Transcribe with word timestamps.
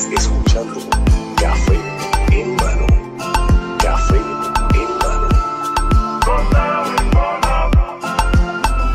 Estás 0.00 0.24
escuchando 0.24 0.80
Café 1.36 1.78
en 2.32 2.56
mano. 2.56 2.86
Café 3.82 4.16
en 4.16 4.98
mano. 4.98 5.28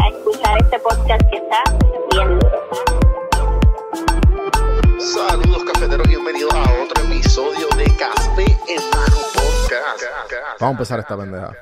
a 0.02 0.08
escuchar 0.10 0.58
este 0.64 0.80
podcast 0.80 1.22
que 1.30 1.38
está 1.38 1.62
bien. 2.10 2.40
Saludos 5.00 5.64
cafeteros, 5.66 6.08
bienvenidos 6.08 6.54
a 6.56 6.64
otro 6.84 7.04
episodio 7.04 7.68
de 7.78 7.86
Café 7.98 8.46
en 8.68 8.90
mano 8.90 9.16
podcast. 9.36 10.04
Vamos 10.60 10.62
a 10.62 10.72
empezar 10.72 11.00
esta 11.02 11.16
pendeja. 11.16 11.54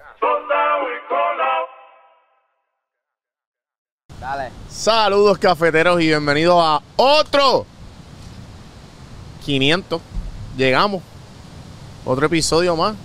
Dale. 4.22 4.52
Saludos 4.70 5.38
cafeteros 5.38 6.00
y 6.00 6.08
bienvenidos 6.08 6.56
a 6.64 6.82
otro 6.96 7.73
500. 9.46 10.02
Llegamos. 10.58 11.02
Otro 12.06 12.26
episodio 12.26 12.76
más. 12.76 12.96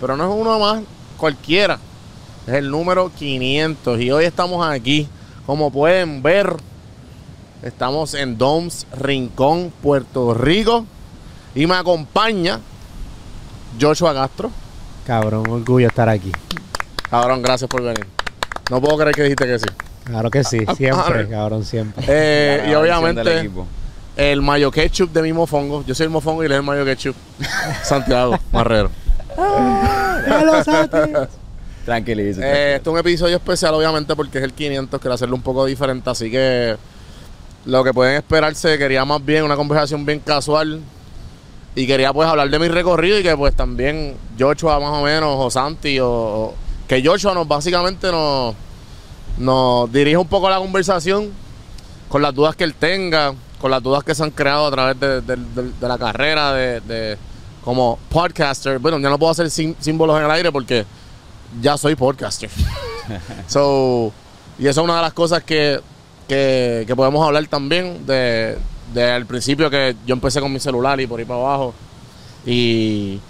Pero 0.00 0.16
no 0.16 0.24
es 0.32 0.40
uno 0.40 0.58
más 0.58 0.82
cualquiera. 1.16 1.78
Es 2.46 2.54
el 2.54 2.70
número 2.70 3.10
500. 3.16 4.00
Y 4.00 4.10
hoy 4.10 4.24
estamos 4.24 4.66
aquí. 4.66 5.08
Como 5.46 5.70
pueden 5.70 6.22
ver, 6.22 6.56
estamos 7.62 8.14
en 8.14 8.38
Doms 8.38 8.86
Rincón, 8.96 9.72
Puerto 9.82 10.34
Rico. 10.34 10.86
Y 11.54 11.66
me 11.66 11.74
acompaña 11.74 12.60
Joshua 13.80 14.14
Castro. 14.14 14.50
Cabrón, 15.06 15.44
orgullo 15.50 15.88
estar 15.88 16.08
aquí. 16.08 16.30
Cabrón, 17.10 17.42
gracias 17.42 17.68
por 17.68 17.82
venir. 17.82 18.06
No 18.70 18.80
puedo 18.80 18.96
creer 18.96 19.14
que 19.14 19.22
dijiste 19.24 19.46
que 19.46 19.58
sí. 19.58 19.66
Claro 20.04 20.30
que 20.30 20.44
sí, 20.44 20.58
Ah, 20.66 20.74
siempre, 20.74 21.28
cabrón, 21.28 21.64
siempre. 21.64 22.04
Eh, 22.08 22.68
y 22.70 22.74
obviamente 22.74 23.38
equipo. 23.40 23.66
El 24.20 24.42
mayo 24.42 24.70
ketchup 24.70 25.12
de 25.12 25.22
mi 25.22 25.32
mofongo. 25.32 25.82
Yo 25.86 25.94
soy 25.94 26.04
el 26.04 26.10
mofongo 26.10 26.42
y 26.42 26.46
él 26.46 26.52
es 26.52 26.58
el 26.58 26.62
mayo 26.64 26.84
ketchup. 26.84 27.16
Santiago 27.82 28.36
Marrero. 28.52 28.90
Tranquilízate. 31.84 32.46
Eh, 32.46 32.74
este 32.76 32.88
es 32.90 32.92
un 32.92 32.98
episodio 32.98 33.36
especial, 33.36 33.74
obviamente, 33.74 34.14
porque 34.14 34.38
es 34.38 34.44
el 34.44 34.52
500. 34.52 35.00
Quiero 35.00 35.14
hacerlo 35.14 35.36
un 35.36 35.42
poco 35.42 35.64
diferente. 35.64 36.10
Así 36.10 36.30
que 36.30 36.76
lo 37.64 37.82
que 37.82 37.94
pueden 37.94 38.16
esperarse, 38.16 38.76
quería 38.78 39.04
más 39.04 39.24
bien 39.24 39.44
una 39.44 39.56
conversación 39.56 40.04
bien 40.04 40.20
casual. 40.20 40.80
Y 41.74 41.86
quería 41.86 42.12
pues 42.12 42.28
hablar 42.28 42.50
de 42.50 42.58
mi 42.58 42.68
recorrido 42.68 43.18
y 43.18 43.22
que 43.22 43.34
pues 43.36 43.54
también 43.54 44.16
Joshua 44.38 44.78
más 44.80 44.90
o 44.90 45.02
menos, 45.02 45.34
o 45.38 45.50
Santi, 45.50 45.98
o, 46.00 46.08
o- 46.10 46.54
que 46.88 47.02
Joshua 47.02 47.32
nos 47.32 47.46
básicamente 47.46 48.10
nos, 48.10 48.54
nos 49.38 49.90
dirige 49.92 50.16
un 50.16 50.26
poco 50.26 50.50
la 50.50 50.58
conversación 50.58 51.30
con 52.08 52.20
las 52.22 52.34
dudas 52.34 52.56
que 52.56 52.64
él 52.64 52.74
tenga, 52.74 53.32
con 53.60 53.70
las 53.70 53.82
dudas 53.82 54.02
que 54.04 54.14
se 54.14 54.22
han 54.22 54.30
creado 54.30 54.66
a 54.66 54.70
través 54.70 54.98
de, 54.98 55.20
de- 55.20 55.36
de- 55.36 55.72
de 55.78 55.88
la 55.88 55.98
carrera 55.98 56.52
de, 56.54 57.18
como 57.64 57.98
podcaster. 58.08 58.78
Bueno, 58.78 58.98
ya 58.98 59.10
no 59.10 59.18
puedo 59.18 59.32
hacer 59.32 59.50
sim- 59.50 59.74
símbolos 59.78 60.18
en 60.18 60.24
el 60.24 60.30
aire 60.30 60.50
porque 60.50 60.84
ya 61.60 61.76
soy 61.76 61.94
podcaster. 61.94 62.48
so, 63.48 64.12
y 64.58 64.66
eso 64.66 64.80
es 64.80 64.84
una 64.84 64.96
de 64.96 65.02
las 65.02 65.12
cosas 65.12 65.42
que, 65.42 65.80
que, 66.28 66.84
que 66.86 66.96
podemos 66.96 67.26
hablar 67.26 67.46
también 67.48 68.06
de, 68.06 68.56
de 68.94 69.10
al 69.10 69.26
principio 69.26 69.68
que 69.70 69.96
yo 70.06 70.14
empecé 70.14 70.40
con 70.40 70.52
mi 70.52 70.60
celular 70.60 71.00
y 71.00 71.06
por 71.06 71.18
ahí 71.18 71.26
para 71.26 71.40
abajo. 71.40 71.74
Y, 72.46 73.20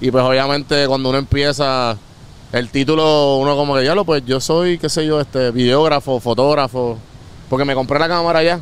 y 0.00 0.10
pues 0.10 0.22
obviamente 0.24 0.86
cuando 0.86 1.08
uno 1.08 1.18
empieza 1.18 1.96
el 2.52 2.70
título, 2.70 3.36
uno 3.38 3.56
como 3.56 3.74
que 3.74 3.84
ya 3.84 3.94
lo 3.94 4.04
pues 4.04 4.24
yo 4.26 4.40
soy, 4.40 4.78
qué 4.78 4.88
sé 4.88 5.06
yo, 5.06 5.20
este 5.20 5.50
videógrafo, 5.50 6.20
fotógrafo, 6.20 6.98
porque 7.48 7.64
me 7.64 7.74
compré 7.74 7.98
la 7.98 8.08
cámara 8.08 8.42
ya. 8.42 8.60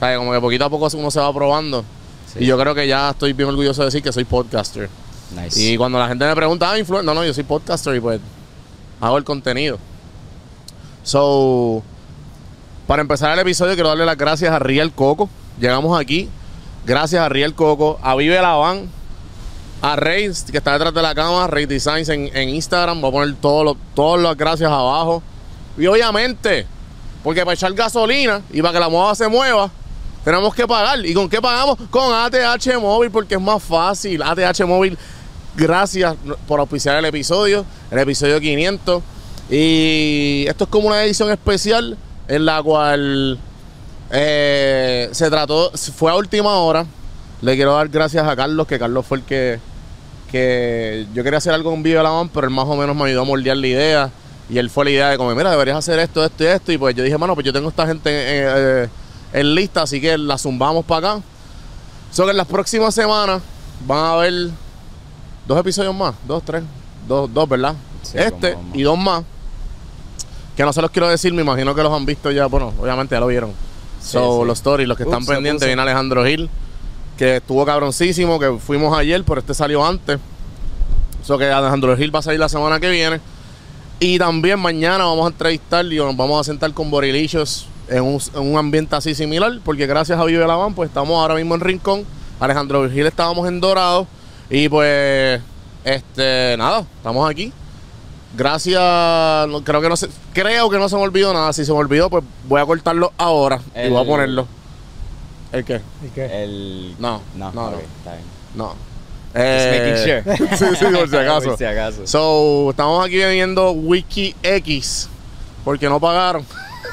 Sea, 0.00 0.16
como 0.16 0.32
que 0.32 0.40
poquito 0.40 0.64
a 0.64 0.70
poco 0.70 0.88
uno 0.94 1.10
se 1.10 1.20
va 1.20 1.32
probando. 1.32 1.84
Sí. 2.32 2.40
Y 2.40 2.46
yo 2.46 2.58
creo 2.58 2.74
que 2.74 2.88
ya 2.88 3.10
estoy 3.10 3.32
bien 3.32 3.48
orgulloso 3.48 3.82
de 3.82 3.86
decir 3.86 4.02
que 4.02 4.12
soy 4.12 4.24
podcaster. 4.24 4.88
Nice. 5.36 5.60
Y 5.60 5.76
cuando 5.76 5.98
la 5.98 6.08
gente 6.08 6.24
me 6.24 6.34
pregunta, 6.34 6.70
ah, 6.70 6.78
influencer, 6.78 7.04
no, 7.04 7.14
no, 7.14 7.24
yo 7.24 7.32
soy 7.32 7.44
podcaster 7.44 7.94
y 7.94 8.00
pues 8.00 8.20
hago 9.00 9.18
el 9.18 9.24
contenido. 9.24 9.78
So, 11.02 11.82
para 12.86 13.02
empezar 13.02 13.32
el 13.32 13.38
episodio, 13.38 13.74
quiero 13.74 13.88
darle 13.88 14.04
las 14.04 14.16
gracias 14.16 14.52
a 14.52 14.58
Riel 14.58 14.92
Coco. 14.92 15.28
Llegamos 15.60 15.98
aquí. 15.98 16.28
Gracias 16.84 17.22
a 17.22 17.28
Riel 17.28 17.54
Coco, 17.54 17.98
a 18.02 18.14
Vive 18.14 18.40
Laván, 18.40 18.88
a 19.82 19.96
Rey, 19.96 20.30
que 20.50 20.58
está 20.58 20.72
detrás 20.72 20.94
de 20.94 21.02
la 21.02 21.14
cama, 21.14 21.46
Rey 21.46 21.66
Designs 21.66 22.08
en, 22.08 22.34
en 22.34 22.48
Instagram. 22.48 23.00
Voy 23.00 23.10
a 23.10 23.12
poner 23.12 23.34
todos 23.36 23.76
todas 23.94 24.22
las 24.22 24.36
gracias 24.36 24.70
abajo. 24.70 25.22
Y 25.76 25.86
obviamente, 25.86 26.66
porque 27.22 27.42
para 27.42 27.54
echar 27.54 27.72
gasolina 27.74 28.42
y 28.50 28.62
para 28.62 28.74
que 28.74 28.80
la 28.80 28.88
moda 28.88 29.14
se 29.14 29.28
mueva, 29.28 29.70
tenemos 30.24 30.54
que 30.54 30.66
pagar. 30.66 31.04
¿Y 31.04 31.14
con 31.14 31.28
qué 31.28 31.40
pagamos? 31.40 31.78
Con 31.90 32.12
ATH 32.12 32.78
Móvil, 32.80 33.10
porque 33.10 33.34
es 33.34 33.40
más 33.40 33.62
fácil. 33.62 34.22
ATH 34.22 34.64
Móvil, 34.66 34.98
gracias 35.56 36.14
por 36.46 36.60
auspiciar 36.60 36.96
el 36.96 37.04
episodio, 37.04 37.64
el 37.90 37.98
episodio 37.98 38.40
500. 38.40 39.02
Y 39.50 40.44
esto 40.46 40.64
es 40.64 40.70
como 40.70 40.88
una 40.88 41.02
edición 41.02 41.30
especial 41.30 41.96
en 42.28 42.44
la 42.44 42.62
cual 42.62 43.38
eh, 44.10 45.08
se 45.12 45.28
trató, 45.28 45.72
fue 45.72 46.10
a 46.10 46.14
última 46.14 46.54
hora. 46.58 46.86
Le 47.42 47.56
quiero 47.56 47.74
dar 47.74 47.88
gracias 47.88 48.26
a 48.26 48.36
Carlos, 48.36 48.66
que 48.66 48.78
Carlos 48.78 49.06
fue 49.06 49.18
el 49.18 49.24
que, 49.24 49.58
que 50.30 51.06
yo 51.14 51.24
quería 51.24 51.38
hacer 51.38 51.52
algo 51.52 51.70
con 51.70 51.82
Vive 51.82 52.02
la 52.02 52.28
pero 52.32 52.46
él 52.46 52.52
más 52.52 52.66
o 52.66 52.76
menos 52.76 52.94
me 52.94 53.04
ayudó 53.04 53.22
a 53.22 53.24
moldear 53.24 53.56
la 53.56 53.66
idea. 53.66 54.10
Y 54.48 54.58
él 54.58 54.68
fue 54.68 54.84
la 54.84 54.90
idea 54.90 55.08
de 55.10 55.16
como, 55.16 55.34
mira, 55.34 55.50
deberías 55.50 55.78
hacer 55.78 55.98
esto, 56.00 56.24
esto 56.24 56.44
y 56.44 56.46
esto. 56.48 56.72
Y 56.72 56.78
pues 56.78 56.94
yo 56.94 57.02
dije, 57.02 57.16
mano, 57.16 57.34
pues 57.34 57.46
yo 57.46 57.52
tengo 57.52 57.68
esta 57.68 57.86
gente 57.86 58.10
eh, 58.12 58.88
en 59.32 59.54
lista, 59.54 59.82
así 59.82 60.00
que 60.00 60.16
la 60.18 60.38
zumbamos 60.38 60.84
para 60.84 61.12
acá. 61.12 61.22
So 62.10 62.24
que 62.24 62.32
en 62.32 62.36
las 62.36 62.46
próximas 62.46 62.94
semanas 62.94 63.42
van 63.86 63.98
a 63.98 64.12
haber 64.14 64.50
dos 65.46 65.58
episodios 65.58 65.94
más, 65.94 66.14
dos, 66.26 66.42
tres, 66.44 66.62
dos, 67.06 67.32
dos 67.32 67.48
¿verdad? 67.48 67.74
Sí, 68.02 68.18
este 68.18 68.54
como- 68.54 68.74
y 68.74 68.82
dos 68.82 68.98
más. 68.98 69.24
Que 70.56 70.64
no 70.64 70.72
se 70.72 70.82
los 70.82 70.90
quiero 70.90 71.08
decir, 71.08 71.32
me 71.32 71.42
imagino 71.42 71.74
que 71.74 71.82
los 71.82 71.92
han 71.92 72.04
visto 72.04 72.30
ya, 72.30 72.46
bueno, 72.46 72.72
obviamente 72.78 73.14
ya 73.14 73.20
lo 73.20 73.28
vieron. 73.28 73.50
Sí, 74.00 74.12
so, 74.12 74.40
sí. 74.40 74.46
los 74.46 74.58
stories, 74.58 74.88
los 74.88 74.96
que 74.96 75.04
están 75.04 75.22
Ups, 75.22 75.28
pendientes, 75.28 75.66
viene 75.66 75.80
Alejandro 75.80 76.24
Gil, 76.24 76.50
que 77.16 77.36
estuvo 77.36 77.64
cabroncísimo, 77.64 78.38
que 78.38 78.58
fuimos 78.58 78.96
ayer, 78.96 79.22
pero 79.24 79.40
este 79.40 79.54
salió 79.54 79.84
antes. 79.84 80.18
So 81.22 81.38
que 81.38 81.46
Alejandro 81.50 81.96
Gil 81.96 82.14
va 82.14 82.18
a 82.18 82.22
salir 82.22 82.40
la 82.40 82.48
semana 82.48 82.80
que 82.80 82.90
viene. 82.90 83.20
Y 84.00 84.18
también 84.18 84.58
mañana 84.58 85.04
vamos 85.04 85.26
a 85.26 85.28
entrevistar 85.28 85.84
y 85.84 85.96
nos 85.96 86.16
vamos 86.16 86.40
a 86.40 86.44
sentar 86.44 86.72
con 86.72 86.90
Borilicious 86.90 87.66
en 87.90 88.02
un, 88.04 88.20
en 88.34 88.52
un 88.52 88.56
ambiente 88.58 88.94
así 88.96 89.14
similar, 89.14 89.52
porque 89.64 89.86
gracias 89.86 90.18
a 90.18 90.24
Vive 90.24 90.46
la 90.46 90.54
Van, 90.56 90.74
pues 90.74 90.88
estamos 90.88 91.20
ahora 91.20 91.34
mismo 91.34 91.54
en 91.54 91.60
Rincón. 91.60 92.04
Alejandro 92.38 92.82
Virgil 92.82 93.06
estábamos 93.06 93.46
en 93.48 93.60
Dorado. 93.60 94.06
Y 94.48 94.68
pues, 94.68 95.40
este, 95.84 96.56
nada, 96.58 96.84
estamos 96.96 97.28
aquí. 97.30 97.52
Gracias, 98.36 98.80
no- 99.48 99.62
creo 99.64 99.80
que 99.80 99.88
no 99.88 99.96
se, 99.96 100.08
creo 100.32 100.70
que 100.70 100.78
no 100.78 100.88
se 100.88 100.96
me 100.96 101.02
olvidó 101.02 101.32
nada. 101.32 101.52
Si 101.52 101.64
se 101.64 101.72
me 101.72 101.78
olvidó, 101.78 102.08
pues 102.08 102.24
voy 102.48 102.60
a 102.60 102.66
cortarlo 102.66 103.12
ahora 103.18 103.60
y 103.74 103.88
voy 103.88 104.02
a 104.02 104.06
ponerlo. 104.06 104.46
¿El 105.52 105.64
qué? 105.64 105.80
¿Y 106.06 106.08
qué? 106.10 106.44
El... 106.44 106.94
No, 107.00 107.20
No, 107.34 107.50
no, 107.52 107.66
ok, 107.66 107.72
no. 107.72 107.78
está 107.78 108.12
bien. 108.12 108.24
No. 108.54 108.66
Just 108.68 109.36
Eh, 109.36 110.22
making 110.24 110.46
sure. 110.46 110.56
sí, 110.56 110.76
sí, 110.78 110.84
por 110.94 111.08
si 111.08 111.16
acaso. 111.16 111.48
Por 111.50 111.58
si 111.58 111.64
acaso. 111.64 112.06
So, 112.06 112.70
estamos 112.70 113.04
aquí 113.04 113.16
viendo 113.16 113.72
Wiki 113.72 114.34
X 114.42 115.08
porque 115.64 115.88
no 115.88 115.98
pagaron. 116.00 116.44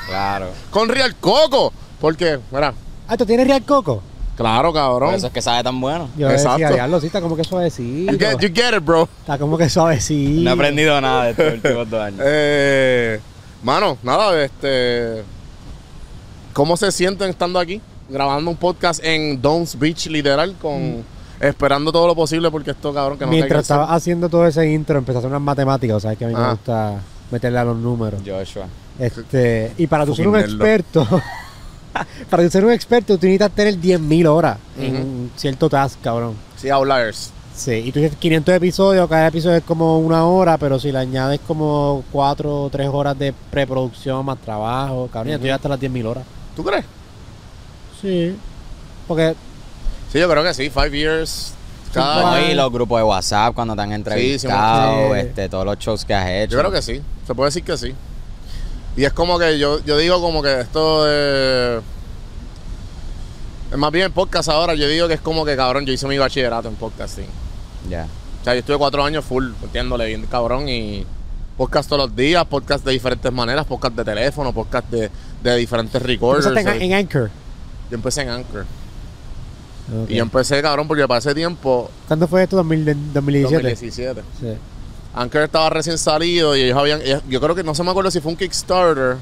Claro. 0.08 0.50
Con 0.70 0.90
Real 0.90 1.16
Coco, 1.20 1.74
porque, 2.00 2.40
mira, 2.52 2.74
Ah, 3.08 3.16
¿tú 3.18 3.26
tienes 3.26 3.48
Real 3.48 3.64
Coco? 3.64 4.04
claro, 4.36 4.72
Por 4.72 4.76
cabrón. 4.82 5.16
eso 5.16 5.28
es 5.28 5.34
que 5.34 5.42
sabe 5.42 5.64
tan 5.64 5.80
bueno. 5.82 6.10
Yo 6.18 6.30
Exacto. 6.30 6.60
decía, 6.60 6.72
diablo, 6.72 7.00
sí, 7.00 7.08
está 7.08 7.22
como 7.22 7.36
que 7.36 7.44
suavecito. 7.44 8.12
You 8.12 8.20
get, 8.20 8.38
you 8.40 8.50
get 8.54 8.76
it, 8.78 8.84
bro. 8.86 9.08
Está 9.22 9.38
como 9.40 9.58
que 9.58 9.68
suavecito. 9.70 10.42
No 10.44 10.50
he 10.50 10.54
aprendido 10.54 11.00
nada 11.02 11.24
de 11.26 11.32
estos 11.32 11.54
últimos 11.54 11.90
dos 11.90 12.02
años. 12.02 12.20
Eh, 12.24 13.20
mano, 13.64 13.98
nada, 14.04 14.40
este. 14.44 15.24
¿Cómo 16.54 16.76
se 16.78 16.92
sienten 16.92 17.30
estando 17.30 17.60
aquí? 17.60 17.82
Grabando 18.10 18.50
un 18.52 18.58
podcast 18.58 19.04
en 19.04 19.42
Downs 19.42 19.78
Beach, 19.80 20.08
literal, 20.08 20.56
con. 20.62 21.04
Esperando 21.40 21.92
todo 21.92 22.08
lo 22.08 22.16
posible 22.16 22.50
porque 22.50 22.72
esto, 22.72 22.92
cabrón, 22.94 23.18
que 23.20 23.26
no 23.26 23.32
Mientras 23.32 23.62
estaba 23.62 23.94
haciendo 23.94 24.28
todo 24.28 24.48
ese 24.48 24.72
intro, 24.72 24.98
empecé 24.98 25.18
a 25.18 25.20
hacer 25.20 25.30
unas 25.30 25.42
matemáticas, 25.42 25.98
o 25.98 26.00
sea, 26.00 26.16
que 26.16 26.26
a 26.26 26.28
mí 26.28 26.34
me 26.34 26.40
Ah. 26.42 26.52
gusta 26.52 26.96
meterle 27.30 27.60
a 27.60 27.64
los 27.64 27.78
números. 27.78 28.22
Joshua. 28.26 28.66
Este, 29.00 29.74
y 29.78 29.88
para 29.88 30.06
tú 30.06 30.16
ser 30.16 30.28
un 30.28 30.34
nerdo. 30.34 30.54
experto, 30.54 31.08
para 32.30 32.44
tú 32.44 32.50
ser 32.50 32.66
un 32.66 32.72
experto, 32.72 33.18
tú 33.18 33.26
necesitas 33.26 33.52
tener 33.52 33.76
10.000 33.76 34.28
horas 34.28 34.58
en 34.80 35.32
cierto 35.36 35.70
task, 35.70 36.00
cabrón. 36.02 36.36
Sí, 36.58 36.70
Outliers. 36.70 37.32
Sí, 37.56 37.72
y 37.72 37.92
tú 37.92 38.00
dices 38.00 38.16
500 38.18 38.56
episodios, 38.56 39.10
cada 39.10 39.28
episodio 39.28 39.58
es 39.58 39.64
como 39.64 40.00
una 40.00 40.26
hora, 40.26 40.58
pero 40.58 40.80
si 40.80 40.92
le 40.92 41.00
añades 41.00 41.40
como 41.48 42.04
4 42.12 42.64
o 42.64 42.70
3 42.70 42.88
horas 42.92 43.18
de 43.18 43.34
preproducción 43.50 44.24
más 44.26 44.38
trabajo, 44.40 45.10
cabrón, 45.12 45.32
ya 45.32 45.38
tú 45.38 45.44
llegas 45.44 45.56
hasta 45.58 45.70
las 45.70 45.80
10.000 45.80 46.06
horas. 46.06 46.24
¿Tú 46.56 46.64
crees? 46.64 46.86
Sí. 48.02 48.36
Porque 49.08 49.36
Sí, 50.12 50.20
yo 50.20 50.30
creo 50.30 50.44
que 50.44 50.54
sí. 50.54 50.70
Five 50.70 50.92
years. 50.92 51.54
Cada 51.94 52.42
y 52.42 52.54
los 52.54 52.72
grupos 52.72 53.00
de 53.00 53.04
WhatsApp 53.04 53.56
cuando 53.56 53.76
te 53.76 53.82
han 53.82 53.92
entrevistado, 53.92 55.14
sí. 55.14 55.20
este, 55.20 55.50
todos 55.50 55.66
los 55.66 55.78
shows 55.80 56.06
que 56.06 56.14
has 56.14 56.30
hecho. 56.30 56.54
Yo 56.54 56.60
creo 56.60 56.72
que 56.72 56.82
sí. 56.82 57.02
Se 57.26 57.34
puede 57.34 57.48
decir 57.48 57.64
que 57.64 57.78
sí. 57.78 57.96
Y 58.98 59.06
es 59.06 59.14
como 59.14 59.38
que 59.38 59.60
yo, 59.60 59.80
yo 59.86 59.98
digo 59.98 60.20
como 60.20 60.42
que 60.42 60.60
esto 60.60 61.06
de... 61.06 61.80
Más 63.76 63.92
bien 63.92 64.06
en 64.08 64.12
podcast 64.12 64.50
ahora, 64.50 64.74
yo 64.74 64.88
digo 64.88 65.08
que 65.08 65.14
es 65.14 65.22
como 65.22 65.46
que 65.46 65.56
cabrón, 65.56 65.86
yo 65.86 65.94
hice 65.94 66.08
mi 66.08 66.18
bachillerato 66.18 66.68
en 66.68 66.76
podcasting. 66.76 67.28
Ya. 67.90 68.08
O 68.42 68.44
sea, 68.44 68.54
yo 68.54 68.60
estuve 68.60 68.78
cuatro 68.78 69.04
años 69.04 69.24
full, 69.24 69.52
metiéndole 69.62 70.08
bien 70.08 70.26
cabrón 70.26 70.68
y 70.68 71.06
podcast 71.58 71.90
todos 71.90 72.08
los 72.08 72.16
días, 72.16 72.44
podcast 72.46 72.84
de 72.84 72.92
diferentes 72.92 73.32
maneras, 73.32 73.66
podcast 73.66 73.96
de 73.96 74.04
teléfono, 74.04 74.54
podcast 74.54 74.90
de, 74.90 75.12
de 75.44 75.56
diferentes 75.58 76.02
recorders. 76.02 76.48
Empezaste 76.48 76.78
en, 76.86 76.92
en 76.92 76.98
Anchor. 76.98 77.30
Yo 77.90 77.96
empecé 77.96 78.22
en 78.24 78.30
Anchor. 78.30 78.66
Y 80.10 80.16
yo 80.16 80.24
empecé, 80.24 80.62
cabrón, 80.62 80.88
porque 80.88 81.08
para 81.08 81.20
ese 81.20 81.34
tiempo, 81.34 81.90
¿Cuándo 82.08 82.28
fue 82.28 82.44
esto? 82.44 82.62
¿2000 82.62 83.14
¿2017? 83.14 83.14
2017. 83.14 84.22
Sí. 84.40 84.48
Anchor 85.22 85.44
estaba 85.44 85.70
recién 85.70 85.98
salido 85.98 86.56
y 86.56 86.62
ellos 86.64 86.78
habían, 86.78 87.02
yo 87.28 87.42
creo 87.42 87.56
que 87.56 87.64
no 87.64 87.74
se 87.76 87.84
me 87.84 87.92
acuerdo 87.92 88.12
si 88.12 88.20
fue 88.22 88.32
un 88.32 88.38
Kickstarter. 88.38 89.18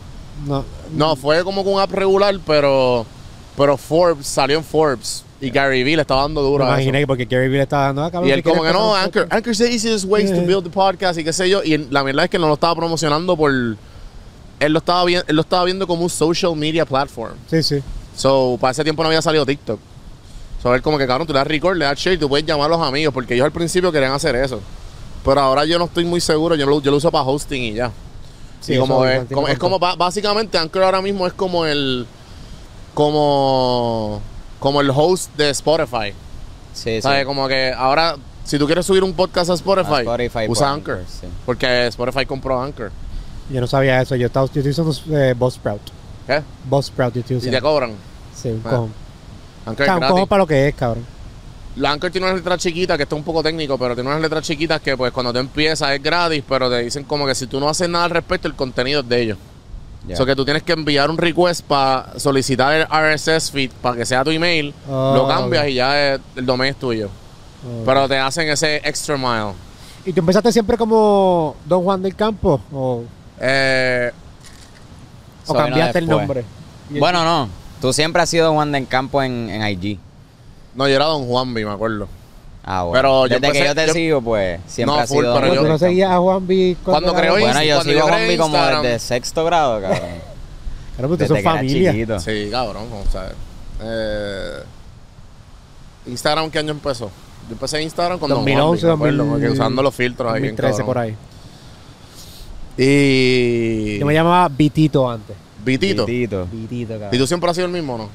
No, 0.45 0.65
No, 0.93 1.15
fue 1.15 1.43
como 1.43 1.63
con 1.63 1.73
un 1.75 1.79
app 1.79 1.91
regular, 1.91 2.35
pero, 2.45 3.05
pero 3.55 3.77
Forbes, 3.77 4.27
salió 4.27 4.57
en 4.57 4.63
Forbes. 4.63 5.23
Y 5.41 5.49
Gary 5.49 5.83
Vee 5.83 5.95
le 5.95 6.01
estaba 6.01 6.21
dando 6.23 6.41
me 6.41 6.47
duro 6.47 6.63
eso. 6.63 6.73
imaginé 6.73 6.99
que 7.01 7.07
porque 7.07 7.25
Gary 7.25 7.47
Vee 7.49 7.57
le 7.57 7.63
estaba 7.63 7.85
dando 7.87 8.03
ah, 8.03 8.11
cabrón, 8.11 8.29
Y 8.29 8.31
él 8.33 8.41
como 8.43 8.63
que 8.63 8.71
no, 8.73 8.95
Anchor. 8.95 9.27
Anchor's 9.29 9.57
the 9.57 9.69
easiest 9.71 10.05
ways 10.05 10.31
to 10.31 10.41
build 10.41 10.63
the 10.63 10.69
podcast 10.69 11.19
y 11.19 11.23
qué 11.23 11.31
sé 11.33 11.49
yo. 11.49 11.61
Y 11.63 11.77
la 11.89 12.03
verdad 12.03 12.25
es 12.25 12.29
que 12.31 12.39
no 12.39 12.47
lo 12.47 12.53
estaba 12.55 12.75
promocionando 12.75 13.35
por... 13.37 13.51
Él 13.51 14.71
lo 14.71 14.79
estaba, 14.79 15.03
vi- 15.05 15.15
él 15.15 15.35
lo 15.35 15.41
estaba 15.41 15.65
viendo 15.65 15.85
como 15.85 16.03
un 16.03 16.09
social 16.09 16.55
media 16.55 16.85
platform. 16.85 17.33
Sí, 17.49 17.61
sí. 17.61 17.83
So, 18.15 18.57
para 18.59 18.71
ese 18.71 18.83
tiempo 18.83 19.03
no 19.03 19.07
había 19.09 19.21
salido 19.21 19.45
TikTok. 19.45 19.79
So, 20.63 20.73
él 20.73 20.81
como 20.81 20.97
que, 20.97 21.05
cabrón, 21.05 21.27
tú 21.27 21.33
le 21.33 21.39
das 21.39 21.47
record, 21.47 21.75
le 21.77 21.83
das 21.85 21.99
share, 21.99 22.17
tú 22.17 22.29
puedes 22.29 22.45
llamar 22.45 22.67
a 22.67 22.77
los 22.77 22.81
amigos, 22.81 23.13
porque 23.13 23.33
ellos 23.35 23.45
al 23.45 23.51
principio 23.51 23.91
querían 23.91 24.13
hacer 24.13 24.35
eso. 24.37 24.61
Pero 25.25 25.41
ahora 25.41 25.65
yo 25.65 25.77
no 25.79 25.85
estoy 25.85 26.05
muy 26.05 26.21
seguro, 26.21 26.55
yo 26.55 26.65
lo, 26.67 26.79
yo 26.81 26.91
lo 26.91 26.97
uso 26.97 27.11
para 27.11 27.23
hosting 27.25 27.63
y 27.63 27.73
ya. 27.73 27.91
Sí, 28.61 28.73
y 28.75 28.77
como 28.77 29.05
es, 29.05 29.25
como- 29.31 29.47
es 29.47 29.57
como, 29.59 29.79
básicamente, 29.79 30.57
Anchor 30.57 30.83
ahora 30.83 31.01
mismo 31.01 31.25
es 31.27 31.33
como 31.33 31.65
el, 31.65 32.05
como, 32.93 34.21
como 34.59 34.81
el 34.81 34.89
host 34.89 35.35
de 35.35 35.49
Spotify. 35.51 36.13
Sí, 36.73 36.95
sí. 36.95 37.01
¿Sabes? 37.01 37.25
Como 37.25 37.47
que 37.47 37.73
ahora, 37.75 38.15
si 38.43 38.57
tú 38.57 38.65
quieres 38.65 38.85
subir 38.85 39.03
un 39.03 39.13
podcast 39.13 39.49
a 39.49 39.53
Spotify, 39.53 39.93
A 39.93 39.99
Spotify 39.99 40.45
usa 40.47 40.67
por 40.67 40.73
Anchor. 40.75 40.97
Anchor, 40.99 41.11
sí. 41.21 41.27
Porque 41.45 41.87
Spotify 41.87 42.25
compró 42.25 42.61
Anchor. 42.61 42.91
Yo 43.49 43.61
no 43.61 43.67
sabía 43.67 44.01
eso. 44.01 44.15
Yo, 44.15 44.27
estaba, 44.27 44.47
yo 44.47 44.61
estoy 44.61 44.71
usando 44.71 45.17
eh, 45.17 45.33
Buzzsprout. 45.37 45.81
¿Qué? 46.25 46.41
Buzzsprout 46.67 47.13
yo 47.13 47.19
estoy 47.21 47.37
Y 47.37 47.39
te 47.39 47.47
usando. 47.49 47.61
cobran. 47.69 47.91
Sí, 48.35 48.49
un 48.49 48.61
Ah, 48.65 48.69
cojón. 48.69 48.93
Anchor 49.65 49.83
O 49.83 49.85
sea, 49.85 49.95
es 49.97 50.01
un 50.01 50.07
cojón 50.07 50.27
para 50.27 50.39
lo 50.43 50.47
que 50.47 50.67
es, 50.67 50.75
cabrón. 50.75 51.05
La 51.77 51.91
Anchor 51.91 52.09
tiene 52.09 52.27
unas 52.27 52.37
letras 52.37 52.59
chiquitas, 52.59 52.95
que 52.97 53.03
esto 53.03 53.15
es 53.15 53.19
un 53.19 53.25
poco 53.25 53.43
técnico, 53.43 53.77
pero 53.77 53.95
tiene 53.95 54.09
unas 54.09 54.21
letras 54.21 54.43
chiquitas 54.45 54.79
que 54.81 54.95
pues 54.95 55.11
cuando 55.11 55.33
tú 55.33 55.39
empiezas 55.39 55.91
es 55.91 56.01
gratis, 56.01 56.41
pero 56.47 56.69
te 56.69 56.79
dicen 56.83 57.03
como 57.03 57.25
que 57.25 57.35
si 57.35 57.47
tú 57.47 57.59
no 57.59 57.67
haces 57.67 57.89
nada 57.89 58.05
al 58.05 58.11
respecto, 58.11 58.47
el 58.47 58.55
contenido 58.55 59.01
es 59.01 59.09
de 59.09 59.21
ellos. 59.21 59.37
O 60.09 60.15
sea 60.15 60.25
que 60.25 60.35
tú 60.35 60.45
tienes 60.45 60.61
que 60.63 60.71
enviar 60.73 61.09
un 61.09 61.17
request 61.17 61.61
para 61.65 62.17
solicitar 62.19 62.71
el 62.73 62.83
RSS 62.87 63.49
feed 63.51 63.71
para 63.81 63.97
que 63.97 64.05
sea 64.05 64.23
tu 64.23 64.29
email, 64.29 64.73
Oh, 64.87 65.13
lo 65.15 65.27
cambias 65.27 65.63
ok. 65.63 65.69
y 65.69 65.73
ya 65.73 66.13
es- 66.13 66.21
el 66.35 66.45
domain 66.45 66.71
es 66.71 66.79
tuyo. 66.79 67.07
Oh. 67.67 67.83
Pero 67.85 68.07
te 68.07 68.17
hacen 68.19 68.47
ese 68.47 68.75
extra 68.77 69.17
mile. 69.17 69.53
¿Y 70.05 70.13
tú 70.13 70.19
empezaste 70.19 70.51
siempre 70.51 70.77
como 70.77 71.55
Don 71.65 71.83
Juan 71.83 72.01
del 72.03 72.15
Campo? 72.15 72.61
¿O, 72.71 73.03
Eh, 73.41 74.11
o 75.47 75.53
cambiaste 75.53 75.99
el 75.99 76.07
nombre? 76.07 76.45
Bueno, 76.91 77.23
no. 77.25 77.49
Tú 77.81 77.91
siempre 77.91 78.21
has 78.21 78.29
sido 78.29 78.53
Juan 78.53 78.71
del 78.71 78.87
Campo 78.87 79.21
en, 79.23 79.49
en 79.49 79.67
IG. 79.67 79.99
No, 80.75 80.87
yo 80.87 80.95
era 80.95 81.05
Don 81.05 81.25
Juanvi, 81.27 81.65
me 81.65 81.71
acuerdo. 81.71 82.07
Ah, 82.63 82.83
bueno. 82.83 82.97
Pero 82.99 83.27
yo 83.27 83.39
Desde 83.39 83.41
que 83.41 83.47
empecé- 83.59 83.65
yo 83.67 83.75
te 83.75 83.87
yo- 83.87 83.93
sigo, 83.93 84.21
pues, 84.21 84.59
siempre 84.67 84.95
No, 84.95 85.01
has 85.01 85.07
full, 85.09 85.19
sido 85.21 85.33
pero 85.35 85.41
¿Pero 85.47 85.53
yo- 85.55 85.61
¿Tú 85.61 85.67
no 85.67 85.77
seguías 85.77 86.11
a 86.11 86.17
Juan 86.17 86.47
B 86.47 86.77
Cuando 86.83 87.11
era- 87.11 87.19
creó. 87.19 87.31
Bueno, 87.33 87.47
yo 87.61 87.75
Cuando 87.75 87.83
sigo 87.83 87.99
yo 87.99 88.03
a 88.05 88.07
creé 88.07 88.17
Juan 88.17 88.27
B 88.27 88.37
como 88.37 88.57
Instagram- 88.57 88.81
desde 88.81 88.99
sexto 88.99 89.45
grado, 89.45 89.81
cabrón. 89.81 89.99
Claro, 90.95 91.07
pues 91.09 91.19
Desde 91.19 91.27
son 91.27 91.35
que 91.35 91.41
era 91.41 91.51
familia. 91.51 91.91
chiquito. 91.91 92.19
Sí, 92.19 92.47
cabrón, 92.51 92.87
o 92.91 93.11
sea. 93.11 93.31
eh, 93.81 94.63
Instagram, 96.07 96.49
¿qué 96.49 96.59
año 96.59 96.71
empezó? 96.71 97.05
Yo 97.47 97.51
empecé 97.53 97.77
en 97.77 97.83
Instagram 97.83 98.17
con 98.17 98.29
2011, 98.29 98.87
Don 98.87 98.97
Juanvi, 98.97 99.15
me 99.15 99.21
acuerdo, 99.21 99.31
2000, 99.33 99.47
porque 99.49 99.59
usando 99.59 99.83
los 99.83 99.93
filtros 99.93 100.33
ahí. 100.33 100.41
bien 100.41 100.55
2013 100.55 100.77
cabrón. 100.79 100.85
por 100.87 100.97
ahí. 100.97 101.15
Y. 102.77 103.99
Yo 103.99 104.05
me 104.05 104.13
llamaba 104.13 104.49
Vitito 104.49 105.09
antes. 105.09 105.35
Vitito. 105.63 106.05
Titito. 106.05 106.47
Vitito, 106.51 106.93
cabrón. 106.93 107.09
¿Y 107.13 107.17
tú 107.17 107.27
siempre 107.27 107.49
has 107.49 107.55
sido 107.55 107.67
el 107.67 107.73
mismo 107.73 107.95
o 107.95 107.97
no? 107.99 108.09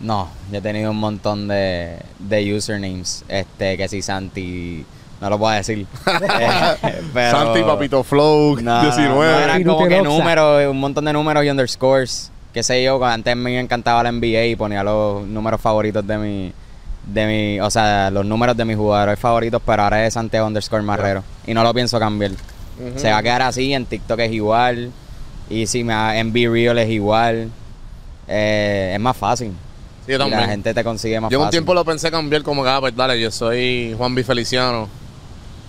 No, 0.00 0.28
yo 0.50 0.58
he 0.58 0.60
tenido 0.60 0.90
un 0.90 0.98
montón 0.98 1.48
de, 1.48 1.96
de 2.18 2.54
usernames. 2.54 3.24
Este, 3.28 3.76
que 3.76 3.88
si 3.88 4.02
Santi. 4.02 4.84
No 5.20 5.30
lo 5.30 5.38
puedo 5.38 5.54
decir. 5.54 5.86
Pero- 7.14 7.30
Santi, 7.38 7.62
Papito 7.62 8.02
Flow, 8.02 8.56
No, 8.60 8.82
19. 8.82 9.14
no, 9.14 9.24
eran 9.40 9.64
como 9.64 9.86
que 9.88 10.02
números, 10.02 10.66
un 10.68 10.80
montón 10.80 11.04
de 11.04 11.12
números 11.12 11.44
y 11.44 11.50
underscores. 11.50 12.30
Qué 12.52 12.62
sé 12.62 12.82
yo, 12.84 13.02
antes 13.04 13.34
me 13.36 13.58
encantaba 13.58 14.02
la 14.02 14.12
NBA 14.12 14.44
y 14.46 14.56
ponía 14.56 14.84
los 14.84 15.26
números 15.26 15.60
favoritos 15.60 16.06
de 16.06 16.18
mi, 16.18 16.52
de 17.06 17.26
mi, 17.26 17.60
o 17.60 17.68
sea, 17.70 18.10
los 18.10 18.24
números 18.24 18.56
de 18.56 18.64
mis 18.64 18.76
jugadores 18.76 19.18
favoritos, 19.18 19.60
pero 19.64 19.82
ahora 19.82 20.06
es 20.06 20.14
Santiago 20.14 20.46
underscore 20.46 20.82
Marrero. 20.82 21.24
Y 21.46 21.54
no 21.54 21.62
lo 21.64 21.72
pienso 21.74 21.98
cambiar. 21.98 22.32
Se 22.96 23.10
va 23.10 23.18
a 23.18 23.22
quedar 23.22 23.42
así, 23.42 23.72
en 23.72 23.86
TikTok 23.86 24.18
es 24.20 24.32
igual. 24.32 24.90
Y 25.48 25.66
si 25.66 25.82
me 25.84 25.94
ha- 25.94 26.16
en 26.18 26.32
Be 26.32 26.48
Real 26.48 26.78
es 26.78 26.90
igual. 26.90 27.50
Eh, 28.28 28.92
es 28.94 29.00
más 29.00 29.16
fácil. 29.16 29.52
Sí, 30.06 30.12
yo 30.12 30.26
Y 30.26 30.30
la 30.30 30.46
gente 30.48 30.74
te 30.74 30.84
consigue 30.84 31.18
más 31.20 31.30
Yo 31.30 31.38
un 31.38 31.44
fácil. 31.46 31.58
tiempo 31.58 31.74
lo 31.74 31.84
pensé 31.84 32.10
cambiar 32.10 32.42
como 32.42 32.62
que, 32.62 32.68
ah, 32.70 32.80
pues 32.80 32.94
dale, 32.94 33.18
yo 33.20 33.30
soy 33.30 33.94
Juan 33.96 34.14
B. 34.14 34.22
Feliciano. 34.24 34.88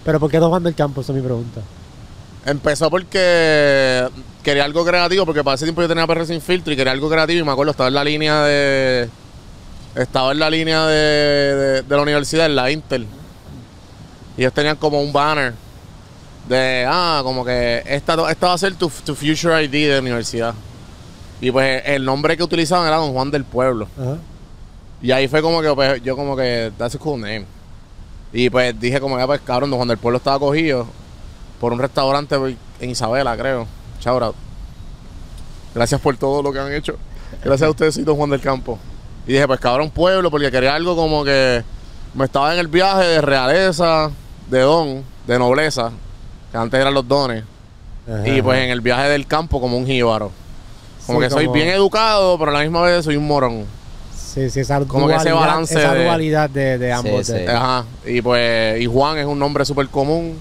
Pero 0.03 0.19
¿por 0.19 0.29
qué 0.29 0.37
Don 0.39 0.49
Juan 0.49 0.63
del 0.63 0.75
Campo? 0.75 1.01
Esa 1.01 1.11
es 1.13 1.15
mi 1.17 1.21
pregunta. 1.23 1.61
Empezó 2.45 2.89
porque 2.91 4.07
quería 4.43 4.65
algo 4.65 4.85
creativo, 4.85 5.25
porque 5.25 5.43
para 5.43 5.55
ese 5.55 5.65
tiempo 5.65 5.81
yo 5.81 5.87
tenía 5.87 6.05
PR 6.05 6.25
sin 6.27 6.41
filtro 6.41 6.71
y 6.73 6.75
quería 6.75 6.91
algo 6.91 7.09
creativo 7.09 7.39
y 7.39 7.43
me 7.43 7.51
acuerdo, 7.51 7.71
estaba 7.71 7.87
en 7.87 7.95
la 7.95 8.03
línea 8.03 8.43
de... 8.43 9.09
Estaba 9.95 10.31
en 10.33 10.39
la 10.39 10.49
línea 10.49 10.85
de, 10.85 10.95
de- 11.55 11.81
de 11.83 11.95
la 11.95 12.01
universidad, 12.01 12.45
en 12.47 12.55
la 12.55 12.69
Intel. 12.69 13.07
Y 14.37 14.41
ellos 14.41 14.53
tenían 14.53 14.75
como 14.75 15.01
un 15.01 15.13
banner 15.13 15.53
de, 16.49 16.85
ah, 16.87 17.21
como 17.23 17.45
que 17.45 17.81
esta, 17.87 18.29
esta 18.29 18.47
va 18.47 18.53
a 18.53 18.57
ser 18.57 18.75
tu, 18.75 18.91
tu 19.05 19.15
Future 19.15 19.63
ID 19.63 19.71
de 19.87 19.93
la 19.95 19.99
universidad. 20.01 20.53
Y 21.41 21.51
pues 21.51 21.83
el 21.85 22.05
nombre 22.05 22.37
que 22.37 22.43
utilizaban 22.43 22.87
era 22.87 22.97
Don 22.97 23.13
Juan 23.13 23.31
del 23.31 23.43
Pueblo. 23.43 23.87
Ajá. 23.99 24.17
Y 25.01 25.11
ahí 25.11 25.27
fue 25.27 25.41
como 25.41 25.61
que, 25.61 25.73
pues, 25.75 26.01
yo 26.01 26.15
como 26.15 26.35
que, 26.35 26.71
that's 26.77 26.95
a 26.95 26.97
cool 26.97 27.19
name. 27.19 27.45
Y 28.33 28.49
pues 28.49 28.79
dije 28.79 28.99
como 28.99 29.17
que, 29.17 29.25
pues, 29.25 29.41
cabrón, 29.41 29.69
Don 29.69 29.77
Juan 29.77 29.87
del 29.87 29.97
Pueblo 29.97 30.17
estaba 30.17 30.39
cogido 30.39 30.87
por 31.59 31.73
un 31.73 31.79
restaurante 31.79 32.35
en 32.79 32.89
Isabela, 32.89 33.37
creo. 33.37 33.67
Shout 34.01 34.23
out. 34.23 34.35
Gracias 35.73 36.01
por 36.01 36.17
todo 36.17 36.41
lo 36.41 36.51
que 36.51 36.59
han 36.59 36.73
hecho. 36.73 36.95
Gracias 37.43 37.67
a 37.67 37.69
ustedes, 37.69 37.95
soy 37.95 38.03
Don 38.03 38.15
Juan 38.15 38.29
del 38.29 38.41
Campo. 38.41 38.79
Y 39.27 39.33
dije, 39.33 39.45
pues, 39.47 39.59
cabrón, 39.59 39.89
pueblo, 39.89 40.31
porque 40.31 40.49
quería 40.49 40.73
algo 40.73 40.95
como 40.95 41.23
que 41.23 41.63
me 42.13 42.25
estaba 42.25 42.53
en 42.53 42.59
el 42.59 42.67
viaje 42.67 43.03
de 43.03 43.21
realeza, 43.21 44.09
de 44.49 44.59
don, 44.61 45.03
de 45.27 45.37
nobleza, 45.37 45.91
que 46.51 46.57
antes 46.57 46.79
eran 46.79 46.93
los 46.93 47.07
dones. 47.07 47.43
Ajá. 48.07 48.27
Y 48.27 48.41
pues 48.41 48.59
en 48.59 48.69
el 48.69 48.81
viaje 48.81 49.09
del 49.09 49.27
campo 49.27 49.59
como 49.59 49.77
un 49.77 49.85
jíbaro. 49.85 50.31
Como 51.05 51.19
Sí, 51.19 51.25
que 51.25 51.29
soy 51.31 51.45
como- 51.45 51.53
bien 51.55 51.69
educado, 51.69 52.37
pero 52.39 52.51
a 52.51 52.53
la 52.55 52.61
misma 52.61 52.81
vez 52.81 53.05
soy 53.05 53.15
un 53.17 53.27
morón. 53.27 53.65
Sí, 54.15 54.49
sí, 54.49 54.59
esa 54.59 54.79
Como 54.85 55.07
que 55.07 55.15
ese 55.15 55.29
dualidad, 55.29 55.47
balance 55.47 55.79
esa 55.79 55.93
de- 55.93 56.03
dualidad 56.03 56.49
de, 56.49 56.77
de 56.77 56.91
ambos. 56.91 57.25
Sí, 57.27 57.33
de- 57.33 57.45
sí. 57.45 57.51
Ajá. 57.51 57.85
Y 58.05 58.21
pues, 58.21 58.81
y 58.81 58.85
Juan 58.85 59.17
es 59.17 59.25
un 59.25 59.39
nombre 59.39 59.63
súper 59.65 59.87
común. 59.87 60.37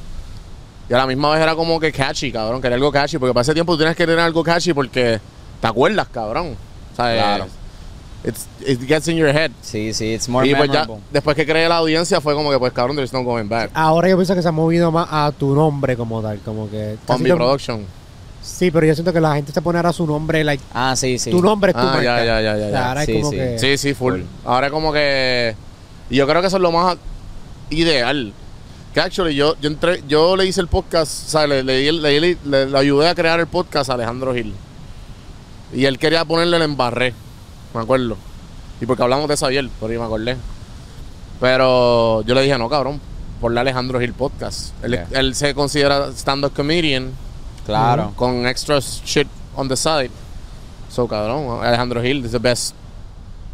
Y 0.89 0.93
a 0.95 0.99
la 0.99 1.07
misma 1.07 1.31
vez 1.33 1.41
era 1.43 1.55
como 1.55 1.79
que 1.81 1.93
catchy, 1.93 2.33
cabrón. 2.33 2.61
Quería 2.61 2.75
algo 2.77 2.91
catchy. 2.93 3.19
Porque 3.19 3.33
para 3.33 3.43
ese 3.43 3.55
tiempo 3.55 3.73
tú 3.75 3.79
tienes 3.79 3.97
que 3.97 4.05
tener 4.05 4.21
algo 4.21 4.43
catchy 4.43 4.73
porque 4.75 5.21
te 5.61 5.67
acuerdas, 5.67 6.09
cabrón. 6.09 6.57
O 6.93 6.97
sea, 6.97 7.15
Claro. 7.15 7.47
it's- 8.25 8.47
it 8.67 8.81
gets 8.87 9.07
in 9.09 9.17
your 9.17 9.29
head. 9.29 9.51
Sí, 9.63 9.95
sí, 9.95 10.13
it's 10.15 10.29
more 10.29 10.47
y 10.47 10.55
pues 10.55 10.71
ya, 10.71 10.87
después 11.13 11.37
que 11.37 11.47
creé 11.47 11.69
la 11.69 11.77
audiencia 11.77 12.21
fue 12.21 12.35
como 12.35 12.51
que, 12.51 12.59
pues 12.59 12.73
cabrón, 12.73 12.97
there's 12.97 13.13
no 13.13 13.23
going 13.23 13.49
back. 13.49 13.71
Ahora 13.75 14.09
yo 14.09 14.17
pienso 14.17 14.35
que 14.35 14.43
se 14.43 14.49
ha 14.49 14.53
movido 14.53 14.91
más 14.91 15.09
a 15.11 15.33
tu 15.33 15.55
nombre 15.55 15.97
como 15.97 16.21
tal, 16.21 16.39
como 16.41 16.69
que... 16.71 16.97
Con 17.07 17.17
casi 17.17 17.23
mi 17.23 17.29
todo- 17.31 17.39
production. 17.39 17.87
Sí, 18.45 18.71
pero 18.71 18.87
yo 18.87 18.95
siento 18.95 19.11
que 19.13 19.21
la 19.23 19.35
gente 19.37 19.53
se 19.53 19.63
pone 19.63 19.79
ahora 19.79 19.93
su 19.93 20.07
nombre, 20.07 20.45
like, 20.45 20.63
Ah, 20.75 20.95
sí, 20.97 21.19
sí. 21.19 21.31
tu 21.31 21.41
nombre 21.41 21.71
es 21.71 21.77
tu 21.77 21.81
Ah, 21.83 21.85
marca. 21.87 22.03
ya, 22.03 22.25
ya, 22.25 22.41
ya, 22.43 22.43
ya, 22.43 22.53
O 22.53 22.59
sea, 22.59 22.71
ya. 22.71 22.89
ahora 22.89 23.01
es 23.03 23.07
Sí, 23.07 23.13
como 23.15 23.31
sí. 23.31 23.37
que... 23.37 23.59
Sí, 23.59 23.79
sí, 23.79 23.95
full. 23.95 24.13
Full. 24.15 24.23
Ahora 24.45 24.71
como 24.71 24.93
que... 24.93 25.57
Y 26.11 26.17
yo 26.17 26.27
creo 26.27 26.41
que 26.43 26.49
eso 26.49 26.57
es 26.59 26.63
lo 26.63 26.71
más 26.71 26.97
ideal. 27.71 28.33
Que 28.93 29.01
actually 29.01 29.35
yo, 29.35 29.57
yo, 29.61 29.71
entré, 29.71 30.03
yo 30.07 30.37
le 30.37 30.45
hice 30.47 30.61
el 30.61 30.69
podcast, 30.69 31.27
o 31.27 31.31
sea, 31.31 31.47
le, 31.47 31.65
le, 31.65 31.79
di- 31.79 31.91
le, 31.99 32.21
le- 32.21 32.39
le- 32.45 32.67
le 32.67 32.79
ayudé 32.79 33.09
a 33.09 33.15
crear 33.15 33.41
el 33.41 33.47
podcast 33.47 33.89
a 33.91 33.95
Alejandro 33.95 34.35
Gil. 34.35 34.55
Y 35.73 35.87
él 35.87 35.99
quería 35.99 36.25
ponerle 36.27 36.59
el 36.59 36.63
embarré, 36.63 37.15
me 37.75 37.81
acuerdo. 37.81 38.17
Y 38.81 38.87
porque 38.87 39.03
hablamos 39.03 39.27
de 39.27 39.35
eso 39.35 39.47
ayer, 39.47 39.69
por 39.81 39.91
ahí 39.91 39.97
me 39.99 40.05
acordé. 40.05 40.37
Pero 41.41 42.23
yo 42.23 42.35
le 42.35 42.43
dije, 42.43 42.57
no, 42.59 42.69
cabrón, 42.69 43.01
ponle 43.41 43.59
a 43.59 43.63
Alejandro 43.63 43.99
Gil 44.01 44.13
podcast. 44.13 44.73
Él, 44.85 44.93
Yeah. 44.93 45.07
él 45.21 45.35
se 45.35 45.55
considera 45.55 46.09
stand-up 46.13 46.53
comedian 46.55 47.11
Claro. 47.67 48.13
con 48.17 48.47
extra 48.47 48.79
shit 48.81 49.27
on 49.57 49.69
the 49.69 49.77
side. 49.77 50.11
So, 50.91 51.09
cabrón, 51.09 51.65
Alejandro 51.65 52.03
Gil 52.03 52.25
is 52.25 52.31
the 52.33 52.39
best. 52.39 52.75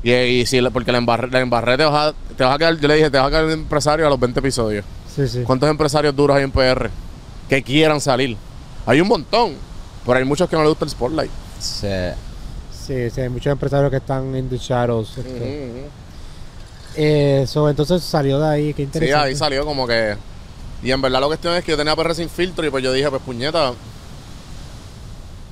Y, 0.02 0.10
y 0.12 0.60
le- 0.60 0.70
porque 0.70 0.90
la 0.92 0.98
embarré, 0.98 1.28
la 1.30 1.40
embarré 1.40 1.76
te, 1.76 1.84
vas 1.84 2.08
a, 2.08 2.34
te 2.36 2.42
vas 2.44 2.54
a 2.54 2.58
quedar, 2.58 2.76
yo 2.78 2.88
le 2.88 2.94
dije, 2.96 3.10
te 3.10 3.18
vas 3.18 3.26
a 3.26 3.30
quedar 3.30 3.44
un 3.44 3.52
empresario 3.52 4.06
a 4.06 4.10
los 4.10 4.18
20 4.18 4.40
episodios. 4.40 4.84
Sí, 5.14 5.28
sí. 5.28 5.42
¿Cuántos 5.42 5.68
empresarios 5.68 6.14
duros 6.16 6.36
hay 6.36 6.44
en 6.44 6.50
PR 6.50 6.90
que 7.48 7.62
quieran 7.62 8.00
salir? 8.00 8.36
Hay 8.86 9.00
un 9.00 9.08
montón, 9.08 9.52
pero 10.06 10.18
hay 10.18 10.24
muchos 10.24 10.48
que 10.48 10.56
no 10.56 10.62
les 10.62 10.70
gusta 10.70 10.84
el 10.86 10.90
spotlight. 10.90 11.30
Sí. 11.58 11.86
Sí, 12.86 13.10
sí, 13.10 13.20
hay 13.20 13.28
muchos 13.28 13.52
empresarios 13.52 13.90
que 13.90 13.98
están 13.98 14.34
en 14.34 14.48
the 14.48 14.56
shadows. 14.58 15.18
este. 15.18 15.84
Eh, 16.96 17.44
so, 17.46 17.68
entonces 17.68 18.02
salió 18.02 18.40
de 18.40 18.48
ahí, 18.48 18.74
qué 18.74 18.82
Sí, 18.82 18.82
interesante. 18.84 19.28
ahí 19.28 19.36
salió 19.36 19.64
como 19.64 19.86
que. 19.86 20.16
Y 20.82 20.90
en 20.90 21.00
verdad 21.02 21.20
lo 21.20 21.26
cuestión 21.28 21.54
es 21.54 21.62
que 21.64 21.72
yo 21.72 21.76
tenía 21.76 21.94
PR 21.94 22.14
sin 22.14 22.28
filtro 22.30 22.66
y 22.66 22.70
pues 22.70 22.82
yo 22.82 22.92
dije, 22.92 23.08
pues 23.10 23.22
puñeta, 23.22 23.72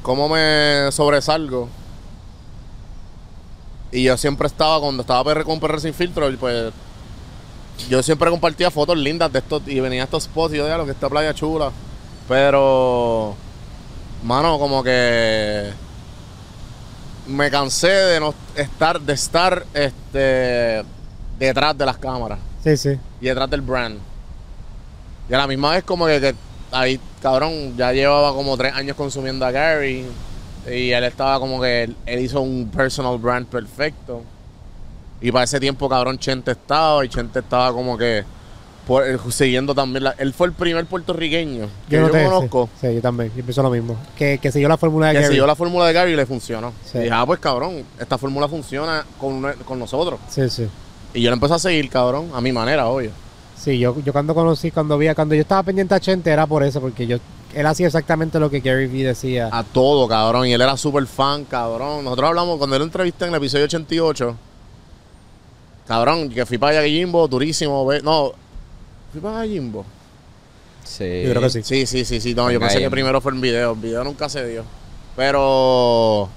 ¿cómo 0.09 0.27
me 0.27 0.91
sobresalgo? 0.91 1.69
Y 3.93 4.05
yo 4.05 4.17
siempre 4.17 4.47
estaba, 4.47 4.81
cuando 4.81 5.03
estaba 5.03 5.23
PR 5.23 5.45
con 5.45 5.61
PR 5.61 5.79
sin 5.79 5.93
filtro, 5.93 6.27
pues 6.41 6.73
yo 7.91 8.03
siempre 8.03 8.31
compartía 8.31 8.71
fotos 8.71 8.97
lindas 8.97 9.31
de 9.31 9.41
estos 9.41 9.61
y 9.67 9.81
venía 9.81 10.01
a 10.01 10.05
estos 10.05 10.25
spots 10.25 10.55
y 10.55 10.57
yo 10.57 10.65
decía, 10.65 10.79
lo 10.79 10.87
que 10.87 10.93
esta 10.93 11.11
playa 11.11 11.35
chula. 11.35 11.71
Pero, 12.27 13.35
mano, 14.25 14.59
como 14.59 14.83
que 14.83 15.73
me 17.27 17.51
cansé 17.51 17.89
de 17.89 18.21
no 18.21 18.33
estar, 18.57 18.99
de 19.03 19.13
estar 19.13 19.67
este 19.75 20.85
detrás 21.39 21.77
de 21.77 21.85
las 21.85 21.99
cámaras 21.99 22.39
Sí, 22.65 22.79
sí. 22.79 22.99
y 23.21 23.27
detrás 23.27 23.51
del 23.51 23.61
brand. 23.61 23.99
Y 25.29 25.35
a 25.35 25.37
la 25.37 25.47
misma 25.47 25.73
vez 25.73 25.85
como 25.85 26.07
que, 26.07 26.19
que 26.19 26.35
ahí, 26.73 27.01
cabrón, 27.23 27.77
ya 27.77 27.93
llevaba 27.93 28.33
como 28.35 28.57
tres 28.57 28.73
años 28.75 28.97
consumiendo 28.97 29.45
a 29.47 29.51
Gary. 29.51 30.05
Y 30.71 30.91
él 30.91 31.05
estaba 31.05 31.39
como 31.41 31.61
que 31.61 31.85
él, 31.85 31.97
él 32.07 32.21
hizo 32.21 32.41
un 32.41 32.69
personal 32.69 33.17
brand 33.19 33.47
perfecto. 33.47 34.23
Y 35.21 35.33
para 35.33 35.45
ese 35.45 35.59
tiempo, 35.59 35.89
cabrón, 35.89 36.19
Chente 36.19 36.51
estaba. 36.53 37.05
Y 37.05 37.09
Chente 37.09 37.39
estaba 37.41 37.73
como 37.73 37.97
que 37.97 38.23
por- 38.87 39.05
siguiendo 39.33 39.75
también. 39.75 40.05
la- 40.05 40.15
él 40.19 40.33
fue 40.35 40.47
el 40.49 40.53
primer 40.53 40.85
puertorriqueño 40.87 41.69
que 41.89 41.97
yo, 41.97 42.11
te- 42.11 42.25
conozco 42.25 42.69
Sí, 42.81 42.87
sí, 42.89 42.95
yo 42.97 43.01
también. 43.01 43.31
Yo 43.37 43.43
pienso 43.43 43.63
lo 43.63 43.71
mismo. 43.71 43.97
Que, 44.17 44.39
que 44.39 44.53
siguió 44.53 44.69
la 44.69 44.77
fórmula 44.77 45.09
de 45.09 45.15
que 45.15 45.19
Gary. 45.21 45.29
siguió 45.33 45.47
la 45.47 45.57
fórmula 45.57 45.87
de 45.87 45.93
Gary 45.93 46.13
y 46.13 46.17
le 46.17 46.27
funcionó. 46.27 46.73
Sí. 46.85 46.99
Y 46.99 47.01
dije, 47.03 47.13
ah, 47.15 47.25
pues 47.27 47.41
cabrón, 47.41 47.85
esta 47.99 48.19
fórmula 48.19 48.47
funciona 48.49 49.05
con, 49.19 49.43
con 49.65 49.79
nosotros. 49.79 50.21
Sí, 50.29 50.49
sí. 50.51 50.69
Y 51.15 51.23
yo 51.23 51.31
lo 51.31 51.35
empecé 51.35 51.55
a 51.55 51.59
seguir, 51.59 51.89
cabrón, 51.89 52.31
a 52.35 52.41
mi 52.41 52.53
manera, 52.53 52.87
obvio. 52.89 53.11
Sí, 53.69 53.79
yo, 53.79 53.95
yo 54.03 54.13
cuando 54.15 54.35
conocí, 54.35 54.71
cuando 54.71 54.97
vi, 54.97 55.13
cuando 55.15 55.35
yo 55.35 55.43
estaba 55.43 55.63
pendiente 55.63 55.95
a 55.95 56.01
Chente 56.01 56.31
era 56.31 56.47
por 56.47 56.63
eso, 56.63 56.81
porque 56.81 57.07
yo 57.07 57.19
él 57.55 57.67
hacía 57.67 57.87
exactamente 57.87 58.41
lo 58.41 58.49
que 58.49 58.61
Gary 58.61 58.87
Vee 58.87 59.03
decía. 59.03 59.51
A 59.53 59.63
todo, 59.63 60.09
cabrón. 60.09 60.47
Y 60.47 60.55
él 60.55 60.61
era 60.63 60.75
súper 60.79 61.07
fan, 61.07 61.45
cabrón. 61.45 62.03
Nosotros 62.03 62.29
hablamos, 62.29 62.57
cuando 62.57 62.77
él 62.77 62.81
lo 62.81 62.87
entrevisté 62.87 63.27
en 63.27 63.31
el 63.33 63.37
episodio 63.37 63.67
88, 63.67 64.35
cabrón, 65.87 66.31
que 66.31 66.47
fui 66.47 66.57
para 66.57 66.75
Gallimbo, 66.81 67.29
durísimo. 67.29 67.85
ve- 67.85 68.01
No, 68.01 68.33
fui 69.13 69.21
para 69.21 69.35
Gallimbo. 69.41 69.85
Sí. 70.85 71.23
Yo 71.25 71.31
creo 71.31 71.43
que 71.43 71.51
sí. 71.51 71.63
Sí, 71.63 71.85
sí, 71.87 72.07
sí, 72.07 72.21
sí. 72.23 72.35
No, 72.35 72.51
yo 72.51 72.55
En 72.57 72.61
pensé 72.61 72.79
que 72.79 72.91
primero 72.91 73.21
fue 73.21 73.33
el 73.33 73.39
video. 73.39 73.73
El 73.73 73.79
video 73.81 74.03
nunca 74.03 74.31
se 74.31 74.47
dio. 74.49 74.65
Pero. 75.15 76.31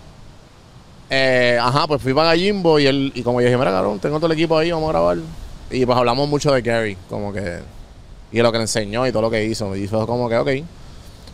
eh, 1.09 1.57
ajá, 1.61 1.87
pues 1.87 2.01
fui 2.01 2.13
para 2.13 2.27
Gallimbo 2.29 2.77
y 2.77 2.87
él, 2.87 3.11
y 3.15 3.23
como 3.23 3.39
yo 3.39 3.45
dije, 3.47 3.57
mira, 3.57 3.71
cabrón, 3.71 3.99
tengo 3.99 4.17
todo 4.17 4.25
el 4.27 4.33
equipo 4.33 4.57
ahí, 4.57 4.69
vamos 4.71 4.89
a 4.89 4.91
grabar. 4.91 5.17
Y 5.71 5.85
pues 5.85 5.97
hablamos 5.97 6.27
mucho 6.27 6.51
de 6.51 6.61
Gary, 6.61 6.97
como 7.09 7.31
que. 7.31 7.59
Y 8.31 8.41
lo 8.41 8.51
que 8.51 8.57
le 8.57 8.63
enseñó 8.63 9.07
y 9.07 9.11
todo 9.11 9.23
lo 9.23 9.31
que 9.31 9.43
hizo. 9.43 9.75
Y 9.75 9.87
fue 9.87 10.05
como 10.05 10.29
que, 10.29 10.37
ok. 10.37 10.49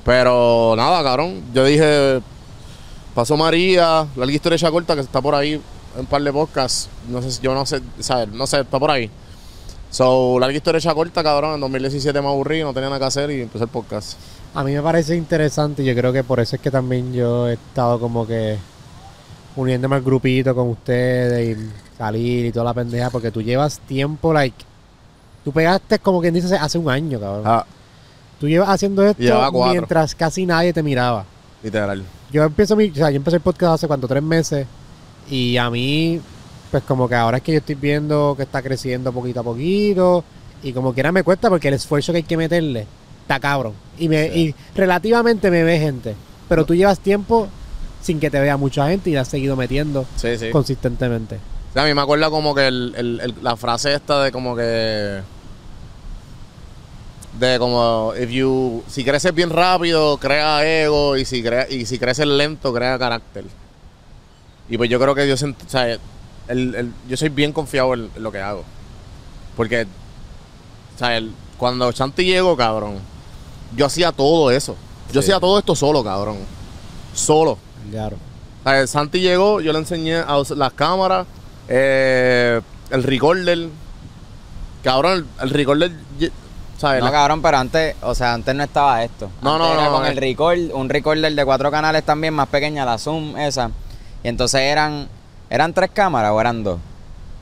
Pero 0.06 0.74
nada, 0.77 1.03
cabrón. 1.03 1.44
Yo 1.53 1.65
dije, 1.65 2.22
pasó 3.13 3.36
María, 3.36 4.08
la 4.15 4.32
historia 4.32 4.56
hecha 4.56 4.72
corta 4.72 4.96
que 4.96 5.01
está 5.01 5.22
por 5.22 5.36
ahí 5.36 5.62
un 5.98 6.06
par 6.06 6.22
de 6.22 6.32
podcasts. 6.32 6.89
No 7.10 7.22
sé 7.22 7.41
yo 7.41 7.53
no 7.53 7.65
sé, 7.65 7.82
¿sabes? 8.00 8.29
No 8.29 8.48
sé, 8.48 8.62
está 8.62 8.79
por 8.79 8.91
ahí. 8.91 9.10
So, 9.89 10.38
larga 10.39 10.56
historia 10.56 10.79
hecha 10.79 10.94
corta, 10.94 11.24
cabrón. 11.24 11.56
En 11.56 11.62
2017 11.62 12.22
me 12.22 12.27
aburrí, 12.27 12.62
no 12.62 12.74
tenía 12.74 12.89
nada 12.89 13.00
que 13.00 13.06
hacer 13.06 13.32
y 13.32 13.41
empecé 13.41 13.63
el 13.63 13.70
podcast. 13.70 14.17
A 14.53 14.63
mí 14.63 14.74
me 14.74 14.82
parece 14.82 15.15
interesante 15.15 15.84
y 15.84 15.86
yo 15.86 15.96
creo 15.96 16.13
que 16.13 16.24
por 16.24 16.39
eso 16.39 16.56
es 16.56 16.62
que 16.62 16.72
también 16.72 17.13
yo 17.13 17.48
he 17.48 17.53
estado 17.53 18.00
como 18.00 18.25
que 18.25 18.58
uniéndome 19.56 19.96
al 19.96 20.01
grupito 20.01 20.56
con 20.56 20.70
ustedes 20.70 21.58
y 21.58 21.87
salir 21.98 22.46
y 22.46 22.51
toda 22.51 22.66
la 22.66 22.74
pendeja, 22.74 23.10
porque 23.10 23.32
tú 23.32 23.42
llevas 23.42 23.80
tiempo, 23.80 24.34
like, 24.34 24.56
tú 25.44 25.51
pegaste 25.51 26.00
como 26.00 26.22
quien 26.22 26.34
dice 26.34 26.56
hace 26.56 26.77
un 26.77 26.89
año, 26.89 27.20
cabrón. 27.20 27.44
Ah, 27.46 27.66
Tú 28.39 28.48
llevas 28.48 28.70
haciendo 28.70 29.04
esto 29.04 29.51
mientras 29.72 30.13
casi 30.13 30.46
nadie 30.46 30.72
te 30.72 30.84
miraba. 30.84 31.25
literal. 31.63 32.04
Yo 32.32 32.44
empiezo 32.44 32.75
mi, 32.75 32.89
o 32.89 32.94
sea, 32.96 33.10
yo 33.10 33.16
empecé 33.16 33.38
el 33.38 33.42
podcast 33.42 33.74
hace 33.75 33.88
cuánto, 33.88 34.08
tres 34.08 34.22
meses 34.22 34.68
y 35.30 35.58
a 35.58 35.70
mí, 35.72 36.22
pues 36.70 36.84
como 36.84 37.10
que 37.10 37.16
ahora 37.16 37.38
es 37.38 37.44
que 37.44 37.54
yo 37.54 37.58
estoy 37.60 37.74
viendo 37.75 38.36
que 38.38 38.44
está 38.44 38.62
creciendo 38.62 39.12
poquito 39.12 39.39
a 39.39 39.44
poquito 39.44 40.24
y 40.62 40.72
como 40.74 40.94
quiera 40.94 41.12
me 41.12 41.24
cuesta 41.24 41.50
porque 41.50 41.70
el 41.70 41.74
esfuerzo 41.75 42.12
que 42.12 42.18
hay 42.18 42.24
que 42.24 42.38
meterle 42.38 42.86
está 43.22 43.39
cabrón 43.39 43.74
y 43.98 44.08
me 44.10 44.27
y 44.27 44.54
relativamente 44.75 45.50
me 45.50 45.63
ve 45.63 45.80
gente, 45.80 46.13
pero 46.48 46.63
tú 46.66 46.75
llevas 46.75 47.00
tiempo 47.00 47.48
sin 48.01 48.20
que 48.20 48.30
te 48.30 48.39
vea 48.39 48.56
mucha 48.58 48.88
gente 48.89 49.10
y 49.10 49.13
la 49.13 49.22
has 49.22 49.27
seguido 49.30 49.56
metiendo 49.56 50.06
Sí, 50.18 50.38
sí. 50.38 50.50
consistentemente. 50.51 51.39
A 51.77 51.86
mí 51.86 51.93
me 51.93 52.01
acuerda 52.01 52.29
como 52.29 52.55
que 52.55 52.67
el- 52.67 52.93
el- 52.98 53.19
el- 53.22 53.36
la 53.41 53.55
frase 53.55 53.93
esta 53.93 54.24
de 54.24 54.31
como 54.31 54.55
que. 54.55 55.22
De 57.39 57.60
como, 57.60 58.13
if 58.19 58.29
you, 58.31 58.84
si 58.88 59.03
creces 59.03 59.34
bien 59.34 59.51
rápido, 59.51 60.17
crea 60.17 60.65
ego, 60.65 61.17
y 61.17 61.24
si, 61.25 61.43
crea, 61.43 61.67
y 61.69 61.86
si 61.86 62.00
creces 62.00 62.25
lento, 62.25 62.74
crea 62.74 62.98
carácter. 62.98 63.46
Y 64.69 64.77
pues 64.77 64.89
yo 64.89 65.00
creo 65.00 65.13
que 65.13 65.27
yo, 65.27 65.36
o 65.36 65.69
sea, 65.69 65.98
yo 67.07 67.17
soy 67.17 67.29
bien 67.29 67.53
confiado 67.53 67.93
en, 67.93 68.10
en 68.15 68.24
lo 68.24 68.31
que 68.31 68.39
hago. 68.39 68.63
Porque, 69.55 69.84
o 69.84 70.98
sea, 71.00 71.15
el- 71.17 71.31
cuando 71.57 71.91
Chanti 71.91 72.25
llegó, 72.25 72.57
cabrón, 72.57 72.96
yo 73.75 73.86
hacía 73.86 74.12
todo 74.12 74.50
eso. 74.50 74.75
Yo 75.12 75.22
Sí. 75.22 75.27
hacía 75.27 75.39
todo 75.39 75.60
esto 75.60 75.75
solo, 75.75 76.03
cabrón. 76.03 76.38
Solo. 77.13 77.57
Claro. 77.91 78.17
O 78.65 78.69
sea, 78.69 78.88
Santi 78.88 79.19
llegó, 79.22 79.62
yo 79.62 79.72
le 79.74 79.79
enseñé 79.79 80.17
a 80.17 80.41
las 80.55 80.74
cámaras, 80.74 81.25
eh, 81.68 82.62
el 82.90 83.04
recorder. 83.04 83.70
Cabrón, 84.84 85.28
el, 85.40 85.44
el 85.44 85.50
recorder, 85.50 85.92
¿sabes? 86.78 87.04
No, 87.04 87.12
cabrón, 87.12 87.42
pero 87.42 87.58
antes, 87.58 87.96
o 88.02 88.16
sea, 88.16 88.34
antes 88.34 88.54
no 88.56 88.64
estaba 88.64 89.04
esto. 89.04 89.30
No, 89.42 89.56
Antes 89.56 89.68
no, 89.68 89.74
era 89.74 89.84
no, 89.86 89.92
con 89.92 90.02
no, 90.04 90.08
el 90.08 90.18
eh. 90.18 90.22
record, 90.22 90.60
un 90.74 90.90
recorder 90.90 91.34
de 91.34 91.46
cuatro 91.46 91.72
canales 91.72 92.04
también, 92.04 92.34
más 92.34 92.48
pequeña, 92.48 92.86
la 92.86 92.98
Zoom 92.98 93.36
esa. 93.38 93.72
Y 94.24 94.28
entonces 94.30 94.62
eran, 94.62 95.08
¿eran 95.50 95.74
tres 95.74 95.90
cámaras 95.94 96.32
o 96.32 96.40
eran 96.40 96.64
dos? 96.64 96.80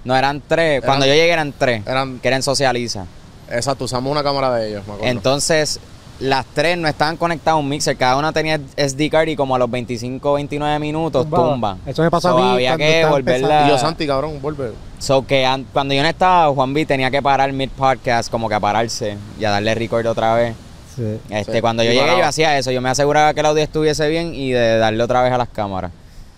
No, 0.03 0.15
eran 0.15 0.41
tres. 0.47 0.83
Cuando 0.83 1.05
yo 1.05 1.13
llegué 1.13 1.31
eran 1.31 1.53
tres, 1.57 1.85
eran, 1.85 2.19
que 2.19 2.27
eran 2.27 2.41
Socializa. 2.43 3.05
exacto, 3.49 3.85
usamos 3.85 4.11
una 4.11 4.23
cámara 4.23 4.51
de 4.53 4.69
ellos, 4.69 4.87
me 4.87 4.93
acuerdo. 4.93 5.11
Entonces, 5.11 5.79
las 6.19 6.45
tres 6.53 6.77
no 6.77 6.87
estaban 6.87 7.17
conectadas 7.17 7.57
a 7.57 7.59
un 7.59 7.67
mixer, 7.67 7.97
cada 7.97 8.15
una 8.17 8.31
tenía 8.31 8.59
SD 8.77 9.09
card 9.09 9.27
y 9.27 9.35
como 9.35 9.55
a 9.55 9.59
los 9.59 9.69
25 9.69 10.33
29 10.33 10.79
minutos 10.79 11.29
tumba. 11.29 11.77
Eso 11.85 12.01
me 12.03 12.09
pasó 12.11 12.29
So, 12.29 12.37
a 12.37 12.41
mí 12.41 12.51
había 12.53 12.77
que 12.77 13.05
volverla- 13.05 13.65
y 13.65 13.69
yo, 13.69 13.77
Santi, 13.77 14.07
cabrón, 14.07 14.41
vuelve. 14.41 14.71
So 14.99 15.25
que 15.27 15.45
an- 15.45 15.65
cuando 15.73 15.93
yo 15.93 16.01
no 16.03 16.07
estaba, 16.09 16.53
Juan 16.53 16.73
B 16.73 16.85
tenía 16.85 17.11
que 17.11 17.21
parar 17.21 17.51
mid 17.51 17.69
podcast, 17.69 18.31
como 18.31 18.47
que 18.47 18.55
a 18.55 18.59
pararse 18.59 19.17
y 19.39 19.43
a 19.45 19.49
darle 19.51 19.75
record 19.75 20.05
otra 20.07 20.33
vez. 20.35 20.55
Sí. 20.95 21.19
Este, 21.29 21.51
Sí, 21.55 21.61
cuando 21.61 21.83
y 21.83 21.87
yo 21.87 21.91
llegué 21.91 22.03
paraba. 22.03 22.19
yo 22.21 22.27
hacía 22.27 22.57
eso, 22.57 22.71
yo 22.71 22.79
me 22.81 22.87
aseguraba 22.89 23.33
que 23.33 23.41
el 23.41 23.45
audio 23.47 23.61
estuviese 23.61 24.07
bien 24.07 24.33
y 24.33 24.51
de 24.51 24.77
darle 24.77 25.03
otra 25.03 25.21
vez 25.21 25.33
a 25.33 25.37
las 25.37 25.49
cámaras. 25.49 25.91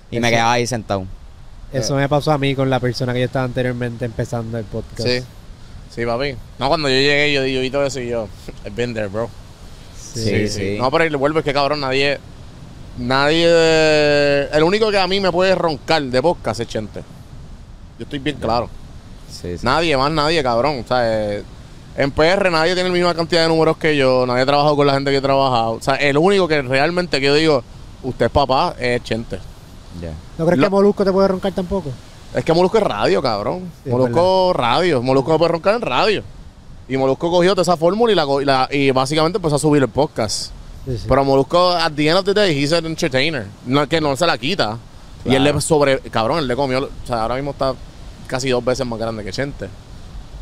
Y 0.09 0.19
me 0.19 0.31
quedaba 0.31 0.53
ahí 0.53 0.65
sentado. 0.65 1.05
Eso 1.71 1.95
me 1.95 2.09
pasó 2.09 2.31
a 2.31 2.37
mí 2.39 2.55
con 2.55 2.69
la 2.69 2.79
persona 2.79 3.13
que 3.13 3.19
yo 3.19 3.25
estaba 3.25 3.45
anteriormente 3.45 4.05
empezando 4.05 4.57
el 4.57 4.63
podcast. 4.65 5.07
Sí, 5.07 5.19
sí, 5.93 6.05
papi. 6.05 6.35
No, 6.57 6.69
cuando 6.69 6.89
yo 6.89 6.95
llegué, 6.95 7.31
yo, 7.33 7.45
yo 7.45 7.61
vi 7.61 7.69
todo 7.69 7.85
eso 7.85 7.99
y 7.99 8.07
yo, 8.09 8.27
I've 8.65 8.73
been 8.75 8.93
there, 8.95 9.07
bro. 9.07 9.29
Sí, 10.23 10.47
sí. 10.47 10.77
No, 10.79 10.89
pero 10.91 11.05
y 11.05 11.09
vuelvo, 11.15 11.39
es 11.39 11.45
que 11.45 11.53
cabrón, 11.53 11.79
nadie, 11.81 12.19
nadie, 12.97 14.47
el 14.55 14.63
único 14.63 14.89
que 14.91 14.97
a 14.97 15.07
mí 15.07 15.19
me 15.19 15.31
puede 15.31 15.55
roncar 15.55 16.01
de 16.03 16.21
podcast 16.21 16.59
es 16.59 16.67
Chente. 16.67 17.01
Yo 17.99 18.03
estoy 18.03 18.19
bien 18.19 18.37
claro. 18.37 18.69
Sí, 19.29 19.57
sí. 19.57 19.65
Nadie, 19.65 19.95
más 19.97 20.11
nadie, 20.11 20.41
cabrón. 20.43 20.81
O 20.83 20.87
sea, 20.87 20.99
eh, 21.33 21.43
en 21.97 22.11
PR 22.11 22.49
nadie 22.51 22.73
tiene 22.75 22.89
la 22.89 22.95
misma 22.95 23.13
cantidad 23.15 23.41
de 23.43 23.47
números 23.49 23.77
que 23.77 23.95
yo, 23.97 24.25
nadie 24.25 24.41
ha 24.43 24.45
trabajado 24.45 24.75
con 24.75 24.87
la 24.87 24.93
gente 24.93 25.11
que 25.11 25.17
he 25.17 25.21
trabajado. 25.21 25.71
O 25.73 25.81
sea, 25.81 25.95
el 25.95 26.17
único 26.17 26.47
que 26.47 26.61
realmente 26.61 27.19
que 27.19 27.25
yo 27.25 27.33
digo, 27.33 27.63
usted 28.03 28.27
es 28.27 28.31
papá, 28.31 28.75
es 28.79 29.03
Chente. 29.03 29.39
Ya. 30.01 30.11
¿No 30.37 30.45
crees 30.45 30.59
Lo- 30.59 30.65
que 30.65 30.69
Molusco 30.69 31.03
te 31.03 31.11
puede 31.11 31.27
roncar 31.27 31.51
tampoco? 31.53 31.91
Es 32.35 32.43
que 32.45 32.53
Molusco 32.53 32.77
es 32.77 32.83
radio, 32.83 33.21
cabrón. 33.21 33.61
Sí, 33.83 33.89
es 33.89 33.91
Molusco 33.91 34.53
radio. 34.53 35.01
Molusco 35.01 35.31
no 35.31 35.37
puede 35.39 35.51
roncar 35.51 35.75
en 35.75 35.81
radio. 35.81 36.23
Y 36.89 36.95
Molusco 36.97 37.29
cogió 37.29 37.51
toda 37.51 37.63
esa 37.63 37.75
fórmula 37.77 38.11
y, 38.13 38.15
la, 38.15 38.25
co- 38.25 38.41
y, 38.41 38.45
la- 38.45 38.67
y 38.71 38.91
básicamente 38.91 39.37
empezó 39.37 39.55
a 39.55 39.59
subir 39.59 39.81
el 39.83 39.89
podcast. 39.89 40.51
Sí, 40.85 40.97
sí. 40.97 41.05
Pero 41.07 41.25
Molusco, 41.25 41.71
at 41.71 41.91
the 41.93 42.07
end 42.07 42.17
of 42.19 42.25
the 42.25 42.33
day, 42.33 42.57
he's 42.57 42.71
an 42.71 42.85
entertainer. 42.85 43.45
No 43.65 43.87
que 43.89 43.99
no 43.99 44.15
se 44.15 44.25
la 44.25 44.37
quita. 44.37 44.77
Y 45.25 45.35
él 45.35 45.43
le 45.43 45.59
sobre. 45.59 45.99
Cabrón, 45.99 46.39
él 46.39 46.47
le 46.47 46.55
comió. 46.55 46.79
O 46.85 46.89
sea, 47.07 47.23
ahora 47.23 47.35
mismo 47.35 47.51
está 47.51 47.73
casi 48.27 48.49
dos 48.49 48.63
veces 48.63 48.85
más 48.85 48.97
grande 48.97 49.23
que 49.23 49.31
Chente. 49.31 49.67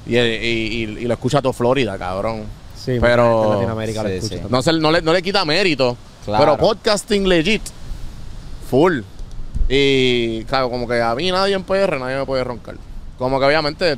Y, 0.06 0.18
y, 0.18 0.20
y- 0.20 0.98
y 1.00 1.06
lo 1.06 1.14
escucha 1.16 1.42
todo 1.42 1.52
Florida, 1.54 1.98
cabrón. 1.98 2.44
Sí, 2.76 2.98
pero- 3.02 3.54
Latinoamérica 3.54 4.04
lo 4.04 4.10
escucha 4.10 4.36
sí. 4.36 4.42
también. 4.42 4.52
No, 4.52 4.62
se, 4.62 4.74
no, 4.74 4.92
le, 4.92 5.02
no 5.02 5.14
le 5.14 5.24
quita 5.24 5.44
mérito. 5.46 5.98
Claro. 6.26 6.44
Pero 6.44 6.58
podcasting 6.58 7.28
legit. 7.28 7.64
Full. 8.70 9.00
Y 9.68 10.44
claro, 10.44 10.70
como 10.70 10.88
que 10.88 11.02
a 11.02 11.16
mí 11.16 11.32
nadie 11.32 11.56
en 11.56 11.64
PR, 11.64 12.00
nadie 12.00 12.18
me 12.18 12.26
puede 12.28 12.44
roncar. 12.44 12.76
Como 13.18 13.40
que 13.40 13.46
obviamente. 13.48 13.98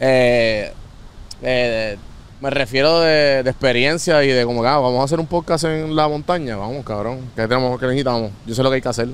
eh, 0.00 0.72
eh, 1.42 1.96
me 2.40 2.50
refiero 2.50 3.00
de, 3.00 3.42
de 3.42 3.50
experiencia 3.50 4.22
y 4.24 4.28
de 4.28 4.44
como 4.44 4.62
ah, 4.64 4.78
vamos 4.78 5.00
a 5.00 5.04
hacer 5.04 5.18
un 5.20 5.26
podcast 5.26 5.64
en 5.64 5.94
la 5.96 6.06
montaña. 6.08 6.56
Vamos, 6.56 6.84
cabrón. 6.84 7.20
¿Qué 7.34 7.42
tenemos 7.42 7.78
que 7.80 7.86
necesitamos? 7.86 8.30
Yo 8.46 8.54
sé 8.54 8.62
lo 8.62 8.70
que 8.70 8.76
hay 8.76 8.82
que 8.82 8.88
hacer. 8.88 9.08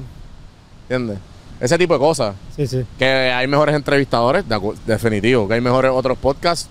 ¿Entiendes? 0.88 1.18
Ese 1.60 1.78
tipo 1.78 1.94
de 1.94 2.00
cosas. 2.00 2.34
Sí, 2.56 2.66
sí. 2.66 2.84
Que 2.98 3.06
hay 3.06 3.46
mejores 3.46 3.74
entrevistadores, 3.74 4.46
de 4.48 4.60
definitivo. 4.86 5.48
Que 5.48 5.54
hay 5.54 5.60
mejores 5.60 5.90
otros 5.94 6.18
podcasts. 6.18 6.68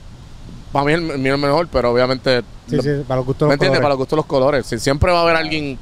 Para 0.72 0.86
mí 0.86 0.94
el, 0.94 1.02
mío 1.20 1.36
es 1.36 1.40
mejor, 1.40 1.68
pero 1.72 1.92
obviamente... 1.92 2.42
Sí, 2.68 2.76
lo- 2.76 2.84
sí, 2.84 2.90
para 3.08 3.18
los 3.18 3.26
gustos 3.26 3.48
¿Me 3.48 3.54
de 3.54 3.58
los 3.58 3.66
entiendes? 3.68 3.80
Para 3.82 3.82
colores. 3.82 3.90
los 3.90 3.98
gustos 3.98 4.10
de 4.12 4.18
los 4.18 4.26
colores. 4.26 4.66
Sí, 4.68 4.80
siempre 4.80 5.12
va 5.12 5.20
a 5.20 5.22
haber 5.24 5.36
alguien 5.38 5.80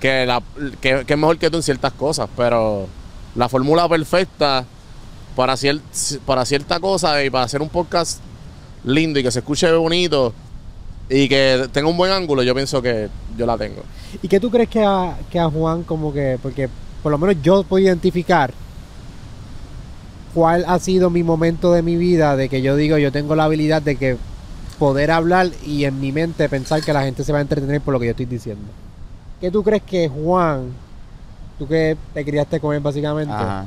que, 0.00 0.26
la, 0.26 0.42
que, 0.80 1.04
que 1.06 1.12
es 1.14 1.18
mejor 1.18 1.38
que 1.38 1.50
tú 1.50 1.56
en 1.58 1.62
ciertas 1.62 1.92
cosas, 1.92 2.28
pero 2.36 2.86
la 3.34 3.48
fórmula 3.48 3.88
perfecta 3.88 4.64
para, 5.36 5.54
cier- 5.54 5.80
para 6.26 6.44
cierta 6.44 6.80
cosa 6.80 7.22
y 7.24 7.30
para 7.30 7.44
hacer 7.44 7.62
un 7.62 7.68
podcast 7.68 8.20
lindo 8.84 9.18
y 9.18 9.22
que 9.22 9.30
se 9.30 9.40
escuche 9.40 9.70
bonito 9.72 10.32
y 11.08 11.28
que 11.28 11.68
tenga 11.72 11.88
un 11.88 11.96
buen 11.96 12.12
ángulo, 12.12 12.42
yo 12.42 12.54
pienso 12.54 12.80
que 12.80 13.08
yo 13.36 13.46
la 13.46 13.58
tengo. 13.58 13.82
¿Y 14.22 14.28
qué 14.28 14.40
tú 14.40 14.50
crees 14.50 14.68
que 14.68 14.82
a, 14.84 15.16
que 15.30 15.38
a 15.38 15.50
Juan 15.50 15.82
como 15.82 16.12
que, 16.12 16.38
porque 16.42 16.68
por 17.02 17.12
lo 17.12 17.18
menos 17.18 17.36
yo 17.42 17.62
puedo 17.64 17.84
identificar 17.84 18.52
cuál 20.34 20.64
ha 20.66 20.78
sido 20.78 21.10
mi 21.10 21.22
momento 21.22 21.72
de 21.72 21.82
mi 21.82 21.96
vida 21.96 22.36
de 22.36 22.48
que 22.48 22.62
yo 22.62 22.76
digo, 22.76 22.98
yo 22.98 23.12
tengo 23.12 23.36
la 23.36 23.44
habilidad 23.44 23.82
de 23.82 23.96
que 23.96 24.16
poder 24.78 25.10
hablar 25.10 25.50
y 25.64 25.84
en 25.84 26.00
mi 26.00 26.10
mente 26.10 26.48
pensar 26.48 26.82
que 26.82 26.92
la 26.92 27.02
gente 27.02 27.22
se 27.22 27.32
va 27.32 27.38
a 27.38 27.42
entretener 27.42 27.80
por 27.80 27.92
lo 27.92 28.00
que 28.00 28.06
yo 28.06 28.10
estoy 28.10 28.26
diciendo. 28.26 28.64
¿Qué 29.40 29.50
tú 29.50 29.62
crees 29.62 29.82
que 29.82 30.08
Juan, 30.08 30.70
tú 31.58 31.68
que 31.68 31.96
te 32.12 32.24
criaste 32.24 32.58
con 32.60 32.74
él 32.74 32.80
básicamente, 32.80 33.32
Ajá. 33.32 33.66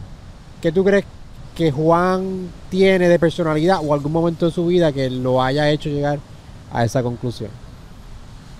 qué 0.62 0.72
tú 0.72 0.84
crees 0.84 1.06
que 1.58 1.72
Juan 1.72 2.52
tiene 2.70 3.10
de 3.10 3.18
personalidad 3.18 3.80
o 3.84 3.92
algún 3.94 4.12
momento 4.12 4.46
de 4.46 4.52
su 4.52 4.68
vida 4.68 4.92
que 4.92 5.10
lo 5.10 5.42
haya 5.42 5.70
hecho 5.72 5.90
llegar 5.90 6.20
a 6.72 6.86
esa 6.86 7.02
conclusión? 7.02 7.50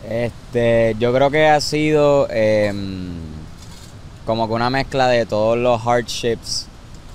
Este, 0.10 0.96
yo 1.00 1.14
creo 1.14 1.30
que 1.30 1.48
ha 1.48 1.62
sido 1.62 2.28
em, 2.32 3.10
como 4.26 4.48
que 4.48 4.54
una 4.56 4.72
mezcla 4.72 5.08
de 5.08 5.28
todos 5.28 5.58
los 5.58 5.80
hardships, 5.86 6.66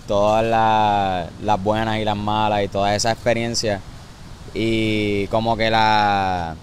todas 0.07 0.45
la- 0.45 1.29
las 1.43 1.63
buenas 1.63 1.99
y 1.99 2.05
las 2.05 2.17
malas 2.17 2.63
y 2.63 2.69
toda 2.69 2.95
esa 2.95 3.11
experiencia. 3.11 3.81
Y 4.55 5.27
como 5.29 5.57
que 5.57 5.69
la... 5.71 6.55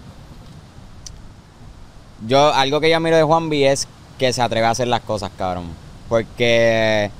Yo, 2.26 2.54
algo 2.54 2.80
que 2.80 2.90
yo 2.90 3.00
miro 3.00 3.18
de 3.18 3.24
Juan 3.24 3.50
B 3.50 3.70
es 3.72 3.88
que 4.18 4.32
se 4.32 4.42
atreve 4.42 4.68
a 4.68 4.72
hacer 4.72 4.88
las 4.88 5.02
cosas, 5.02 5.32
cabrón. 5.38 5.66
Porque 6.10 7.12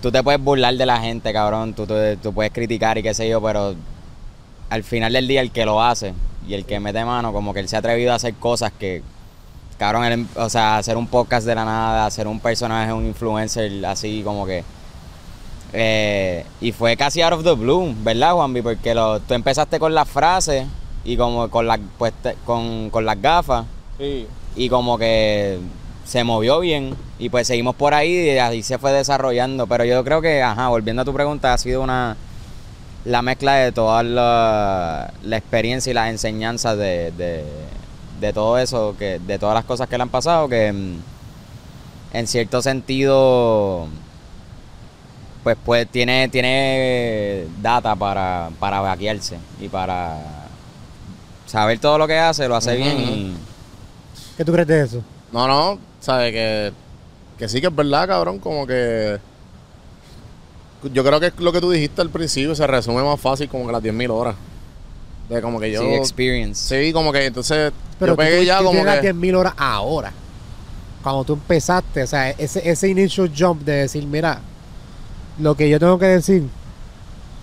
tú 0.00 0.10
te 0.10 0.22
puedes 0.22 0.40
burlar 0.42 0.74
de 0.74 0.86
la 0.86 1.00
gente, 1.00 1.32
cabrón. 1.32 1.74
Tú, 1.74 1.86
tú, 1.86 1.94
tú 2.22 2.32
puedes 2.32 2.52
criticar 2.52 2.98
y 2.98 3.02
qué 3.02 3.14
sé 3.14 3.28
yo, 3.28 3.40
pero 3.42 3.74
al 4.68 4.84
final 4.84 5.12
del 5.12 5.26
día 5.26 5.40
el 5.40 5.50
que 5.50 5.64
lo 5.64 5.82
hace 5.82 6.14
y 6.46 6.54
el 6.54 6.64
que 6.64 6.80
mete 6.80 7.04
mano, 7.04 7.32
como 7.32 7.52
que 7.52 7.60
él 7.60 7.68
se 7.68 7.76
ha 7.76 7.80
atrevido 7.80 8.12
a 8.12 8.16
hacer 8.16 8.34
cosas 8.34 8.72
que, 8.78 9.02
cabrón, 9.78 10.04
él, 10.04 10.26
o 10.36 10.48
sea, 10.48 10.78
hacer 10.78 10.96
un 10.96 11.06
podcast 11.06 11.46
de 11.46 11.54
la 11.54 11.64
nada, 11.64 12.06
hacer 12.06 12.26
un 12.26 12.40
personaje, 12.40 12.92
un 12.92 13.06
influencer 13.06 13.84
así 13.86 14.22
como 14.24 14.46
que... 14.46 14.64
eh, 15.72 16.44
y 16.60 16.72
fue 16.72 16.96
casi 16.96 17.22
out 17.22 17.32
of 17.32 17.44
the 17.44 17.52
blue, 17.52 17.94
¿verdad, 18.02 18.32
Juanvi? 18.32 18.62
Porque 18.62 18.94
lo, 18.94 19.20
tú 19.20 19.34
empezaste 19.34 19.78
con 19.78 19.94
las 19.94 20.08
frases 20.08 20.66
y 21.04 21.16
como 21.16 21.48
con, 21.48 21.66
las 21.66 21.80
pues, 21.98 22.12
con, 22.44 22.90
con 22.90 23.04
las 23.06 23.20
gafas 23.20 23.66
y 24.56 24.68
como 24.68 24.98
que 24.98 25.58
se 26.10 26.24
movió 26.24 26.58
bien 26.58 26.96
y 27.20 27.28
pues 27.28 27.46
seguimos 27.46 27.76
por 27.76 27.94
ahí 27.94 28.12
y 28.12 28.38
ahí 28.38 28.64
se 28.64 28.78
fue 28.78 28.90
desarrollando. 28.90 29.68
Pero 29.68 29.84
yo 29.84 30.02
creo 30.02 30.20
que, 30.20 30.42
ajá, 30.42 30.66
volviendo 30.66 31.02
a 31.02 31.04
tu 31.04 31.14
pregunta, 31.14 31.54
ha 31.54 31.58
sido 31.58 31.82
una 31.82 32.16
la 33.04 33.22
mezcla 33.22 33.54
de 33.54 33.70
toda 33.70 34.02
la, 34.02 35.14
la 35.22 35.36
experiencia 35.36 35.88
y 35.88 35.94
las 35.94 36.10
enseñanzas 36.10 36.76
de, 36.76 37.12
de, 37.12 37.44
de 38.20 38.32
todo 38.32 38.58
eso, 38.58 38.96
que 38.98 39.20
de 39.20 39.38
todas 39.38 39.54
las 39.54 39.64
cosas 39.64 39.88
que 39.88 39.96
le 39.96 40.02
han 40.02 40.08
pasado, 40.08 40.48
que 40.48 40.72
mm, 40.72 40.96
en 42.14 42.26
cierto 42.26 42.60
sentido 42.60 43.86
pues 45.44 45.56
pues 45.64 45.86
tiene 45.86 46.28
tiene 46.28 47.46
data 47.62 47.94
para 47.94 48.50
para 48.58 48.80
vaquearse 48.80 49.38
y 49.60 49.68
para 49.68 50.18
saber 51.46 51.78
todo 51.78 51.98
lo 51.98 52.08
que 52.08 52.18
hace, 52.18 52.48
lo 52.48 52.56
hace 52.56 52.74
bien 52.74 52.98
y 52.98 53.36
¿Qué 54.36 54.44
tú 54.44 54.52
crees 54.52 54.66
de 54.66 54.82
eso? 54.82 55.02
No, 55.32 55.46
no, 55.46 55.78
sabe 56.00 56.32
que, 56.32 56.72
que 57.38 57.48
sí 57.48 57.60
que 57.60 57.68
es 57.68 57.74
verdad, 57.74 58.08
cabrón, 58.08 58.38
como 58.38 58.66
que... 58.66 59.18
Yo 60.94 61.04
creo 61.04 61.20
que 61.20 61.32
lo 61.38 61.52
que 61.52 61.60
tú 61.60 61.70
dijiste 61.70 62.00
al 62.00 62.08
principio 62.08 62.54
se 62.54 62.66
resume 62.66 63.02
más 63.02 63.20
fácil 63.20 63.48
como 63.48 63.66
que 63.66 63.72
las 63.72 63.82
10.000 63.82 64.10
horas. 64.10 64.34
De 65.28 65.42
como 65.42 65.60
que 65.60 65.70
yo... 65.70 65.80
sí, 65.82 65.86
experience. 65.88 66.84
Sí, 66.84 66.92
como 66.92 67.12
que 67.12 67.26
entonces 67.26 67.72
Pero 67.98 68.12
yo 68.12 68.16
pegué 68.16 68.38
tú, 68.38 68.44
ya 68.44 68.58
tú 68.58 68.64
como 68.64 68.76
tienes 68.78 68.94
las 68.94 69.00
que... 69.00 69.14
10.000 69.14 69.36
horas 69.36 69.52
ahora. 69.58 70.12
Cuando 71.02 71.24
tú 71.24 71.34
empezaste, 71.34 72.02
o 72.02 72.06
sea, 72.06 72.30
ese, 72.30 72.68
ese 72.68 72.88
initial 72.88 73.30
jump 73.36 73.62
de 73.62 73.72
decir, 73.72 74.06
mira, 74.06 74.40
lo 75.38 75.54
que 75.54 75.68
yo 75.68 75.78
tengo 75.78 75.98
que 75.98 76.06
decir, 76.06 76.44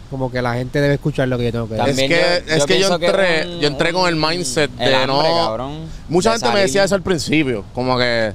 como 0.10 0.32
que 0.32 0.42
la 0.42 0.56
gente 0.56 0.82
debe 0.82 0.96
escuchar 0.96 1.28
lo 1.28 1.38
que 1.38 1.46
yo 1.46 1.52
tengo 1.52 1.68
que 1.70 1.76
decir. 1.76 2.12
Es 2.12 2.44
que- 2.44 2.56
es 2.56 2.66
que 2.66 2.80
yo 2.80 2.90
entré- 2.90 3.46
un- 3.48 3.60
yo 3.60 3.68
entré 3.68 3.94
con 3.94 4.08
el 4.10 4.16
mindset 4.16 4.72
el 4.80 4.90
de 4.90 4.96
hambre, 4.96 5.30
no- 5.30 5.46
cabrón, 5.46 5.86
Mucha 6.10 6.32
de 6.34 6.40
gente 6.40 6.54
me 6.54 6.62
decía 6.62 6.84
eso 6.84 6.96
al 6.96 7.04
principio, 7.04 7.64
como 7.74 7.98
que... 7.98 8.34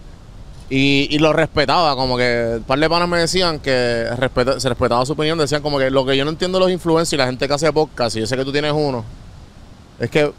Y, 0.75 1.07
y 1.11 1.19
lo 1.19 1.35
respetaba, 1.35 1.95
como 1.97 2.17
que 2.17 2.55
un 2.57 2.63
par 2.63 2.79
de 2.79 2.89
panas 2.89 3.07
me 3.07 3.19
decían 3.19 3.59
que 3.61 4.07
respeta- 4.17 4.59
se 4.59 4.71
respetaba 4.71 5.05
su 5.05 5.13
opinión, 5.13 5.37
decían 5.37 5.61
como 5.61 5.79
que 5.79 5.91
lo 5.91 6.07
que 6.07 6.17
yo 6.17 6.25
no 6.25 6.31
entiendo 6.31 6.57
de 6.59 6.65
los 6.65 6.73
influencers 6.73 7.13
y 7.13 7.17
la 7.19 7.27
gente 7.27 7.47
que 7.47 7.53
hace 7.53 7.71
podcast, 7.75 8.17
y 8.17 8.21
yo 8.21 8.27
sé 8.27 8.37
que 8.39 8.45
tú 8.45 8.53
tienes 8.53 8.73
uno, 8.73 9.05
es 10.01 10.09
que, 10.09 10.33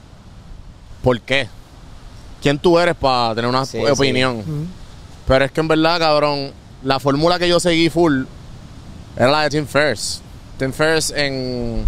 ¿por 1.03 1.21
qué? 1.21 1.47
¿Quién 2.41 2.57
tú 2.57 2.79
eres 2.79 2.95
para 2.95 3.35
tener 3.35 3.47
una 3.47 3.63
Sí, 3.63 3.77
opinión? 3.77 4.43
Pero 5.27 5.45
es 5.45 5.51
que 5.51 5.61
en 5.61 5.67
verdad, 5.67 5.99
cabrón, 5.99 6.51
la 6.83 6.99
fórmula 6.99 7.37
que 7.37 7.47
yo 7.47 7.59
seguí 7.59 7.91
full 7.91 8.23
era 9.15 9.29
la 9.29 9.41
de 9.43 9.51
Tim 9.51 9.67
Ferriss. 9.67 10.19
Tim 10.57 10.73
Ferriss 10.73 11.11
en 11.15 11.85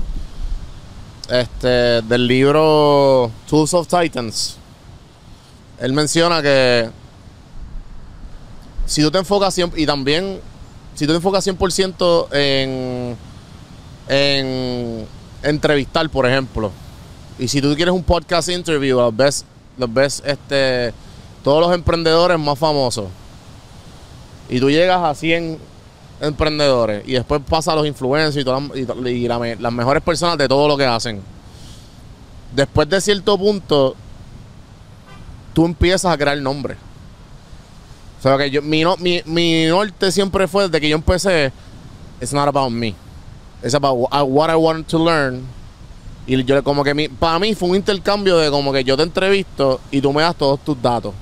este 1.29 1.67
del 2.03 2.27
libro 2.27 3.31
Tools 3.49 3.73
of 3.73 3.87
Titans. 3.87 4.57
Él 5.79 5.93
menciona 5.93 6.41
que 6.43 6.89
si 8.85 9.01
tú 9.01 9.11
te 9.11 9.17
enfocas 9.17 9.53
siempre 9.53 9.81
y 9.81 9.85
también 9.85 10.39
si 10.95 11.05
tú 11.05 11.11
te 11.11 11.17
enfocas 11.17 11.45
100% 11.45 12.27
en 12.33 13.17
en 14.07 15.07
entrevistar, 15.41 16.07
por 16.09 16.25
ejemplo, 16.25 16.71
y 17.39 17.47
si 17.47 17.61
tú 17.61 17.75
quieres 17.75 17.93
un 17.93 18.03
podcast 18.03 18.49
interview, 18.49 18.99
los 18.99 19.15
ves 19.15 19.45
ves 19.77 20.23
este 20.25 20.93
todos 21.43 21.61
los 21.61 21.73
emprendedores 21.73 22.39
más 22.39 22.57
famosos 22.57 23.07
y 24.49 24.59
tú 24.59 24.69
llegas 24.69 25.01
a 25.03 25.13
100 25.13 25.59
emprendedores 26.21 27.03
y 27.05 27.13
después 27.13 27.41
pasa 27.47 27.73
a 27.73 27.75
los 27.75 27.85
influencers 27.85 28.45
y, 28.73 29.27
las 29.27 29.73
mejores 29.73 30.01
personas 30.01 30.37
de 30.37 30.47
todo 30.47 30.67
lo 30.67 30.77
que 30.77 30.85
hacen. 30.85 31.21
Después 32.55 32.87
de 32.87 33.01
cierto 33.01 33.37
punto, 33.37 33.95
tú 35.53 35.65
empiezas 35.65 36.13
a 36.13 36.17
crear 36.17 36.37
nombre. 36.37 36.77
Que 38.37 38.49
yo, 38.49 38.61
mi, 38.61 38.81
no- 38.83 38.97
mi, 38.97 39.21
mi 39.25 39.65
norte 39.65 40.11
siempre 40.11 40.47
fue 40.47 40.63
desde 40.65 40.81
que 40.81 40.89
yo 40.89 40.95
empecé, 40.95 41.51
it's 42.19 42.33
not 42.33 42.47
about 42.47 42.71
me. 42.71 42.95
It's 43.63 43.75
about 43.75 43.95
wha- 43.97 44.23
what 44.23 44.49
I 44.49 44.55
want 44.55 44.87
to 44.87 44.97
learn. 45.03 45.43
Y 46.27 46.43
yo 46.43 46.63
como 46.63 46.83
que 46.83 46.93
mi, 46.95 47.07
para 47.07 47.37
mí 47.37 47.53
fue 47.53 47.69
un 47.69 47.75
intercambio 47.75 48.37
de 48.37 48.49
como 48.49 48.73
que 48.73 48.83
yo 48.83 48.97
te 48.97 49.03
entrevisto 49.03 49.79
y 49.91 50.01
tú 50.01 50.11
me 50.11 50.23
das 50.23 50.35
todos 50.35 50.59
tus 50.63 50.81
datos. 50.81 51.13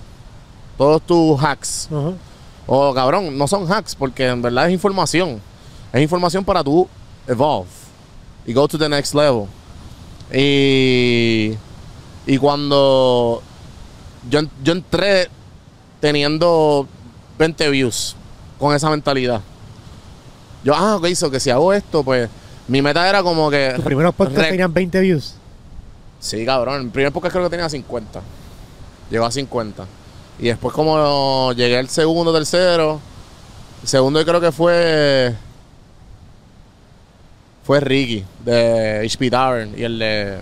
Todos 0.78 1.02
tus 1.02 1.40
hacks. 1.44 1.90
O 2.66 2.94
cabrón, 2.94 3.38
no 3.38 3.48
son 3.48 3.70
hacks 3.72 3.96
porque 3.96 4.28
en 4.28 4.42
verdad 4.42 4.68
es 4.68 4.74
información. 4.74 5.42
Es 5.92 6.02
información 6.02 6.44
para 6.46 6.64
tú 6.64 6.88
evolve 7.28 7.68
y 8.46 8.54
go 8.54 8.68
to 8.68 8.78
the 8.78 8.88
next 8.90 9.14
level. 9.14 9.46
Y, 10.34 11.54
y 12.26 12.38
cuando 12.40 13.42
yo, 14.30 14.40
yo 14.64 14.74
entré 14.74 15.30
teniendo 16.04 16.86
20 17.40 17.70
views 17.70 18.18
con 18.60 18.76
esa 18.76 18.90
mentalidad. 18.90 19.40
Yo, 20.62 20.76
ah, 20.76 20.98
ok, 20.98 21.08
hizo 21.08 21.32
que 21.32 21.40
si 21.40 21.50
hago 21.50 21.72
esto, 21.72 22.04
pues 22.04 22.30
mi 22.68 22.82
meta 22.82 23.08
era 23.08 23.24
como 23.24 23.50
que. 23.50 23.72
Tus 23.76 23.86
primeros 23.86 24.14
podcasts 24.14 24.50
tenían 24.50 24.74
20 24.74 25.00
views. 25.00 25.36
Sí, 26.20 26.46
cabrón. 26.46 26.82
El 26.82 26.90
primer 26.90 27.14
podcast 27.14 27.32
creo 27.36 27.46
que 27.46 27.52
tenía 27.52 27.70
50. 27.70 28.22
Llegó 29.10 29.26
a 29.26 29.32
50. 29.32 29.86
Y 30.40 30.48
después 30.48 30.74
como 30.76 31.54
llegué 31.54 31.78
al 31.78 31.88
segundo, 31.88 32.34
tercero. 32.34 33.00
El 33.82 33.88
segundo 33.88 34.20
yo 34.20 34.26
creo 34.26 34.42
que 34.42 34.52
fue... 34.52 35.34
Fue 37.64 37.80
Ricky, 37.80 38.26
de 38.44 39.06
HP 39.06 39.32
Tavern. 39.32 39.74
Y 39.80 39.84
el 39.84 40.00
de... 40.00 40.38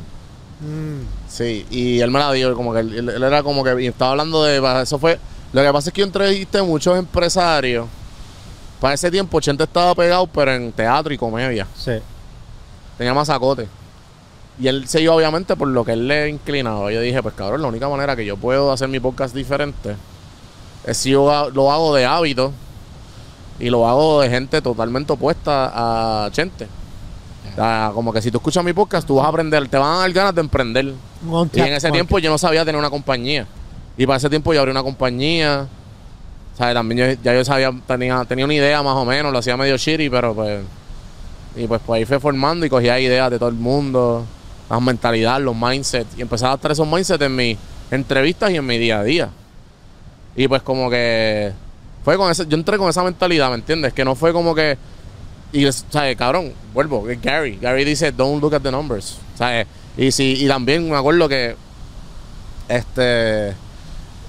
Mm. 0.61 1.01
Sí, 1.29 1.67
y 1.69 1.99
él 1.99 2.09
me 2.09 2.17
la 2.17 2.31
dio, 2.31 2.55
como 2.55 2.73
que 2.73 2.79
él- 2.79 3.09
él 3.09 3.23
era 3.23 3.43
como 3.43 3.63
que 3.63 3.79
y 3.83 3.87
estaba 3.87 4.11
hablando 4.11 4.43
de 4.43 4.57
eso 4.81 4.99
fue, 4.99 5.17
lo 5.53 5.61
que 5.61 5.71
pasa 5.71 5.89
es 5.89 5.93
que 5.93 6.01
yo 6.01 6.07
entrevisté 6.07 6.61
muchos 6.61 6.97
empresarios. 6.97 7.87
Para 8.79 8.95
ese 8.95 9.11
tiempo 9.11 9.39
Chente 9.39 9.63
estaba 9.63 9.93
pegado, 9.93 10.25
pero 10.27 10.53
en 10.53 10.71
teatro 10.71 11.13
y 11.13 11.17
comedia. 11.17 11.67
Sí. 11.77 11.93
Tenía 12.97 13.13
masacote. 13.13 13.67
Y 14.59 14.67
él 14.67 14.87
se 14.87 15.01
iba 15.01 15.13
obviamente 15.13 15.55
por 15.55 15.67
lo 15.67 15.83
que 15.83 15.93
él 15.93 16.07
le 16.07 16.29
inclinaba. 16.29 16.91
Yo 16.91 17.01
dije, 17.01 17.21
pues 17.21 17.35
cabrón, 17.35 17.61
la 17.61 17.67
única 17.67 17.87
manera 17.89 18.15
que 18.15 18.25
yo 18.25 18.37
puedo 18.37 18.71
hacer 18.71 18.87
mi 18.87 18.99
podcast 18.99 19.35
diferente 19.35 19.95
es 20.85 20.97
si 20.97 21.11
yo 21.11 21.49
lo 21.53 21.71
hago 21.71 21.93
de 21.95 22.05
hábito 22.05 22.51
Y 23.59 23.69
lo 23.69 23.87
hago 23.87 24.21
de 24.21 24.29
gente 24.29 24.61
totalmente 24.61 25.13
opuesta 25.13 26.25
a 26.25 26.31
Chente. 26.31 26.67
O 27.51 27.55
sea, 27.55 27.91
como 27.93 28.11
que 28.13 28.21
si 28.21 28.31
tú 28.31 28.37
escuchas 28.37 28.63
mi 28.63 28.73
podcast, 28.73 29.05
tú 29.05 29.15
vas 29.15 29.25
a 29.25 29.29
aprender, 29.29 29.67
te 29.67 29.77
van 29.77 29.95
a 29.95 29.97
dar 29.99 30.11
ganas 30.11 30.33
de 30.33 30.41
emprender. 30.41 30.93
Y 31.53 31.59
en 31.59 31.73
ese 31.73 31.91
tiempo 31.91 32.17
yo 32.17 32.31
no 32.31 32.37
sabía 32.37 32.65
tener 32.65 32.79
una 32.79 32.89
compañía. 32.89 33.45
Y 34.01 34.05
para 34.07 34.17
ese 34.17 34.31
tiempo 34.31 34.51
yo 34.51 34.61
abrí 34.61 34.71
una 34.71 34.81
compañía. 34.81 35.67
¿Sabes? 36.57 36.73
También 36.73 36.97
yo, 37.17 37.21
ya 37.23 37.35
yo 37.35 37.45
sabía, 37.45 37.71
tenía, 37.85 38.25
tenía 38.25 38.45
una 38.45 38.55
idea 38.55 38.81
más 38.81 38.95
o 38.95 39.05
menos, 39.05 39.31
lo 39.31 39.37
hacía 39.37 39.55
medio 39.55 39.77
shitty, 39.77 40.09
pero 40.09 40.33
pues. 40.33 40.63
Y 41.55 41.67
pues, 41.67 41.79
pues 41.85 41.99
ahí 41.99 42.05
fue 42.05 42.19
formando 42.19 42.65
y 42.65 42.69
cogía 42.69 42.99
ideas 42.99 43.29
de 43.29 43.37
todo 43.37 43.49
el 43.49 43.55
mundo, 43.55 44.25
las 44.71 44.81
mentalidades, 44.81 45.43
los 45.45 45.55
mindsets. 45.55 46.17
Y 46.17 46.21
empecé 46.23 46.45
a 46.45 46.47
adaptar 46.47 46.71
esos 46.71 46.87
mindsets 46.87 47.21
en 47.21 47.35
mis 47.35 47.57
entrevistas 47.91 48.49
y 48.49 48.55
en 48.55 48.65
mi 48.65 48.79
día 48.79 49.01
a 49.01 49.03
día. 49.03 49.29
Y 50.35 50.47
pues 50.47 50.63
como 50.63 50.89
que. 50.89 51.51
Fue 52.03 52.17
con 52.17 52.31
ese, 52.31 52.47
yo 52.47 52.57
entré 52.57 52.79
con 52.79 52.89
esa 52.89 53.03
mentalidad, 53.03 53.49
¿me 53.49 53.55
entiendes? 53.57 53.93
Que 53.93 54.03
no 54.03 54.15
fue 54.15 54.33
como 54.33 54.55
que. 54.55 54.79
Y, 55.53 55.63
es- 55.67 55.85
¿sabes? 55.91 56.17
Cabrón, 56.17 56.53
vuelvo, 56.73 57.05
Gary. 57.21 57.59
Gary 57.61 57.85
dice, 57.85 58.11
don't 58.11 58.41
look 58.41 58.55
at 58.55 58.61
the 58.61 58.71
numbers. 58.71 59.19
¿Sabes? 59.35 59.67
Y, 59.95 60.11
si, 60.11 60.43
y 60.43 60.47
también 60.47 60.89
me 60.89 60.97
acuerdo 60.97 61.29
que. 61.29 61.55
Este. 62.67 63.53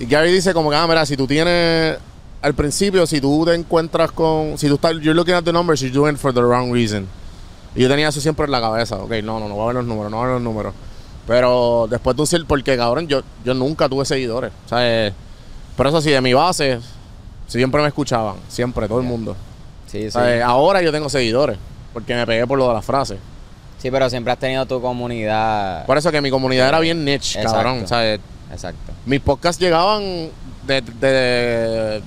Y 0.03 0.07
Gary 0.07 0.33
dice, 0.33 0.53
como 0.53 0.69
que, 0.69 0.75
ah, 0.75 0.87
mira, 0.88 1.07
si 1.07 1.17
tú 1.17 1.29
tienes. 1.29 1.97
Al 2.41 2.55
principio, 2.55 3.07
si 3.07 3.21
tú 3.21 3.45
te 3.45 3.55
encuentras 3.55 4.11
con. 4.11 4.59
Si 4.59 4.67
tú 4.67 4.75
estás. 4.75 4.95
You're 4.95 5.15
looking 5.15 5.35
at 5.35 5.45
the 5.45 5.53
numbers, 5.53 5.81
you're 5.81 5.95
doing 5.95 6.15
it 6.15 6.19
for 6.19 6.35
the 6.35 6.43
wrong 6.43 6.73
reason. 6.73 7.07
Y 7.77 7.83
yo 7.83 7.88
tenía 7.88 8.09
eso 8.09 8.21
siempre 8.21 8.47
en 8.47 8.51
la 8.51 8.61
cabeza. 8.61 8.97
Ok, 8.97 9.12
no, 9.23 9.38
no, 9.38 9.49
no 9.49 9.55
voy 9.55 9.62
a 9.62 9.67
ver 9.67 9.77
los 9.77 9.85
números, 9.85 10.11
no 10.11 10.17
voy 10.17 10.25
a 10.25 10.27
ver 10.27 10.35
los 10.35 10.43
números. 10.43 10.75
Pero 11.25 11.87
después 11.88 12.17
de 12.17 12.23
un. 12.23 12.47
Porque, 12.49 12.77
cabrón, 12.77 13.07
yo, 13.07 13.23
yo 13.45 13.55
nunca 13.55 13.88
tuve 13.88 14.05
seguidores. 14.05 14.51
¿Sabes? 14.67 15.12
Pero 15.77 15.88
eso 15.88 16.03
sí, 16.03 16.11
de 16.11 16.21
mi 16.21 16.35
base. 16.35 16.81
Siempre 17.47 17.81
me 17.81 17.87
escuchaban. 17.87 18.38
Siempre, 18.49 18.88
todo 18.88 18.99
el 18.99 19.07
mundo. 19.07 19.37
Sí, 19.87 20.03
sí. 20.03 20.11
¿Sabes? 20.11 20.43
Ahora 20.43 20.83
yo 20.83 20.91
tengo 20.91 21.09
seguidores. 21.09 21.59
Porque 21.93 22.12
me 22.17 22.27
pegué 22.27 22.45
por 22.45 22.59
lo 22.59 22.67
de 22.67 22.75
la 22.75 22.83
frase. 22.83 23.19
Sí, 23.79 23.88
pero 23.88 24.11
siempre 24.11 24.33
has 24.33 24.38
tenido 24.41 24.67
tu 24.67 24.81
comunidad. 24.83 25.87
Por 25.87 25.97
eso 25.97 26.11
que 26.11 26.21
mi 26.21 26.31
comunidad 26.31 26.69
era 26.69 26.81
bien 26.81 27.05
niche, 27.05 27.38
Exacto. 27.41 27.62
cabrón. 27.62 27.87
¿sabes? 27.87 28.19
Exacto. 28.53 28.93
Mis 29.07 29.21
podcasts 29.21 29.61
llegaban 29.61 30.31
de, 30.67 30.81
de, 30.81 32.03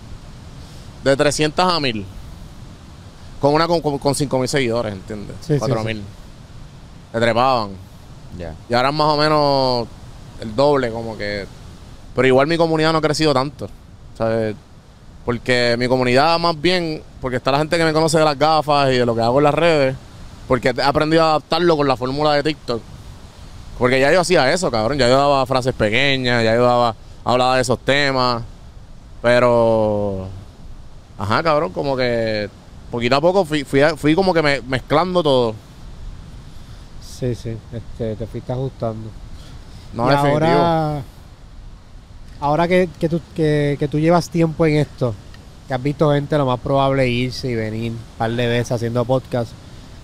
de 1.03 1.17
300 1.17 1.73
a 1.73 1.79
1000. 1.79 2.05
Con 3.41 3.53
una 3.53 3.67
con, 3.67 3.81
con, 3.81 3.97
con 3.97 4.15
5 4.15 4.39
mil 4.39 4.47
seguidores, 4.47 4.93
¿entiendes? 4.93 5.35
Sí, 5.41 5.53
sí, 5.53 5.59
4 5.59 5.79
sí. 5.79 5.85
mil. 5.85 6.03
Se 7.11 7.19
trepaban. 7.19 7.71
Ya. 8.37 8.55
Y 8.69 8.73
ahora 8.73 8.89
es 8.89 8.95
más 8.95 9.07
o 9.07 9.17
menos 9.17 9.87
el 10.41 10.55
doble, 10.55 10.91
como 10.91 11.17
que. 11.17 11.45
Pero 12.15 12.27
igual 12.27 12.47
mi 12.47 12.57
comunidad 12.57 12.91
no 12.91 12.99
ha 12.99 13.01
crecido 13.01 13.33
tanto. 13.33 13.67
¿Sabes? 14.17 14.55
Porque 15.25 15.75
mi 15.77 15.87
comunidad 15.87 16.39
más 16.39 16.59
bien, 16.61 17.01
porque 17.19 17.37
está 17.37 17.51
la 17.51 17.57
gente 17.57 17.77
que 17.77 17.83
me 17.83 17.93
conoce 17.93 18.19
de 18.19 18.25
las 18.25 18.37
gafas 18.37 18.91
y 18.93 18.97
de 18.97 19.05
lo 19.05 19.15
que 19.15 19.21
hago 19.21 19.39
en 19.39 19.43
las 19.43 19.53
redes, 19.53 19.95
porque 20.47 20.69
he 20.69 20.81
aprendido 20.81 21.23
a 21.23 21.29
adaptarlo 21.31 21.75
con 21.75 21.87
la 21.87 21.97
fórmula 21.97 22.33
de 22.33 22.43
TikTok. 22.43 22.81
Porque 23.77 23.99
ya 23.99 24.11
yo 24.11 24.21
hacía 24.21 24.51
eso, 24.53 24.71
cabrón. 24.71 24.97
Ya 24.97 25.07
yo 25.07 25.17
daba 25.17 25.45
frases 25.45 25.73
pequeñas, 25.73 26.43
ya 26.43 26.55
yo 26.55 26.63
daba, 26.63 26.95
hablaba 27.23 27.55
de 27.55 27.61
esos 27.61 27.79
temas. 27.79 28.43
Pero. 29.21 30.27
Ajá, 31.17 31.41
cabrón, 31.43 31.71
como 31.71 31.95
que 31.95 32.49
poquito 32.91 33.15
a 33.15 33.21
poco 33.21 33.45
fui, 33.45 33.63
fui, 33.63 33.81
fui 33.97 34.15
como 34.15 34.33
que 34.33 34.41
me- 34.41 34.61
mezclando 34.61 35.23
todo. 35.23 35.55
Sí, 37.01 37.33
sí, 37.35 37.57
este, 37.73 38.15
te 38.15 38.27
fuiste 38.27 38.51
ajustando. 38.51 39.09
No, 39.93 40.07
y 40.07 40.09
definitivo. 40.11 40.45
ahora, 40.47 41.01
ahora 42.41 42.67
que, 42.67 42.89
que, 42.99 43.07
tú, 43.09 43.21
que, 43.33 43.77
que 43.79 43.87
tú 43.87 43.97
llevas 43.99 44.29
tiempo 44.29 44.65
en 44.65 44.75
esto, 44.77 45.13
que 45.67 45.73
has 45.73 45.81
visto 45.81 46.11
gente 46.11 46.37
lo 46.37 46.45
más 46.45 46.59
probable 46.59 47.07
irse 47.07 47.49
y 47.49 47.55
venir 47.55 47.93
un 47.93 47.99
par 48.17 48.31
de 48.31 48.47
veces 48.47 48.73
haciendo 48.73 49.05
podcast. 49.05 49.51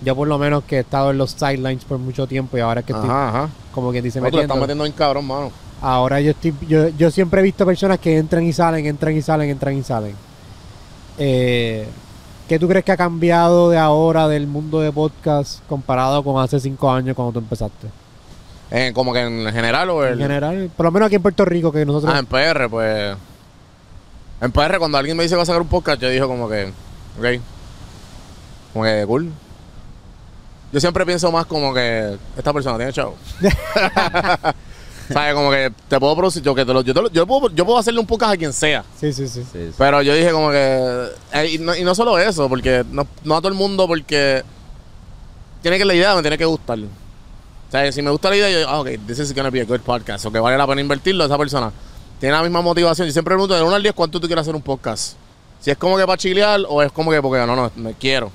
Yo 0.04 0.16
por 0.16 0.26
lo 0.28 0.38
menos 0.38 0.64
que 0.64 0.76
he 0.76 0.80
estado 0.80 1.10
en 1.10 1.18
los 1.18 1.30
sidelines 1.32 1.84
por 1.84 1.98
mucho 1.98 2.26
tiempo 2.26 2.56
y 2.56 2.60
ahora 2.60 2.80
es 2.80 2.86
que 2.86 2.92
estoy, 2.92 3.08
Ajá, 3.08 3.28
ajá. 3.28 3.48
como 3.72 3.92
quien 3.92 4.02
dice, 4.02 4.20
le 4.20 4.26
estás 4.28 4.40
metiendo. 4.40 4.60
metiendo 4.60 4.86
en 4.86 4.92
cabrón, 4.92 5.26
mano. 5.26 5.52
Ahora 5.80 6.20
yo 6.20 6.30
estoy, 6.30 6.54
yo, 6.68 6.88
yo 6.88 7.10
siempre 7.10 7.40
he 7.40 7.44
visto 7.44 7.66
personas 7.66 7.98
que 7.98 8.16
entran 8.16 8.44
y 8.44 8.52
salen, 8.52 8.86
entran 8.86 9.16
y 9.16 9.22
salen, 9.22 9.50
entran 9.50 9.76
y 9.76 9.82
salen. 9.82 10.14
Eh, 11.18 11.86
¿Qué 12.48 12.58
tú 12.58 12.68
crees 12.68 12.84
que 12.84 12.92
ha 12.92 12.96
cambiado 12.96 13.70
de 13.70 13.78
ahora 13.78 14.28
del 14.28 14.46
mundo 14.46 14.80
de 14.80 14.92
podcast 14.92 15.60
comparado 15.68 16.22
con 16.22 16.42
hace 16.42 16.60
cinco 16.60 16.90
años 16.90 17.16
cuando 17.16 17.32
tú 17.32 17.38
empezaste? 17.38 17.88
Eh, 18.70 18.92
como 18.94 19.12
que 19.12 19.20
en 19.20 19.52
general 19.52 19.90
o 19.90 20.04
el... 20.04 20.14
En 20.14 20.20
general, 20.20 20.70
por 20.76 20.86
lo 20.86 20.92
menos 20.92 21.06
aquí 21.06 21.16
en 21.16 21.22
Puerto 21.22 21.44
Rico, 21.44 21.70
que 21.70 21.84
nosotros... 21.84 22.12
Ah, 22.14 22.18
en 22.18 22.26
PR, 22.26 22.68
pues... 22.68 23.16
En 24.40 24.50
PR, 24.50 24.78
cuando 24.78 24.98
alguien 24.98 25.16
me 25.16 25.22
dice 25.22 25.34
que 25.34 25.36
va 25.36 25.42
a 25.42 25.46
sacar 25.46 25.62
un 25.62 25.68
podcast, 25.68 26.00
yo 26.00 26.08
digo 26.08 26.26
como 26.26 26.48
que... 26.48 26.72
Ok. 27.18 27.40
Como 28.72 28.84
que 28.84 29.04
cool. 29.06 29.30
Yo 30.72 30.80
siempre 30.80 31.04
pienso 31.04 31.30
más 31.30 31.44
como 31.46 31.72
que... 31.74 32.16
Esta 32.36 32.52
persona 32.52 32.76
tiene 32.78 32.92
chavo. 32.92 33.14
¿Sabes? 35.12 35.34
Como 35.34 35.50
que 35.50 35.72
te 35.88 36.00
puedo 36.00 36.16
producir... 36.16 36.42
Yo, 36.42 36.54
que 36.54 36.64
te 36.64 36.72
lo, 36.72 36.80
yo, 36.82 36.94
te 36.94 37.02
lo- 37.02 37.10
yo 37.10 37.26
puedo, 37.26 37.50
yo 37.50 37.66
puedo 37.66 37.78
hacerle 37.78 38.00
un 38.00 38.06
podcast 38.06 38.32
a 38.34 38.36
quien 38.36 38.52
sea. 38.52 38.84
sí, 38.98 39.12
sí, 39.12 39.28
sí. 39.28 39.42
Sí, 39.52 39.66
sí. 39.68 39.74
Pero 39.76 40.00
yo 40.02 40.14
dije 40.14 40.30
como 40.30 40.50
que... 40.50 41.08
eh, 41.34 41.50
y, 41.52 41.58
no, 41.58 41.76
y 41.76 41.82
no 41.84 41.94
solo 41.94 42.18
eso, 42.18 42.48
porque 42.48 42.84
no, 42.90 43.06
no 43.24 43.34
a 43.36 43.38
todo 43.38 43.48
el 43.48 43.54
mundo, 43.54 43.86
porque... 43.86 44.42
Tiene 45.60 45.78
que 45.78 45.84
la 45.84 45.94
idea 45.94 46.14
me 46.14 46.22
tiene 46.22 46.38
que 46.38 46.44
gustar. 46.44 46.78
O 46.78 47.70
sea, 47.70 47.90
si 47.92 48.02
me 48.02 48.10
gusta 48.10 48.30
la 48.30 48.36
idea, 48.36 48.50
yo 48.50 48.58
digo, 48.58 48.70
ah, 48.70 48.80
ok, 48.80 48.88
this 49.06 49.18
is 49.18 49.34
gonna 49.34 49.50
be 49.50 49.60
a 49.60 49.64
good 49.64 49.80
podcast. 49.80 50.24
O 50.26 50.32
que 50.32 50.38
vale 50.40 50.56
la 50.56 50.66
pena 50.66 50.80
invertirlo, 50.80 51.24
esa 51.24 51.38
persona 51.38 51.70
tiene 52.18 52.34
la 52.34 52.42
misma 52.42 52.60
motivación. 52.62 53.06
Yo 53.06 53.12
siempre 53.12 53.34
pregunto 53.34 53.54
de 53.54 53.62
1 53.62 53.74
al 53.74 53.82
10 53.82 53.94
cuánto 53.94 54.18
tú 54.20 54.26
quieres 54.26 54.42
hacer 54.42 54.54
un 54.56 54.62
podcast. 54.62 55.14
Si 55.60 55.70
es 55.70 55.76
como 55.78 55.96
que 55.96 56.04
para 56.04 56.16
chilear 56.18 56.60
o 56.68 56.82
es 56.82 56.90
como 56.90 57.10
que 57.12 57.22
porque 57.22 57.46
no, 57.46 57.54
no, 57.54 57.70
me 57.76 57.94
quiero. 57.94 58.32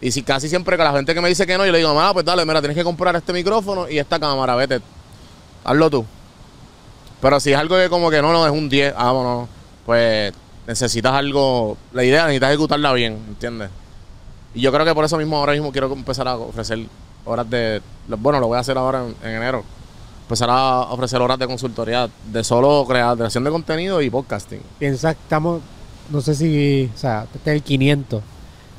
Y 0.00 0.10
si 0.10 0.22
casi 0.22 0.48
siempre 0.48 0.76
que 0.76 0.84
la 0.84 0.92
gente 0.92 1.14
que 1.14 1.20
me 1.20 1.28
dice 1.28 1.46
que 1.46 1.56
no, 1.56 1.64
yo 1.64 1.72
le 1.72 1.78
digo, 1.78 1.98
ah, 1.98 2.12
pues 2.12 2.24
dale, 2.24 2.44
mira, 2.44 2.60
tienes 2.60 2.76
que 2.76 2.84
comprar 2.84 3.16
este 3.16 3.32
micrófono 3.32 3.88
y 3.88 3.98
esta 3.98 4.18
cámara, 4.18 4.54
vete, 4.54 4.80
hazlo 5.64 5.90
tú. 5.90 6.04
Pero 7.20 7.40
si 7.40 7.52
es 7.52 7.58
algo 7.58 7.76
que 7.76 7.88
como 7.88 8.10
que 8.10 8.20
no, 8.20 8.32
no, 8.32 8.46
es 8.46 8.52
un 8.52 8.68
10, 8.68 8.94
ah, 8.96 9.46
pues 9.86 10.34
necesitas 10.66 11.12
algo, 11.12 11.76
la 11.92 12.04
idea 12.04 12.24
necesitas 12.24 12.50
ejecutarla 12.50 12.92
bien, 12.92 13.14
¿entiendes? 13.28 13.70
Y 14.54 14.60
yo 14.60 14.72
creo 14.72 14.84
que 14.84 14.94
por 14.94 15.04
eso 15.04 15.16
mismo 15.16 15.38
ahora 15.38 15.52
mismo 15.52 15.72
quiero 15.72 15.92
empezar 15.92 16.28
a 16.28 16.36
ofrecer 16.36 16.86
horas 17.24 17.48
de, 17.48 17.80
bueno, 18.06 18.38
lo 18.38 18.48
voy 18.48 18.56
a 18.56 18.60
hacer 18.60 18.76
ahora 18.76 19.04
en, 19.04 19.28
en 19.28 19.36
enero, 19.36 19.64
empezar 20.22 20.50
a 20.50 20.82
ofrecer 20.82 21.20
horas 21.22 21.38
de 21.38 21.46
consultoría 21.46 22.08
de 22.26 22.44
solo 22.44 22.84
creación 22.86 23.44
de 23.44 23.50
contenido 23.50 24.02
y 24.02 24.10
podcasting. 24.10 24.60
Piensa 24.78 25.12
estamos, 25.12 25.62
no 26.10 26.20
sé 26.20 26.34
si, 26.34 26.90
o 26.94 26.98
sea, 26.98 27.26
este 27.34 27.50
es 27.50 27.56
el 27.56 27.62
500, 27.62 28.22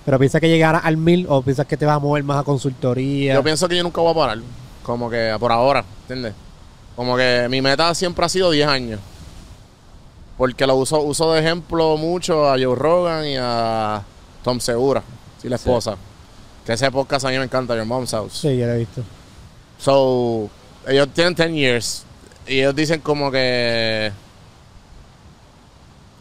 pero 0.07 0.17
piensa 0.19 0.39
que 0.39 0.47
llegará 0.47 0.77
al 0.79 0.95
1000 0.95 1.25
o 1.27 1.41
piensas 1.41 1.65
que 1.67 1.75
te 1.75 1.85
vas 1.85 1.97
a 1.97 1.99
mover 1.99 2.23
más 2.23 2.39
a 2.39 2.43
consultoría. 2.43 3.33
Yo 3.33 3.43
pienso 3.43 3.67
que 3.67 3.75
yo 3.75 3.83
nunca 3.83 3.99
voy 3.99 4.11
a 4.11 4.15
parar. 4.15 4.37
Como 4.81 5.09
que 5.09 5.35
por 5.37 5.51
ahora, 5.51 5.83
¿entiendes? 6.03 6.33
Como 6.95 7.17
que 7.17 7.47
mi 7.49 7.61
meta 7.61 7.93
siempre 7.93 8.25
ha 8.25 8.29
sido 8.29 8.49
10 8.49 8.69
años. 8.69 9.01
Porque 10.37 10.65
lo 10.65 10.77
uso, 10.77 11.01
uso 11.01 11.33
de 11.33 11.41
ejemplo 11.41 11.97
mucho 11.97 12.47
a 12.49 12.51
Joe 12.53 12.73
Rogan 12.73 13.25
y 13.27 13.35
a 13.37 14.01
Tom 14.45 14.61
Segura, 14.61 15.03
sí, 15.41 15.49
la 15.49 15.57
Sí. 15.57 15.67
esposa. 15.67 15.97
Que 16.65 16.71
ese 16.71 16.89
podcast 16.89 17.25
a 17.25 17.29
mí 17.29 17.37
me 17.37 17.43
encanta, 17.43 17.75
Your 17.75 17.83
Mom's 17.85 18.11
House. 18.11 18.31
Sí, 18.31 18.55
ya 18.55 18.65
lo 18.67 18.73
he 18.75 18.77
visto. 18.77 19.03
So, 19.77 20.49
ellos 20.87 21.09
tienen 21.13 21.35
10 21.35 21.51
years. 21.51 22.03
Y 22.47 22.59
ellos 22.59 22.73
dicen 22.73 23.01
como 23.01 23.29
que. 23.29 24.09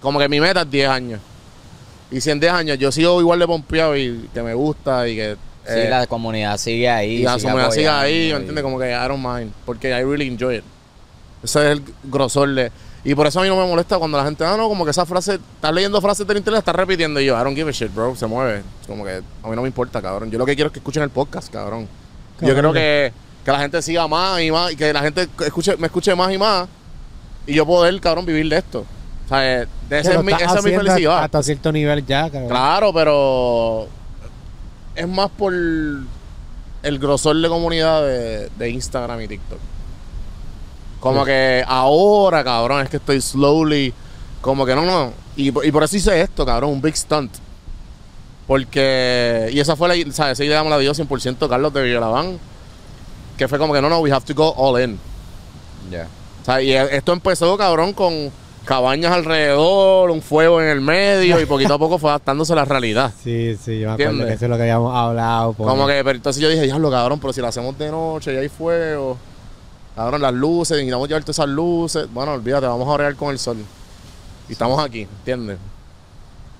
Como 0.00 0.18
que 0.18 0.28
mi 0.28 0.40
meta 0.40 0.62
es 0.62 0.70
10 0.72 0.88
años. 0.88 1.20
Y 2.10 2.20
si 2.20 2.30
en 2.30 2.40
10 2.40 2.52
años 2.52 2.78
yo 2.78 2.92
sigo 2.92 3.20
igual 3.20 3.38
de 3.38 3.46
pompeado 3.46 3.96
y 3.96 4.28
que 4.32 4.42
me 4.42 4.54
gusta 4.54 5.08
y 5.08 5.16
que. 5.16 5.36
Sí, 5.66 5.72
eh, 5.72 5.88
la 5.90 6.06
comunidad 6.06 6.56
sigue 6.58 6.88
ahí. 6.88 7.16
y 7.16 7.22
la 7.22 7.34
sigue 7.34 7.44
comunidad 7.44 7.70
sigue 7.72 7.88
ahí, 7.88 8.28
¿me 8.30 8.36
entiendes? 8.36 8.62
Como 8.62 8.78
que 8.78 8.90
I 8.90 9.08
don't 9.08 9.24
mind. 9.24 9.52
Porque 9.64 9.88
I 9.88 10.04
really 10.04 10.28
enjoy 10.28 10.58
it. 10.58 10.64
Ese 11.42 11.58
es 11.60 11.78
el 11.78 11.82
grosor 12.04 12.54
de. 12.54 12.70
Y 13.04 13.14
por 13.14 13.26
eso 13.26 13.38
a 13.38 13.42
mí 13.42 13.48
no 13.48 13.56
me 13.56 13.66
molesta 13.66 13.98
cuando 13.98 14.18
la 14.18 14.24
gente, 14.24 14.44
ah, 14.44 14.56
no, 14.56 14.68
como 14.68 14.84
que 14.84 14.90
esa 14.90 15.06
frase, 15.06 15.34
estás 15.34 15.72
leyendo 15.72 16.00
frases 16.00 16.26
del 16.26 16.38
internet, 16.38 16.58
estás 16.58 16.74
repitiendo. 16.74 17.20
Y 17.20 17.26
yo, 17.26 17.40
I 17.40 17.44
don't 17.44 17.56
give 17.56 17.68
a 17.68 17.72
shit, 17.72 17.94
bro, 17.94 18.16
se 18.16 18.26
mueve. 18.26 18.62
Como 18.86 19.04
que 19.04 19.22
a 19.42 19.48
mí 19.48 19.54
no 19.54 19.62
me 19.62 19.68
importa, 19.68 20.02
cabrón. 20.02 20.30
Yo 20.30 20.38
lo 20.38 20.46
que 20.46 20.56
quiero 20.56 20.68
es 20.68 20.72
que 20.72 20.80
escuchen 20.80 21.04
el 21.04 21.10
podcast, 21.10 21.52
cabrón. 21.52 21.88
Yo 22.40 22.48
Cabrón. 22.48 22.72
creo 22.72 22.72
que, 22.72 23.12
que 23.44 23.50
la 23.52 23.60
gente 23.60 23.80
siga 23.80 24.08
más 24.08 24.40
y 24.42 24.50
más, 24.50 24.72
y 24.72 24.76
que 24.76 24.92
la 24.92 25.02
gente 25.02 25.28
escuche, 25.44 25.76
me 25.76 25.86
escuche 25.86 26.14
más 26.14 26.32
y 26.32 26.38
más. 26.38 26.68
Y 27.46 27.54
yo 27.54 27.64
poder, 27.64 28.00
cabrón, 28.00 28.26
vivir 28.26 28.48
de 28.48 28.58
esto. 28.58 28.84
O 29.26 29.28
sea, 29.28 29.62
eh, 29.62 29.66
de 29.88 29.98
ese 29.98 30.08
Que 30.08 30.08
es 30.10 30.14
lo 30.16 30.22
mi, 30.22 30.32
estás 30.32 30.50
esa 30.50 30.58
es 30.60 30.64
mi 30.64 30.70
felicidad. 30.76 31.24
Hasta 31.24 31.42
cierto 31.42 31.72
nivel 31.72 32.06
ya, 32.06 32.22
cabrón. 32.30 32.48
Claro, 32.48 32.92
pero 32.94 33.88
es 34.94 35.08
más 35.08 35.28
por 35.30 35.52
el 35.52 36.98
grosor 36.98 37.36
de 37.36 37.48
comunidad 37.48 38.02
de, 38.02 38.48
de 38.56 38.70
Instagram 38.70 39.20
y 39.22 39.28
TikTok. 39.28 39.58
Como 41.00 41.20
Sí. 41.20 41.26
que 41.26 41.64
ahora, 41.66 42.42
cabrón, 42.44 42.82
es 42.82 42.88
que 42.88 42.96
estoy 42.98 43.20
slowly, 43.20 43.92
como 44.40 44.64
que 44.64 44.74
no, 44.74 44.82
no. 44.84 45.12
Y, 45.36 45.50
por- 45.50 45.66
y 45.66 45.70
por 45.72 45.82
eso 45.84 45.96
hice 45.96 46.20
esto, 46.20 46.46
cabrón, 46.46 46.70
un 46.70 46.80
big 46.80 46.96
stunt. 46.96 47.32
Porque, 48.46 49.50
y 49.52 49.58
esa 49.58 49.74
fue 49.74 49.88
la, 49.88 50.12
¿sabes? 50.12 50.34
Esa 50.34 50.44
idea 50.44 50.62
me 50.62 50.70
la 50.70 50.78
dio 50.78 50.92
100% 50.94 51.48
Carlos 51.48 51.72
de 51.72 51.82
Villalabán. 51.82 52.38
Que 53.36 53.48
fue 53.48 53.58
como 53.58 53.74
que 53.74 53.82
no, 53.82 53.88
no, 53.90 53.98
we 53.98 54.10
have 54.12 54.24
to 54.24 54.34
go 54.34 54.54
all 54.56 54.80
in. 54.80 54.98
Ya. 55.90 56.06
O 56.42 56.44
sea, 56.44 56.62
y 56.62 56.72
esto 56.72 57.12
empezó, 57.12 57.56
cabrón, 57.58 57.92
con 57.92 58.30
cabañas 58.66 59.12
alrededor, 59.12 60.10
un 60.10 60.20
fuego 60.20 60.60
en 60.60 60.68
el 60.68 60.80
medio 60.80 61.40
y 61.40 61.46
poquito 61.46 61.74
a 61.74 61.78
poco 61.78 61.98
fue 61.98 62.10
adaptándose 62.10 62.52
a 62.52 62.56
la 62.56 62.64
realidad. 62.66 63.12
Sí, 63.22 63.56
sí, 63.56 63.78
yo 63.80 63.88
me 63.88 63.92
acuerdo 63.94 64.10
¿Entiendes? 64.12 64.26
que 64.26 64.34
eso 64.34 64.44
es 64.44 64.50
lo 64.50 64.56
que 64.56 64.62
habíamos 64.62 64.94
hablado. 64.94 65.52
porque- 65.54 65.70
Como 65.70 65.86
que, 65.86 65.94
pero 66.04 66.16
entonces 66.16 66.42
yo 66.42 66.48
dije, 66.48 66.62
diablo, 66.62 66.90
cabrón, 66.90 67.18
pero 67.20 67.32
si 67.32 67.40
lo 67.40 67.46
hacemos 67.46 67.78
de 67.78 67.90
noche 67.90 68.34
y 68.34 68.36
hay 68.36 68.48
fuego, 68.48 69.16
cabrón, 69.94 70.20
las 70.20 70.34
luces, 70.34 70.76
necesitamos 70.76 71.08
llevar 71.08 71.22
todas 71.22 71.36
esas 71.38 71.48
luces. 71.48 72.08
Bueno, 72.12 72.32
olvídate, 72.32 72.66
vamos 72.66 72.86
a 72.86 72.90
orear 72.90 73.14
con 73.16 73.30
el 73.30 73.38
sol. 73.38 73.56
Y 74.48 74.52
estamos 74.52 74.84
aquí, 74.84 75.02
¿entiendes? 75.02 75.58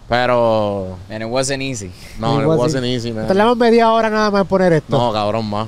Pero, 0.08 0.96
And 1.10 1.22
it 1.22 1.28
wasn't 1.28 1.62
easy. 1.62 1.90
no, 2.20 2.36
It 2.36 2.42
it 2.42 2.46
wasn't- 2.46 2.58
wasn't 2.58 2.84
easy, 2.84 3.12
man. 3.12 3.26
Tardamos 3.26 3.56
media 3.56 3.90
hora 3.90 4.08
nada 4.08 4.30
más 4.30 4.42
en 4.42 4.46
poner 4.46 4.72
esto. 4.72 4.96
No, 4.96 5.12
cabrón, 5.12 5.46
más. 5.50 5.66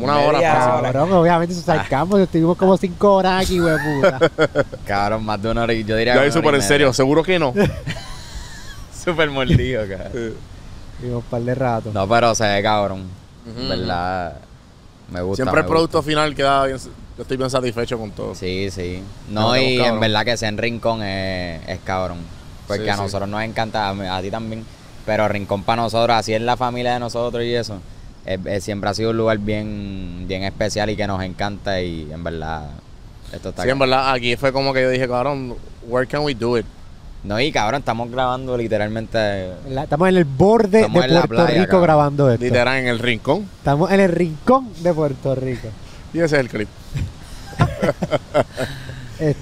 Como 0.00 0.12
una 0.12 0.18
hora 0.20 0.40
fácil. 0.40 0.82
Cabrón, 0.92 1.12
obviamente 1.12 1.54
eso 1.54 1.62
Ah. 1.72 1.76
sacamos. 1.82 2.20
Estuvimos 2.20 2.56
como 2.56 2.76
cinco 2.76 3.14
horas 3.14 3.44
aquí, 3.44 3.58
güey, 3.58 3.74
puta. 3.76 4.30
Cabrón, 4.86 5.24
más 5.24 5.40
de 5.42 5.50
una 5.50 5.62
hora 5.62 5.72
y 5.74 5.84
yo 5.84 5.96
diría 5.96 6.14
ahí 6.14 6.20
una 6.28 6.32
súper 6.32 6.54
en 6.56 6.62
serio, 6.62 6.92
seguro 6.92 7.22
que 7.22 7.38
no. 7.38 7.52
Súper 9.04 9.30
mordido, 9.30 9.82
cabrón. 9.88 10.34
Tuvimos 11.00 11.22
un 11.24 11.30
par 11.30 11.42
de 11.42 11.54
rato. 11.54 11.90
No, 11.92 12.08
pero 12.08 12.34
se 12.34 12.44
ve 12.46 12.62
cabrón. 12.62 13.04
Ujú. 13.48 13.68
¿Verdad? 13.68 14.36
Me 15.12 15.20
gusta. 15.22 15.44
Siempre 15.44 15.60
el 15.60 15.66
me 15.66 15.70
producto 15.70 16.02
final 16.02 16.34
queda 16.34 16.64
bien, 16.66 16.78
yo 17.16 17.22
estoy 17.22 17.36
bien 17.36 17.48
satisfecho 17.50 17.98
con 17.98 18.10
todo. 18.10 18.34
Sí, 18.34 18.68
sí. 18.70 19.02
No, 19.30 19.40
No, 19.50 19.56
y 19.56 19.60
estamos 19.60 19.78
cabrón. 19.78 19.94
en 19.94 20.00
verdad 20.00 20.24
que 20.24 20.32
ese 20.32 20.46
en 20.46 20.58
Rincón 20.58 21.02
es, 21.02 21.68
es 21.68 21.78
cabrón. 21.84 22.18
Porque 22.66 22.82
Sí, 22.84 22.88
a 22.90 22.96
sí. 22.96 23.02
nosotros 23.02 23.28
nos 23.28 23.42
encanta, 23.42 23.88
a, 23.88 23.94
mí- 23.94 24.06
a 24.06 24.20
ti 24.20 24.30
también. 24.30 24.64
Pero 25.04 25.28
Rincón 25.28 25.62
para 25.62 25.82
nosotros, 25.82 26.16
así 26.16 26.34
es 26.34 26.42
la 26.42 26.56
familia 26.56 26.94
de 26.94 26.98
nosotros 27.00 27.44
y 27.44 27.54
eso. 27.54 27.78
Siempre 28.60 28.90
ha 28.90 28.94
sido 28.94 29.10
un 29.10 29.16
lugar 29.16 29.38
bien, 29.38 30.24
bien 30.26 30.42
especial 30.44 30.90
y 30.90 30.96
que 30.96 31.06
nos 31.06 31.22
encanta 31.22 31.80
y 31.80 32.10
en 32.12 32.22
verdad 32.24 32.70
esto 33.32 33.50
está 33.50 33.62
Sí, 33.62 33.68
en 33.70 33.78
verdad, 33.78 34.12
aquí 34.12 34.36
fue 34.36 34.52
como 34.52 34.72
que 34.72 34.82
yo 34.82 34.90
dije, 34.90 35.06
cabrón, 35.08 35.54
where 35.86 36.06
can 36.06 36.22
we 36.22 36.34
do 36.34 36.58
it? 36.58 36.66
No, 37.24 37.40
y 37.40 37.50
cabrón, 37.50 37.80
estamos 37.80 38.08
grabando 38.10 38.56
literalmente. 38.56 39.18
La- 39.68 39.82
Estamos 39.84 40.08
en 40.08 40.16
el 40.16 40.24
borde 40.24 40.82
de 40.82 40.88
Puerto 40.88 41.26
playa, 41.28 41.48
Rico 41.48 41.64
cabrón. 41.66 41.82
grabando 41.82 42.30
esto. 42.30 42.44
Literal 42.44 42.78
en 42.78 42.86
el 42.86 42.98
rincón. 43.00 43.48
Estamos 43.58 43.90
en 43.90 44.00
el 44.00 44.12
rincón 44.12 44.68
de 44.82 44.92
Puerto 44.94 45.34
Rico. 45.34 45.68
Y 46.14 46.18
ese 46.18 46.36
es 46.36 46.40
el 46.40 46.48
clip. 46.48 46.68
Este. 49.18 49.40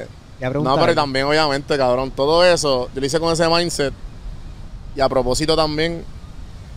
Eh, 0.00 0.06
ya 0.40 0.50
no, 0.50 0.76
pero 0.78 0.94
también, 0.94 1.26
obviamente, 1.26 1.76
cabrón, 1.76 2.10
todo 2.10 2.44
eso, 2.44 2.88
yo 2.94 3.00
lo 3.00 3.06
hice 3.06 3.20
con 3.20 3.32
ese 3.32 3.48
mindset. 3.48 3.92
Y 4.94 5.00
a 5.00 5.08
propósito 5.08 5.54
también, 5.56 6.04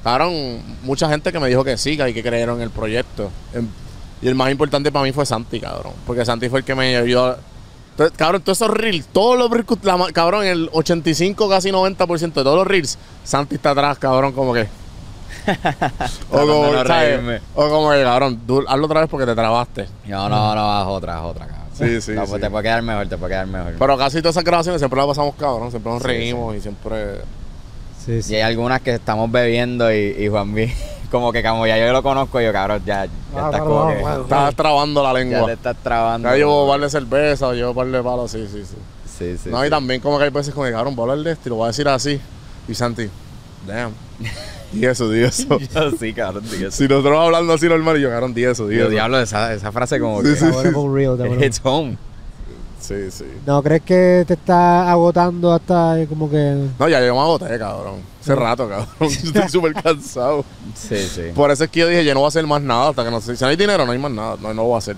cabrón, 0.03 0.62
mucha 0.83 1.09
gente 1.09 1.31
que 1.31 1.39
me 1.39 1.47
dijo 1.47 1.63
que 1.63 1.77
sí, 1.77 1.95
que 1.97 2.03
hay 2.03 2.13
que 2.13 2.23
creer 2.23 2.49
en 2.49 2.62
el 2.62 2.69
proyecto. 2.69 3.29
En- 3.53 3.69
y 4.21 4.27
el 4.27 4.35
más 4.35 4.51
importante 4.51 4.91
para 4.91 5.03
mí 5.05 5.12
fue 5.13 5.25
Santi, 5.25 5.59
cabrón. 5.62 5.93
Porque 6.05 6.25
Santi 6.25 6.49
fue 6.49 6.59
el 6.59 6.65
que 6.65 6.75
me 6.75 6.97
ayudó. 6.97 7.38
Entonces, 7.91 8.17
cabrón, 8.17 8.41
todos 8.41 8.57
esos 8.62 8.71
reels, 8.71 9.07
todos 9.07 9.38
los 9.38 9.49
reels, 9.49 9.67
la 9.83 9.97
cabrón, 10.13 10.45
el 10.45 10.69
85, 10.73 11.49
casi 11.49 11.69
90% 11.71 12.39
de 12.41 12.43
todos 12.43 12.57
los 12.57 12.67
reels, 12.67 12.97
Santi 13.23 13.55
está 13.55 13.71
atrás, 13.71 13.97
cabrón, 13.97 14.31
como 14.33 14.53
que. 14.53 14.67
o, 16.31 16.38
como, 16.38 16.71
no 16.71 16.85
¿sabes? 16.85 17.41
o 17.55 17.69
como 17.69 17.91
que, 17.91 18.03
cabrón, 18.03 18.41
tú 18.45 18.63
hazlo 18.67 18.85
otra 18.85 19.01
vez 19.01 19.09
porque 19.09 19.25
te 19.25 19.35
trabaste. 19.35 19.88
No, 20.07 20.27
no, 20.29 20.55
no, 20.55 20.71
haz 20.71 20.88
otra, 20.88 21.17
haz 21.19 21.23
otra, 21.25 21.47
cabrón. 21.47 21.65
Sí, 21.73 22.01
sí, 22.01 22.12
No, 22.12 22.23
sí. 22.25 22.29
pues 22.31 22.41
Te 22.41 22.49
puede 22.49 22.63
quedar 22.63 22.81
mejor, 22.81 23.07
te 23.07 23.17
puede 23.17 23.31
quedar 23.33 23.47
mejor. 23.47 23.73
Pero 23.79 23.97
casi 23.97 24.19
todas 24.21 24.33
esas 24.35 24.43
grabaciones 24.43 24.81
siempre 24.81 24.97
las 24.97 25.07
pasamos, 25.07 25.35
cabrón. 25.35 25.69
Siempre 25.71 25.91
nos 25.93 26.01
Sí, 26.01 26.07
reímos 26.07 26.55
y 26.55 26.62
siempre. 26.62 27.21
Sí, 28.09 28.15
Y 28.17 28.21
sí. 28.23 28.35
hay 28.35 28.41
algunas 28.41 28.81
que 28.81 28.93
estamos 28.95 29.31
bebiendo 29.31 29.93
y, 29.93 30.15
y 30.17 30.27
Juan 30.27 30.53
B, 30.53 30.73
como 31.11 31.31
que 31.31 31.43
como 31.43 31.67
ya 31.67 31.77
yo 31.77 31.91
lo 31.93 32.01
conozco, 32.01 32.41
yo 32.41 32.51
cabrón, 32.51 32.81
ya, 32.85 33.05
ya 33.05 33.11
Ah, 33.35 33.45
estás 33.45 33.61
como 33.61 33.75
vamos, 33.75 33.93
que, 33.95 34.03
vamos. 34.03 34.23
Estás 34.23 34.55
trabando 34.55 35.03
la 35.03 35.09
ya 35.13 35.19
lengua. 35.19 35.45
te 35.47 35.53
estás 35.53 35.75
trabando. 35.83 36.29
Ya 36.29 36.35
llevo 36.35 36.63
un 36.65 36.69
par 36.71 36.79
de 36.81 36.89
cerveza 36.89 37.47
o 37.47 37.53
llevo 37.53 37.69
un 37.69 37.75
par 37.75 37.87
de 37.87 38.01
palos, 38.03 38.31
sí, 38.31 38.47
sí, 38.51 38.63
sí. 38.65 38.75
Sí, 39.17 39.37
sí. 39.43 39.49
no, 39.49 39.61
y 39.63 39.67
sí. 39.67 39.69
también 39.69 40.01
como 40.01 40.17
que 40.17 40.23
hay 40.23 40.29
veces 40.29 40.53
como 40.53 40.65
que, 40.65 40.71
cabrón, 40.71 40.95
voy 40.95 41.07
a 41.07 41.11
hablar 41.11 41.25
de 41.25 41.31
esto 41.33 41.43
y 41.45 41.49
lo 41.49 41.55
voy 41.57 41.65
a 41.65 41.67
decir 41.67 41.87
así. 41.87 42.19
Y 42.67 42.73
Santi, 42.73 43.09
damn. 43.67 43.91
Di 44.71 44.85
eso, 44.85 45.09
di 45.09 45.23
eso. 45.23 45.57
Yo 45.73 45.91
sí, 45.99 46.13
cabrón, 46.13 46.43
tío. 46.43 46.69
si 46.71 46.87
nosotros 46.87 47.17
hablando 47.19 47.53
así 47.53 47.67
normal, 47.67 47.97
y 47.97 48.01
yo, 48.01 48.09
cabrón, 48.11 48.35
di 48.35 48.43
eso, 48.43 48.67
di 48.67 48.75
Yo 48.77 48.83
eso. 48.83 48.91
diablo, 48.91 49.19
esa, 49.19 49.51
esa 49.53 49.71
frase 49.71 49.99
como 49.99 50.21
Sí, 50.21 50.29
que... 50.29 50.35
sí, 50.35 50.45
bueno. 50.45 51.43
It's 51.43 51.59
home. 51.63 51.97
Sí, 52.79 53.11
sí. 53.11 53.25
¿No 53.45 53.61
crees 53.61 53.81
que 53.83 54.23
te 54.27 54.33
está 54.35 54.89
agotando 54.89 55.51
hasta 55.53 55.99
eh, 55.99 56.07
como 56.07 56.29
que. 56.29 56.67
No, 56.79 56.87
ya 56.89 57.05
yo 57.05 57.13
me 57.13 57.21
agoté, 57.21 57.59
cabrón. 57.59 58.01
Hace 58.21 58.35
rato, 58.35 58.67
cabrón. 58.69 58.87
Estoy 59.01 59.49
súper 59.49 59.73
cansado. 59.73 60.43
Sí, 60.75 60.97
sí. 60.97 61.21
Por 61.35 61.51
eso 61.51 61.65
es 61.65 61.69
que 61.69 61.81
yo 61.81 61.87
dije, 61.87 62.03
yo 62.05 62.13
no 62.13 62.21
voy 62.21 62.27
a 62.27 62.29
hacer 62.29 62.47
más 62.47 62.61
nada 62.61 62.89
hasta 62.89 63.03
que 63.03 63.11
no 63.11 63.21
sé. 63.21 63.35
Si 63.35 63.43
no 63.43 63.49
hay 63.49 63.55
dinero, 63.57 63.85
no 63.85 63.91
hay 63.91 63.97
más 63.99 64.11
nada. 64.11 64.37
No, 64.41 64.47
no 64.49 64.53
lo 64.55 64.63
voy 64.63 64.75
a 64.75 64.77
hacer. 64.79 64.95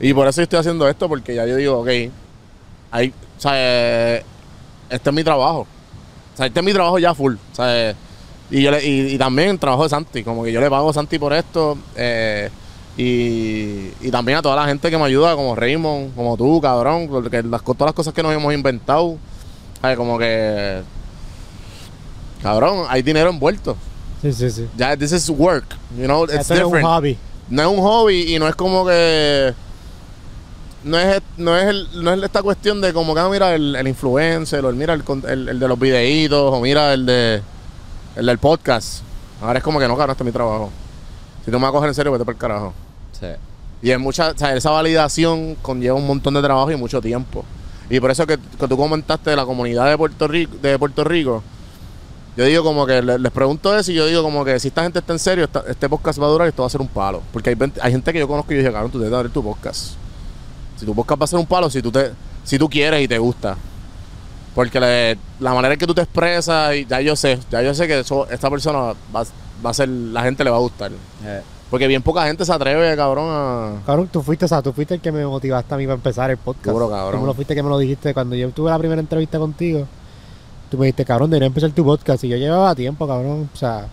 Y 0.00 0.14
por 0.14 0.26
eso 0.26 0.40
yo 0.40 0.44
estoy 0.44 0.58
haciendo 0.60 0.88
esto, 0.88 1.08
porque 1.08 1.34
ya 1.34 1.44
yo 1.46 1.56
digo, 1.56 1.78
ok, 1.80 1.88
hay, 2.90 3.08
o 3.10 3.40
sea, 3.40 3.52
eh, 3.54 4.24
este 4.88 5.10
es 5.10 5.14
mi 5.16 5.22
trabajo. 5.22 5.60
O 6.32 6.36
sea, 6.36 6.46
este 6.46 6.58
es 6.60 6.64
mi 6.66 6.72
trabajo 6.72 6.98
ya 6.98 7.14
full. 7.14 7.34
O 7.34 7.54
sea, 7.54 7.90
eh, 7.90 7.94
y, 8.50 8.62
yo 8.62 8.70
le- 8.70 8.84
y, 8.84 9.14
y 9.14 9.18
también 9.18 9.50
el 9.50 9.58
trabajo 9.58 9.82
de 9.84 9.90
Santi. 9.90 10.24
Como 10.24 10.42
que 10.42 10.52
yo 10.52 10.60
le 10.60 10.70
pago 10.70 10.88
a 10.90 10.92
Santi 10.94 11.18
por 11.18 11.32
esto. 11.34 11.76
eh, 11.96 12.48
y, 13.02 13.92
y 14.00 14.10
también 14.10 14.38
a 14.38 14.42
toda 14.42 14.56
la 14.56 14.66
gente 14.66 14.90
que 14.90 14.98
me 14.98 15.04
ayuda, 15.04 15.34
como 15.34 15.54
Raymond, 15.54 16.14
como 16.14 16.36
tú, 16.36 16.60
cabrón. 16.60 17.08
Porque 17.08 17.42
las, 17.42 17.62
todas 17.62 17.86
las 17.86 17.94
cosas 17.94 18.12
que 18.12 18.22
nos 18.22 18.32
hemos 18.34 18.52
inventado. 18.52 19.16
¿sabes? 19.80 19.96
Como 19.96 20.18
que. 20.18 20.82
Cabrón, 22.42 22.86
hay 22.88 23.02
dinero 23.02 23.30
envuelto. 23.30 23.76
Sí, 24.22 24.32
sí, 24.32 24.50
sí. 24.50 24.68
Ya, 24.76 24.96
this 24.96 25.12
is 25.12 25.28
work. 25.30 25.64
You 25.96 26.04
know, 26.04 26.24
it's 26.24 26.34
Esto 26.34 26.54
no 26.54 26.60
es 26.60 26.64
un 26.66 26.72
different. 26.72 26.88
hobby. 26.88 27.18
No 27.48 27.62
es 27.62 27.68
un 27.68 27.78
hobby 27.82 28.34
y 28.34 28.38
no 28.38 28.48
es 28.48 28.54
como 28.54 28.86
que. 28.86 29.54
No 30.82 30.98
es, 30.98 31.20
no 31.36 31.56
es, 31.58 31.64
el- 31.68 32.02
no 32.02 32.12
es 32.12 32.22
esta 32.22 32.42
cuestión 32.42 32.80
de 32.80 32.92
como 32.94 33.12
que, 33.14 33.20
ah, 33.20 33.28
mira, 33.30 33.54
el, 33.54 33.76
el 33.76 33.86
influencer, 33.88 34.64
o 34.64 34.70
el, 34.70 34.76
mira, 34.76 34.94
el, 34.94 35.02
el, 35.28 35.48
el 35.50 35.60
de 35.60 35.68
los 35.68 35.78
videitos, 35.78 36.54
o 36.54 36.60
mira, 36.60 36.94
el 36.94 37.04
de 37.04 37.42
el 38.16 38.26
del 38.26 38.38
podcast. 38.38 39.02
Ahora 39.42 39.58
es 39.58 39.64
como 39.64 39.78
que 39.78 39.86
no, 39.86 39.94
cabrón, 39.96 40.12
este 40.12 40.22
es 40.22 40.26
mi 40.26 40.32
trabajo. 40.32 40.70
Si 41.44 41.50
tú 41.50 41.58
me 41.58 41.62
vas 41.64 41.70
a 41.70 41.72
coger 41.72 41.88
en 41.88 41.94
serio, 41.94 42.12
vete 42.12 42.24
por 42.24 42.34
el 42.34 42.38
carajo. 42.40 42.72
Sí. 43.20 43.26
Y 43.82 43.90
es 43.90 43.98
mucha, 43.98 44.30
o 44.30 44.36
sea, 44.36 44.54
esa 44.54 44.70
validación 44.70 45.54
conlleva 45.62 45.94
un 45.96 46.06
montón 46.06 46.34
de 46.34 46.42
trabajo 46.42 46.70
y 46.70 46.76
mucho 46.76 47.00
tiempo. 47.00 47.44
Y 47.88 47.98
por 48.00 48.10
eso 48.10 48.26
que, 48.26 48.38
que 48.38 48.68
tú 48.68 48.76
comentaste 48.76 49.30
de 49.30 49.36
la 49.36 49.44
comunidad 49.44 49.88
de 49.88 49.96
Puerto 49.98 50.28
Rico, 50.28 50.56
de 50.62 50.78
Puerto 50.78 51.02
Rico, 51.02 51.42
yo 52.36 52.44
digo 52.44 52.62
como 52.62 52.86
que 52.86 53.02
le- 53.02 53.18
les, 53.18 53.32
pregunto 53.32 53.76
eso 53.76 53.90
y 53.90 53.94
yo 53.96 54.06
digo 54.06 54.22
como 54.22 54.44
que 54.44 54.60
si 54.60 54.68
esta 54.68 54.82
gente 54.82 55.00
está 55.00 55.12
en 55.12 55.18
serio, 55.18 55.44
esta- 55.44 55.64
este 55.68 55.88
podcast 55.88 56.20
va 56.20 56.26
a 56.26 56.30
durar 56.30 56.46
y 56.46 56.50
esto 56.50 56.62
va 56.62 56.66
a 56.66 56.70
ser 56.70 56.80
un 56.80 56.88
palo. 56.88 57.22
Porque 57.32 57.56
hay, 57.80 57.90
gente 57.92 58.12
que 58.12 58.18
yo 58.18 58.28
conozco 58.28 58.52
y 58.52 58.56
yo 58.56 58.60
dije, 58.62 58.72
cabrón, 58.72 58.90
tú 58.90 58.98
debes 59.00 59.14
abrir 59.14 59.32
tu 59.32 59.42
podcast. 59.42 59.92
Si 60.78 60.86
tu 60.86 60.94
podcast 60.94 61.20
va 61.20 61.24
a 61.24 61.28
ser 61.28 61.38
un 61.38 61.46
palo, 61.46 61.68
si 61.68 61.82
tú 61.82 61.90
te, 61.90 62.12
si 62.44 62.58
tú 62.58 62.68
quieres 62.68 63.02
y 63.02 63.08
te 63.08 63.18
gusta. 63.18 63.56
Porque 64.54 64.78
le- 64.80 65.18
la 65.40 65.52
manera 65.54 65.74
en 65.74 65.80
que 65.80 65.86
tú 65.86 65.94
te 65.94 66.02
expresas, 66.02 66.74
y 66.76 66.86
ya 66.86 67.00
yo 67.00 67.16
sé, 67.16 67.38
ya 67.50 67.62
yo 67.62 67.74
sé 67.74 67.86
que 67.88 68.00
eso, 68.00 68.28
esta 68.30 68.48
persona 68.50 68.94
va, 69.14 69.24
va 69.64 69.70
a 69.70 69.74
ser, 69.74 69.88
la 69.88 70.22
gente 70.22 70.44
le 70.44 70.50
va 70.50 70.56
a 70.56 70.60
gustar. 70.60 70.92
Eh, 71.24 71.42
Porque 71.70 71.86
bien 71.86 72.02
poca 72.02 72.24
gente 72.24 72.44
se 72.44 72.52
atreve, 72.52 72.96
cabrón, 72.96 73.28
a... 73.30 73.74
Cabrón, 73.86 74.08
tú 74.10 74.22
fuiste, 74.22 74.44
o 74.44 74.48
sea, 74.48 74.60
tú 74.60 74.72
fuiste 74.72 74.94
el 74.94 75.00
que 75.00 75.12
me 75.12 75.24
motivaste 75.24 75.72
a 75.72 75.76
mí 75.76 75.84
para 75.84 75.94
empezar 75.94 76.30
el 76.30 76.36
podcast. 76.36 76.66
Duro, 76.66 76.90
cabrón. 76.90 77.12
Tú 77.12 77.20
me 77.20 77.26
lo 77.26 77.34
fuiste 77.34 77.54
que 77.54 77.62
me 77.62 77.68
lo 77.68 77.78
dijiste 77.78 78.12
cuando 78.12 78.34
yo 78.34 78.50
tuve 78.50 78.70
la 78.70 78.78
primera 78.78 79.00
entrevista 79.00 79.38
contigo. 79.38 79.86
Tú 80.68 80.78
me 80.78 80.86
dijiste, 80.86 81.04
cabrón, 81.04 81.30
debería 81.30 81.46
empezar 81.46 81.70
tu 81.70 81.84
podcast. 81.84 82.24
Y 82.24 82.28
yo 82.28 82.36
llevaba 82.36 82.74
tiempo, 82.74 83.06
cabrón. 83.06 83.48
O 83.52 83.56
sea, 83.56 83.86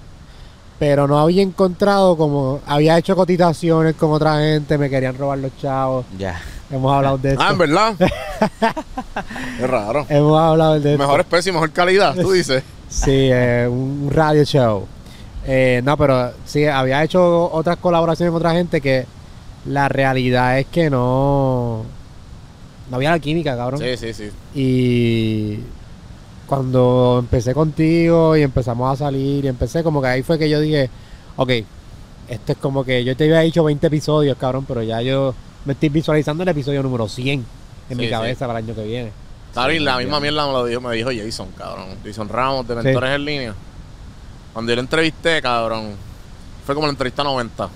pero 0.79 1.07
no 1.07 1.19
había 1.19 1.41
encontrado 1.41 2.17
como. 2.17 2.61
Había 2.65 2.97
hecho 2.97 3.15
cotizaciones 3.15 3.95
con 3.95 4.11
otra 4.11 4.39
gente, 4.39 4.77
me 4.77 4.89
querían 4.89 5.17
robar 5.17 5.37
los 5.39 5.55
chavos. 5.57 6.05
ya. 6.17 6.41
Hemos 6.69 6.93
hablado 6.93 7.17
de 7.17 7.31
eso. 7.31 7.41
Ah, 7.41 7.51
en 7.51 7.57
verdad. 7.57 7.95
es 9.61 9.69
raro. 9.69 10.05
Hemos 10.09 10.37
hablado 10.37 10.79
de 10.79 10.91
esto. 10.91 11.01
Mejor 11.01 11.21
especie, 11.21 11.51
mejor 11.53 11.71
calidad, 11.71 12.13
tú 12.13 12.31
dices. 12.33 12.61
Sí, 12.89 13.29
eh, 13.31 13.67
un 13.71 14.09
radio 14.11 14.43
show. 14.43 14.85
Eh, 15.47 15.81
no, 15.83 15.95
pero 15.97 16.31
sí, 16.45 16.65
había 16.65 17.03
hecho 17.03 17.51
otras 17.51 17.77
colaboraciones 17.77 18.31
con 18.31 18.37
otra 18.41 18.51
gente 18.53 18.81
que 18.81 19.05
la 19.65 19.87
realidad 19.89 20.59
es 20.59 20.65
que 20.67 20.89
no. 20.89 21.83
No 22.89 22.95
había 22.95 23.11
la 23.11 23.19
química, 23.19 23.55
cabrón. 23.57 23.79
Sí, 23.81 23.97
sí, 23.97 24.13
sí. 24.13 24.29
Y 24.55 25.59
cuando 26.47 27.17
empecé 27.19 27.53
contigo 27.53 28.35
y 28.37 28.41
empezamos 28.43 28.91
a 28.93 28.95
salir 29.05 29.43
y 29.43 29.47
empecé 29.47 29.83
como 29.83 30.01
que 30.01 30.07
ahí 30.07 30.23
fue 30.23 30.39
que 30.39 30.49
yo 30.49 30.59
dije, 30.61 30.89
ok, 31.35 31.51
esto 32.29 32.51
es 32.53 32.57
como 32.57 32.83
que 32.85 33.03
yo 33.03 33.15
te 33.15 33.25
había 33.25 33.39
dicho 33.41 33.63
20 33.63 33.87
episodios, 33.87 34.37
cabrón, 34.37 34.65
pero 34.67 34.83
ya 34.83 35.01
yo 35.01 35.33
me 35.65 35.73
estoy 35.73 35.89
visualizando 35.89 36.43
el 36.43 36.49
episodio 36.49 36.81
número 36.83 37.07
100 37.09 37.39
en 37.39 37.45
Sí, 37.89 37.95
mi 37.95 38.05
sí. 38.05 38.09
cabeza 38.09 38.47
para 38.47 38.59
el 38.59 38.65
año 38.65 38.75
que 38.75 38.83
viene. 38.83 39.11
Claro, 39.53 39.73
y 39.73 39.79
la 39.79 39.97
misma 39.97 40.19
mierda 40.19 40.45
me 40.45 40.53
lo 40.53 40.65
dijo, 40.65 40.79
me 40.81 40.95
dijo 40.95 41.09
Jason, 41.13 41.47
cabrón. 41.57 41.87
Jason 42.05 42.29
Ramos, 42.29 42.67
de 42.67 42.75
Mentores 42.75 43.15
en 43.15 43.25
Línea. 43.25 43.53
Cuando 44.57 44.71
yo 44.71 44.77
lo 44.77 44.81
entrevisté, 44.81 45.39
cabrón, 45.39 45.91
fue 46.65 46.73
como 46.73 46.87
la 46.87 46.91
entrevista 46.91 47.23
90. 47.23 47.69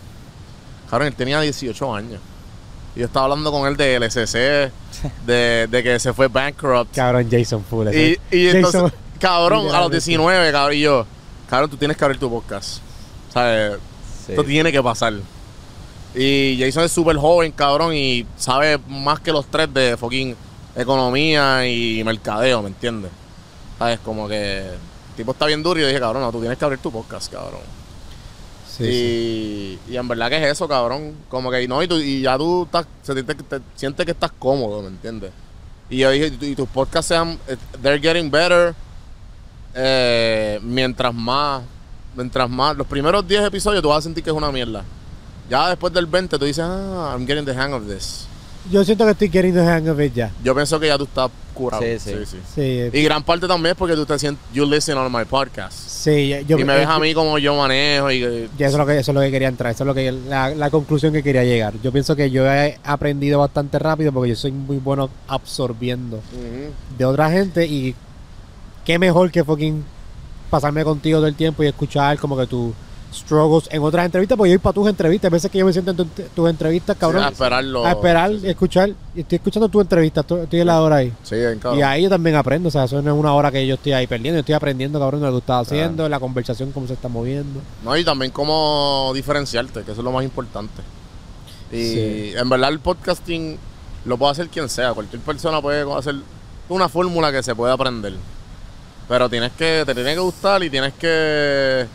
Cabrón, 0.89 1.09
él 1.09 1.13
tenía 1.15 1.39
18 1.39 1.93
años. 1.95 2.19
Y 2.95 3.01
yo 3.01 3.05
estaba 3.05 3.25
hablando 3.25 3.51
con 3.51 3.67
él 3.67 3.77
de 3.77 3.99
LSC, 3.99 4.71
de, 5.27 5.67
de 5.69 5.83
que 5.83 5.99
se 5.99 6.11
fue 6.11 6.27
bankrupt. 6.27 6.95
Cabrón, 6.95 7.27
Jason 7.29 7.63
Full. 7.63 7.87
Y, 7.93 8.17
y 8.31 8.47
entonces, 8.47 8.81
Jason- 8.81 8.93
cabrón, 9.19 9.59
a 9.59 9.79
los 9.81 9.91
Literalmente. 9.91 9.95
19, 10.07 10.51
cabrón, 10.51 10.75
y 10.75 10.79
yo, 10.79 11.05
cabrón, 11.47 11.69
tú 11.69 11.77
tienes 11.77 11.95
que 11.95 12.03
abrir 12.03 12.19
tu 12.19 12.31
podcast. 12.31 12.79
¿Sabes? 13.31 13.77
Sí. 14.25 14.31
Esto 14.31 14.43
tiene 14.43 14.71
que 14.71 14.81
pasar. 14.81 15.13
Y 16.15 16.57
Jason 16.59 16.83
es 16.85 16.91
súper 16.91 17.15
joven, 17.17 17.51
cabrón, 17.51 17.93
y 17.93 18.25
sabe 18.37 18.79
más 18.87 19.19
que 19.19 19.31
los 19.31 19.45
tres 19.45 19.71
de 19.71 19.97
fucking 19.97 20.35
economía 20.75 21.63
y 21.67 22.03
mercadeo, 22.03 22.63
¿me 22.63 22.69
entiendes? 22.69 23.11
¿Sabes? 23.77 23.99
Como 23.99 24.27
que 24.27 24.65
tipo 25.21 25.31
está 25.31 25.45
bien 25.45 25.63
duro 25.63 25.79
y 25.79 25.84
yo 25.84 25.88
dije, 25.88 25.99
cabrón, 25.99 26.21
no, 26.23 26.31
tú 26.31 26.39
tienes 26.39 26.57
que 26.57 26.65
abrir 26.65 26.79
tu 26.79 26.91
podcast, 26.91 27.31
cabrón. 27.31 27.62
Sí, 28.67 29.79
y, 29.88 29.93
y 29.93 29.97
en 29.97 30.07
verdad 30.07 30.29
que 30.29 30.38
es 30.43 30.51
eso, 30.53 30.67
cabrón. 30.67 31.15
Como 31.29 31.51
que 31.51 31.67
no, 31.67 31.81
y, 31.84 31.88
tú- 31.88 31.97
y 31.99 32.21
ya 32.21 32.38
tú 32.38 32.63
estás, 32.63 32.86
se 33.03 33.13
que 33.13 33.34
te- 33.36 33.60
sientes 33.75 34.05
que 34.05 34.12
estás 34.12 34.31
cómodo, 34.38 34.81
¿me 34.81 34.88
entiendes? 34.88 35.31
Y 35.89 35.97
yo 35.97 36.10
dije, 36.12 36.31
y 36.41 36.55
tus 36.55 36.69
podcasts 36.69 37.10
sean, 37.10 37.38
eh, 37.47 37.57
they're 37.81 37.99
getting 37.99 38.31
better 38.31 38.73
eh, 39.73 40.60
mientras 40.63 41.13
más, 41.13 41.63
mientras 42.15 42.49
más, 42.49 42.75
los 42.77 42.88
primeros 42.88 43.27
10 43.27 43.43
episodios 43.45 43.81
tú 43.81 43.89
vas 43.89 43.99
a 43.99 44.01
sentir 44.01 44.23
que 44.23 44.29
es 44.29 44.36
una 44.36 44.51
mierda. 44.51 44.84
Ya 45.49 45.67
después 45.69 45.91
del 45.93 46.05
20 46.05 46.38
tú 46.39 46.45
dices, 46.45 46.63
ah, 46.65 47.12
I'm 47.13 47.27
getting 47.27 47.45
the 47.45 47.53
hang 47.53 47.73
of 47.73 47.86
this. 47.88 48.25
Yo 48.69 48.84
siento 48.86 49.06
que 49.06 49.12
estoy 49.12 49.30
getting 49.30 49.54
the 49.54 49.65
hang 49.65 49.88
of 49.89 50.00
it 50.00 50.13
ya. 50.13 50.32
Yo 50.43 50.54
pienso 50.54 50.80
que 50.80 50.88
ya 50.88 50.97
tú 50.97 51.06
estás 51.06 51.32
curado. 51.54 51.82
Sí, 51.82 51.97
sí. 52.00 52.38
Sí, 52.56 52.89
Y 52.93 53.04
gran 53.04 53.24
parte 53.24 53.47
también 53.47 53.71
es 53.71 53.78
porque 53.78 53.95
tú 53.95 54.06
te 54.06 54.19
sientes, 54.19 54.43
you 54.54 54.65
listen 54.65 54.97
on 54.97 55.12
my 55.12 55.26
podcast. 55.26 55.74
sí, 55.74 56.34
yo, 56.47 56.60
y 56.60 56.63
me 56.63 56.76
ves 56.76 56.88
a 56.88 56.97
eh, 56.97 57.00
mí 57.00 57.13
como 57.13 57.38
yo 57.39 57.56
manejo 57.56 58.12
y... 58.12 58.50
Ya 58.58 58.67
eso 58.67 58.76
es 58.76 58.78
lo 58.78 58.86
que 58.86 59.00
eso 59.00 59.12
es 59.12 59.15
lo 59.15 59.21
que 59.21 59.32
quería 59.32 59.47
entrar, 59.47 59.74
eso 59.74 59.84
es 59.84 59.88
lo 59.88 59.93
que 59.95 60.12
la, 60.12 60.50
la 60.54 60.69
conclusión 60.69 61.12
que 61.12 61.24
quería 61.24 61.43
llegar. 61.43 61.74
Yo 61.84 61.91
pienso 61.91 62.15
que 62.15 62.30
yo 62.30 62.45
he 62.45 62.78
aprendido 62.84 63.39
bastante 63.39 63.80
rápido 63.80 64.12
porque 64.12 64.30
yo 64.30 64.36
soy 64.36 64.52
muy 64.52 64.78
bueno 64.78 65.10
absorbiendo 65.28 66.21
de 66.97 67.06
otra 67.06 67.32
gente 67.32 67.65
y 67.65 67.95
qué 68.86 69.00
mejor 69.00 69.32
que 69.32 69.43
fucking 69.43 69.84
pasarme 70.50 70.84
contigo 70.84 71.19
todo 71.19 71.28
el 71.28 71.36
tiempo 71.36 71.63
y 71.63 71.67
escuchar 71.67 72.19
como 72.19 72.38
que 72.38 72.45
tus 72.45 72.74
struggles 73.13 73.67
en 73.71 73.82
otras 73.84 74.06
entrevistas, 74.06 74.38
porque 74.38 74.52
yo 74.52 74.58
voy 74.58 74.62
para 74.63 74.74
tus 74.74 74.88
entrevistas, 74.88 75.30
a 75.30 75.34
veces 75.34 75.52
que 75.52 75.58
yo 75.58 75.65
me 75.65 75.74
siento 75.74 75.91
en 75.91 75.97
tu- 75.97 76.06
tus 76.36 76.50
entrevistas, 76.50 76.95
cabrón, 76.97 77.21
Sí, 77.24 77.28
a 77.28 77.32
esperarlo. 77.32 77.86
a 77.86 77.91
esperar, 77.91 78.32
Sí, 78.32 78.39
sí. 78.41 78.47
escuchar, 78.50 78.89
estoy 79.15 79.36
escuchando 79.36 79.67
tu 79.69 79.82
entrevista, 79.82 80.24
to- 80.24 80.43
estoy 80.43 80.62
en 80.62 80.67
la 80.67 80.82
hora 80.82 80.95
ahí. 80.97 81.13
Sí, 81.24 81.36
bien, 81.36 81.60
cabrón. 81.60 81.80
Y 81.80 81.84
ahí 81.84 82.04
yo 82.04 82.10
también 82.10 82.36
aprendo, 82.36 82.69
o 82.69 82.71
sea, 82.71 82.86
eso 82.86 83.02
no 83.02 83.12
es 83.13 83.19
una 83.19 83.34
hora 83.34 83.52
que 83.52 83.65
yo 83.67 83.76
estoy 83.76 83.93
ahí 83.93 84.08
perdiendo, 84.08 84.38
yo 84.38 84.41
estoy 84.41 84.56
aprendiendo, 84.56 85.00
cabrón, 85.00 85.21
de 85.21 85.28
lo 85.28 85.32
que 85.34 85.36
tú 85.36 85.39
estás 85.39 85.67
haciendo, 85.67 86.08
la 86.08 86.19
conversación, 86.19 86.71
cómo 86.71 86.88
se 86.88 86.93
está 86.93 87.08
moviendo. 87.10 87.60
No, 87.84 87.95
y 87.97 88.04
también 88.06 88.32
cómo 88.32 89.12
diferenciarte, 89.13 89.84
que 89.84 89.91
eso 89.91 90.02
es 90.02 90.06
lo 90.06 90.12
más 90.12 90.24
importante. 90.24 90.82
Y 91.71 91.84
Sí. 91.84 92.34
en 92.36 92.50
verdad 92.50 92.69
el 92.69 92.80
podcasting 92.80 93.58
lo 94.06 94.17
puede 94.17 94.32
hacer 94.32 94.47
quien 94.50 94.67
sea, 94.69 94.93
cualquier 94.93 95.21
persona 95.21 95.62
puede 95.62 95.89
hacer 95.93 96.15
una 96.69 96.88
fórmula 96.89 97.32
que 97.32 97.43
se 97.43 97.54
puede 97.56 97.74
aprender. 97.74 98.13
Pero 99.08 99.30
tienes 99.30 99.52
que, 99.54 99.84
te 99.86 99.93
tiene 99.93 100.13
que 100.13 100.19
gustar 100.21 100.63
y 100.63 100.69
tienes 100.69 100.93
que. 100.93 101.86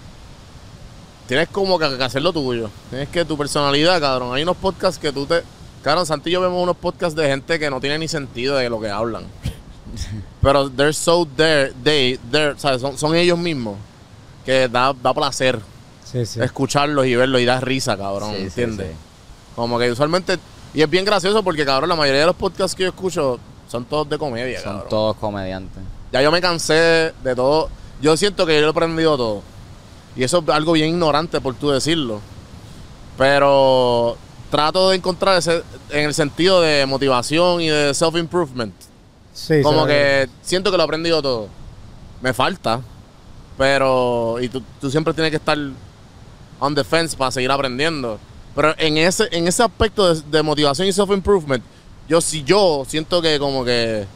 Tienes 1.29 1.49
como 1.49 1.79
que, 1.79 1.97
que 1.97 2.05
hacer 2.05 2.23
lo 2.23 2.33
tuyo. 2.33 2.71
Tienes 2.91 3.09
que 3.09 3.25
tu 3.25 3.37
personalidad, 3.37 4.01
cabrón. 4.01 4.35
Hay 4.35 4.43
unos 4.43 4.57
podcasts 4.57 4.99
que 4.99 5.13
tú 5.13 5.27
te. 5.27 5.43
Cabrón, 5.83 6.07
Santi 6.07 6.31
y 6.31 6.33
yo 6.35 6.41
vemos 6.41 6.63
unos 6.63 6.77
podcasts 6.77 7.17
de 7.17 7.27
gente 7.29 7.59
que 7.59 7.71
no 7.71 7.81
tiene 7.81 7.99
ni 7.99 8.09
sentido 8.09 8.57
de 8.57 8.69
lo 8.71 8.81
que 8.81 8.91
hablan. 8.91 9.25
Pero 10.43 10.69
they're 10.71 10.93
so 10.93 11.27
there, 11.37 11.73
they, 11.83 12.19
they're, 12.31 12.59
¿sabes? 12.59 12.81
Son, 12.81 12.97
son 12.99 13.15
ellos 13.15 13.39
mismos. 13.39 13.77
Que 14.45 14.69
da, 14.69 14.93
da 15.03 15.13
placer 15.13 15.59
Sí, 16.05 16.25
sí. 16.25 16.41
escucharlos 16.41 17.07
y 17.07 17.17
verlos 17.17 17.41
y 17.41 17.45
da 17.45 17.59
risa, 17.61 17.97
cabrón. 17.97 18.33
Sí, 18.37 18.43
¿Entiendes? 18.45 18.93
Como 19.57 19.79
que 19.79 19.91
usualmente. 19.91 20.39
Y 20.75 20.83
es 20.83 20.91
bien 20.91 21.05
gracioso 21.05 21.43
porque, 21.43 21.65
cabrón, 21.65 21.89
la 21.89 21.97
mayoría 21.97 22.21
de 22.21 22.27
los 22.27 22.37
podcasts 22.37 22.77
que 22.77 22.85
yo 22.85 22.91
escucho 22.91 23.41
son 23.69 23.85
todos 23.87 24.09
de 24.09 24.19
comedia, 24.19 24.61
Son 24.61 24.73
cabrón. 24.73 24.89
todos 24.91 25.17
comediantes. 25.17 25.83
Ya 26.13 26.23
yo 26.23 26.31
me 26.31 26.41
cansé 26.41 27.13
de 27.25 27.35
todo. 27.35 27.69
Yo 28.01 28.17
siento 28.17 28.47
que 28.47 28.55
yo 28.55 28.61
lo 28.61 28.67
he 28.69 28.71
aprendido 28.71 29.17
todo. 29.17 29.43
Y 30.17 30.25
eso 30.25 30.43
es 30.47 30.49
algo 30.49 30.73
bien 30.73 30.91
ignorante 30.91 31.41
por 31.41 31.55
tú 31.55 31.71
decirlo. 31.71 32.21
Pero 33.19 34.17
trato 34.51 34.91
de 34.91 34.97
encontrar 34.97 35.39
ese 35.39 35.63
en 35.91 36.05
el 36.05 36.15
sentido 36.15 36.61
de 36.61 36.87
motivación 36.87 37.61
y 37.61 37.69
de 37.69 37.95
self-improvement. 37.95 38.75
Sí, 39.33 39.61
Como 39.63 39.87
que 39.87 40.29
siento 40.43 40.71
que 40.71 40.77
lo 40.77 40.83
he 40.83 40.87
aprendido 40.87 41.21
todo. 41.21 41.49
Me 42.23 42.33
falta. 42.33 42.81
Pero. 43.59 44.37
Y 44.41 44.49
tú, 44.49 44.63
tú 44.81 44.91
siempre 44.91 45.13
tienes 45.13 45.31
que 45.31 45.37
estar 45.37 45.59
on 46.59 46.75
the 46.75 46.85
fence 46.85 47.17
para 47.17 47.31
seguir 47.31 47.51
aprendiendo. 47.51 48.19
Pero 48.55 48.75
en 48.79 48.97
ese, 48.97 49.29
en 49.33 49.47
ese 49.47 49.63
aspecto 49.63 50.15
de, 50.15 50.23
de 50.31 50.43
motivación 50.43 50.89
y 50.89 50.93
self-improvement, 50.93 51.63
yo 52.09 52.21
si 52.21 52.43
yo 52.43 52.85
siento 52.89 53.21
que 53.21 53.39
como 53.39 53.65
que. 53.65 54.07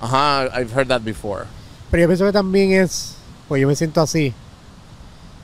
Ajá, 0.00 0.46
I've 0.58 0.72
heard 0.74 0.88
that 0.88 1.02
before. 1.02 1.44
Pero 1.90 2.02
yo 2.02 2.08
pienso 2.08 2.24
que 2.24 2.32
también 2.32 2.72
es, 2.72 3.16
pues 3.48 3.60
yo 3.60 3.68
me 3.68 3.74
siento 3.74 4.00
así, 4.00 4.32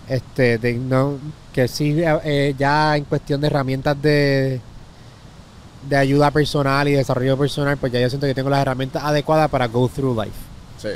este, 0.08 0.58
de 0.58 0.74
no, 0.74 1.18
que 1.52 1.68
sí, 1.68 1.96
eh, 1.98 2.54
ya 2.58 2.96
en 2.96 3.04
cuestión 3.04 3.40
de 3.40 3.46
herramientas 3.46 4.00
de, 4.00 4.60
de 5.88 5.96
ayuda 5.96 6.30
personal 6.30 6.88
y 6.88 6.92
desarrollo 6.92 7.36
personal, 7.36 7.76
pues 7.76 7.92
ya 7.92 8.00
yo 8.00 8.08
siento 8.08 8.26
que 8.26 8.34
tengo 8.34 8.50
las 8.50 8.60
herramientas 8.60 9.02
adecuadas 9.04 9.50
para 9.50 9.66
go 9.66 9.88
through 9.88 10.18
life. 10.18 10.36
Sí. 10.78 10.88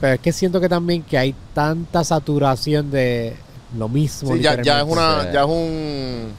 Pero 0.00 0.14
es 0.14 0.20
que 0.20 0.32
siento 0.32 0.60
que 0.60 0.68
también 0.68 1.02
que 1.02 1.16
hay 1.16 1.34
tanta 1.54 2.02
saturación 2.02 2.90
de 2.90 3.36
lo 3.78 3.88
mismo. 3.88 4.34
Sí, 4.34 4.40
ya, 4.40 4.60
ya 4.60 4.80
es 4.80 4.84
una, 4.84 5.30
ya 5.32 5.42
es 5.42 5.46
un. 5.46 6.32